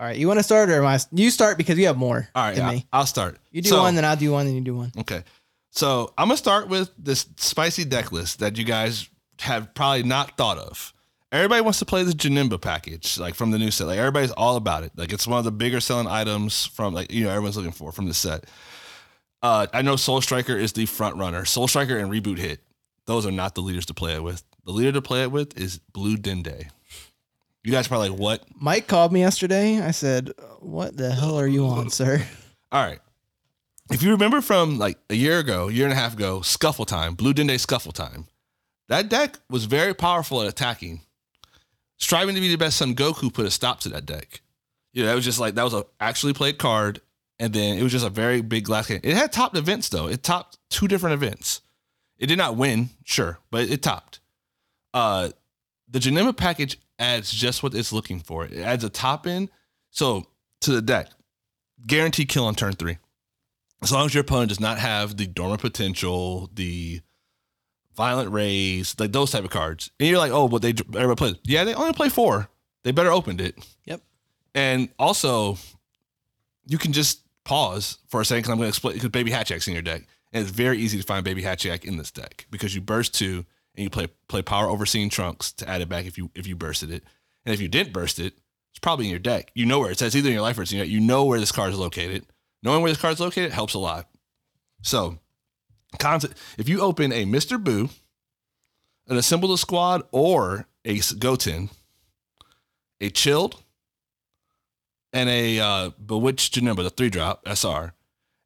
All 0.00 0.06
right. 0.06 0.16
You 0.16 0.28
want 0.28 0.38
to 0.38 0.44
start 0.44 0.70
or 0.70 0.76
am 0.78 0.86
I? 0.86 0.98
You 1.10 1.30
start 1.30 1.58
because 1.58 1.76
you 1.78 1.86
have 1.86 1.96
more 1.96 2.28
all 2.34 2.44
right. 2.44 2.54
than 2.54 2.64
Yeah, 2.66 2.70
me. 2.72 2.86
I'll 2.92 3.06
start. 3.06 3.38
You 3.50 3.62
do 3.62 3.70
So- 3.70 3.82
one, 3.82 3.94
then 3.96 4.04
I'll 4.04 4.16
do 4.16 4.30
one, 4.32 4.46
then 4.46 4.54
you 4.54 4.60
do 4.60 4.76
one. 4.76 4.92
Okay. 4.98 5.24
So 5.70 6.12
I'm 6.16 6.28
gonna 6.28 6.36
start 6.38 6.68
with 6.68 6.90
this 6.96 7.26
spicy 7.36 7.84
deck 7.84 8.12
list 8.12 8.38
that 8.38 8.56
you 8.56 8.64
guys 8.64 9.08
have 9.40 9.74
probably 9.74 10.04
not 10.04 10.36
thought 10.36 10.58
of. 10.58 10.92
Everybody 11.30 11.60
wants 11.60 11.78
to 11.80 11.84
play 11.84 12.04
the 12.04 12.12
Janemba 12.12 12.60
package, 12.60 13.18
like 13.18 13.34
from 13.34 13.50
the 13.50 13.58
new 13.58 13.70
set. 13.70 13.86
Like 13.86 13.98
everybody's 13.98 14.30
all 14.30 14.56
about 14.56 14.82
it. 14.82 14.92
Like 14.96 15.12
it's 15.12 15.26
one 15.26 15.38
of 15.38 15.44
the 15.44 15.52
bigger 15.52 15.80
selling 15.80 16.06
items 16.06 16.64
from 16.66 16.94
like 16.94 17.12
you 17.12 17.24
know 17.24 17.30
everyone's 17.30 17.56
looking 17.56 17.72
for 17.72 17.92
from 17.92 18.06
the 18.06 18.14
set. 18.14 18.44
Uh, 19.42 19.66
I 19.72 19.82
know 19.82 19.96
Soul 19.96 20.20
Striker 20.20 20.56
is 20.56 20.72
the 20.72 20.86
front 20.86 21.16
runner. 21.16 21.44
Soul 21.44 21.68
Striker 21.68 21.98
and 21.98 22.10
Reboot 22.10 22.38
Hit, 22.38 22.60
those 23.06 23.26
are 23.26 23.30
not 23.30 23.54
the 23.54 23.60
leaders 23.60 23.86
to 23.86 23.94
play 23.94 24.14
it 24.14 24.22
with. 24.22 24.42
The 24.64 24.72
leader 24.72 24.92
to 24.92 25.02
play 25.02 25.22
it 25.22 25.30
with 25.30 25.58
is 25.58 25.78
Blue 25.78 26.16
Dende. 26.16 26.68
You 27.62 27.72
guys 27.72 27.86
are 27.86 27.88
probably 27.90 28.10
like, 28.10 28.18
what? 28.18 28.44
Mike 28.58 28.86
called 28.86 29.12
me 29.12 29.20
yesterday. 29.20 29.80
I 29.80 29.90
said, 29.90 30.32
"What 30.60 30.96
the 30.96 31.12
hell 31.12 31.38
are 31.38 31.46
you 31.46 31.66
on, 31.66 31.90
sir?" 31.90 32.24
All 32.72 32.84
right. 32.84 33.00
If 33.90 34.02
you 34.02 34.10
remember 34.12 34.40
from 34.40 34.78
like 34.78 34.98
a 35.10 35.14
year 35.14 35.38
ago, 35.38 35.68
year 35.68 35.84
and 35.84 35.92
a 35.92 35.96
half 35.96 36.14
ago, 36.14 36.40
Scuffle 36.40 36.84
Time, 36.84 37.14
Blue 37.14 37.34
Dende 37.34 37.58
Scuffle 37.58 37.92
Time, 37.92 38.26
that 38.88 39.08
deck 39.08 39.38
was 39.50 39.66
very 39.66 39.94
powerful 39.94 40.42
at 40.42 40.48
attacking. 40.48 41.00
Striving 41.98 42.34
to 42.34 42.40
be 42.40 42.48
the 42.48 42.56
best 42.56 42.76
Son 42.76 42.94
Goku 42.94 43.32
put 43.32 43.46
a 43.46 43.50
stop 43.50 43.80
to 43.80 43.88
that 43.90 44.06
deck. 44.06 44.40
You 44.92 45.02
know, 45.02 45.08
that 45.08 45.14
was 45.14 45.24
just 45.24 45.38
like, 45.38 45.54
that 45.54 45.64
was 45.64 45.74
a 45.74 45.84
actually 46.00 46.32
played 46.32 46.58
card. 46.58 47.00
And 47.40 47.52
then 47.52 47.78
it 47.78 47.82
was 47.82 47.92
just 47.92 48.06
a 48.06 48.10
very 48.10 48.40
big 48.40 48.64
glass 48.64 48.88
cannon. 48.88 49.02
It 49.04 49.16
had 49.16 49.32
topped 49.32 49.56
events 49.56 49.88
though. 49.88 50.08
It 50.08 50.22
topped 50.22 50.58
two 50.70 50.88
different 50.88 51.14
events. 51.14 51.60
It 52.18 52.26
did 52.26 52.38
not 52.38 52.56
win, 52.56 52.90
sure, 53.04 53.38
but 53.50 53.68
it 53.68 53.82
topped. 53.82 54.20
Uh, 54.92 55.30
the 55.88 56.00
Janemba 56.00 56.36
package 56.36 56.78
adds 56.98 57.30
just 57.30 57.62
what 57.62 57.74
it's 57.74 57.92
looking 57.92 58.18
for. 58.18 58.44
It 58.44 58.58
adds 58.58 58.82
a 58.82 58.88
top 58.88 59.26
end. 59.26 59.50
So 59.90 60.26
to 60.62 60.72
the 60.72 60.82
deck, 60.82 61.08
guaranteed 61.86 62.28
kill 62.28 62.46
on 62.46 62.54
turn 62.54 62.72
three. 62.72 62.98
As 63.82 63.92
long 63.92 64.06
as 64.06 64.14
your 64.14 64.22
opponent 64.22 64.48
does 64.48 64.58
not 64.58 64.78
have 64.78 65.16
the 65.16 65.26
dormant 65.26 65.60
potential, 65.60 66.50
the 66.52 67.00
violent 67.98 68.30
rays, 68.30 68.94
like 68.98 69.10
those 69.10 69.32
type 69.32 69.44
of 69.44 69.50
cards. 69.50 69.90
And 69.98 70.08
you're 70.08 70.18
like, 70.18 70.30
oh, 70.30 70.46
but 70.48 70.62
they 70.62 70.70
everybody 70.70 71.16
plays. 71.16 71.34
Yeah, 71.44 71.64
they 71.64 71.74
only 71.74 71.92
play 71.92 72.08
four. 72.08 72.48
They 72.84 72.92
better 72.92 73.10
opened 73.10 73.40
it. 73.40 73.58
Yep. 73.84 74.00
And 74.54 74.88
also, 74.98 75.58
you 76.66 76.78
can 76.78 76.92
just 76.92 77.22
pause 77.44 77.98
for 78.08 78.20
a 78.20 78.24
second 78.24 78.42
because 78.42 78.52
I'm 78.52 78.58
going 78.58 78.66
to 78.66 78.70
explain 78.70 78.94
because 78.94 79.10
Baby 79.10 79.32
Hatchak's 79.32 79.66
in 79.66 79.74
your 79.74 79.82
deck. 79.82 80.06
And 80.32 80.42
it's 80.42 80.52
very 80.52 80.78
easy 80.78 80.96
to 80.98 81.04
find 81.04 81.24
Baby 81.24 81.42
Hatchak 81.42 81.84
in 81.84 81.96
this 81.96 82.10
deck 82.12 82.46
because 82.50 82.74
you 82.74 82.80
burst 82.80 83.14
two 83.14 83.44
and 83.74 83.82
you 83.82 83.90
play 83.90 84.06
play 84.28 84.42
Power 84.42 84.68
Overseeing 84.68 85.10
Trunks 85.10 85.52
to 85.52 85.68
add 85.68 85.80
it 85.80 85.88
back 85.88 86.06
if 86.06 86.16
you 86.16 86.30
if 86.36 86.46
you 86.46 86.54
bursted 86.54 86.92
it. 86.92 87.02
And 87.44 87.52
if 87.52 87.60
you 87.60 87.68
didn't 87.68 87.92
burst 87.92 88.20
it, 88.20 88.34
it's 88.70 88.78
probably 88.80 89.06
in 89.06 89.10
your 89.10 89.18
deck. 89.18 89.50
You 89.54 89.66
know 89.66 89.80
where 89.80 89.90
it 89.90 89.98
says 89.98 90.14
either 90.14 90.28
in 90.28 90.34
your 90.34 90.42
life 90.42 90.56
or 90.56 90.62
it's 90.62 90.70
in 90.70 90.78
your 90.78 90.86
You 90.86 91.00
know 91.00 91.24
where 91.24 91.40
this 91.40 91.50
card 91.50 91.72
is 91.72 91.78
located. 91.78 92.26
Knowing 92.62 92.82
where 92.82 92.92
this 92.92 93.00
card 93.00 93.14
is 93.14 93.20
located 93.20 93.52
helps 93.52 93.74
a 93.74 93.78
lot. 93.78 94.08
So, 94.82 95.18
concept, 95.98 96.36
if 96.58 96.68
you 96.68 96.80
open 96.80 97.12
a 97.12 97.24
Mr. 97.24 97.62
Boo, 97.62 97.88
an 99.06 99.16
Assemble 99.16 99.48
the 99.48 99.58
Squad, 99.58 100.02
or 100.12 100.66
a 100.84 101.00
Goten, 101.18 101.70
a 103.00 103.10
Chilled, 103.10 103.62
and 105.12 105.28
a 105.28 105.58
uh, 105.58 105.90
Bewitched 106.04 106.54
Janemba, 106.54 106.82
the 106.82 106.90
three 106.90 107.10
drop 107.10 107.46
SR. 107.46 107.94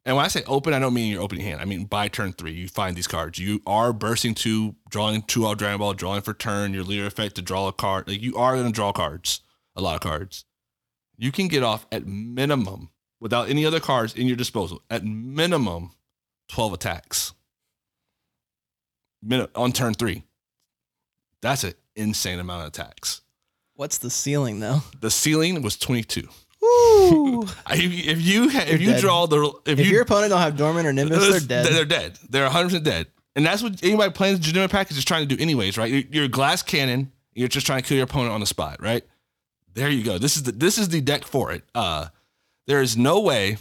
And 0.05 0.17
when 0.17 0.25
I 0.25 0.29
say 0.29 0.43
open, 0.47 0.73
I 0.73 0.79
don't 0.79 0.93
mean 0.93 1.11
your 1.11 1.21
opening 1.21 1.45
hand. 1.45 1.61
I 1.61 1.65
mean 1.65 1.85
by 1.85 2.09
turn 2.09 2.33
three, 2.33 2.51
you 2.51 2.67
find 2.67 2.95
these 2.95 3.07
cards. 3.07 3.39
You 3.39 3.61
are 3.65 3.93
bursting 3.93 4.33
two, 4.33 4.75
drawing 4.89 5.21
two 5.21 5.47
out 5.47 5.57
Dragon 5.57 5.79
Ball, 5.79 5.93
drawing 5.93 6.21
for 6.21 6.33
turn, 6.33 6.73
your 6.73 6.83
leader 6.83 7.05
effect 7.05 7.35
to 7.35 7.41
draw 7.41 7.67
a 7.67 7.73
card. 7.73 8.07
Like 8.07 8.21
you 8.21 8.35
are 8.35 8.55
going 8.55 8.67
to 8.67 8.73
draw 8.73 8.91
cards, 8.91 9.41
a 9.75 9.81
lot 9.81 9.95
of 9.95 10.01
cards. 10.01 10.43
You 11.17 11.31
can 11.31 11.47
get 11.47 11.63
off 11.63 11.87
at 11.91 12.05
minimum 12.05 12.89
without 13.21 13.49
any 13.49 13.65
other 13.65 13.79
cards 13.79 14.13
in 14.13 14.27
your 14.27 14.35
disposal. 14.35 14.81
At 14.89 15.05
minimum, 15.05 15.91
12 16.53 16.73
attacks. 16.73 17.33
On 19.55 19.71
turn 19.71 19.93
three. 19.95 20.23
That's 21.41 21.63
an 21.63 21.73
insane 21.95 22.39
amount 22.39 22.61
of 22.61 22.67
attacks. 22.67 23.21
What's 23.75 23.97
the 23.97 24.11
ceiling 24.11 24.59
though? 24.59 24.81
The 25.01 25.09
ceiling 25.09 25.61
was 25.63 25.77
22. 25.77 26.27
Woo. 26.61 27.43
I- 27.65 27.73
If 27.75 28.21
you 28.21 28.49
if 28.49 28.81
you 28.81 28.91
dead. 28.91 29.01
draw 29.01 29.25
the 29.25 29.51
if, 29.65 29.79
if 29.79 29.85
you 29.87 29.93
your 29.93 30.03
opponent 30.03 30.29
don't 30.29 30.41
have 30.41 30.55
Dormant 30.55 30.85
or 30.85 30.93
Nimbus, 30.93 31.27
they're 31.47 31.63
dead. 31.63 31.73
They're 31.73 31.85
dead. 31.85 32.19
They're 32.29 32.43
100 32.43 32.65
percent 32.65 32.83
dead. 32.83 33.07
And 33.35 33.43
that's 33.43 33.63
what 33.63 33.81
anybody 33.83 34.11
playing 34.11 34.35
the 34.35 34.41
Janemba 34.41 34.69
package 34.69 34.95
is 34.97 35.03
trying 35.05 35.27
to 35.27 35.35
do, 35.35 35.41
anyways, 35.41 35.75
right? 35.75 35.89
You're, 35.89 36.03
you're 36.11 36.25
a 36.25 36.29
glass 36.29 36.61
cannon. 36.61 37.11
You're 37.33 37.47
just 37.47 37.65
trying 37.65 37.81
to 37.81 37.87
kill 37.87 37.97
your 37.97 38.03
opponent 38.03 38.31
on 38.31 38.41
the 38.41 38.45
spot, 38.45 38.79
right? 38.79 39.03
There 39.73 39.89
you 39.89 40.03
go. 40.03 40.19
This 40.19 40.37
is 40.37 40.43
the 40.43 40.51
this 40.51 40.77
is 40.77 40.89
the 40.89 41.01
deck 41.01 41.23
for 41.23 41.51
it. 41.51 41.63
Uh, 41.73 42.09
there 42.67 42.81
is 42.83 42.95
no 42.95 43.21
way 43.21 43.57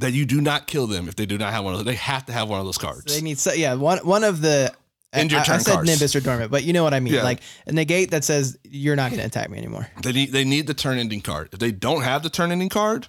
that 0.00 0.12
you 0.12 0.26
do 0.26 0.40
not 0.40 0.66
kill 0.66 0.86
them 0.86 1.08
if 1.08 1.16
they 1.16 1.26
do 1.26 1.38
not 1.38 1.52
have 1.52 1.64
one 1.64 1.74
of 1.74 1.78
those. 1.78 1.86
They 1.86 1.94
have 1.94 2.26
to 2.26 2.32
have 2.32 2.48
one 2.48 2.60
of 2.60 2.66
those 2.66 2.78
cards. 2.78 3.14
They 3.14 3.22
need 3.22 3.38
so 3.38 3.52
yeah 3.52 3.74
one 3.74 3.98
one 3.98 4.24
of 4.24 4.40
the. 4.40 4.72
End 5.10 5.32
your 5.32 5.40
I, 5.40 5.44
I 5.44 5.58
said 5.58 5.72
cards. 5.72 5.88
Nimbus 5.88 6.14
or 6.14 6.20
Dormant, 6.20 6.50
but 6.50 6.64
you 6.64 6.74
know 6.74 6.84
what 6.84 6.92
I 6.92 7.00
mean. 7.00 7.14
Yeah. 7.14 7.22
Like 7.22 7.40
a 7.66 7.72
negate 7.72 8.10
that 8.10 8.24
says 8.24 8.58
you're 8.62 8.94
not 8.94 9.10
going 9.10 9.20
to 9.20 9.26
attack 9.26 9.48
me 9.48 9.56
anymore. 9.56 9.88
They 10.02 10.12
need 10.12 10.32
they 10.32 10.44
need 10.44 10.66
the 10.66 10.74
turn 10.74 10.98
ending 10.98 11.22
card. 11.22 11.48
If 11.50 11.60
they 11.60 11.72
don't 11.72 12.02
have 12.02 12.22
the 12.22 12.28
turn 12.28 12.52
ending 12.52 12.68
card, 12.68 13.08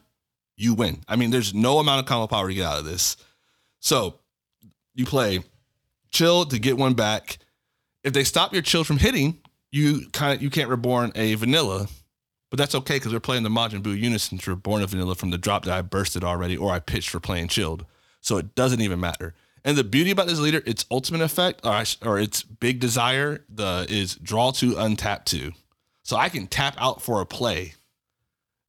you 0.55 0.73
win. 0.73 1.01
I 1.09 1.17
mean, 1.17 1.29
there's 1.29 1.53
no 1.53 1.79
amount 1.79 1.99
of 1.99 2.05
combo 2.05 2.27
power 2.27 2.47
to 2.47 2.53
get 2.53 2.65
out 2.65 2.79
of 2.79 2.85
this. 2.85 3.17
So 3.81 4.19
you 4.95 5.05
play 5.05 5.43
chill 6.09 6.45
to 6.45 6.57
get 6.57 6.77
one 6.77 6.93
back. 6.93 7.37
If 8.05 8.13
they 8.13 8.23
stop 8.23 8.53
your 8.53 8.61
chill 8.61 8.85
from 8.85 8.97
hitting, 8.97 9.41
you 9.69 10.07
kind 10.13 10.33
of 10.33 10.41
you 10.41 10.49
can't 10.49 10.69
reborn 10.69 11.11
a 11.15 11.35
vanilla, 11.35 11.89
but 12.49 12.57
that's 12.57 12.75
okay 12.75 12.95
because 12.95 13.13
we're 13.13 13.19
playing 13.19 13.43
the 13.43 13.49
Majin 13.49 13.81
Buu 13.81 13.97
Unison 13.99 14.37
to 14.39 14.51
reborn 14.51 14.81
of 14.81 14.89
vanilla 14.89 15.15
from 15.15 15.29
the 15.29 15.37
drop 15.37 15.65
that 15.65 15.73
I 15.73 15.81
bursted 15.81 16.23
already 16.23 16.57
or 16.57 16.71
I 16.71 16.79
pitched 16.79 17.09
for 17.09 17.19
playing 17.19 17.47
chilled. 17.47 17.85
So 18.21 18.37
it 18.37 18.55
doesn't 18.55 18.81
even 18.81 18.99
matter. 18.99 19.33
And 19.63 19.77
the 19.77 19.83
beauty 19.83 20.11
about 20.11 20.27
this 20.27 20.39
leader, 20.39 20.63
its 20.65 20.85
ultimate 20.89 21.21
effect 21.21 21.65
or, 21.65 21.83
or 22.03 22.19
its 22.19 22.43
big 22.43 22.79
desire, 22.79 23.43
the 23.49 23.85
is 23.89 24.15
draw 24.15 24.51
two, 24.51 24.71
untap 24.73 25.25
two. 25.25 25.51
So 26.03 26.17
I 26.17 26.29
can 26.29 26.47
tap 26.47 26.75
out 26.79 27.01
for 27.01 27.21
a 27.21 27.25
play. 27.25 27.75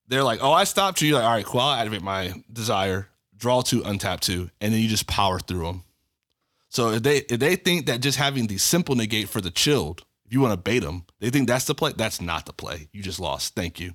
They're 0.08 0.24
like, 0.24 0.42
oh, 0.42 0.52
I 0.52 0.64
stopped 0.64 1.00
you. 1.00 1.08
You're 1.08 1.18
like, 1.18 1.24
all 1.24 1.34
right, 1.34 1.44
cool. 1.44 1.60
I'll 1.60 1.78
activate 1.78 2.02
my 2.02 2.34
desire, 2.52 3.08
draw 3.36 3.62
two, 3.62 3.80
untap 3.82 4.20
two, 4.20 4.50
and 4.60 4.74
then 4.74 4.80
you 4.80 4.88
just 4.88 5.06
power 5.06 5.38
through 5.38 5.64
them. 5.64 5.84
So 6.68 6.90
if 6.90 7.02
they 7.02 7.18
if 7.18 7.40
they 7.40 7.56
think 7.56 7.86
that 7.86 8.00
just 8.00 8.18
having 8.18 8.46
the 8.46 8.58
simple 8.58 8.94
negate 8.94 9.28
for 9.28 9.40
the 9.40 9.50
chilled, 9.50 10.04
if 10.30 10.34
you 10.34 10.40
want 10.40 10.52
to 10.52 10.56
bait 10.56 10.78
them, 10.78 11.04
they 11.18 11.28
think 11.28 11.48
that's 11.48 11.64
the 11.64 11.74
play. 11.74 11.92
That's 11.96 12.20
not 12.20 12.46
the 12.46 12.52
play. 12.52 12.88
You 12.92 13.02
just 13.02 13.18
lost. 13.18 13.56
Thank 13.56 13.80
you. 13.80 13.94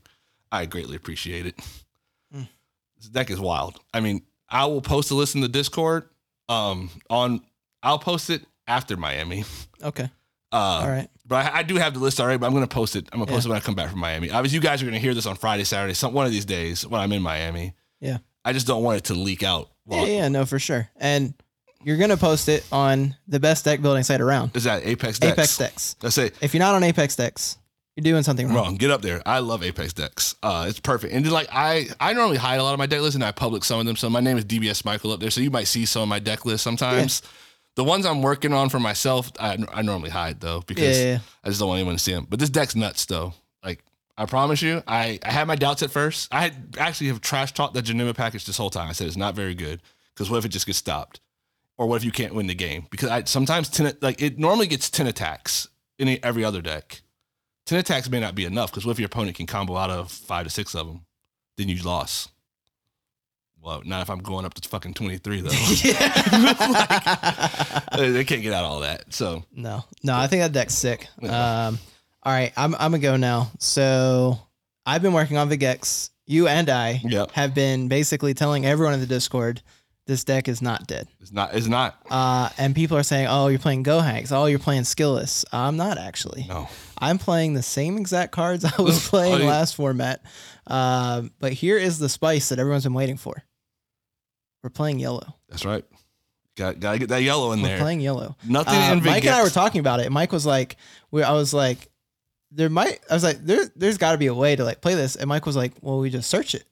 I 0.52 0.66
greatly 0.66 0.98
appreciate 0.98 1.46
it. 1.46 1.56
This 2.98 3.08
deck 3.10 3.30
is 3.30 3.40
wild. 3.40 3.80
I 3.94 4.02
mean, 4.02 4.22
I 4.50 4.66
will 4.66 4.82
post 4.82 5.12
a 5.12 5.16
list 5.16 5.36
in 5.36 5.42
the 5.42 5.48
Discord. 5.48 6.10
Um, 6.50 6.90
on 7.10 7.42
I'll 7.82 8.00
post 8.00 8.30
it 8.30 8.44
after 8.68 8.98
Miami. 8.98 9.46
Okay. 9.82 10.10
Uh, 10.52 10.56
All 10.56 10.88
right. 10.90 11.10
but 11.26 11.46
I, 11.46 11.60
I 11.60 11.64
do 11.64 11.76
have 11.76 11.94
the 11.94 12.00
list 12.00 12.20
already. 12.20 12.38
But 12.38 12.48
I'm 12.48 12.54
gonna 12.54 12.68
post 12.68 12.96
it. 12.98 13.08
I'm 13.14 13.20
gonna 13.20 13.32
post 13.32 13.46
it 13.46 13.50
when 13.50 13.58
I 13.58 13.62
come 13.62 13.76
back 13.76 13.90
from 13.90 14.00
Miami. 14.00 14.30
Obviously, 14.30 14.56
you 14.56 14.62
guys 14.62 14.82
are 14.82 14.86
gonna 14.86 15.00
hear 15.00 15.14
this 15.14 15.26
on 15.26 15.36
Friday, 15.36 15.64
Saturday, 15.64 15.94
some 15.94 16.14
one 16.14 16.26
of 16.26 16.32
these 16.32 16.46
days 16.46 16.86
when 16.86 17.00
I'm 17.00 17.12
in 17.12 17.22
Miami. 17.22 17.76
Yeah. 18.02 18.18
I 18.44 18.52
just 18.52 18.68
don't 18.68 18.84
want 18.84 18.98
it 18.98 19.04
to 19.06 19.14
leak 19.14 19.42
out. 19.42 19.70
Yeah, 19.88 20.06
yeah, 20.06 20.28
no, 20.28 20.46
for 20.46 20.60
sure. 20.60 20.90
And 20.98 21.34
you're 21.86 21.98
gonna 21.98 22.18
post 22.18 22.50
it 22.50 22.66
on 22.72 23.16
the 23.28 23.40
best 23.40 23.64
deck 23.64 23.82
building 23.82 24.04
site 24.04 24.20
around, 24.22 24.56
Is 24.56 24.64
that 24.64 24.86
Apex 24.86 25.20
Decks? 25.20 25.34
Apex 25.34 25.58
Decks. 25.58 25.96
That's 26.00 26.18
it. 26.18 26.36
If 26.42 26.54
you're 26.54 26.60
not 26.60 26.74
on 26.76 26.84
Apex 26.84 27.16
Decks, 27.16 27.58
you're 27.96 28.04
doing 28.04 28.24
something 28.24 28.48
wrong. 28.48 28.56
Wrong. 28.56 28.76
Get 28.76 28.92
up 28.92 29.02
there. 29.02 29.22
I 29.26 29.40
love 29.40 29.64
Apex 29.64 29.94
decks. 29.94 30.36
Uh, 30.44 30.66
it's 30.68 30.82
perfect. 30.82 31.14
And 31.14 31.32
like 31.32 31.48
I, 31.52 31.88
I 32.00 32.12
normally 32.14 32.38
hide 32.38 32.60
a 32.60 32.64
lot 32.64 32.74
of 32.74 32.80
my 32.80 32.88
deck 32.88 33.00
lists 33.00 33.16
and 33.16 33.24
I 33.24 33.32
public 33.32 33.64
some 33.64 33.80
of 33.80 33.86
them. 33.86 33.96
So 33.96 34.10
my 34.10 34.20
name 34.20 34.38
is 34.38 34.44
DBS 34.44 34.84
Michael 34.84 35.12
up 35.12 35.22
there. 35.22 35.30
So 35.30 35.40
you 35.40 35.50
might 35.50 35.68
see 35.68 35.86
some 35.86 36.02
of 36.02 36.10
my 36.10 36.20
deck 36.20 36.44
lists 36.44 36.64
sometimes. 36.64 37.22
The 37.76 37.84
ones 37.86 38.06
I'm 38.06 38.22
working 38.22 38.52
on 38.52 38.70
for 38.70 38.80
myself, 38.80 39.32
I, 39.40 39.58
I 39.72 39.82
normally 39.82 40.10
hide 40.10 40.42
though 40.42 40.62
because 40.66 40.98
Yeah, 40.98 41.04
yeah, 41.04 41.12
yeah. 41.12 41.20
I 41.44 41.48
just 41.50 41.60
don't 41.60 41.70
want 41.70 41.80
anyone 41.80 41.96
to 41.96 42.04
see 42.04 42.14
them. 42.14 42.28
But 42.30 42.40
this 42.40 42.50
deck's 42.50 42.76
nuts 42.76 43.06
though. 43.06 43.34
Like 43.64 43.82
I 44.18 44.26
promise 44.26 44.62
you, 44.62 44.82
I, 44.88 45.20
I 45.24 45.32
had 45.32 45.48
my 45.48 45.56
doubts 45.56 45.82
at 45.84 45.92
first. 45.92 46.34
I 46.34 46.42
had 46.42 46.76
actually 46.78 47.08
have 47.08 47.22
trash 47.22 47.54
talked 47.54 47.76
the 47.76 47.82
Janemba 47.82 48.16
package 48.16 48.46
this 48.46 48.58
whole 48.58 48.70
time. 48.70 48.90
I 48.90 48.94
said 48.94 49.08
it's 49.08 49.16
not 49.18 49.36
very 49.36 49.56
good 49.56 49.82
because 50.14 50.30
what 50.30 50.38
if 50.38 50.46
it 50.46 50.50
just 50.50 50.66
gets 50.66 50.80
stopped, 50.80 51.22
or 51.78 51.88
what 51.88 51.98
if 51.98 52.04
you 52.06 52.12
can't 52.12 52.34
win 52.34 52.48
the 52.48 52.56
game? 52.56 52.88
Because 52.90 53.10
I 53.10 53.24
sometimes 53.26 53.70
ten 53.70 53.94
like 54.02 54.22
it 54.22 54.38
normally 54.40 54.68
gets 54.68 54.90
ten 54.90 55.08
attacks 55.08 55.68
in 55.98 56.18
every 56.24 56.44
other 56.44 56.62
deck. 56.62 57.02
10 57.68 57.80
attacks 57.80 58.08
may 58.12 58.20
not 58.20 58.36
be 58.36 58.46
enough 58.46 58.70
because 58.70 58.86
what 58.86 58.92
if 58.92 59.00
your 59.00 59.08
opponent 59.08 59.36
can 59.38 59.48
combo 59.48 59.76
out 59.76 59.90
of 59.90 60.12
five 60.12 60.44
to 60.44 60.52
six 60.52 60.76
of 60.76 60.86
them? 60.86 61.04
Then 61.58 61.68
you 61.68 61.82
lost. 61.82 62.30
Well, 63.60 63.82
not 63.84 64.04
if 64.04 64.10
I'm 64.12 64.20
going 64.20 64.46
up 64.46 64.54
to 64.54 64.70
fucking 64.70 64.94
23, 64.94 65.42
though. 65.42 65.50
Like, 67.98 68.12
they 68.14 68.24
can't 68.24 68.42
get 68.44 68.54
out 68.54 68.66
all 68.66 68.82
that. 68.82 69.14
So, 69.14 69.44
No, 69.54 69.84
no, 70.04 70.16
I 70.16 70.28
think 70.28 70.42
that 70.44 70.52
deck's 70.52 70.76
sick. 70.76 71.08
Um, 71.24 71.80
all 72.24 72.32
right, 72.34 72.52
I'm 72.58 72.76
I'm 72.76 72.92
gonna 72.92 73.00
go 73.00 73.16
now. 73.16 73.52
So 73.60 74.38
I've 74.86 75.02
been 75.02 75.14
working 75.14 75.38
on 75.38 75.50
Vigex. 75.50 76.10
You 76.28 76.48
and 76.48 76.70
I 76.70 77.02
Yep. 77.04 77.32
have 77.32 77.54
been 77.56 77.88
basically 77.88 78.34
telling 78.34 78.66
everyone 78.66 78.94
in 78.96 79.00
the 79.00 79.06
Discord 79.06 79.62
this 80.08 80.24
deck 80.24 80.48
is 80.48 80.62
not 80.62 80.86
dead. 80.88 81.08
it's 81.20 81.32
not, 81.32 81.54
it's 81.56 81.68
not, 81.68 81.98
Uh, 82.10 82.50
and 82.58 82.76
people 82.76 82.96
are 82.98 83.04
saying, 83.04 83.28
"Oh, 83.28 83.48
you're 83.48 83.60
playing 83.60 83.84
Gohanks. 83.84 84.32
Oh, 84.32 84.46
you're 84.46 84.60
playing 84.60 84.84
Skillless." 84.84 85.46
I'm 85.52 85.78
not 85.78 85.98
actually. 85.98 86.46
no. 86.48 86.70
I'm 86.98 87.18
playing 87.18 87.56
the 87.56 87.64
same 87.64 87.98
exact 87.98 88.32
cards 88.32 88.64
I 88.78 88.82
was 88.82 89.08
playing 89.10 89.46
last 89.48 89.76
format. 89.76 90.24
Um, 90.68 91.32
but 91.40 91.54
here 91.54 91.78
is 91.78 92.00
the 92.00 92.10
spice 92.10 92.50
that 92.50 92.60
everyone's 92.60 92.84
been 92.84 92.94
waiting 92.94 93.18
for. 93.18 93.44
We're 94.64 94.70
playing 94.70 95.00
yellow. 95.00 95.36
That's 95.50 95.66
right. 95.66 95.84
Got, 96.56 96.80
got 96.80 96.94
to 96.94 97.00
get 97.00 97.10
that 97.10 97.22
yellow 97.22 97.52
in 97.52 97.60
there. 97.62 97.72
We're 97.72 97.76
there. 97.76 97.82
playing 97.84 98.00
yellow. 98.00 98.36
Nothing 98.48 98.74
Uh, 98.76 99.02
Mike 99.04 99.26
and 99.26 99.36
I 99.36 99.44
were 99.44 99.50
talking 99.50 99.80
about 99.80 100.00
it. 100.00 100.10
Mike 100.12 100.32
was 100.32 100.46
like, 100.46 100.78
we, 101.12 101.22
I 101.22 101.34
was 101.34 101.54
like, 101.54 101.90
there 102.52 102.70
might, 102.70 103.00
I 103.10 103.14
was 103.14 103.24
like, 103.24 103.40
there, 103.46 103.66
there's 103.76 103.98
got 103.98 104.14
to 104.14 104.18
be 104.18 104.28
a 104.28 104.34
way 104.34 104.56
to 104.56 104.64
like 104.64 104.80
play 104.82 104.96
this. 104.96 105.18
And 105.18 105.28
Mike 105.28 105.46
was 105.46 105.56
like, 105.58 105.74
well, 105.82 106.00
we 106.00 106.10
just 106.10 106.30
search 106.30 106.56
it, 106.56 106.64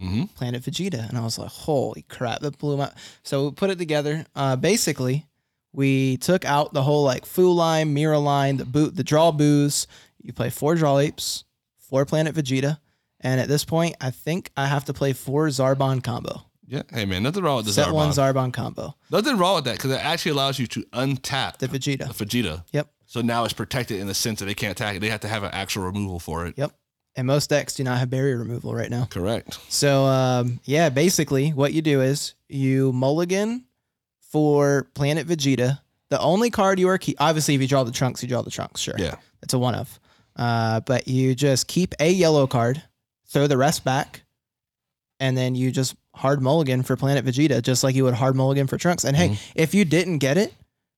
Mhm. 0.00 0.34
Planet 0.34 0.62
Vegeta. 0.62 1.08
And 1.08 1.16
I 1.16 1.22
was 1.22 1.38
like, 1.38 1.48
holy 1.50 2.02
crap, 2.08 2.40
that 2.40 2.58
blew 2.58 2.76
my. 2.76 2.90
So 3.22 3.46
we 3.46 3.50
put 3.52 3.70
it 3.70 3.78
together. 3.78 4.26
Uh, 4.34 4.56
basically, 4.56 5.26
we 5.72 6.16
took 6.18 6.44
out 6.44 6.72
the 6.72 6.82
whole 6.82 7.02
like 7.04 7.24
Fu 7.26 7.50
line, 7.52 7.94
Mira 7.94 8.18
line, 8.18 8.56
the 8.58 8.64
boot, 8.64 8.94
the 8.96 9.04
draw 9.04 9.32
booze. 9.32 9.86
You 10.22 10.32
play 10.32 10.50
four 10.50 10.74
draw 10.74 10.98
apes, 10.98 11.44
four 11.78 12.04
Planet 12.04 12.34
Vegeta. 12.34 12.78
And 13.20 13.40
at 13.40 13.48
this 13.48 13.64
point, 13.64 13.96
I 14.00 14.10
think 14.10 14.50
I 14.56 14.66
have 14.66 14.84
to 14.86 14.92
play 14.92 15.12
four 15.14 15.48
Zarbon 15.48 16.02
combo. 16.02 16.42
Yeah. 16.68 16.82
Hey, 16.92 17.04
man, 17.04 17.22
nothing 17.22 17.42
wrong 17.44 17.58
with 17.58 17.66
the 17.66 17.72
Set 17.72 17.90
one 17.92 18.10
Zarbon. 18.10 18.34
Zarbon 18.34 18.52
combo. 18.52 18.94
Nothing 19.10 19.38
wrong 19.38 19.54
with 19.56 19.64
that 19.66 19.76
because 19.76 19.92
it 19.92 20.04
actually 20.04 20.32
allows 20.32 20.58
you 20.58 20.66
to 20.66 20.82
untap 20.92 21.58
The 21.58 21.68
Vegeta. 21.68 22.08
the 22.14 22.24
Vegeta. 22.24 22.64
Yep. 22.72 22.88
So 23.06 23.20
now 23.22 23.44
it's 23.44 23.52
protected 23.54 24.00
in 24.00 24.08
the 24.08 24.14
sense 24.14 24.40
that 24.40 24.46
they 24.46 24.54
can't 24.54 24.72
attack 24.72 24.96
it. 24.96 24.98
They 25.00 25.08
have 25.10 25.20
to 25.20 25.28
have 25.28 25.44
an 25.44 25.50
actual 25.52 25.84
removal 25.84 26.18
for 26.18 26.44
it. 26.46 26.54
Yep. 26.58 26.72
And 27.16 27.26
most 27.26 27.48
decks 27.50 27.74
do 27.74 27.82
not 27.84 27.98
have 27.98 28.10
barrier 28.10 28.36
removal 28.38 28.74
right 28.74 28.90
now. 28.90 29.06
Correct. 29.06 29.58
So 29.68 30.04
um, 30.04 30.60
yeah, 30.64 30.90
basically 30.90 31.50
what 31.50 31.72
you 31.72 31.80
do 31.82 32.02
is 32.02 32.34
you 32.48 32.92
mulligan 32.92 33.64
for 34.30 34.88
Planet 34.94 35.26
Vegeta. 35.26 35.80
The 36.10 36.20
only 36.20 36.50
card 36.50 36.78
you 36.78 36.88
are 36.88 36.98
keep 36.98 37.16
obviously 37.20 37.54
if 37.54 37.60
you 37.62 37.68
draw 37.68 37.84
the 37.84 37.92
trunks, 37.92 38.22
you 38.22 38.28
draw 38.28 38.42
the 38.42 38.50
trunks, 38.50 38.80
sure. 38.80 38.94
Yeah. 38.98 39.16
That's 39.40 39.54
a 39.54 39.58
one 39.58 39.74
of. 39.74 39.98
Uh, 40.36 40.80
but 40.80 41.08
you 41.08 41.34
just 41.34 41.66
keep 41.68 41.94
a 41.98 42.10
yellow 42.10 42.46
card, 42.46 42.82
throw 43.28 43.46
the 43.46 43.56
rest 43.56 43.82
back, 43.84 44.22
and 45.18 45.36
then 45.36 45.54
you 45.54 45.70
just 45.70 45.96
hard 46.14 46.42
mulligan 46.42 46.82
for 46.82 46.96
Planet 46.96 47.24
Vegeta, 47.24 47.62
just 47.62 47.82
like 47.82 47.94
you 47.94 48.04
would 48.04 48.14
hard 48.14 48.36
mulligan 48.36 48.66
for 48.66 48.76
Trunks. 48.76 49.04
And 49.04 49.16
hey, 49.16 49.30
Mm-hmm. 49.30 49.52
if 49.54 49.74
you 49.74 49.84
didn't 49.86 50.18
get 50.18 50.36
it, 50.36 50.52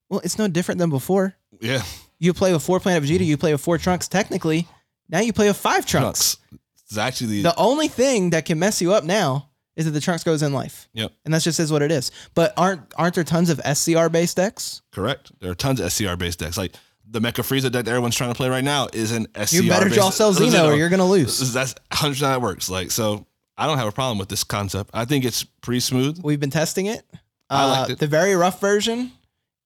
well, 0.08 0.20
it's 0.24 0.38
no 0.38 0.48
different 0.48 0.78
than 0.78 0.90
before. 0.90 1.34
Yeah. 1.60 1.82
You 2.18 2.34
play 2.34 2.52
with 2.52 2.62
four 2.64 2.80
Planet 2.80 3.04
Vegeta, 3.04 3.24
you 3.24 3.36
play 3.36 3.52
with 3.52 3.60
four 3.60 3.78
Trunks. 3.78 4.08
Technically, 4.08 4.66
now 5.08 5.20
you 5.20 5.32
play 5.32 5.48
with 5.48 5.56
five 5.56 5.86
Trunks. 5.86 6.36
Trunks. 6.36 6.58
It's 6.86 6.96
actually 6.98 7.42
The 7.42 7.54
only 7.56 7.88
thing 7.88 8.30
that 8.30 8.44
can 8.46 8.58
mess 8.58 8.80
you 8.80 8.92
up 8.94 9.04
now 9.04 9.50
is 9.76 9.84
that 9.84 9.92
the 9.92 10.00
trunks 10.00 10.24
goes 10.24 10.42
in 10.42 10.52
life. 10.52 10.88
Yep. 10.94 11.12
And 11.24 11.32
that's 11.34 11.44
just 11.44 11.60
is 11.60 11.70
what 11.70 11.82
it 11.82 11.92
is. 11.92 12.10
But 12.34 12.52
aren't 12.56 12.80
aren't 12.96 13.14
there 13.14 13.24
tons 13.24 13.50
of 13.50 13.60
SCR 13.60 14.08
based 14.08 14.36
decks? 14.36 14.82
correct. 14.92 15.30
There 15.40 15.50
are 15.50 15.54
tons 15.54 15.80
of 15.80 15.92
SCR 15.92 16.16
based 16.16 16.38
decks. 16.40 16.56
Like 16.56 16.72
the 17.10 17.20
Mecha 17.20 17.42
Frieza 17.44 17.70
deck 17.70 17.84
that 17.84 17.88
everyone's 17.88 18.16
trying 18.16 18.30
to 18.30 18.36
play 18.36 18.48
right 18.48 18.64
now 18.64 18.88
is 18.92 19.12
an 19.12 19.26
SCR. 19.34 19.62
You 19.62 19.68
better 19.68 19.88
draw 19.88 20.10
Cell 20.10 20.32
Xeno 20.34 20.72
or 20.72 20.76
you're 20.76 20.88
gonna 20.88 21.06
lose. 21.06 21.52
That's 21.52 21.74
100 21.90 22.12
percent 22.14 22.30
how 22.30 22.36
it 22.36 22.42
works. 22.42 22.68
Like 22.70 22.90
so, 22.90 23.26
I 23.56 23.66
don't 23.66 23.78
have 23.78 23.86
a 23.88 23.92
problem 23.92 24.18
with 24.18 24.28
this 24.28 24.42
concept. 24.44 24.90
I 24.94 25.04
think 25.04 25.24
it's 25.24 25.44
pretty 25.44 25.80
smooth. 25.80 26.20
We've 26.22 26.40
been 26.40 26.50
testing 26.50 26.86
it. 26.86 27.02
I 27.50 27.64
Uh, 27.64 27.68
liked 27.68 27.90
it. 27.92 27.98
The 27.98 28.06
very 28.06 28.34
rough 28.34 28.60
version, 28.60 29.12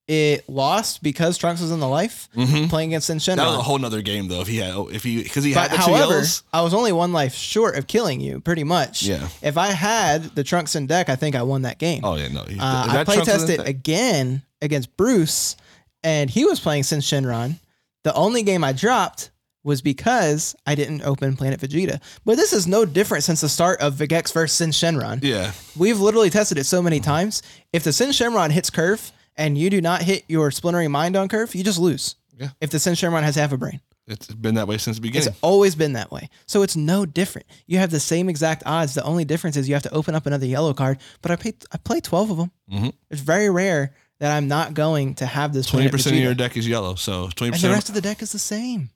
it 0.09 0.49
lost 0.49 1.03
because 1.03 1.39
Trunks 1.39 1.61
was 1.61 1.71
in 1.71 1.79
the 1.81 1.89
life 1.89 2.29
playing 2.69 2.91
against 2.91 3.09
Mm-hmm. 3.09 3.37
That 3.37 3.47
was 3.47 3.57
a 3.59 3.63
whole 3.63 3.79
nother 3.79 4.03
game 4.03 4.29
though. 4.29 4.41
If 4.41 4.49
he 4.49 4.59
had, 4.59 4.75
if 4.93 5.03
he, 5.05 5.23
because 5.23 5.45
he 5.45 5.55
But 5.55 5.71
had 5.71 5.71
the 5.73 5.77
two 5.77 5.83
however, 5.93 5.99
yellows. 6.15 6.43
I 6.53 6.63
was 6.63 6.75
only 6.75 6.93
one 6.93 7.13
life 7.13 7.35
short 7.35 7.77
of 7.77 7.87
killing 7.87 8.21
you, 8.21 8.41
pretty 8.41 8.65
much. 8.65 9.03
Yeah. 9.05 9.29
If 9.43 9.57
I 9.57 9.69
had 9.69 10.25
the 10.35 10.45
Trunks 10.45 10.75
in 10.75 10.87
deck, 10.87 11.09
I 11.09 11.17
think 11.17 11.37
I 11.37 11.43
won 11.43 11.63
that 11.63 11.79
game. 11.79 12.01
Oh 12.05 12.17
yeah, 12.17 12.29
no. 12.29 12.43
He, 12.45 12.59
Uh, 12.59 12.87
I 12.89 13.05
play 13.05 13.21
tested 13.21 13.61
again 13.61 14.43
against 14.61 14.97
Bruce, 14.97 15.57
and 16.03 16.29
he 16.29 16.45
was 16.45 16.59
playing 16.61 16.83
Syn 16.83 17.01
Shenron. 17.01 17.59
The 18.05 18.15
only 18.15 18.43
game 18.43 18.65
I 18.65 18.73
dropped 18.73 19.31
was 19.65 19.81
because 19.81 20.57
I 20.67 20.75
didn't 20.75 21.03
open 21.03 21.37
Planet 21.37 21.61
Vegeta. 21.61 22.01
But 22.25 22.37
this 22.37 22.53
is 22.53 22.67
no 22.67 22.85
different 22.85 23.23
since 23.23 23.41
the 23.43 23.49
start 23.49 23.81
of 23.81 23.95
Vegex 23.95 24.33
versus 24.33 24.57
Syn 24.57 24.71
Shenron. 24.71 25.21
Yeah, 25.23 25.53
We've 25.77 26.01
literally 26.01 26.31
tested 26.31 26.59
it 26.59 26.65
so 26.67 26.83
many 26.83 26.99
times. 26.99 27.43
If 27.73 27.85
the 27.85 27.93
Syn 27.93 28.09
Shenron 28.11 28.51
hits 28.51 28.71
curve 28.71 29.13
and 29.37 29.57
you 29.57 29.71
do 29.71 29.81
not 29.81 30.03
hit 30.03 30.25
your 30.29 30.51
splintering 30.51 30.91
mind 30.91 31.17
on 31.17 31.29
curve, 31.29 31.55
you 31.55 31.65
just 31.65 31.79
lose. 31.79 32.17
Yeah. 32.39 32.49
If 32.61 32.71
the 32.71 32.79
Syn 32.79 32.95
Shenron 32.95 33.23
has 33.23 33.37
half 33.37 33.53
a 33.53 33.57
brain. 33.57 33.81
It's 34.09 34.27
been 34.27 34.57
that 34.57 34.67
way 34.67 34.79
since 34.79 34.97
the 34.97 35.03
beginning. 35.03 35.29
It's 35.29 35.39
always 35.43 35.77
been 35.77 35.93
that 35.93 36.11
way. 36.11 36.29
So 36.47 36.63
it's 36.63 36.75
no 36.75 37.07
different. 37.07 37.47
You 37.67 37.79
have 37.79 37.91
the 37.91 38.01
same 38.01 38.29
exact 38.29 38.65
odds. 38.67 38.95
The 38.95 39.05
only 39.05 39.25
difference 39.25 39.57
is 39.57 39.69
you 39.69 39.75
have 39.75 39.85
to 39.85 39.95
open 39.95 40.15
up 40.17 40.27
another 40.27 40.47
yellow 40.47 40.75
card. 40.75 40.99
But 41.23 41.31
I 41.31 41.37
pay, 41.37 41.55
I 41.73 41.79
play 41.79 42.01
12 42.01 42.31
of 42.31 42.37
them. 42.37 42.51
Mhm. 42.71 42.93
It's 43.11 43.21
very 43.21 43.49
rare 43.49 43.95
that 44.19 44.37
I'm 44.37 44.49
not 44.49 44.75
going 44.75 45.15
to 45.17 45.27
have 45.27 45.53
this 45.53 45.71
20% 45.71 46.17
of 46.17 46.19
your 46.23 46.35
deck 46.35 46.57
is 46.57 46.67
yellow, 46.67 46.97
so 46.97 47.29
20%. 47.29 47.55
and 47.55 47.63
the 47.63 47.69
rest 47.71 47.89
of 47.89 47.95
the 47.95 48.01
deck 48.01 48.23
is 48.23 48.33
the 48.33 48.39
same. 48.41 48.91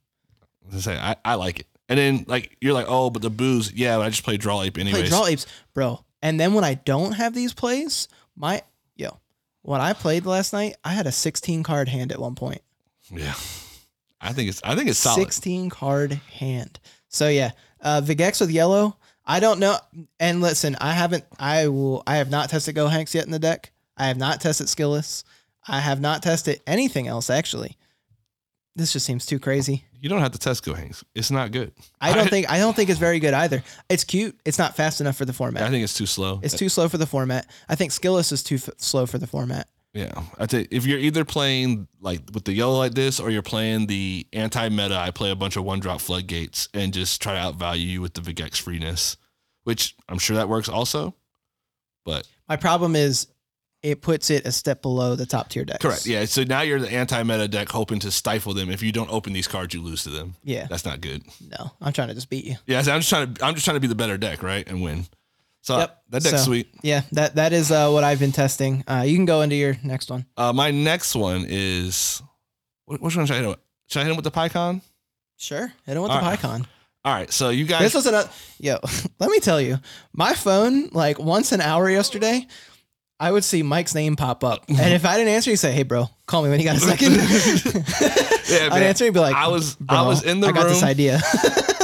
I 0.75 0.79
say 0.79 0.97
I, 0.99 1.17
I 1.25 1.35
like 1.35 1.61
it. 1.61 1.67
And 1.89 1.99
then 1.99 2.25
like 2.27 2.57
you're 2.61 2.75
like, 2.75 2.87
oh, 2.89 3.11
but 3.11 3.23
the 3.23 3.31
booze, 3.31 3.73
yeah, 3.73 3.97
but 3.99 4.03
I 4.07 4.11
just 4.11 4.25
play 4.25 4.37
draw 4.37 4.63
ape 4.63 4.77
anyways. 4.77 5.03
Play 5.03 5.09
draw 5.09 5.27
apes, 5.27 5.47
bro. 5.73 6.05
And 6.21 6.41
then 6.41 6.55
when 6.55 6.65
I 6.65 6.75
don't 6.75 7.13
have 7.13 7.33
these 7.35 7.55
plays, 7.55 8.09
my 8.35 8.63
when 9.67 9.81
I 9.81 9.93
played 9.93 10.27
last 10.27 10.53
night, 10.53 10.77
I 10.85 10.93
had 10.93 11.07
a 11.07 11.13
16 11.13 11.63
card 11.65 11.89
hand 11.89 12.13
at 12.13 12.21
one 12.21 12.37
point. 12.37 12.63
Yeah, 13.11 13.35
I 14.21 14.33
think 14.33 14.49
it's 14.49 14.61
I 14.65 14.75
think 14.75 14.89
it's 14.89 14.99
solid. 14.99 15.21
16 15.21 15.71
card 15.71 16.13
hand. 16.39 16.79
So 17.09 17.29
yeah, 17.29 17.51
uh, 17.81 18.01
Vigex 18.01 18.41
with 18.41 18.51
yellow. 18.51 18.97
I 19.25 19.41
don't 19.41 19.59
know. 19.59 19.77
And 20.21 20.41
listen, 20.41 20.77
I 20.81 20.93
haven't. 20.93 21.25
I 21.39 21.67
will. 21.69 22.03
I 22.07 22.17
have 22.17 22.31
not 22.31 22.49
tested 22.49 22.77
Gohanks 22.77 23.15
yet 23.15 23.27
in 23.27 23.33
the 23.33 23.39
deck. 23.39 23.73
I 23.97 24.07
have 24.07 24.17
not 24.17 24.41
tested 24.41 24.69
Skilless. 24.69 25.25
I 25.67 25.81
have 25.81 26.01
not 26.01 26.23
tested 26.23 26.61
anything 26.67 27.09
else 27.09 27.29
actually. 27.29 27.77
This 28.77 28.93
just 28.93 29.07
seems 29.07 29.27
too 29.27 29.41
crazy. 29.41 29.85
You 30.07 30.11
don't 30.11 30.21
have 30.21 30.31
to 30.31 30.39
test 30.39 30.65
Gohanks. 30.65 31.03
It's 31.17 31.33
not 31.33 31.51
good. 31.51 31.73
I 32.01 32.13
don't 32.15 32.31
think. 32.31 32.49
I 32.49 32.59
don't 32.59 32.77
think 32.77 32.91
it's 32.91 33.01
very 33.01 33.19
good 33.19 33.35
either. 33.35 33.65
It's 33.89 34.05
cute. 34.05 34.39
It's 34.45 34.57
not 34.57 34.77
fast 34.77 35.01
enough 35.01 35.17
for 35.17 35.25
the 35.25 35.33
format. 35.33 35.65
I 35.65 35.69
think 35.69 35.83
it's 35.83 35.95
too 35.95 36.07
slow. 36.07 36.39
It's 36.45 36.57
too 36.57 36.69
slow 36.69 36.89
for 36.89 36.97
the 36.97 37.07
format. 37.09 37.51
I 37.69 37.75
think 37.75 37.91
Skilless 37.91 38.31
is 38.31 38.45
too 38.45 38.55
f- 38.55 38.71
slow 38.77 39.07
for 39.07 39.19
the 39.19 39.27
format. 39.27 39.67
Yeah, 39.95 40.13
I 40.39 40.47
think 40.47 40.69
if 40.71 40.87
you're 40.87 41.01
either 41.01 41.25
playing 41.25 41.89
like 42.01 42.21
with 42.33 42.45
the 42.45 42.53
yellow 42.53 42.79
like 42.79 42.95
this, 42.95 43.19
or 43.19 43.31
you're 43.31 43.43
playing 43.43 43.89
the 43.89 44.25
anti-meta, 44.33 44.97
I 44.97 45.11
play 45.11 45.33
a 45.33 45.35
bunch 45.35 45.57
of 45.57 45.65
one-drop 45.65 46.01
floodgates 46.01 46.69
and 46.73 46.95
just 46.95 47.21
try 47.21 47.35
to 47.35 47.41
outvalue 47.41 47.85
you 47.85 48.01
with 48.01 48.15
the 48.15 48.21
Vigex 48.21 48.61
freeness, 48.61 49.17
which 49.65 49.97
I'm 50.09 50.19
sure 50.21 50.37
that 50.37 50.49
works 50.49 50.69
also. 50.69 51.17
But 52.05 52.29
My 52.49 52.55
problem 52.55 52.95
is 52.95 53.27
it 53.87 54.03
puts 54.03 54.31
it 54.31 54.45
a 54.47 54.53
step 54.53 54.83
below 54.83 55.15
the 55.15 55.27
top 55.27 55.49
tier 55.49 55.65
decks. 55.65 55.81
correct, 55.81 56.07
yeah. 56.07 56.25
So 56.25 56.43
now 56.43 56.63
you're 56.63 56.81
the 56.81 56.91
anti-meta 56.93 57.47
deck, 57.49 57.69
hoping 57.69 58.01
to 58.01 58.11
stifle 58.11 58.53
them. 58.53 58.69
If 58.71 58.83
you 58.83 58.91
don't 58.91 59.11
open 59.13 59.33
these 59.33 59.47
cards, 59.47 59.73
you 59.75 59.81
lose 59.83 60.03
to 60.05 60.11
them. 60.11 60.35
Yeah. 60.43 60.67
That's 60.69 60.85
not 60.85 61.01
good. 61.01 61.23
No, 61.41 61.71
I'm 61.81 61.93
trying 61.93 62.09
to 62.09 62.15
just 62.15 62.29
beat 62.29 62.45
you. 62.45 62.57
Yeah, 62.67 62.83
so 62.83 62.93
I'm 62.93 63.01
just 63.01 63.09
trying 63.11 63.33
to 63.35 63.45
I'm 63.45 63.55
just 63.55 63.65
trying 63.65 63.77
to 63.77 63.81
be 63.81 63.87
the 63.87 63.95
better 63.95 64.19
deck, 64.19 64.43
right, 64.43 64.67
and 64.69 64.83
win. 64.83 65.07
So 65.63 65.79
Yep. 65.79 66.03
that 66.11 66.23
deck's 66.23 66.37
So- 66.41 66.45
sweet. 66.45 66.69
Yeah, 66.83 67.03
that 67.13 67.37
that 67.37 67.53
is 67.53 67.71
uh, 67.71 67.91
what 67.91 68.03
I've 68.05 68.19
been 68.19 68.33
testing. 68.33 68.85
Uh, 68.89 69.05
you 69.07 69.17
can 69.17 69.25
go 69.25 69.43
into 69.43 69.57
your 69.57 69.77
next 69.83 70.11
one. 70.11 70.27
Uh, 70.37 70.53
my 70.53 70.71
next 70.71 71.15
one 71.15 71.45
is 71.49 72.23
what, 72.87 73.01
which 73.01 73.17
one 73.17 73.27
should 73.27 73.35
I 73.35 73.37
hit? 73.37 73.45
him 73.45 73.51
with? 73.51 73.59
Should 73.89 74.01
I 74.01 74.03
hit 74.05 74.11
him 74.11 74.17
with 74.17 74.25
the 74.25 74.31
PyCon? 74.33 74.81
Sure, 75.37 75.73
hit 75.85 75.97
him 75.97 76.03
with 76.03 76.11
All 76.13 76.19
the 76.21 76.25
right. 76.27 76.39
PyCon. 76.39 76.67
All 77.05 77.15
right, 77.15 77.33
so 77.33 77.51
you 77.51 77.67
guys. 77.67 77.83
This 77.83 77.95
was 77.95 78.07
another. 78.07 78.29
Yo, 78.59 78.79
let 79.21 79.31
me 79.31 79.39
tell 79.39 79.61
you, 79.61 79.79
my 80.13 80.35
phone 80.35 80.89
like 80.93 81.19
once 81.21 81.53
an 81.53 81.61
hour 81.61 81.89
yesterday. 81.89 82.47
I 83.19 83.33
would 83.33 83.45
see 83.45 83.63
Mike's 83.63 83.95
name 83.95 84.15
pop 84.17 84.45
up, 84.45 84.65
and 84.69 84.79
if 84.93 85.05
I 85.07 85.17
didn't 85.17 85.33
answer, 85.33 85.51
he'd 85.51 85.57
say, 85.57 85.73
"Hey, 85.73 85.83
bro, 85.85 86.09
call 86.27 86.43
me 86.43 86.51
when 86.51 86.61
you 86.61 86.67
got 86.67 86.77
a 86.77 86.81
second. 86.93 87.13
yeah, 87.15 88.67
I'd 88.67 88.71
man. 88.73 88.83
answer, 88.83 89.05
he'd 89.05 89.15
be 89.15 89.21
like, 89.21 89.35
I 89.35 89.49
was 89.49 89.77
I 89.89 90.03
was 90.07 90.23
in 90.23 90.41
the 90.41 90.49
I 90.49 90.53
got 90.53 90.65
room. 90.65 90.73
this 90.75 90.83
idea. 90.83 91.21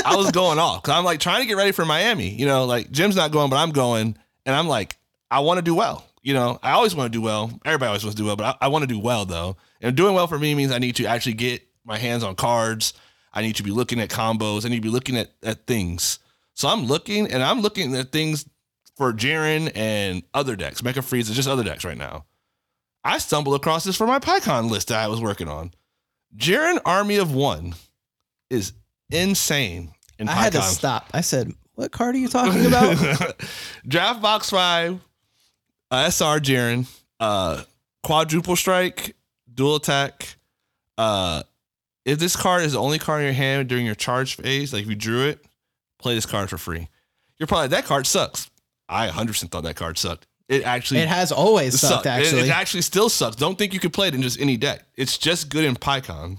I 0.04 0.16
was 0.16 0.30
going 0.32 0.58
off 0.58 0.82
because 0.82 0.96
I'm 0.96 1.04
like 1.04 1.20
trying 1.20 1.40
to 1.42 1.46
get 1.46 1.56
ready 1.56 1.72
for 1.72 1.84
Miami. 1.84 2.28
You 2.30 2.46
know, 2.46 2.64
like 2.64 2.90
Jim's 2.90 3.16
not 3.16 3.30
going, 3.30 3.50
but 3.50 3.56
I'm 3.56 3.70
going, 3.70 4.16
and 4.46 4.54
I'm 4.56 4.68
like, 4.68 4.96
I 5.30 5.40
want 5.40 5.58
to 5.58 5.62
do 5.62 5.74
well. 5.74 6.04
You 6.22 6.34
know, 6.34 6.58
I 6.62 6.72
always 6.72 6.94
want 6.94 7.12
to 7.12 7.18
do 7.18 7.22
well. 7.22 7.50
Everybody 7.64 7.88
always 7.88 8.04
wants 8.04 8.16
to 8.16 8.22
do 8.22 8.26
well, 8.26 8.36
but 8.36 8.56
I, 8.60 8.66
I 8.66 8.68
want 8.68 8.82
to 8.82 8.86
do 8.86 8.98
well 8.98 9.24
though. 9.24 9.56
And 9.80 9.96
doing 9.96 10.14
well 10.14 10.26
for 10.26 10.38
me 10.38 10.54
means 10.54 10.70
I 10.70 10.78
need 10.78 10.96
to 10.96 11.06
actually 11.06 11.34
get 11.34 11.62
my 11.84 11.98
hands 11.98 12.22
on 12.22 12.36
cards. 12.36 12.94
I 13.32 13.42
need 13.42 13.56
to 13.56 13.62
be 13.62 13.70
looking 13.70 13.98
at 14.00 14.10
combos. 14.10 14.64
I 14.64 14.68
need 14.68 14.76
to 14.76 14.82
be 14.82 14.88
looking 14.90 15.16
at, 15.16 15.30
at 15.42 15.66
things. 15.66 16.18
So 16.54 16.68
I'm 16.68 16.84
looking 16.84 17.32
and 17.32 17.42
I'm 17.42 17.60
looking 17.60 17.96
at 17.96 18.12
things 18.12 18.44
for 19.02 19.12
Jiren 19.12 19.72
and 19.74 20.22
other 20.32 20.54
decks, 20.54 20.80
Mecha 20.80 21.00
Frieza, 21.00 21.30
is 21.30 21.34
just 21.34 21.48
other 21.48 21.64
decks 21.64 21.84
right 21.84 21.98
now. 21.98 22.24
I 23.02 23.18
stumbled 23.18 23.56
across 23.56 23.82
this 23.82 23.96
for 23.96 24.06
my 24.06 24.20
PyCon 24.20 24.70
list 24.70 24.88
that 24.88 25.00
I 25.00 25.08
was 25.08 25.20
working 25.20 25.48
on. 25.48 25.72
Jiren 26.36 26.78
Army 26.84 27.16
of 27.16 27.34
One 27.34 27.74
is 28.48 28.74
insane 29.10 29.92
in 30.20 30.28
I 30.28 30.34
had 30.34 30.52
to 30.52 30.62
stop. 30.62 31.08
I 31.12 31.20
said, 31.20 31.52
"What 31.74 31.90
card 31.90 32.14
are 32.14 32.18
you 32.18 32.28
talking 32.28 32.64
about?" 32.64 33.34
Draft 33.88 34.22
box 34.22 34.50
five, 34.50 35.00
uh, 35.90 36.08
SR 36.08 36.38
Jiren, 36.38 36.86
uh, 37.18 37.64
quadruple 38.04 38.54
strike, 38.54 39.16
dual 39.52 39.74
attack. 39.74 40.36
Uh, 40.96 41.42
if 42.04 42.20
this 42.20 42.36
card 42.36 42.62
is 42.62 42.74
the 42.74 42.80
only 42.80 43.00
card 43.00 43.22
in 43.22 43.26
your 43.26 43.34
hand 43.34 43.68
during 43.68 43.84
your 43.84 43.96
charge 43.96 44.36
phase, 44.36 44.72
like 44.72 44.84
if 44.84 44.88
you 44.88 44.94
drew 44.94 45.26
it, 45.26 45.44
play 45.98 46.14
this 46.14 46.24
card 46.24 46.48
for 46.48 46.56
free. 46.56 46.86
You're 47.40 47.48
probably 47.48 47.66
that 47.66 47.84
card 47.84 48.06
sucks. 48.06 48.48
I 48.92 49.08
100% 49.08 49.50
thought 49.50 49.64
that 49.64 49.76
card 49.76 49.98
sucked. 49.98 50.26
It 50.48 50.64
actually 50.64 51.00
it 51.00 51.08
has 51.08 51.32
always 51.32 51.80
sucked. 51.80 52.04
sucked. 52.04 52.06
It- 52.06 52.10
Actually, 52.10 52.42
it, 52.42 52.50
actually 52.50 52.82
still 52.82 53.08
sucks. 53.08 53.36
Don't 53.36 53.56
think 53.56 53.72
you 53.72 53.80
could 53.80 53.92
play 53.92 54.08
it 54.08 54.14
in 54.14 54.22
just 54.22 54.40
any 54.40 54.56
deck. 54.56 54.84
It's 54.96 55.16
just 55.16 55.48
good 55.48 55.64
in 55.64 55.76
PyCon 55.76 56.38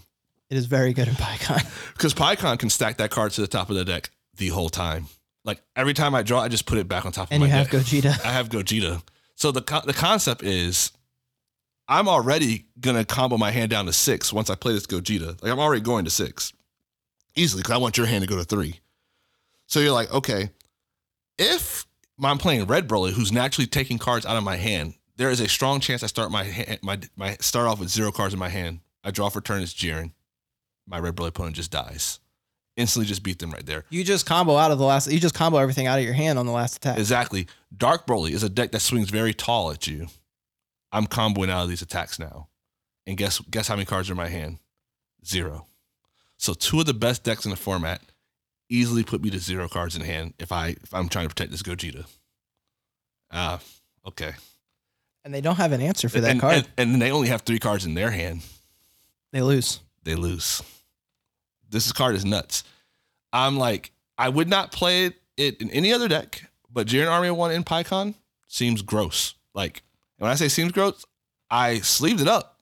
it 0.54 0.58
is 0.58 0.68
very 0.68 0.94
good 0.94 1.08
in 1.08 1.16
PyCon. 1.16 1.94
because 1.94 2.14
PyCon 2.14 2.60
can 2.60 2.70
stack 2.70 2.98
that 2.98 3.10
card 3.10 3.32
to 3.32 3.42
the 3.42 3.48
top 3.48 3.72
of 3.72 3.76
the 3.76 3.84
deck 3.84 4.12
the 4.38 4.50
whole 4.50 4.70
time. 4.70 5.08
Like 5.44 5.60
every 5.76 5.96
time 5.96 6.14
I 6.14 6.22
draw, 6.22 6.42
I 6.42 6.48
just 6.48 6.68
put 6.68 6.78
it 6.78 6.88
back 6.88 7.08
on 7.08 7.12
top 7.12 7.30
of 7.30 7.32
And 7.32 7.42
my 7.42 7.48
you 7.48 7.52
have 7.54 7.72
deck. 7.72 7.82
Gogeta. 7.82 8.24
I 8.24 8.32
have 8.32 8.50
Gogeta. 8.50 9.02
So 9.34 9.52
the 9.52 9.64
co- 9.64 9.82
the 9.84 9.94
concept 9.94 10.44
is, 10.44 10.92
I'm 11.88 12.08
already 12.08 12.68
gonna 12.80 13.04
combo 13.04 13.36
my 13.38 13.50
hand 13.50 13.72
down 13.72 13.88
to 13.88 13.94
six 13.94 14.32
once 14.32 14.52
I 14.52 14.56
play 14.56 14.74
this 14.74 14.86
Gogeta. 14.86 15.42
Like 15.42 15.52
I'm 15.52 15.60
already 15.60 15.82
going 15.82 16.06
to 16.06 16.12
six 16.12 16.54
easily 17.36 17.62
because 17.64 17.74
I 17.74 17.78
want 17.78 17.98
your 17.98 18.06
hand 18.06 18.22
to 18.22 18.28
go 18.30 18.38
to 18.38 18.44
three. 18.44 18.80
So 19.66 19.80
you're 19.80 19.92
like, 19.92 20.14
okay, 20.14 20.52
if 21.40 21.88
I'm 22.22 22.38
playing 22.38 22.66
Red 22.66 22.88
Broly, 22.88 23.12
who's 23.12 23.32
naturally 23.32 23.68
taking 23.68 23.98
cards 23.98 24.26
out 24.26 24.38
of 24.38 24.44
my 24.44 24.58
hand, 24.58 24.96
there 25.18 25.30
is 25.30 25.40
a 25.40 25.48
strong 25.48 25.80
chance 25.80 26.04
I 26.04 26.08
start 26.08 26.32
my 26.32 26.44
hand, 26.44 26.80
my 26.82 27.00
my 27.16 27.38
start 27.40 27.68
off 27.68 27.80
with 27.80 27.90
zero 27.90 28.12
cards 28.12 28.34
in 28.34 28.40
my 28.40 28.50
hand. 28.50 28.80
I 29.04 29.12
draw 29.12 29.30
for 29.30 29.42
turn. 29.42 29.62
It's 29.62 29.74
Jiren. 29.74 30.12
My 30.88 31.00
Red 31.00 31.16
Broly 31.16 31.30
opponent 31.30 31.56
just 31.56 31.72
dies. 31.72 32.20
Instantly, 32.76 33.08
just 33.08 33.22
beat 33.22 33.38
them 33.38 33.52
right 33.52 33.66
there. 33.66 33.86
You 33.90 34.04
just 34.04 34.26
combo 34.26 34.58
out 34.58 34.72
of 34.72 34.80
the 34.80 34.86
last. 34.86 35.12
You 35.12 35.20
just 35.20 35.36
combo 35.36 35.60
everything 35.60 35.86
out 35.86 36.00
of 36.00 36.06
your 36.06 36.14
hand 36.14 36.40
on 36.40 36.46
the 36.46 36.52
last 36.52 36.78
attack. 36.78 36.98
Exactly. 36.98 37.48
Dark 37.76 38.08
Broly 38.08 38.32
is 38.32 38.44
a 38.44 38.50
deck 38.50 38.72
that 38.72 38.80
swings 38.80 39.10
very 39.10 39.34
tall 39.34 39.70
at 39.72 39.86
you. 39.86 40.08
I'm 40.92 41.06
comboing 41.06 41.50
out 41.50 41.64
of 41.64 41.70
these 41.70 41.82
attacks 41.82 42.18
now. 42.18 42.48
And 43.06 43.18
guess 43.18 43.40
guess 43.40 43.68
how 43.68 43.76
many 43.76 43.86
cards 43.86 44.10
are 44.10 44.14
in 44.14 44.18
my 44.18 44.30
hand? 44.30 44.60
Zero. 45.26 45.68
So 46.38 46.54
two 46.54 46.80
of 46.80 46.86
the 46.86 46.94
best 46.94 47.24
decks 47.24 47.46
in 47.46 47.52
the 47.52 47.58
format 47.58 48.02
easily 48.74 49.04
put 49.04 49.22
me 49.22 49.30
to 49.30 49.40
zero 49.40 49.70
cards 49.70 49.96
in 49.96 50.02
hand 50.02 50.34
if 50.40 50.52
I 50.52 50.70
if 50.84 50.94
I'm 50.94 51.08
trying 51.10 51.26
to 51.26 51.30
protect 51.30 51.52
this 51.52 51.62
Gogeta. 51.62 52.06
Ah, 53.32 53.60
okay. 54.08 54.34
and 55.24 55.34
they 55.34 55.42
don't 55.42 55.56
have 55.56 55.72
an 55.72 55.82
answer 55.82 56.10
for 56.10 56.22
that 56.22 56.32
and, 56.32 56.42
card. 56.42 56.68
And, 56.78 56.94
and 56.94 57.02
they 57.02 57.12
only 57.12 57.30
have 57.30 57.42
three 57.42 57.60
cards 57.60 57.86
in 57.86 57.94
their 57.94 58.12
hand. 58.12 58.42
they 59.32 59.42
lose. 59.42 59.80
They 60.04 60.16
lose. 60.16 60.62
This 61.70 61.92
card 61.92 62.16
is 62.16 62.26
nuts. 62.26 62.64
I'm 63.32 63.58
like, 63.58 63.92
I 64.18 64.30
would 64.30 64.48
not 64.48 64.72
play 64.72 65.12
it, 65.38 65.62
in 65.62 65.72
any 65.72 65.92
other 65.92 66.08
deck, 66.08 66.44
but 66.72 66.88
Jiren 66.88 67.10
Army 67.10 67.32
One 67.32 67.52
in 67.52 67.64
PyCon 67.64 68.14
seems 68.48 68.82
gross. 68.82 69.34
Like, 69.56 69.82
when 70.18 70.30
I 70.30 70.36
say 70.36 70.48
seems 70.48 70.72
gross, 70.72 71.06
I 71.50 71.80
sleeved 71.80 72.22
it 72.22 72.28
up. 72.28 72.60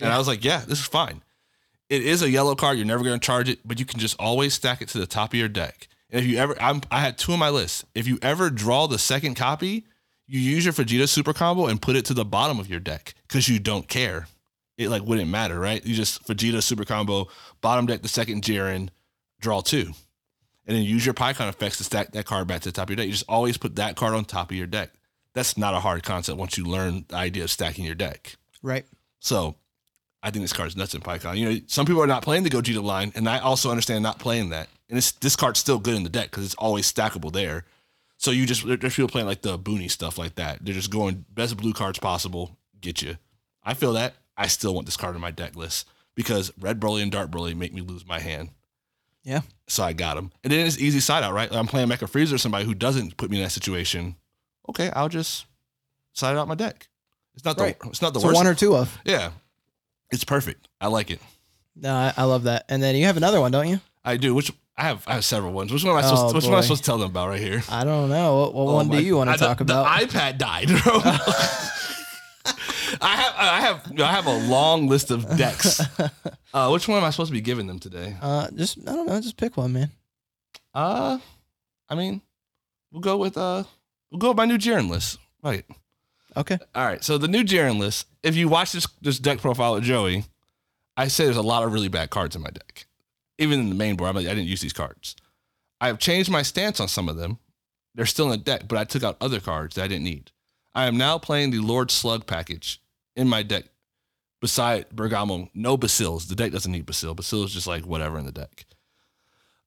And 0.00 0.12
I 0.12 0.18
was 0.18 0.26
like, 0.26 0.44
yeah, 0.44 0.64
this 0.66 0.80
is 0.80 0.86
fine. 0.86 1.22
It 1.92 2.06
is 2.06 2.22
a 2.22 2.30
yellow 2.30 2.54
card. 2.54 2.78
You're 2.78 2.86
never 2.86 3.04
going 3.04 3.20
to 3.20 3.26
charge 3.26 3.50
it, 3.50 3.58
but 3.66 3.78
you 3.78 3.84
can 3.84 4.00
just 4.00 4.16
always 4.18 4.54
stack 4.54 4.80
it 4.80 4.88
to 4.88 4.98
the 4.98 5.06
top 5.06 5.34
of 5.34 5.38
your 5.38 5.50
deck. 5.50 5.88
And 6.08 6.24
if 6.24 6.26
you 6.26 6.38
ever, 6.38 6.56
I'm, 6.58 6.80
I 6.90 7.00
had 7.00 7.18
two 7.18 7.34
on 7.34 7.38
my 7.38 7.50
list. 7.50 7.84
If 7.94 8.06
you 8.06 8.18
ever 8.22 8.48
draw 8.48 8.86
the 8.86 8.98
second 8.98 9.34
copy, 9.34 9.84
you 10.26 10.40
use 10.40 10.64
your 10.64 10.72
Vegeta 10.72 11.06
super 11.06 11.34
combo 11.34 11.66
and 11.66 11.82
put 11.82 11.94
it 11.94 12.06
to 12.06 12.14
the 12.14 12.24
bottom 12.24 12.58
of 12.58 12.70
your 12.70 12.80
deck 12.80 13.12
because 13.28 13.46
you 13.46 13.58
don't 13.58 13.88
care. 13.88 14.26
It 14.78 14.88
like 14.88 15.02
wouldn't 15.02 15.28
matter, 15.28 15.60
right? 15.60 15.84
You 15.84 15.94
just 15.94 16.26
Vegeta 16.26 16.62
super 16.62 16.86
combo, 16.86 17.28
bottom 17.60 17.84
deck 17.84 18.00
the 18.00 18.08
second 18.08 18.42
Jiren, 18.42 18.88
draw 19.42 19.60
two. 19.60 19.92
And 20.66 20.74
then 20.74 20.84
use 20.84 21.04
your 21.04 21.14
PyCon 21.14 21.50
effects 21.50 21.76
to 21.76 21.84
stack 21.84 22.12
that 22.12 22.24
card 22.24 22.48
back 22.48 22.62
to 22.62 22.70
the 22.70 22.72
top 22.72 22.84
of 22.84 22.90
your 22.92 22.96
deck. 22.96 23.06
You 23.06 23.12
just 23.12 23.28
always 23.28 23.58
put 23.58 23.76
that 23.76 23.96
card 23.96 24.14
on 24.14 24.24
top 24.24 24.50
of 24.50 24.56
your 24.56 24.66
deck. 24.66 24.94
That's 25.34 25.58
not 25.58 25.74
a 25.74 25.80
hard 25.80 26.04
concept 26.04 26.38
once 26.38 26.56
you 26.56 26.64
learn 26.64 27.04
the 27.08 27.16
idea 27.16 27.44
of 27.44 27.50
stacking 27.50 27.84
your 27.84 27.94
deck. 27.94 28.36
Right. 28.62 28.86
So 29.20 29.56
I 30.22 30.30
think 30.30 30.44
this 30.44 30.52
card's 30.52 30.76
nuts 30.76 30.94
in 30.94 31.00
PyCon. 31.00 31.36
You 31.36 31.50
know, 31.50 31.60
some 31.66 31.84
people 31.84 32.02
are 32.02 32.06
not 32.06 32.22
playing 32.22 32.44
the 32.44 32.50
Gogeta 32.50 32.82
line, 32.82 33.12
and 33.14 33.28
I 33.28 33.38
also 33.38 33.70
understand 33.70 34.02
not 34.02 34.18
playing 34.20 34.50
that. 34.50 34.68
And 34.88 34.96
it's, 34.98 35.12
this 35.12 35.34
card's 35.36 35.58
still 35.58 35.78
good 35.78 35.94
in 35.94 36.04
the 36.04 36.08
deck 36.10 36.30
because 36.30 36.44
it's 36.44 36.54
always 36.54 36.90
stackable 36.92 37.32
there. 37.32 37.64
So 38.18 38.30
you 38.30 38.46
just 38.46 38.64
there's 38.64 38.94
people 38.94 39.08
playing 39.08 39.26
like 39.26 39.42
the 39.42 39.58
boony 39.58 39.90
stuff 39.90 40.16
like 40.18 40.36
that. 40.36 40.64
They're 40.64 40.74
just 40.74 40.90
going 40.92 41.24
best 41.30 41.56
blue 41.56 41.72
cards 41.72 41.98
possible, 41.98 42.56
get 42.80 43.02
you. 43.02 43.16
I 43.64 43.74
feel 43.74 43.94
that. 43.94 44.14
I 44.36 44.46
still 44.46 44.74
want 44.74 44.86
this 44.86 44.96
card 44.96 45.16
in 45.16 45.20
my 45.20 45.32
deck 45.32 45.56
list 45.56 45.88
because 46.14 46.52
Red 46.60 46.78
Broly 46.78 47.02
and 47.02 47.10
Dark 47.10 47.30
Broly 47.30 47.56
make 47.56 47.74
me 47.74 47.80
lose 47.80 48.06
my 48.06 48.20
hand. 48.20 48.50
Yeah. 49.24 49.40
So 49.66 49.82
I 49.82 49.92
got 49.92 50.16
him. 50.16 50.30
And 50.44 50.52
then 50.52 50.66
it's 50.66 50.78
easy 50.78 51.00
side 51.00 51.24
out, 51.24 51.32
right? 51.32 51.52
I'm 51.52 51.66
playing 51.66 51.88
Mecha 51.88 52.08
Frieza, 52.10 52.38
somebody 52.38 52.64
who 52.64 52.74
doesn't 52.74 53.16
put 53.16 53.30
me 53.30 53.38
in 53.38 53.42
that 53.42 53.50
situation. 53.50 54.16
Okay, 54.68 54.90
I'll 54.90 55.08
just 55.08 55.46
side 56.12 56.36
out 56.36 56.48
my 56.48 56.54
deck. 56.54 56.88
It's 57.34 57.44
not 57.44 57.56
the 57.56 57.64
Right. 57.64 57.76
it's 57.86 58.02
not 58.02 58.14
the 58.14 58.20
so 58.20 58.26
worst. 58.28 58.36
one 58.36 58.46
or 58.46 58.54
two 58.54 58.76
of. 58.76 58.98
Yeah. 59.04 59.30
It's 60.12 60.24
perfect. 60.24 60.68
I 60.80 60.86
like 60.88 61.10
it. 61.10 61.20
No, 61.74 61.94
I, 61.94 62.12
I 62.16 62.24
love 62.24 62.44
that. 62.44 62.66
And 62.68 62.82
then 62.82 62.94
you 62.96 63.06
have 63.06 63.16
another 63.16 63.40
one, 63.40 63.50
don't 63.50 63.68
you? 63.68 63.80
I 64.04 64.16
do. 64.18 64.34
Which 64.34 64.52
I 64.76 64.82
have. 64.84 65.04
I 65.06 65.14
have 65.14 65.24
several 65.24 65.52
ones. 65.52 65.72
Which 65.72 65.82
one 65.84 65.92
am 65.92 65.98
I 65.98 66.02
supposed? 66.02 66.22
Oh, 66.22 66.32
which 66.34 66.44
one 66.44 66.52
am 66.54 66.58
I 66.58 66.62
supposed 66.62 66.82
to 66.84 66.86
tell 66.86 66.98
them 66.98 67.10
about 67.10 67.28
right 67.28 67.40
here? 67.40 67.62
I 67.70 67.84
don't 67.84 68.08
know. 68.10 68.40
What, 68.40 68.54
what 68.54 68.62
Oh 68.70 68.74
one 68.74 68.88
my- 68.88 68.96
do 68.98 69.02
you 69.02 69.16
want 69.16 69.30
to 69.32 69.38
the- 69.38 69.44
talk 69.46 69.58
the 69.58 69.64
about? 69.64 69.86
iPad 69.86 70.38
died, 70.38 70.68
bro. 70.68 71.00
I 73.00 73.16
have. 73.16 73.34
I 73.36 73.60
have. 73.60 74.00
I 74.00 74.12
have 74.12 74.26
a 74.26 74.38
long 74.48 74.86
list 74.88 75.10
of 75.10 75.26
decks. 75.36 75.80
Uh, 76.54 76.68
which 76.68 76.86
one 76.86 76.98
am 76.98 77.04
I 77.04 77.08
supposed 77.08 77.30
to 77.30 77.32
be 77.32 77.40
giving 77.40 77.66
them 77.66 77.78
today? 77.78 78.14
uh, 78.20 78.46
just 78.54 78.76
I 78.86 78.92
don't 78.92 79.06
know. 79.06 79.18
Just 79.22 79.38
pick 79.38 79.56
one, 79.56 79.72
man. 79.72 79.90
Uh, 80.74 81.16
I 81.88 81.94
mean, 81.94 82.20
we'll 82.90 83.00
go 83.00 83.16
with 83.16 83.38
uh, 83.38 83.64
we'll 84.10 84.18
go 84.18 84.28
with 84.28 84.36
my 84.36 84.44
new 84.44 84.58
Jiren 84.58 84.90
list. 84.90 85.16
Right. 85.42 85.64
Okay. 86.36 86.58
All 86.74 86.84
right. 86.84 87.02
So 87.02 87.16
the 87.16 87.26
new 87.26 87.42
Jiren 87.42 87.78
list. 87.78 88.06
If 88.22 88.36
you 88.36 88.48
watch 88.48 88.72
this 88.72 88.86
this 89.00 89.18
deck 89.18 89.40
profile 89.40 89.76
of 89.76 89.82
Joey, 89.82 90.24
I 90.96 91.08
say 91.08 91.24
there's 91.24 91.36
a 91.36 91.42
lot 91.42 91.64
of 91.64 91.72
really 91.72 91.88
bad 91.88 92.10
cards 92.10 92.36
in 92.36 92.42
my 92.42 92.50
deck. 92.50 92.86
Even 93.38 93.60
in 93.60 93.68
the 93.68 93.74
main 93.74 93.96
board, 93.96 94.10
I'm 94.10 94.16
like, 94.16 94.26
I 94.26 94.34
didn't 94.34 94.48
use 94.48 94.60
these 94.60 94.72
cards. 94.72 95.16
I 95.80 95.88
have 95.88 95.98
changed 95.98 96.30
my 96.30 96.42
stance 96.42 96.78
on 96.78 96.88
some 96.88 97.08
of 97.08 97.16
them. 97.16 97.38
They're 97.94 98.06
still 98.06 98.26
in 98.26 98.38
the 98.38 98.44
deck, 98.44 98.68
but 98.68 98.78
I 98.78 98.84
took 98.84 99.02
out 99.02 99.16
other 99.20 99.40
cards 99.40 99.74
that 99.74 99.84
I 99.84 99.88
didn't 99.88 100.04
need. 100.04 100.30
I 100.74 100.86
am 100.86 100.96
now 100.96 101.18
playing 101.18 101.50
the 101.50 101.58
Lord 101.58 101.90
Slug 101.90 102.26
package 102.26 102.80
in 103.16 103.28
my 103.28 103.42
deck. 103.42 103.64
Beside 104.40 104.90
Bergamo, 104.90 105.48
no 105.54 105.78
Basils. 105.78 106.28
The 106.28 106.34
deck 106.34 106.50
doesn't 106.50 106.72
need 106.72 106.86
Basil. 106.86 107.14
Basil 107.14 107.44
is 107.44 107.52
just 107.52 107.66
like 107.68 107.86
whatever 107.86 108.18
in 108.18 108.26
the 108.26 108.32
deck. 108.32 108.64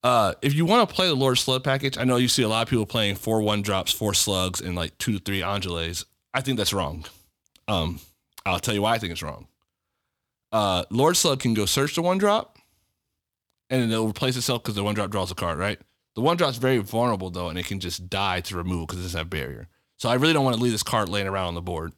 Uh, 0.03 0.33
if 0.41 0.53
you 0.53 0.65
want 0.65 0.87
to 0.87 0.93
play 0.93 1.07
the 1.07 1.15
Lord 1.15 1.37
Slug 1.37 1.63
package, 1.63 1.97
I 1.97 2.03
know 2.03 2.17
you 2.17 2.27
see 2.27 2.43
a 2.43 2.47
lot 2.49 2.63
of 2.63 2.69
people 2.69 2.85
playing 2.85 3.15
four 3.15 3.41
one 3.41 3.61
drops, 3.61 3.91
four 3.91 4.13
slugs, 4.13 4.59
and 4.59 4.75
like 4.75 4.97
two 4.97 5.13
to 5.13 5.19
three 5.19 5.41
Angeles. 5.41 6.05
I 6.33 6.41
think 6.41 6.57
that's 6.57 6.73
wrong. 6.73 7.05
Um, 7.67 7.99
I'll 8.45 8.59
tell 8.59 8.73
you 8.73 8.81
why 8.81 8.93
I 8.93 8.99
think 8.99 9.11
it's 9.11 9.23
wrong. 9.23 9.47
Uh, 10.51 10.85
Lord 10.89 11.17
Slug 11.17 11.39
can 11.39 11.53
go 11.53 11.65
search 11.65 11.95
the 11.95 12.01
one 12.01 12.17
drop, 12.17 12.57
and 13.69 13.91
it'll 13.91 14.07
replace 14.07 14.37
itself 14.37 14.63
because 14.63 14.75
the 14.75 14.83
one 14.83 14.95
drop 14.95 15.09
draws 15.09 15.31
a 15.31 15.35
card, 15.35 15.57
right? 15.57 15.79
The 16.15 16.21
one 16.21 16.37
drop's 16.37 16.57
very 16.57 16.77
vulnerable 16.77 17.29
though, 17.29 17.49
and 17.49 17.59
it 17.59 17.65
can 17.65 17.79
just 17.79 18.09
die 18.09 18.41
to 18.41 18.55
remove 18.55 18.87
because 18.87 19.01
it 19.01 19.03
doesn't 19.03 19.17
have 19.17 19.29
barrier. 19.29 19.67
So 19.97 20.09
I 20.09 20.15
really 20.15 20.33
don't 20.33 20.45
want 20.45 20.55
to 20.55 20.61
leave 20.61 20.71
this 20.71 20.83
card 20.83 21.09
laying 21.09 21.27
around 21.27 21.47
on 21.47 21.55
the 21.55 21.61
board. 21.61 21.93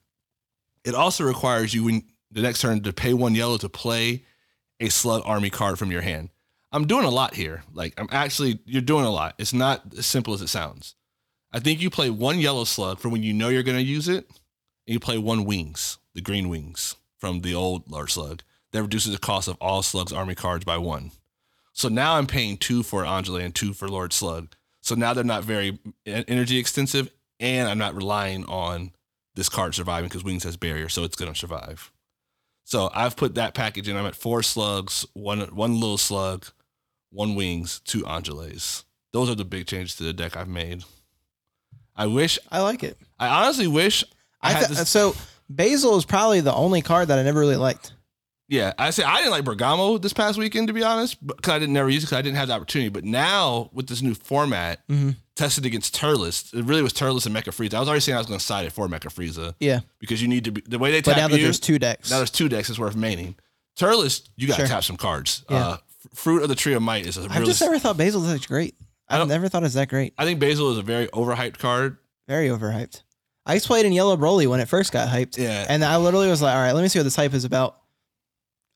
It 0.83 0.95
also 0.95 1.23
requires 1.23 1.73
you 1.73 1.83
when 1.83 2.03
the 2.31 2.41
next 2.41 2.61
turn 2.61 2.81
to 2.81 2.93
pay 2.93 3.13
one 3.13 3.35
yellow 3.35 3.57
to 3.57 3.69
play 3.69 4.23
a 4.79 4.89
slug 4.89 5.23
army 5.25 5.49
card 5.49 5.77
from 5.77 5.91
your 5.91 6.01
hand. 6.01 6.29
I'm 6.71 6.87
doing 6.87 7.05
a 7.05 7.09
lot 7.09 7.35
here. 7.35 7.63
Like 7.73 7.93
I'm 7.97 8.09
actually 8.11 8.59
you're 8.65 8.81
doing 8.81 9.05
a 9.05 9.11
lot. 9.11 9.35
It's 9.37 9.53
not 9.53 9.93
as 9.97 10.05
simple 10.05 10.33
as 10.33 10.41
it 10.41 10.47
sounds. 10.47 10.95
I 11.51 11.59
think 11.59 11.81
you 11.81 11.89
play 11.89 12.09
one 12.09 12.39
yellow 12.39 12.65
slug 12.65 12.99
for 12.99 13.09
when 13.09 13.23
you 13.23 13.33
know 13.33 13.49
you're 13.49 13.63
going 13.63 13.77
to 13.77 13.83
use 13.83 14.07
it, 14.07 14.27
and 14.85 14.93
you 14.93 14.99
play 14.99 15.17
one 15.17 15.45
wings, 15.45 15.97
the 16.17 16.21
green 16.21 16.49
wings 16.49 16.95
from 17.19 17.41
the 17.41 17.53
old 17.53 17.89
large 17.89 18.11
slug. 18.11 18.41
That 18.73 18.81
reduces 18.81 19.13
the 19.13 19.19
cost 19.19 19.47
of 19.47 19.55
all 19.61 19.81
slugs 19.83 20.11
army 20.11 20.35
cards 20.35 20.65
by 20.65 20.77
one. 20.77 21.11
So 21.71 21.89
now 21.89 22.15
I'm 22.15 22.25
paying 22.25 22.57
two 22.57 22.81
for 22.81 23.05
Angela 23.05 23.39
and 23.39 23.53
two 23.53 23.71
for 23.71 23.87
Lord 23.87 24.11
Slug. 24.11 24.55
So 24.81 24.95
now 24.95 25.13
they're 25.13 25.23
not 25.23 25.43
very 25.43 25.77
energy 26.05 26.57
extensive, 26.57 27.11
and 27.39 27.69
I'm 27.69 27.77
not 27.77 27.95
relying 27.95 28.45
on 28.45 28.91
this 29.35 29.47
card 29.47 29.75
surviving 29.75 30.09
because 30.09 30.23
Wings 30.23 30.43
has 30.43 30.57
barrier, 30.57 30.89
so 30.89 31.03
it's 31.03 31.15
going 31.15 31.31
to 31.31 31.37
survive. 31.37 31.91
So 32.63 32.89
I've 32.95 33.15
put 33.15 33.35
that 33.35 33.53
package 33.53 33.87
in. 33.87 33.95
I'm 33.95 34.07
at 34.07 34.15
four 34.15 34.41
slugs, 34.41 35.05
one 35.13 35.39
one 35.55 35.75
little 35.75 35.99
slug, 35.99 36.47
one 37.11 37.35
wings, 37.35 37.79
two 37.85 38.05
Angeles. 38.07 38.83
Those 39.13 39.29
are 39.29 39.35
the 39.35 39.45
big 39.45 39.67
changes 39.67 39.95
to 39.97 40.03
the 40.03 40.13
deck 40.13 40.35
I've 40.35 40.49
made. 40.49 40.83
I 41.95 42.07
wish, 42.07 42.39
I 42.51 42.61
like 42.61 42.83
it. 42.83 42.97
I 43.19 43.27
honestly 43.27 43.67
wish 43.67 44.03
I, 44.41 44.49
I 44.49 44.51
had 44.53 44.65
th- 44.67 44.79
this. 44.79 44.89
so 44.89 45.15
Basil 45.49 45.97
is 45.97 46.05
probably 46.05 46.41
the 46.41 46.53
only 46.53 46.81
card 46.81 47.07
that 47.09 47.19
I 47.19 47.23
never 47.23 47.39
really 47.39 47.55
liked. 47.55 47.93
Yeah, 48.49 48.71
I 48.77 48.91
say 48.91 49.03
I 49.03 49.17
didn't 49.17 49.31
like 49.31 49.43
Bergamo 49.43 49.97
this 49.97 50.13
past 50.13 50.37
weekend 50.37 50.67
to 50.67 50.73
be 50.73 50.81
honest, 50.83 51.25
because 51.25 51.51
I 51.53 51.59
didn't 51.59 51.73
never 51.73 51.89
use 51.89 52.03
it 52.03 52.07
because 52.07 52.17
I 52.17 52.21
didn't 52.21 52.37
have 52.37 52.47
the 52.47 52.53
opportunity. 52.53 52.87
But 52.89 53.03
now 53.03 53.69
with 53.73 53.87
this 53.87 54.01
new 54.01 54.13
format, 54.13 54.87
Mhm. 54.87 55.17
tested 55.35 55.65
against 55.65 55.93
Turles, 55.93 56.49
it 56.53 56.63
really 56.63 56.81
was 56.81 56.93
Turles 56.93 57.25
and 57.25 57.35
Mecha 57.35 57.49
Frieza. 57.53 57.73
I 57.73 57.79
was 57.81 57.89
already 57.89 57.99
saying 58.01 58.15
I 58.15 58.19
was 58.19 58.27
going 58.27 58.39
to 58.39 58.45
side 58.45 58.65
it 58.65 58.71
for 58.71 58.87
Mecha 58.87 59.13
Frieza 59.13 59.53
Yeah, 59.59 59.81
because 59.99 60.21
you 60.21 60.29
need 60.29 60.45
to 60.45 60.51
be 60.51 60.61
the 60.65 60.79
way 60.79 60.91
they 60.91 61.01
but 61.01 61.11
tap 61.13 61.17
now 61.17 61.27
that 61.27 61.37
you. 61.37 61.43
there's 61.43 61.59
two 61.59 61.77
decks, 61.77 62.09
now 62.09 62.17
there's 62.17 62.31
two 62.31 62.47
decks. 62.47 62.69
It's 62.69 62.79
worth 62.79 62.95
remaining. 62.95 63.35
Turles, 63.75 64.21
you 64.37 64.47
got 64.47 64.55
to 64.55 64.61
Sure. 64.61 64.67
tap 64.67 64.83
some 64.85 64.97
cards. 64.97 65.43
Yeah. 65.49 65.57
Uh, 65.67 65.77
Fruit 66.13 66.41
of 66.41 66.47
the 66.47 66.55
Tree 66.55 66.73
of 66.73 66.81
Might 66.81 67.05
is 67.05 67.17
a 67.17 67.27
I've 67.29 67.43
just 67.43 67.59
never 67.59 67.77
thought 67.79 67.97
Basil 67.97 68.21
was 68.21 68.31
that 68.31 68.47
great. 68.47 68.75
I've 69.09 69.27
never 69.27 69.49
thought 69.49 69.61
it 69.61 69.65
was 69.65 69.73
that 69.73 69.89
great. 69.89 70.13
I 70.17 70.23
think 70.23 70.39
Basil 70.39 70.71
is 70.71 70.77
a 70.77 70.81
very 70.81 71.07
overhyped 71.07 71.57
card. 71.59 71.97
Very 72.29 72.47
overhyped. 72.47 73.01
I 73.47 73.53
used 73.55 73.65
to 73.67 73.73
in 73.75 73.93
Yellow 73.93 74.17
Broly 74.17 74.45
when 74.47 74.59
it 74.59 74.67
first 74.67 74.91
got 74.91 75.07
hyped, 75.09 75.37
Yeah, 75.37 75.65
and 75.67 75.83
I 75.83 75.97
literally 75.97 76.27
was 76.29 76.41
like, 76.41 76.53
"All 76.55 76.61
right, 76.61 76.73
let 76.73 76.81
me 76.81 76.87
see 76.89 76.99
what 76.99 77.03
this 77.03 77.15
hype 77.15 77.33
is 77.33 77.45
about." 77.45 77.77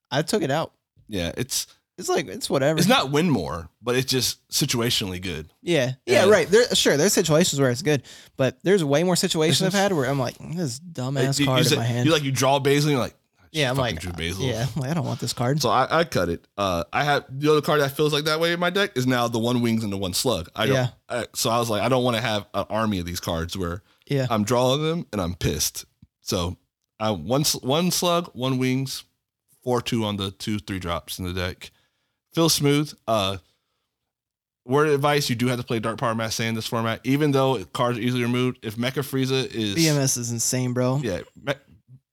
I 0.09 0.21
took 0.23 0.41
it 0.43 0.51
out. 0.51 0.73
yeah. 1.07 1.31
It's 1.37 1.67
It's 1.97 2.09
like 2.09 2.27
it's 2.27 2.49
whatever. 2.49 2.79
it's 2.79 2.87
not 2.87 3.11
win 3.11 3.29
more, 3.29 3.69
but 3.81 3.95
it's 3.95 4.09
just 4.09 4.45
situationally 4.49 5.21
good. 5.21 5.51
Yeah, 5.61 5.93
yeah, 6.05 6.25
Yeah. 6.25 6.31
right. 6.31 6.49
There, 6.49 6.73
sure, 6.73 6.97
there's 6.97 7.13
situations 7.13 7.59
where 7.61 7.69
it's 7.69 7.81
good, 7.83 8.03
but 8.37 8.57
there's 8.63 8.83
way 8.83 9.03
more 9.03 9.15
situations 9.15 9.61
I've 9.61 9.73
had 9.79 9.93
where 9.93 10.09
I'm 10.09 10.17
like, 10.19 10.35
this 10.55 10.79
dumbass 10.79 11.39
you, 11.39 11.45
card 11.45 11.65
you 11.65 11.71
in 11.73 11.77
my 11.77 11.83
hand. 11.85 12.05
You 12.07 12.11
like 12.13 12.23
you 12.23 12.31
draw 12.31 12.57
Basil, 12.59 12.89
and 12.89 12.91
you're 12.97 13.03
like, 13.03 13.13
yeah, 13.51 13.69
I'm 13.69 13.75
like, 13.77 13.99
drew 13.99 14.13
Basil. 14.13 14.45
yeah, 14.45 14.65
I'm 14.75 14.81
like, 14.81 14.91
I 14.91 14.93
don't 14.93 15.05
want 15.05 15.19
this 15.19 15.33
card. 15.33 15.61
So 15.61 15.69
I, 15.69 15.99
I 15.99 16.03
cut 16.05 16.29
it. 16.29 16.47
Uh, 16.57 16.85
I 16.93 17.03
have 17.03 17.25
the 17.29 17.51
other 17.51 17.61
card 17.61 17.81
that 17.81 17.91
feels 17.91 18.13
like 18.13 18.23
that 18.23 18.39
way 18.39 18.53
in 18.53 18.59
my 18.61 18.69
deck 18.69 18.91
is 18.95 19.05
now 19.05 19.27
the 19.27 19.39
one 19.39 19.61
wings 19.61 19.83
and 19.83 19.91
the 19.93 19.97
one 19.97 20.13
slug. 20.13 20.49
I 20.55 20.65
don't. 20.65 20.75
Yeah. 20.75 20.87
I, 21.09 21.27
so 21.35 21.49
I 21.49 21.59
was 21.59 21.69
like, 21.69 21.81
I 21.81 21.89
don't 21.89 22.03
want 22.05 22.15
to 22.15 22.21
have 22.23 22.47
an 22.53 22.65
army 22.69 22.99
of 22.99 23.05
these 23.05 23.19
cards 23.19 23.57
where 23.57 23.83
Yeah, 24.07 24.27
I'm 24.29 24.43
drawing 24.43 24.81
them 24.83 25.05
and 25.11 25.21
I'm 25.21 25.35
pissed. 25.35 25.85
So 26.21 26.57
I 26.99 27.11
one 27.11 27.43
one 27.61 27.91
slug, 27.91 28.29
one 28.33 28.57
wings, 28.57 29.03
four 29.63 29.81
two 29.81 30.03
on 30.05 30.17
the 30.17 30.31
two 30.31 30.59
three 30.59 30.79
drops 30.79 31.19
in 31.19 31.25
the 31.25 31.33
deck. 31.33 31.71
Feels 32.33 32.53
smooth. 32.53 32.93
Uh, 33.07 33.37
word 34.65 34.87
of 34.87 34.93
advice: 34.93 35.29
you 35.29 35.35
do 35.35 35.47
have 35.47 35.59
to 35.59 35.65
play 35.65 35.79
Dark 35.79 35.97
Power 35.97 36.15
Mass 36.15 36.39
in 36.39 36.55
this 36.55 36.67
format, 36.67 37.01
even 37.03 37.31
though 37.31 37.63
cards 37.73 37.97
are 37.97 38.01
easily 38.01 38.23
removed. 38.23 38.59
If 38.63 38.75
Mecha 38.75 38.99
Frieza 39.03 39.45
is 39.53 39.75
BMS 39.75 40.17
is 40.17 40.31
insane, 40.31 40.73
bro. 40.73 40.99
yeah, 41.03 41.21
Me- 41.41 41.53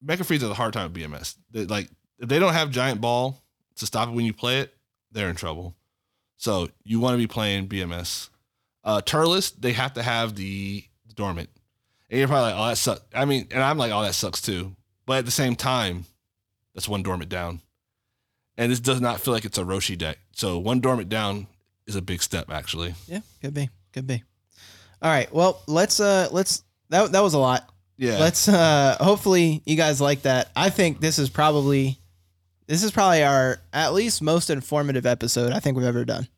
Mecha 0.05 0.19
Frieza 0.24 0.43
has 0.43 0.51
a 0.51 0.55
hard 0.55 0.73
time 0.73 0.93
with 0.93 1.02
BMS. 1.02 1.36
They, 1.51 1.65
like 1.66 1.89
if 2.19 2.28
they 2.28 2.39
don't 2.39 2.52
have 2.55 2.70
giant 2.70 3.01
ball 3.01 3.43
to 3.77 3.86
stop 3.86 4.09
it 4.09 4.12
when 4.12 4.24
you 4.24 4.32
play 4.32 4.60
it, 4.60 4.74
they're 5.12 5.28
in 5.31 5.36
trouble. 5.36 5.74
So 6.36 6.69
you 6.85 7.01
want 7.01 7.15
to 7.15 7.19
be 7.19 7.27
playing 7.27 7.69
BMS. 7.69 8.28
Uh 8.85 9.01
Turles, 9.02 9.51
they 9.52 9.73
have 9.73 9.94
to 9.94 10.02
have 10.02 10.35
the 10.35 10.85
dormant. 11.15 11.51
And 12.10 12.18
you're 12.18 12.28
probably 12.28 12.52
like, 12.52 12.60
oh 12.60 12.68
that 12.68 12.78
sucks. 12.78 13.02
I 13.14 13.24
mean, 13.24 13.48
and 13.51 13.62
I'm 13.62 13.78
like, 13.78 13.93
oh 13.93 14.02
that 14.02 14.14
sucks 14.14 14.40
too. 14.40 14.74
But 15.06 15.18
at 15.18 15.24
the 15.24 15.30
same 15.30 15.56
time, 15.56 16.05
that's 16.74 16.89
one 16.89 17.02
dormant 17.02 17.30
down. 17.30 17.60
And 18.56 18.72
this 18.72 18.80
does 18.80 19.01
not 19.01 19.20
feel 19.20 19.32
like 19.32 19.44
it's 19.44 19.59
a 19.59 19.64
Roshi 19.64 19.97
deck. 19.97 20.18
So 20.32 20.59
one 20.59 20.80
dormant 20.80 21.09
down 21.09 21.47
is 21.86 21.97
a 21.97 22.02
big 22.02 22.22
step 22.22 22.51
actually. 22.51 22.94
Yeah, 23.06 23.20
could 23.40 23.55
be, 23.55 23.70
could 23.93 24.06
be. 24.06 24.22
All 25.01 25.10
right, 25.10 25.32
well, 25.32 25.62
let's 25.66 26.01
uh, 26.01 26.28
let's 26.32 26.64
that 26.90 27.12
that 27.12 27.20
was 27.20 27.35
a 27.35 27.39
lot. 27.39 27.68
Yeah. 27.97 28.18
Let's 28.18 28.48
uh, 28.48 28.97
hopefully 29.01 29.62
you 29.66 29.76
guys 29.76 30.01
like 30.01 30.22
that. 30.22 30.51
I 30.55 30.70
think 30.70 31.01
this 31.01 31.18
is 31.18 31.28
probably 31.28 31.98
this 32.66 32.82
is 32.82 32.90
probably 32.90 33.22
our 33.24 33.60
at 33.72 33.93
least 33.93 34.22
most 34.22 34.51
informative 34.51 35.06
episode 35.06 35.52
I 35.52 35.60
think 35.60 35.76
we've 35.76 35.86
ever 35.86 36.05
done. 36.05 36.28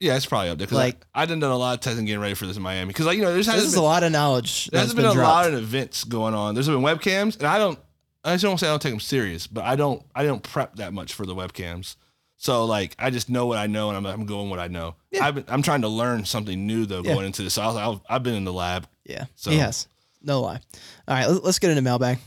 Yeah, 0.00 0.16
it's 0.16 0.26
probably 0.26 0.48
up 0.50 0.58
there. 0.58 0.66
Cause 0.66 0.76
Like- 0.76 0.94
like 0.96 1.06
I, 1.14 1.22
I 1.22 1.26
done 1.26 1.38
done 1.40 1.50
a 1.52 1.56
lot 1.56 1.74
of 1.74 1.80
testing 1.80 2.04
getting 2.06 2.20
ready 2.20 2.34
for 2.34 2.46
this 2.46 2.56
in 2.56 2.62
Miami. 2.62 2.92
Cause 2.92 3.06
like, 3.06 3.16
you 3.16 3.22
know, 3.22 3.32
there's 3.32 3.46
This 3.46 3.62
is 3.64 3.74
a 3.76 3.82
lot 3.82 4.02
of 4.02 4.10
knowledge. 4.12 4.66
There's 4.66 4.82
that's 4.86 4.94
been, 4.94 5.04
a 5.04 5.12
dropped. 5.12 5.28
lot 5.28 5.46
of 5.48 5.54
events 5.54 6.04
going 6.04 6.34
on. 6.34 6.54
There's 6.54 6.66
been 6.68 6.78
webcams, 6.80 7.36
and 7.38 7.46
I 7.46 7.58
don't. 7.58 7.78
I 8.24 8.34
just 8.34 8.44
don't 8.44 8.58
say 8.58 8.66
I 8.66 8.70
don't 8.70 8.82
take 8.82 8.92
them 8.92 9.00
serious, 9.00 9.46
but 9.46 9.64
I 9.64 9.76
don't. 9.76 10.02
I 10.14 10.24
don't 10.24 10.42
prep 10.42 10.76
that 10.76 10.92
much 10.92 11.14
for 11.14 11.24
the 11.26 11.34
webcams. 11.34 11.96
So 12.36 12.64
like, 12.64 12.96
I 12.98 13.10
just 13.10 13.28
know 13.28 13.44
what 13.46 13.58
I 13.58 13.66
know, 13.66 13.88
and 13.90 13.96
I'm, 13.98 14.06
I'm 14.06 14.26
going 14.26 14.48
what 14.50 14.58
I 14.58 14.68
know. 14.68 14.94
Yeah. 15.10 15.26
I've 15.26 15.34
been, 15.34 15.44
I'm 15.48 15.60
trying 15.62 15.82
to 15.82 15.88
learn 15.88 16.24
something 16.24 16.66
new 16.66 16.86
though 16.86 17.02
Yeah. 17.02 17.12
going 17.14 17.26
into 17.26 17.42
this. 17.42 17.54
So 17.54 17.62
I 17.62 17.66
was, 17.66 17.76
I 17.76 17.86
was, 17.88 18.00
I've 18.08 18.22
been 18.22 18.34
in 18.34 18.44
the 18.44 18.52
lab. 18.52 18.88
Yeah. 19.04 19.26
So- 19.36 19.50
Yes. 19.50 19.88
No 20.22 20.40
lie. 20.42 20.60
All 21.08 21.14
right, 21.14 21.26
let- 21.28 21.44
let's 21.44 21.58
get 21.58 21.70
into 21.70 21.82
mailbag. 21.82 22.18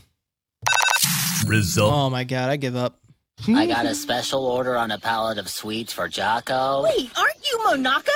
Result. 1.46 1.92
Oh 1.92 2.10
my 2.10 2.24
god, 2.24 2.48
I 2.48 2.56
give 2.56 2.74
up. 2.76 2.98
I 3.48 3.66
got 3.68 3.86
a 3.86 3.94
special 3.94 4.46
order 4.46 4.76
on 4.76 4.90
a 4.90 4.98
pallet 4.98 5.38
of 5.38 5.48
sweets 5.48 5.92
for 5.92 6.08
Jocko. 6.08 6.82
Wait, 6.84 7.10
aren't 7.18 7.50
you 7.50 7.58
Monaka? 7.66 8.08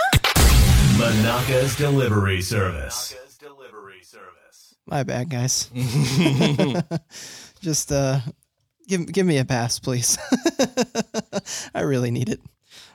Monaka's 0.98 1.76
delivery 1.76 2.40
service. 2.42 3.12
Monaka's 3.14 3.36
delivery 3.36 4.02
service. 4.02 4.74
My 4.86 5.02
bad, 5.02 5.28
guys. 5.30 5.70
Just 7.60 7.92
uh 7.92 8.20
give 8.86 9.10
give 9.12 9.26
me 9.26 9.38
a 9.38 9.44
pass, 9.44 9.78
please. 9.78 10.18
I 11.74 11.80
really 11.82 12.10
need 12.10 12.28
it. 12.28 12.40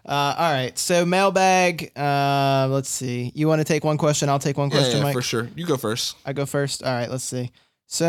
Uh, 0.05 0.35
all 0.37 0.51
right, 0.51 0.77
so 0.77 1.05
mailbag. 1.05 1.97
Uh, 1.97 2.67
let's 2.69 2.89
see. 2.89 3.31
You 3.35 3.47
want 3.47 3.61
to 3.61 3.63
take 3.63 3.85
one 3.85 3.97
question? 3.97 4.27
I'll 4.27 4.37
take 4.39 4.57
one 4.57 4.69
Yeah, 4.69 4.77
question, 4.79 4.97
yeah, 4.97 5.03
Mike. 5.03 5.13
for 5.13 5.21
sure. 5.21 5.47
You 5.55 5.65
go 5.65 5.77
first. 5.77 6.17
I 6.25 6.33
go 6.33 6.45
first. 6.45 6.83
All 6.83 6.91
right, 6.91 7.09
let's 7.09 7.23
see. 7.23 7.51
So, 7.87 8.05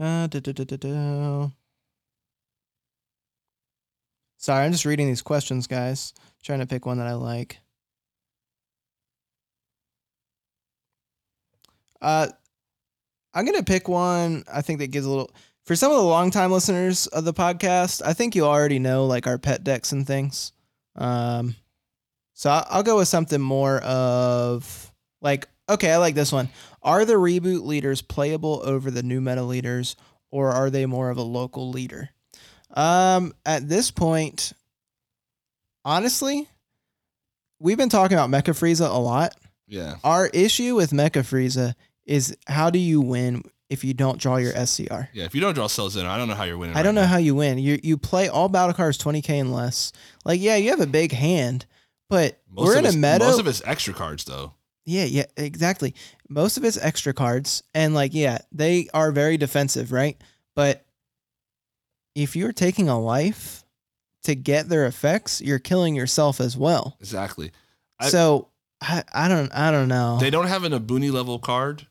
uh, 0.00 0.26
duh, 0.28 0.40
duh, 0.40 0.52
duh, 0.52 0.64
duh, 0.64 0.76
duh. 0.78 1.48
Sorry, 4.42 4.64
I'm 4.66 4.72
just 4.72 4.84
reading 4.84 5.06
these 5.06 5.22
questions, 5.22 5.66
guys. 5.66 6.12
Trying 6.42 6.58
to 6.58 6.66
pick 6.66 6.84
one 6.86 6.98
that 6.98 7.06
I 7.06 7.14
like. 7.14 7.58
Uh, 12.00 12.26
I'm 13.34 13.44
gonna 13.46 13.62
pick 13.62 13.88
one. 13.88 14.44
I 14.52 14.62
think 14.62 14.80
that 14.80 14.88
gives 14.90 15.06
a 15.06 15.10
little. 15.10 15.30
for 15.64 15.76
some 15.76 15.92
of 15.92 15.98
the 15.98 16.02
longtime 16.04 16.50
listeners 16.50 17.06
of 17.08 17.24
the 17.24 17.32
podcast, 17.32 18.02
I 18.04 18.12
think 18.14 18.34
you 18.34 18.44
already 18.44 18.80
know 18.80 19.06
like 19.06 19.26
our 19.28 19.38
pet 19.38 19.62
decks 19.62 19.92
and 19.92 20.04
things. 20.06 20.52
Um, 20.96 21.54
so 22.34 22.50
I- 22.50 22.66
I'll 22.70 22.82
go 22.82 22.96
with 22.98 23.08
something 23.08 23.40
more 23.40 23.78
of 23.80 24.92
like, 25.20 25.48
okay, 25.68 25.92
I 25.92 25.98
like 25.98 26.16
this 26.16 26.32
one. 26.32 26.48
Are 26.82 27.04
the 27.04 27.14
reboot 27.14 27.64
leaders 27.64 28.02
playable 28.02 28.60
over 28.64 28.90
the 28.90 29.04
new 29.04 29.20
meta 29.20 29.44
leaders, 29.44 29.94
or 30.32 30.50
are 30.50 30.70
they 30.70 30.86
more 30.86 31.10
of 31.10 31.18
a 31.18 31.22
local 31.22 31.70
leader? 31.70 32.10
Um, 32.72 33.34
at 33.44 33.68
this 33.68 33.90
point, 33.90 34.52
honestly, 35.84 36.48
we've 37.58 37.76
been 37.76 37.88
talking 37.88 38.16
about 38.16 38.30
Mecha 38.30 38.52
Frieza 38.54 38.88
a 38.92 38.98
lot. 38.98 39.34
Yeah. 39.66 39.96
Our 40.04 40.26
issue 40.28 40.74
with 40.74 40.90
Mecha 40.90 41.22
Frieza 41.22 41.74
is 42.04 42.36
how 42.46 42.70
do 42.70 42.78
you 42.78 43.00
win 43.00 43.42
if 43.70 43.84
you 43.84 43.94
don't 43.94 44.18
draw 44.18 44.36
your 44.36 44.52
SCR? 44.66 45.08
Yeah. 45.12 45.24
If 45.24 45.34
you 45.34 45.40
don't 45.40 45.54
draw 45.54 45.66
Cell 45.66 45.88
Xeno, 45.88 46.06
I 46.06 46.18
don't 46.18 46.28
know 46.28 46.34
how 46.34 46.44
you're 46.44 46.58
winning. 46.58 46.76
I 46.76 46.82
don't 46.82 46.94
know 46.94 47.02
now. 47.02 47.06
how 47.06 47.16
you 47.18 47.34
win. 47.34 47.58
You 47.58 47.78
you 47.82 47.96
play 47.96 48.28
all 48.28 48.48
battle 48.48 48.74
cards 48.74 48.98
20k 48.98 49.30
and 49.30 49.52
less. 49.52 49.92
Like 50.24 50.40
yeah, 50.40 50.56
you 50.56 50.70
have 50.70 50.80
a 50.80 50.86
big 50.86 51.12
hand, 51.12 51.66
but 52.10 52.40
Most 52.50 52.66
we're 52.66 52.78
in 52.78 52.86
a 52.86 52.92
meta. 52.92 53.20
Most 53.20 53.38
of 53.40 53.46
it's 53.46 53.62
extra 53.64 53.94
cards 53.94 54.24
though. 54.24 54.52
yeah, 54.84 55.04
yeah, 55.04 55.24
exactly. 55.36 55.94
Most 56.28 56.56
of 56.56 56.64
it's 56.64 56.76
extra 56.76 57.14
cards, 57.14 57.62
and 57.74 57.94
like 57.94 58.12
yeah, 58.14 58.38
they 58.50 58.88
are 58.92 59.12
very 59.12 59.36
defensive, 59.38 59.92
right? 59.92 60.20
But 60.54 60.84
if 62.14 62.36
you're 62.36 62.52
taking 62.52 62.88
a 62.88 62.98
life 63.00 63.64
to 64.24 64.34
get 64.34 64.68
their 64.68 64.86
effects, 64.86 65.40
you're 65.40 65.58
killing 65.58 65.94
yourself 65.94 66.40
as 66.40 66.56
well. 66.56 66.96
Exactly. 67.00 67.50
I- 67.98 68.08
so 68.08 68.48
I, 68.80 69.04
I 69.12 69.28
don't 69.28 69.50
I 69.54 69.70
don't 69.70 69.88
know. 69.88 70.18
They 70.20 70.30
don't 70.30 70.46
have 70.48 70.64
an 70.64 70.72
Obuni 70.72 71.12
level 71.12 71.38
card. 71.38 71.86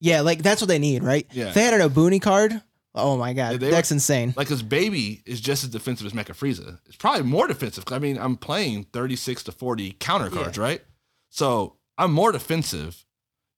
yeah, 0.00 0.20
like 0.20 0.42
that's 0.42 0.60
what 0.60 0.68
they 0.68 0.78
need, 0.78 1.02
right? 1.02 1.26
Yeah. 1.32 1.48
If 1.48 1.54
they 1.54 1.62
had 1.62 1.74
an 1.74 1.88
Obuni 1.88 2.20
card, 2.20 2.60
oh 2.94 3.16
my 3.16 3.32
god, 3.32 3.60
Yeah, 3.62 3.70
that's 3.70 3.90
were- 3.90 3.94
insane. 3.94 4.34
Like 4.36 4.48
his 4.48 4.62
baby 4.62 5.22
is 5.24 5.40
just 5.40 5.64
as 5.64 5.70
defensive 5.70 6.06
as 6.06 6.12
Mecha 6.12 6.34
Frieza. 6.36 6.78
It's 6.86 6.96
probably 6.96 7.22
more 7.22 7.46
defensive. 7.48 7.84
I 7.90 7.98
mean, 7.98 8.18
I'm 8.18 8.36
playing 8.36 8.84
36 8.92 9.44
to 9.44 9.52
40 9.52 9.96
counter 10.00 10.28
cards, 10.30 10.58
right? 10.58 10.82
So 11.30 11.76
I'm 11.96 12.12
more 12.12 12.30
defensive. 12.32 13.04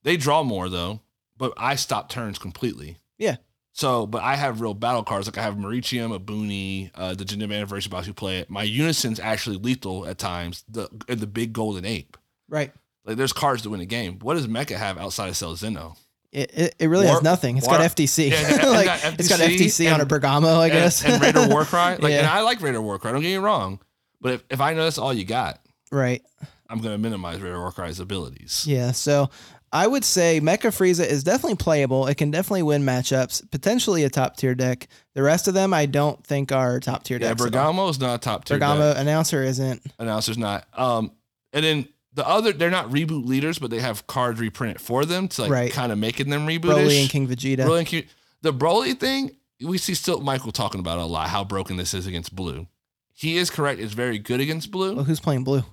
They 0.05 0.17
draw 0.17 0.43
more 0.45 0.69
though, 0.69 1.01
but 1.37 1.53
I 1.57 1.75
stop 1.77 2.09
turns 2.09 2.39
completely. 2.39 2.99
Yeah. 3.19 3.37
So, 3.77 4.07
but 4.07 4.23
I 4.23 4.37
have 4.37 4.61
real 4.61 4.73
battle 4.73 5.03
cards. 5.03 5.27
Like 5.27 5.37
I 5.37 5.43
have 5.43 5.57
Murichim, 5.57 6.17
Obuni, 6.17 6.91
uh, 6.95 7.15
the 7.15 7.25
Janemba 7.25 7.55
Anniversary 7.57 7.91
box 7.91 8.07
who 8.07 8.13
play 8.15 8.39
it. 8.39 8.49
My 8.49 8.63
Unison's 8.63 9.19
actually 9.19 9.57
lethal 9.57 10.07
at 10.07 10.17
times. 10.17 10.65
The 10.69 10.89
the 11.09 11.27
big 11.27 11.53
golden 11.53 11.85
ape. 11.85 12.17
Right. 12.49 12.73
Like 13.05 13.17
there's 13.17 13.33
cards 13.33 13.63
to 13.63 13.71
win 13.71 13.81
a 13.81 13.85
game. 13.87 14.21
What 14.21 14.35
does 14.35 14.47
Mecha 14.47 14.77
have 14.77 14.97
outside 14.97 15.29
of 15.29 15.37
Cell 15.37 15.55
Xeno? 15.57 15.97
It, 16.31 16.51
it, 16.57 16.75
it 16.79 16.87
really 16.87 17.05
War- 17.07 17.15
has 17.15 17.23
nothing. 17.25 17.57
It's 17.59 17.67
War- 17.67 17.79
got 17.79 17.91
FTC. 17.97 18.31
Yeah, 18.31 18.67
like, 18.71 18.87
got 18.87 19.19
it's 19.19 19.29
got 19.29 19.41
FTC 19.41 19.57
FTC 19.87 19.93
on 19.95 20.01
a 20.01 20.07
Bergamo, 20.07 20.49
I 20.49 20.67
and- 20.67 20.73
guess. 20.73 21.05
And, 21.05 21.21
Raider 21.21 21.49
Warcry. 21.49 21.79
Like, 22.01 22.13
Yeah. 22.13 22.19
and 22.21 22.27
I 22.29 22.41
like 22.43 22.61
Raider 22.61 22.81
Warcry. 22.81 23.11
Don't 23.13 23.23
get 23.23 23.29
me 23.29 23.37
wrong. 23.37 23.81
But 24.21 24.33
if, 24.35 24.45
if 24.51 24.61
I 24.61 24.73
know 24.75 24.85
that's 24.85 24.99
all 24.99 25.13
you 25.13 25.25
got, 25.25 25.61
right. 25.91 26.23
I'm 26.71 26.79
going 26.81 26.93
to 26.95 26.99
minimize 26.99 27.41
Raider 27.41 27.59
Warcry's 27.59 28.01
abilities. 28.01 28.65
Yeah. 28.67 28.93
So 28.93 29.31
I 29.75 29.87
would 29.89 30.05
say 30.05 30.41
Mecha 30.41 30.71
Frieza 30.71 31.05
is 31.05 31.25
definitely 31.25 31.57
playable. 31.57 32.07
It 32.07 32.15
can 32.15 32.31
definitely 32.31 32.63
win 32.63 32.85
matchups, 32.85 33.51
potentially 33.51 34.05
a 34.05 34.09
top 34.09 34.37
tier 34.37 34.55
deck. 34.55 34.87
The 35.15 35.23
rest 35.23 35.49
of 35.49 35.55
them, 35.55 35.75
I 35.75 35.87
don't 35.87 36.25
think 36.25 36.53
are 36.53 36.79
top 36.79 37.03
tier 37.03 37.19
Yeah, 37.21 37.31
decks. 37.31 37.43
Bergamo 37.43 37.89
is 37.89 37.99
not 37.99 38.15
a 38.15 38.19
top 38.19 38.45
tier. 38.45 38.57
Bergamo 38.57 38.93
deck. 38.95 39.03
announcer 39.03 39.43
isn't. 39.43 39.83
Announcer's 39.99 40.39
not. 40.39 40.67
Um, 40.75 41.11
and 41.53 41.65
then 41.65 41.89
the 42.13 42.27
other, 42.27 42.53
they're 42.53 42.71
not 42.71 42.91
reboot 42.91 43.27
leaders, 43.27 43.59
but 43.59 43.71
they 43.73 43.81
have 43.81 44.07
cards 44.07 44.39
reprinted 44.39 44.81
for 44.81 45.05
them 45.05 45.27
to 45.27 45.43
like 45.43 45.51
Right. 45.51 45.73
kind 45.73 45.91
of 45.91 45.99
making 45.99 46.31
them 46.31 46.47
Broly 46.47 47.01
and 47.03 47.11
King 47.11 47.27
Vegeta. 47.27 47.67
Broly 47.67 47.79
and 47.81 47.87
King- 47.89 48.05
The 48.43 48.53
Broly 48.53 48.97
thing, 48.99 49.33
we 49.61 49.77
see 49.79 49.95
still 49.95 50.21
Michael 50.21 50.53
talking 50.53 50.79
about 50.79 50.99
it 50.99 51.03
a 51.03 51.07
lot, 51.07 51.29
how 51.31 51.43
broken 51.43 51.77
this 51.79 51.95
is 51.95 52.07
against 52.07 52.33
blue. 52.37 52.69
He 53.13 53.39
is 53.39 53.51
correct. 53.51 53.81
It's 53.81 53.93
very 53.95 54.19
good 54.21 54.39
against 54.41 54.71
blue. 54.71 54.95
Well, 54.95 55.05
who's 55.05 55.19
playing 55.21 55.43
blue? 55.43 55.59
A 55.61 55.65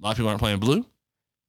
lot 0.00 0.10
of 0.10 0.16
people 0.16 0.28
aren't 0.28 0.40
playing 0.40 0.58
blue 0.58 0.84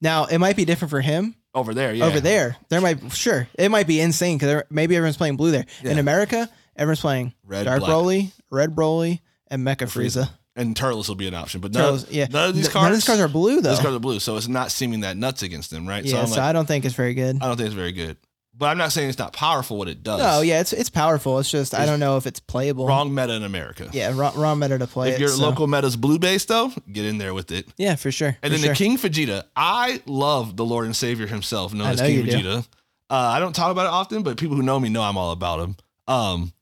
Now 0.01 0.25
it 0.25 0.37
might 0.37 0.55
be 0.55 0.65
different 0.65 0.91
for 0.91 1.01
him 1.01 1.33
over 1.55 1.73
there. 1.73 1.93
Yeah. 1.93 2.05
over 2.05 2.19
there. 2.19 2.57
There 2.69 2.81
might 2.81 3.11
sure 3.13 3.47
it 3.57 3.69
might 3.69 3.87
be 3.87 3.99
insane 3.99 4.37
because 4.37 4.63
maybe 4.69 4.95
everyone's 4.95 5.17
playing 5.17 5.37
blue 5.37 5.51
there. 5.51 5.65
In 5.83 5.97
America, 5.97 6.49
everyone's 6.75 7.01
playing 7.01 7.33
Red, 7.43 7.63
Dark 7.63 7.79
black. 7.79 7.91
Broly, 7.91 8.31
Red 8.51 8.75
Broly, 8.75 9.21
and 9.47 9.65
Mecha 9.65 9.87
Frieza. 9.87 10.29
And 10.57 10.75
Turles 10.75 11.09
will 11.09 11.15
be 11.15 11.27
an 11.27 11.33
option, 11.33 11.59
but 11.59 11.73
none, 11.73 11.83
Turles, 11.83 12.11
yeah, 12.11 12.27
none 12.29 12.49
of 12.49 12.55
these 12.55 12.69
cards. 12.69 12.83
None 12.83 12.91
of 12.91 12.97
these 12.97 13.05
cards 13.05 13.21
are 13.21 13.27
blue 13.27 13.59
though. 13.61 13.71
These 13.71 13.79
cards 13.79 13.95
are 13.95 13.99
blue, 13.99 14.19
so 14.19 14.37
it's 14.37 14.47
not 14.47 14.71
seeming 14.71 15.01
that 15.01 15.17
nuts 15.17 15.43
against 15.43 15.71
them, 15.71 15.87
right? 15.87 16.05
so 16.05 16.15
yeah, 16.15 16.21
I'm 16.21 16.27
so 16.27 16.33
like, 16.35 16.41
I 16.41 16.53
don't 16.53 16.65
think 16.65 16.85
it's 16.85 16.95
very 16.95 17.13
good. 17.13 17.37
I 17.41 17.47
don't 17.47 17.57
think 17.57 17.67
it's 17.67 17.75
very 17.75 17.91
good. 17.91 18.17
But 18.57 18.67
I'm 18.67 18.77
not 18.77 18.93
saying 18.93 19.09
it's 19.09 19.19
not 19.19 19.33
powerful 19.33 19.77
what 19.77 19.89
it 19.89 20.01
does. 20.01 20.19
No, 20.19 20.39
yeah, 20.41 20.61
it's 20.61 20.71
it's 20.71 20.89
powerful. 20.89 21.39
It's 21.39 21.51
just 21.51 21.73
I 21.73 21.85
don't 21.85 21.99
know 21.99 22.15
if 22.15 22.25
it's 22.25 22.39
playable. 22.39 22.87
Wrong 22.87 23.13
meta 23.13 23.33
in 23.33 23.43
America. 23.43 23.89
Yeah, 23.91 24.13
wrong, 24.15 24.33
wrong 24.37 24.59
meta 24.59 24.77
to 24.77 24.87
play 24.87 25.09
if 25.09 25.15
it. 25.15 25.19
your 25.19 25.29
so- 25.29 25.41
local 25.41 25.67
meta's 25.67 25.97
blue 25.97 26.19
based 26.19 26.47
though, 26.47 26.71
get 26.91 27.03
in 27.05 27.17
there 27.17 27.33
with 27.33 27.51
it. 27.51 27.67
yeah, 27.77 27.95
for 27.95 28.11
sure. 28.11 28.29
And 28.29 28.37
for 28.43 28.49
then 28.49 28.59
sure. 28.59 28.69
the 28.69 28.75
King 28.75 28.97
Vegeta. 28.97 29.43
I 29.57 30.01
love 30.05 30.55
the 30.55 30.63
Lord 30.65 30.85
and 30.85 30.95
Savior 30.95 31.27
himself, 31.27 31.73
known 31.73 31.87
I 31.87 31.91
as 31.91 32.01
know 32.01 32.07
King. 32.07 32.25
Vegeta. 32.25 32.67
Uh, 33.09 33.15
I 33.15 33.39
don't 33.39 33.53
talk 33.53 33.71
about 33.71 33.87
it 33.87 33.91
often, 33.91 34.23
but 34.23 34.37
people 34.37 34.55
who 34.55 34.63
know 34.63 34.79
me 34.79 34.87
know 34.89 35.01
I'm 35.03 35.17
all 35.17 35.31
about 35.31 35.59
him. 35.59 35.75
Um, 36.07 36.53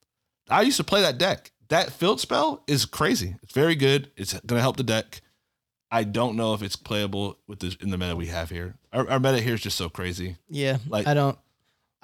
I 0.49 0.63
used 0.63 0.77
to 0.77 0.83
play 0.83 1.01
that 1.01 1.17
deck. 1.17 1.51
That 1.69 1.91
field 1.91 2.19
spell 2.19 2.63
is 2.67 2.85
crazy. 2.85 3.35
It's 3.43 3.53
very 3.53 3.75
good. 3.75 4.11
It's 4.17 4.39
to 4.39 4.59
help 4.59 4.77
the 4.77 4.83
deck. 4.83 5.21
I 5.91 6.03
don't 6.03 6.35
know 6.35 6.55
if 6.55 6.63
it's 6.63 6.75
playable 6.75 7.37
with 7.47 7.59
this 7.59 7.75
in 7.75 7.91
the 7.91 7.97
meta 7.99 8.15
we 8.15 8.25
have 8.27 8.49
here. 8.49 8.75
Our, 8.91 9.07
our 9.11 9.19
meta 9.19 9.39
here 9.39 9.53
is 9.53 9.61
just 9.61 9.77
so 9.77 9.89
crazy. 9.89 10.37
yeah, 10.49 10.77
like- 10.87 11.05
I 11.07 11.13
don't. 11.13 11.37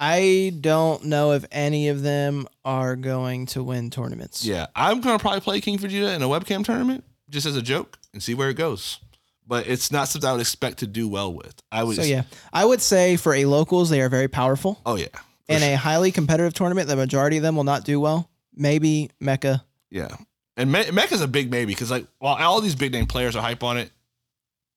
I 0.02 0.54
don't 0.58 1.04
know 1.04 1.32
if 1.32 1.44
any 1.52 1.88
of 1.88 2.02
them 2.02 2.48
are 2.64 2.96
going 2.96 3.44
to 3.46 3.62
win 3.62 3.90
tournaments. 3.90 4.44
Yeah, 4.44 4.68
I'm 4.74 5.02
gonna 5.02 5.18
probably 5.18 5.40
play 5.40 5.60
King 5.60 5.78
Vegeta 5.78 6.16
in 6.16 6.22
a 6.22 6.26
webcam 6.26 6.64
tournament 6.64 7.04
just 7.28 7.44
as 7.46 7.54
a 7.54 7.62
joke 7.62 7.98
and 8.14 8.22
see 8.22 8.32
where 8.34 8.48
it 8.48 8.54
goes. 8.54 8.98
But 9.46 9.66
it's 9.66 9.92
not 9.92 10.08
something 10.08 10.28
I 10.28 10.32
would 10.32 10.40
expect 10.40 10.78
to 10.78 10.86
do 10.86 11.06
well 11.06 11.34
with. 11.34 11.54
I 11.70 11.84
would. 11.84 11.96
So 11.96 12.02
yeah, 12.02 12.22
I 12.52 12.64
would 12.64 12.80
say 12.80 13.16
for 13.16 13.34
a 13.34 13.44
locals 13.44 13.90
they 13.90 14.00
are 14.00 14.08
very 14.08 14.28
powerful. 14.28 14.80
Oh 14.86 14.96
yeah. 14.96 15.08
In 15.48 15.58
sure. 15.58 15.68
a 15.68 15.74
highly 15.74 16.12
competitive 16.12 16.54
tournament, 16.54 16.88
the 16.88 16.96
majority 16.96 17.36
of 17.36 17.42
them 17.42 17.56
will 17.56 17.64
not 17.64 17.84
do 17.84 18.00
well. 18.00 18.30
Maybe 18.54 19.10
Mecha. 19.20 19.62
Yeah, 19.90 20.16
and 20.56 20.70
Me- 20.72 20.90
Mecha's 20.92 21.20
a 21.20 21.28
big 21.28 21.50
maybe 21.50 21.72
because 21.72 21.90
like 21.90 22.06
while 22.20 22.36
all 22.36 22.60
these 22.60 22.74
big 22.76 22.92
name 22.92 23.06
players 23.06 23.36
are 23.36 23.42
hype 23.42 23.62
on 23.62 23.76
it, 23.76 23.90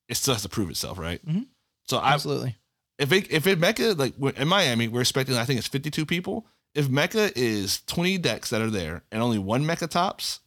it 0.09 0.15
still 0.15 0.33
has 0.33 0.43
to 0.43 0.49
prove 0.49 0.69
itself, 0.69 0.97
right? 0.97 1.25
Mhm. 1.25 1.45
So 1.85 1.97
I 1.97 2.13
Absolutely. 2.13 2.57
If 2.99 3.11
it 3.11 3.31
if 3.31 3.47
it 3.47 3.59
Mecha 3.59 3.97
like 3.97 4.13
in 4.37 4.47
Miami, 4.47 4.87
we're 4.87 5.01
expecting 5.01 5.35
I 5.37 5.45
think 5.45 5.59
it's 5.59 5.67
52 5.67 6.05
people. 6.05 6.45
If 6.75 6.87
Mecha 6.87 7.31
is 7.35 7.81
20 7.87 8.17
decks 8.17 8.49
that 8.49 8.61
are 8.61 8.69
there 8.69 9.03
and 9.11 9.21
only 9.21 9.37
one 9.39 9.63
Mecha 9.63 9.87
tops, 9.89 10.39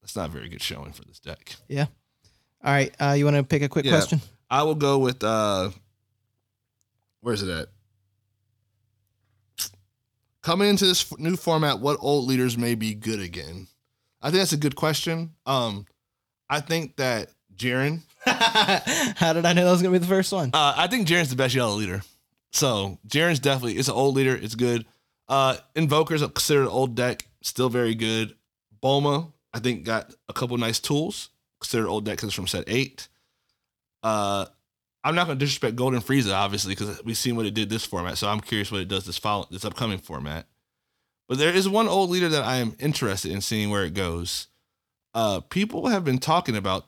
that's 0.00 0.16
not 0.16 0.28
a 0.28 0.32
very 0.32 0.48
good 0.48 0.62
showing 0.62 0.92
for 0.92 1.04
this 1.04 1.20
deck. 1.20 1.54
Yeah. 1.68 1.86
All 2.64 2.72
right. 2.72 2.92
Uh, 3.00 3.12
you 3.16 3.24
want 3.24 3.36
to 3.36 3.44
pick 3.44 3.62
a 3.62 3.68
quick 3.68 3.84
Yeah. 3.84 3.92
question? 3.92 4.20
I 4.50 4.62
will 4.64 4.74
go 4.74 4.98
with 4.98 5.22
uh 5.24 5.70
where's 7.20 7.42
it 7.42 7.48
at? 7.50 7.68
Coming 10.42 10.68
into 10.68 10.86
this 10.86 11.16
new 11.18 11.36
format, 11.36 11.78
what 11.78 11.98
old 12.00 12.26
leaders 12.26 12.58
may 12.58 12.74
be 12.74 12.94
good 12.94 13.20
again? 13.20 13.68
I 14.20 14.30
think 14.30 14.40
that's 14.40 14.52
a 14.52 14.56
good 14.56 14.74
question. 14.74 15.34
Um, 15.46 15.86
I 16.50 16.60
think 16.60 16.96
that 16.96 17.30
Jiren, 17.56 18.00
How 18.24 19.32
did 19.32 19.44
I 19.44 19.52
know 19.52 19.64
that 19.64 19.70
was 19.70 19.82
gonna 19.82 19.92
be 19.92 19.98
the 19.98 20.06
first 20.06 20.32
one? 20.32 20.50
uh, 20.52 20.74
I 20.76 20.86
think 20.86 21.08
Jiren's 21.08 21.30
the 21.30 21.36
best 21.36 21.54
yellow 21.54 21.74
leader. 21.74 22.02
So 22.52 22.98
Jiren's 23.08 23.40
definitely 23.40 23.74
it's 23.78 23.88
an 23.88 23.94
old 23.94 24.14
leader. 24.14 24.34
It's 24.36 24.54
good. 24.54 24.86
Uh, 25.28 25.56
Invoker's 25.74 26.20
considered 26.20 26.62
an 26.62 26.68
old 26.68 26.94
deck, 26.94 27.26
still 27.42 27.68
very 27.68 27.94
good. 27.94 28.34
Bulma, 28.82 29.32
I 29.54 29.60
think, 29.60 29.84
got 29.84 30.12
a 30.28 30.32
couple 30.32 30.56
nice 30.58 30.78
tools. 30.80 31.30
Considered 31.60 31.88
old 31.88 32.04
deck 32.04 32.16
because 32.16 32.28
it's 32.28 32.34
from 32.34 32.46
set 32.48 32.64
eight. 32.66 33.08
Uh, 34.02 34.46
I'm 35.04 35.14
not 35.14 35.26
to 35.28 35.34
disrespect 35.34 35.76
Golden 35.76 36.00
Frieza, 36.00 36.32
obviously, 36.34 36.74
because 36.74 37.02
we've 37.04 37.16
seen 37.16 37.36
what 37.36 37.46
it 37.46 37.54
did 37.54 37.70
this 37.70 37.84
format. 37.84 38.18
So 38.18 38.28
I'm 38.28 38.40
curious 38.40 38.70
what 38.70 38.80
it 38.80 38.88
does 38.88 39.04
this 39.04 39.18
follow 39.18 39.46
this 39.50 39.64
upcoming 39.64 39.98
format. 39.98 40.46
But 41.28 41.38
there 41.38 41.52
is 41.54 41.68
one 41.68 41.88
old 41.88 42.10
leader 42.10 42.28
that 42.28 42.44
I 42.44 42.56
am 42.56 42.76
interested 42.78 43.32
in 43.32 43.40
seeing 43.40 43.70
where 43.70 43.84
it 43.84 43.94
goes. 43.94 44.48
Uh, 45.14 45.40
people 45.40 45.86
have 45.88 46.04
been 46.04 46.18
talking 46.18 46.56
about 46.56 46.86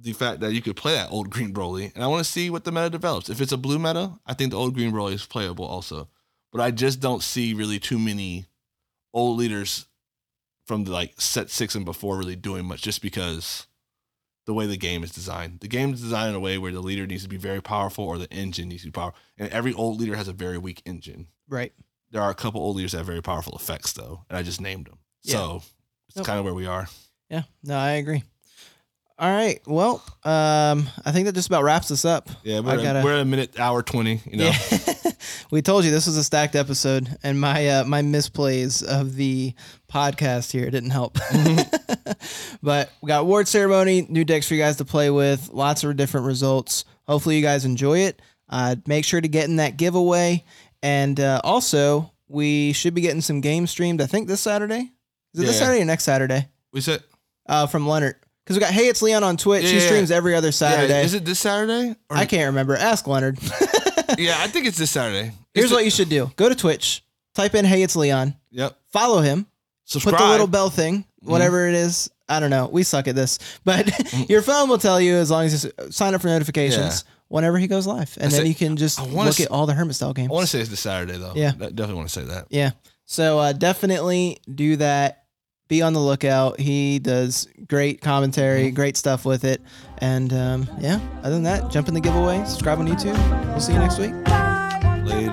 the 0.00 0.12
fact 0.12 0.40
that 0.40 0.52
you 0.52 0.62
could 0.62 0.76
play 0.76 0.94
that 0.94 1.10
old 1.10 1.30
green 1.30 1.52
Broly, 1.52 1.92
and 1.94 2.04
I 2.04 2.06
want 2.06 2.24
to 2.24 2.30
see 2.30 2.50
what 2.50 2.64
the 2.64 2.72
meta 2.72 2.90
develops. 2.90 3.28
If 3.28 3.40
it's 3.40 3.52
a 3.52 3.56
blue 3.56 3.78
meta, 3.78 4.12
I 4.26 4.34
think 4.34 4.52
the 4.52 4.58
old 4.58 4.74
green 4.74 4.92
Broly 4.92 5.12
is 5.14 5.26
playable 5.26 5.64
also. 5.64 6.08
But 6.52 6.60
I 6.60 6.70
just 6.70 7.00
don't 7.00 7.22
see 7.22 7.52
really 7.54 7.78
too 7.78 7.98
many 7.98 8.46
old 9.12 9.38
leaders 9.38 9.86
from 10.66 10.84
the 10.84 10.92
like 10.92 11.20
set 11.20 11.50
six 11.50 11.74
and 11.74 11.84
before 11.84 12.16
really 12.16 12.36
doing 12.36 12.64
much, 12.64 12.82
just 12.82 13.02
because 13.02 13.66
the 14.46 14.54
way 14.54 14.66
the 14.66 14.76
game 14.76 15.02
is 15.02 15.10
designed. 15.12 15.60
The 15.60 15.68
game 15.68 15.92
is 15.92 16.00
designed 16.00 16.30
in 16.30 16.34
a 16.36 16.40
way 16.40 16.56
where 16.58 16.72
the 16.72 16.80
leader 16.80 17.06
needs 17.06 17.22
to 17.24 17.28
be 17.28 17.36
very 17.36 17.60
powerful 17.60 18.04
or 18.04 18.16
the 18.18 18.30
engine 18.32 18.68
needs 18.68 18.82
to 18.82 18.88
be 18.88 18.92
powerful. 18.92 19.18
And 19.36 19.50
every 19.50 19.74
old 19.74 20.00
leader 20.00 20.16
has 20.16 20.28
a 20.28 20.32
very 20.32 20.56
weak 20.58 20.80
engine. 20.86 21.28
Right. 21.48 21.72
There 22.10 22.22
are 22.22 22.30
a 22.30 22.34
couple 22.34 22.62
old 22.62 22.76
leaders 22.76 22.92
that 22.92 22.98
have 22.98 23.06
very 23.06 23.20
powerful 23.22 23.54
effects 23.56 23.92
though, 23.92 24.24
and 24.30 24.38
I 24.38 24.42
just 24.42 24.60
named 24.60 24.86
them. 24.86 24.98
Yeah. 25.22 25.32
So 25.34 25.62
it's 26.08 26.16
Nope. 26.16 26.26
kind 26.26 26.38
of 26.38 26.44
where 26.46 26.54
we 26.54 26.66
are. 26.66 26.88
Yeah. 27.28 27.42
No, 27.62 27.76
I 27.76 27.92
agree. 27.92 28.22
All 29.20 29.28
right. 29.30 29.60
Well, 29.66 29.96
um, 30.22 30.88
I 31.04 31.10
think 31.10 31.26
that 31.26 31.34
just 31.34 31.48
about 31.48 31.64
wraps 31.64 31.90
us 31.90 32.04
up. 32.04 32.28
Yeah, 32.44 32.60
we're, 32.60 32.80
gotta- 32.80 33.02
we're 33.04 33.14
at 33.14 33.20
a 33.20 33.24
minute, 33.24 33.58
hour 33.58 33.82
twenty. 33.82 34.20
You 34.30 34.36
know, 34.36 34.44
Yeah. 34.44 35.12
we 35.50 35.60
told 35.60 35.84
you 35.84 35.90
this 35.90 36.06
was 36.06 36.16
a 36.16 36.22
stacked 36.22 36.54
episode, 36.54 37.08
and 37.24 37.40
my 37.40 37.68
uh, 37.68 37.84
my 37.84 38.00
misplays 38.02 38.84
of 38.84 39.16
the 39.16 39.54
podcast 39.92 40.52
here 40.52 40.70
didn't 40.70 40.90
help. 40.90 41.18
but 42.62 42.92
we 43.02 43.08
got 43.08 43.22
award 43.22 43.48
ceremony, 43.48 44.06
new 44.08 44.24
decks 44.24 44.46
for 44.46 44.54
you 44.54 44.60
guys 44.60 44.76
to 44.76 44.84
play 44.84 45.10
with, 45.10 45.48
lots 45.52 45.82
of 45.82 45.96
different 45.96 46.26
results. 46.26 46.84
Hopefully, 47.08 47.36
you 47.36 47.42
guys 47.42 47.64
enjoy 47.64 48.00
it. 48.00 48.22
Uh, 48.48 48.76
make 48.86 49.04
sure 49.04 49.20
to 49.20 49.28
get 49.28 49.48
in 49.48 49.56
that 49.56 49.76
giveaway, 49.76 50.44
and 50.82 51.18
uh, 51.18 51.40
also 51.42 52.12
we 52.28 52.72
should 52.72 52.94
be 52.94 53.00
getting 53.00 53.20
some 53.20 53.40
games 53.40 53.70
streamed. 53.70 54.00
I 54.00 54.06
think 54.06 54.28
this 54.28 54.40
Saturday. 54.40 54.92
Is 55.34 55.40
it 55.40 55.46
this 55.46 55.56
Yeah. 55.56 55.64
Saturday 55.66 55.82
or 55.82 55.86
next 55.86 56.04
Saturday? 56.04 56.48
We 56.72 56.80
said 56.82 57.02
Uh, 57.46 57.66
from 57.66 57.86
Leonard. 57.88 58.14
Because 58.48 58.56
we 58.56 58.60
got 58.60 58.72
Hey, 58.72 58.88
it's 58.88 59.02
Leon 59.02 59.22
on 59.22 59.36
Twitch. 59.36 59.64
Yeah, 59.64 59.68
he 59.70 59.76
yeah, 59.76 59.86
streams 59.86 60.10
every 60.10 60.34
other 60.34 60.52
Saturday. 60.52 60.88
Yeah, 60.94 61.02
is 61.02 61.12
it 61.12 61.24
this 61.26 61.38
Saturday? 61.38 61.94
Or- 62.08 62.16
I 62.16 62.24
can't 62.24 62.46
remember. 62.46 62.74
Ask 62.76 63.06
Leonard. 63.06 63.38
Yeah, 64.16 64.36
I 64.38 64.46
think 64.48 64.66
it's 64.66 64.78
this 64.78 64.90
Saturday. 64.90 65.32
Here's 65.52 65.70
what 65.70 65.84
you 65.84 65.90
should 65.90 66.08
do: 66.08 66.30
go 66.36 66.48
to 66.48 66.54
Twitch, 66.54 67.04
type 67.34 67.54
in 67.54 67.66
"Hey, 67.66 67.82
it's 67.82 67.94
Leon," 67.94 68.34
Yep. 68.50 68.74
follow 68.90 69.20
him, 69.20 69.46
Subscribe. 69.84 70.16
put 70.16 70.24
the 70.24 70.30
little 70.30 70.46
bell 70.46 70.70
thing, 70.70 71.00
Mm-hmm. 71.22 71.30
whatever 71.30 71.68
it 71.68 71.74
is. 71.74 72.10
I 72.26 72.40
don't 72.40 72.48
know. 72.48 72.68
We 72.72 72.84
suck 72.84 73.06
at 73.06 73.14
this, 73.14 73.38
but 73.66 73.86
your 74.30 74.40
phone 74.40 74.70
will 74.70 74.78
tell 74.78 74.98
you 74.98 75.16
as 75.16 75.30
long 75.30 75.44
as 75.44 75.62
you 75.64 75.70
sign 75.90 76.14
up 76.14 76.22
for 76.22 76.28
notifications 76.28 77.04
whenever 77.28 77.58
he 77.58 77.66
goes 77.66 77.86
live, 77.86 78.16
and 78.16 78.28
I 78.28 78.30
then 78.30 78.40
say- 78.44 78.48
you 78.48 78.54
can 78.54 78.76
just 78.78 78.98
look 78.98 79.12
wanna 79.12 79.30
at 79.38 79.50
all 79.50 79.66
the 79.66 79.74
Hermit 79.74 79.94
style 79.94 80.14
games. 80.14 80.30
I 80.30 80.32
want 80.34 80.44
to 80.46 80.50
say 80.50 80.60
it's 80.60 80.70
this 80.70 80.80
Saturday 80.80 81.18
though. 81.18 81.34
Yeah. 81.36 81.50
I 81.50 81.66
definitely 81.68 81.94
want 81.96 82.08
to 82.08 82.14
say 82.20 82.24
that. 82.24 82.46
Yeah. 82.48 82.70
So 83.04 83.38
uh, 83.38 83.52
definitely 83.52 84.38
do 84.52 84.76
that. 84.76 85.24
Be 85.68 85.82
on 85.82 85.92
the 85.92 86.00
lookout. 86.00 86.58
He 86.58 86.98
does 86.98 87.46
great 87.68 88.00
commentary, 88.00 88.64
Mm-hmm. 88.66 88.74
great 88.74 88.96
stuff 88.96 89.24
with 89.24 89.44
it. 89.44 89.60
And 89.98 90.32
um, 90.32 90.68
yeah, 90.80 90.98
other 91.22 91.34
than 91.34 91.42
that, 91.44 91.70
jump 91.70 91.88
in 91.88 91.94
the 91.94 92.00
giveaway, 92.00 92.42
subscribe 92.46 92.78
on 92.78 92.88
YouTube. 92.88 93.16
We'll 93.48 93.60
see 93.60 93.74
you 93.74 93.78
next 93.78 93.98
week. 93.98 94.12
Later. 95.04 95.32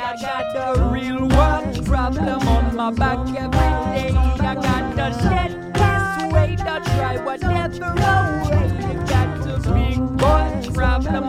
I 0.00 0.16
got 0.20 0.74
the 0.76 0.82
real 0.84 1.20
world 1.28 1.86
problem 1.86 2.46
on 2.48 2.76
my 2.76 2.90
back 2.92 3.18
every 3.28 4.10
day. 4.10 4.14
I 4.16 4.54
got 4.54 4.96
the 4.96 5.12
shed 5.22 5.52
this 5.74 6.32
way, 6.32 6.56
I 6.60 6.80
try 6.80 7.16
whatever 7.24 7.94
way. 7.94 8.68
You 8.88 9.06
got 9.06 9.28
the 9.44 9.72
big 9.72 9.98
boy 10.16 10.74
problem, 10.74 11.28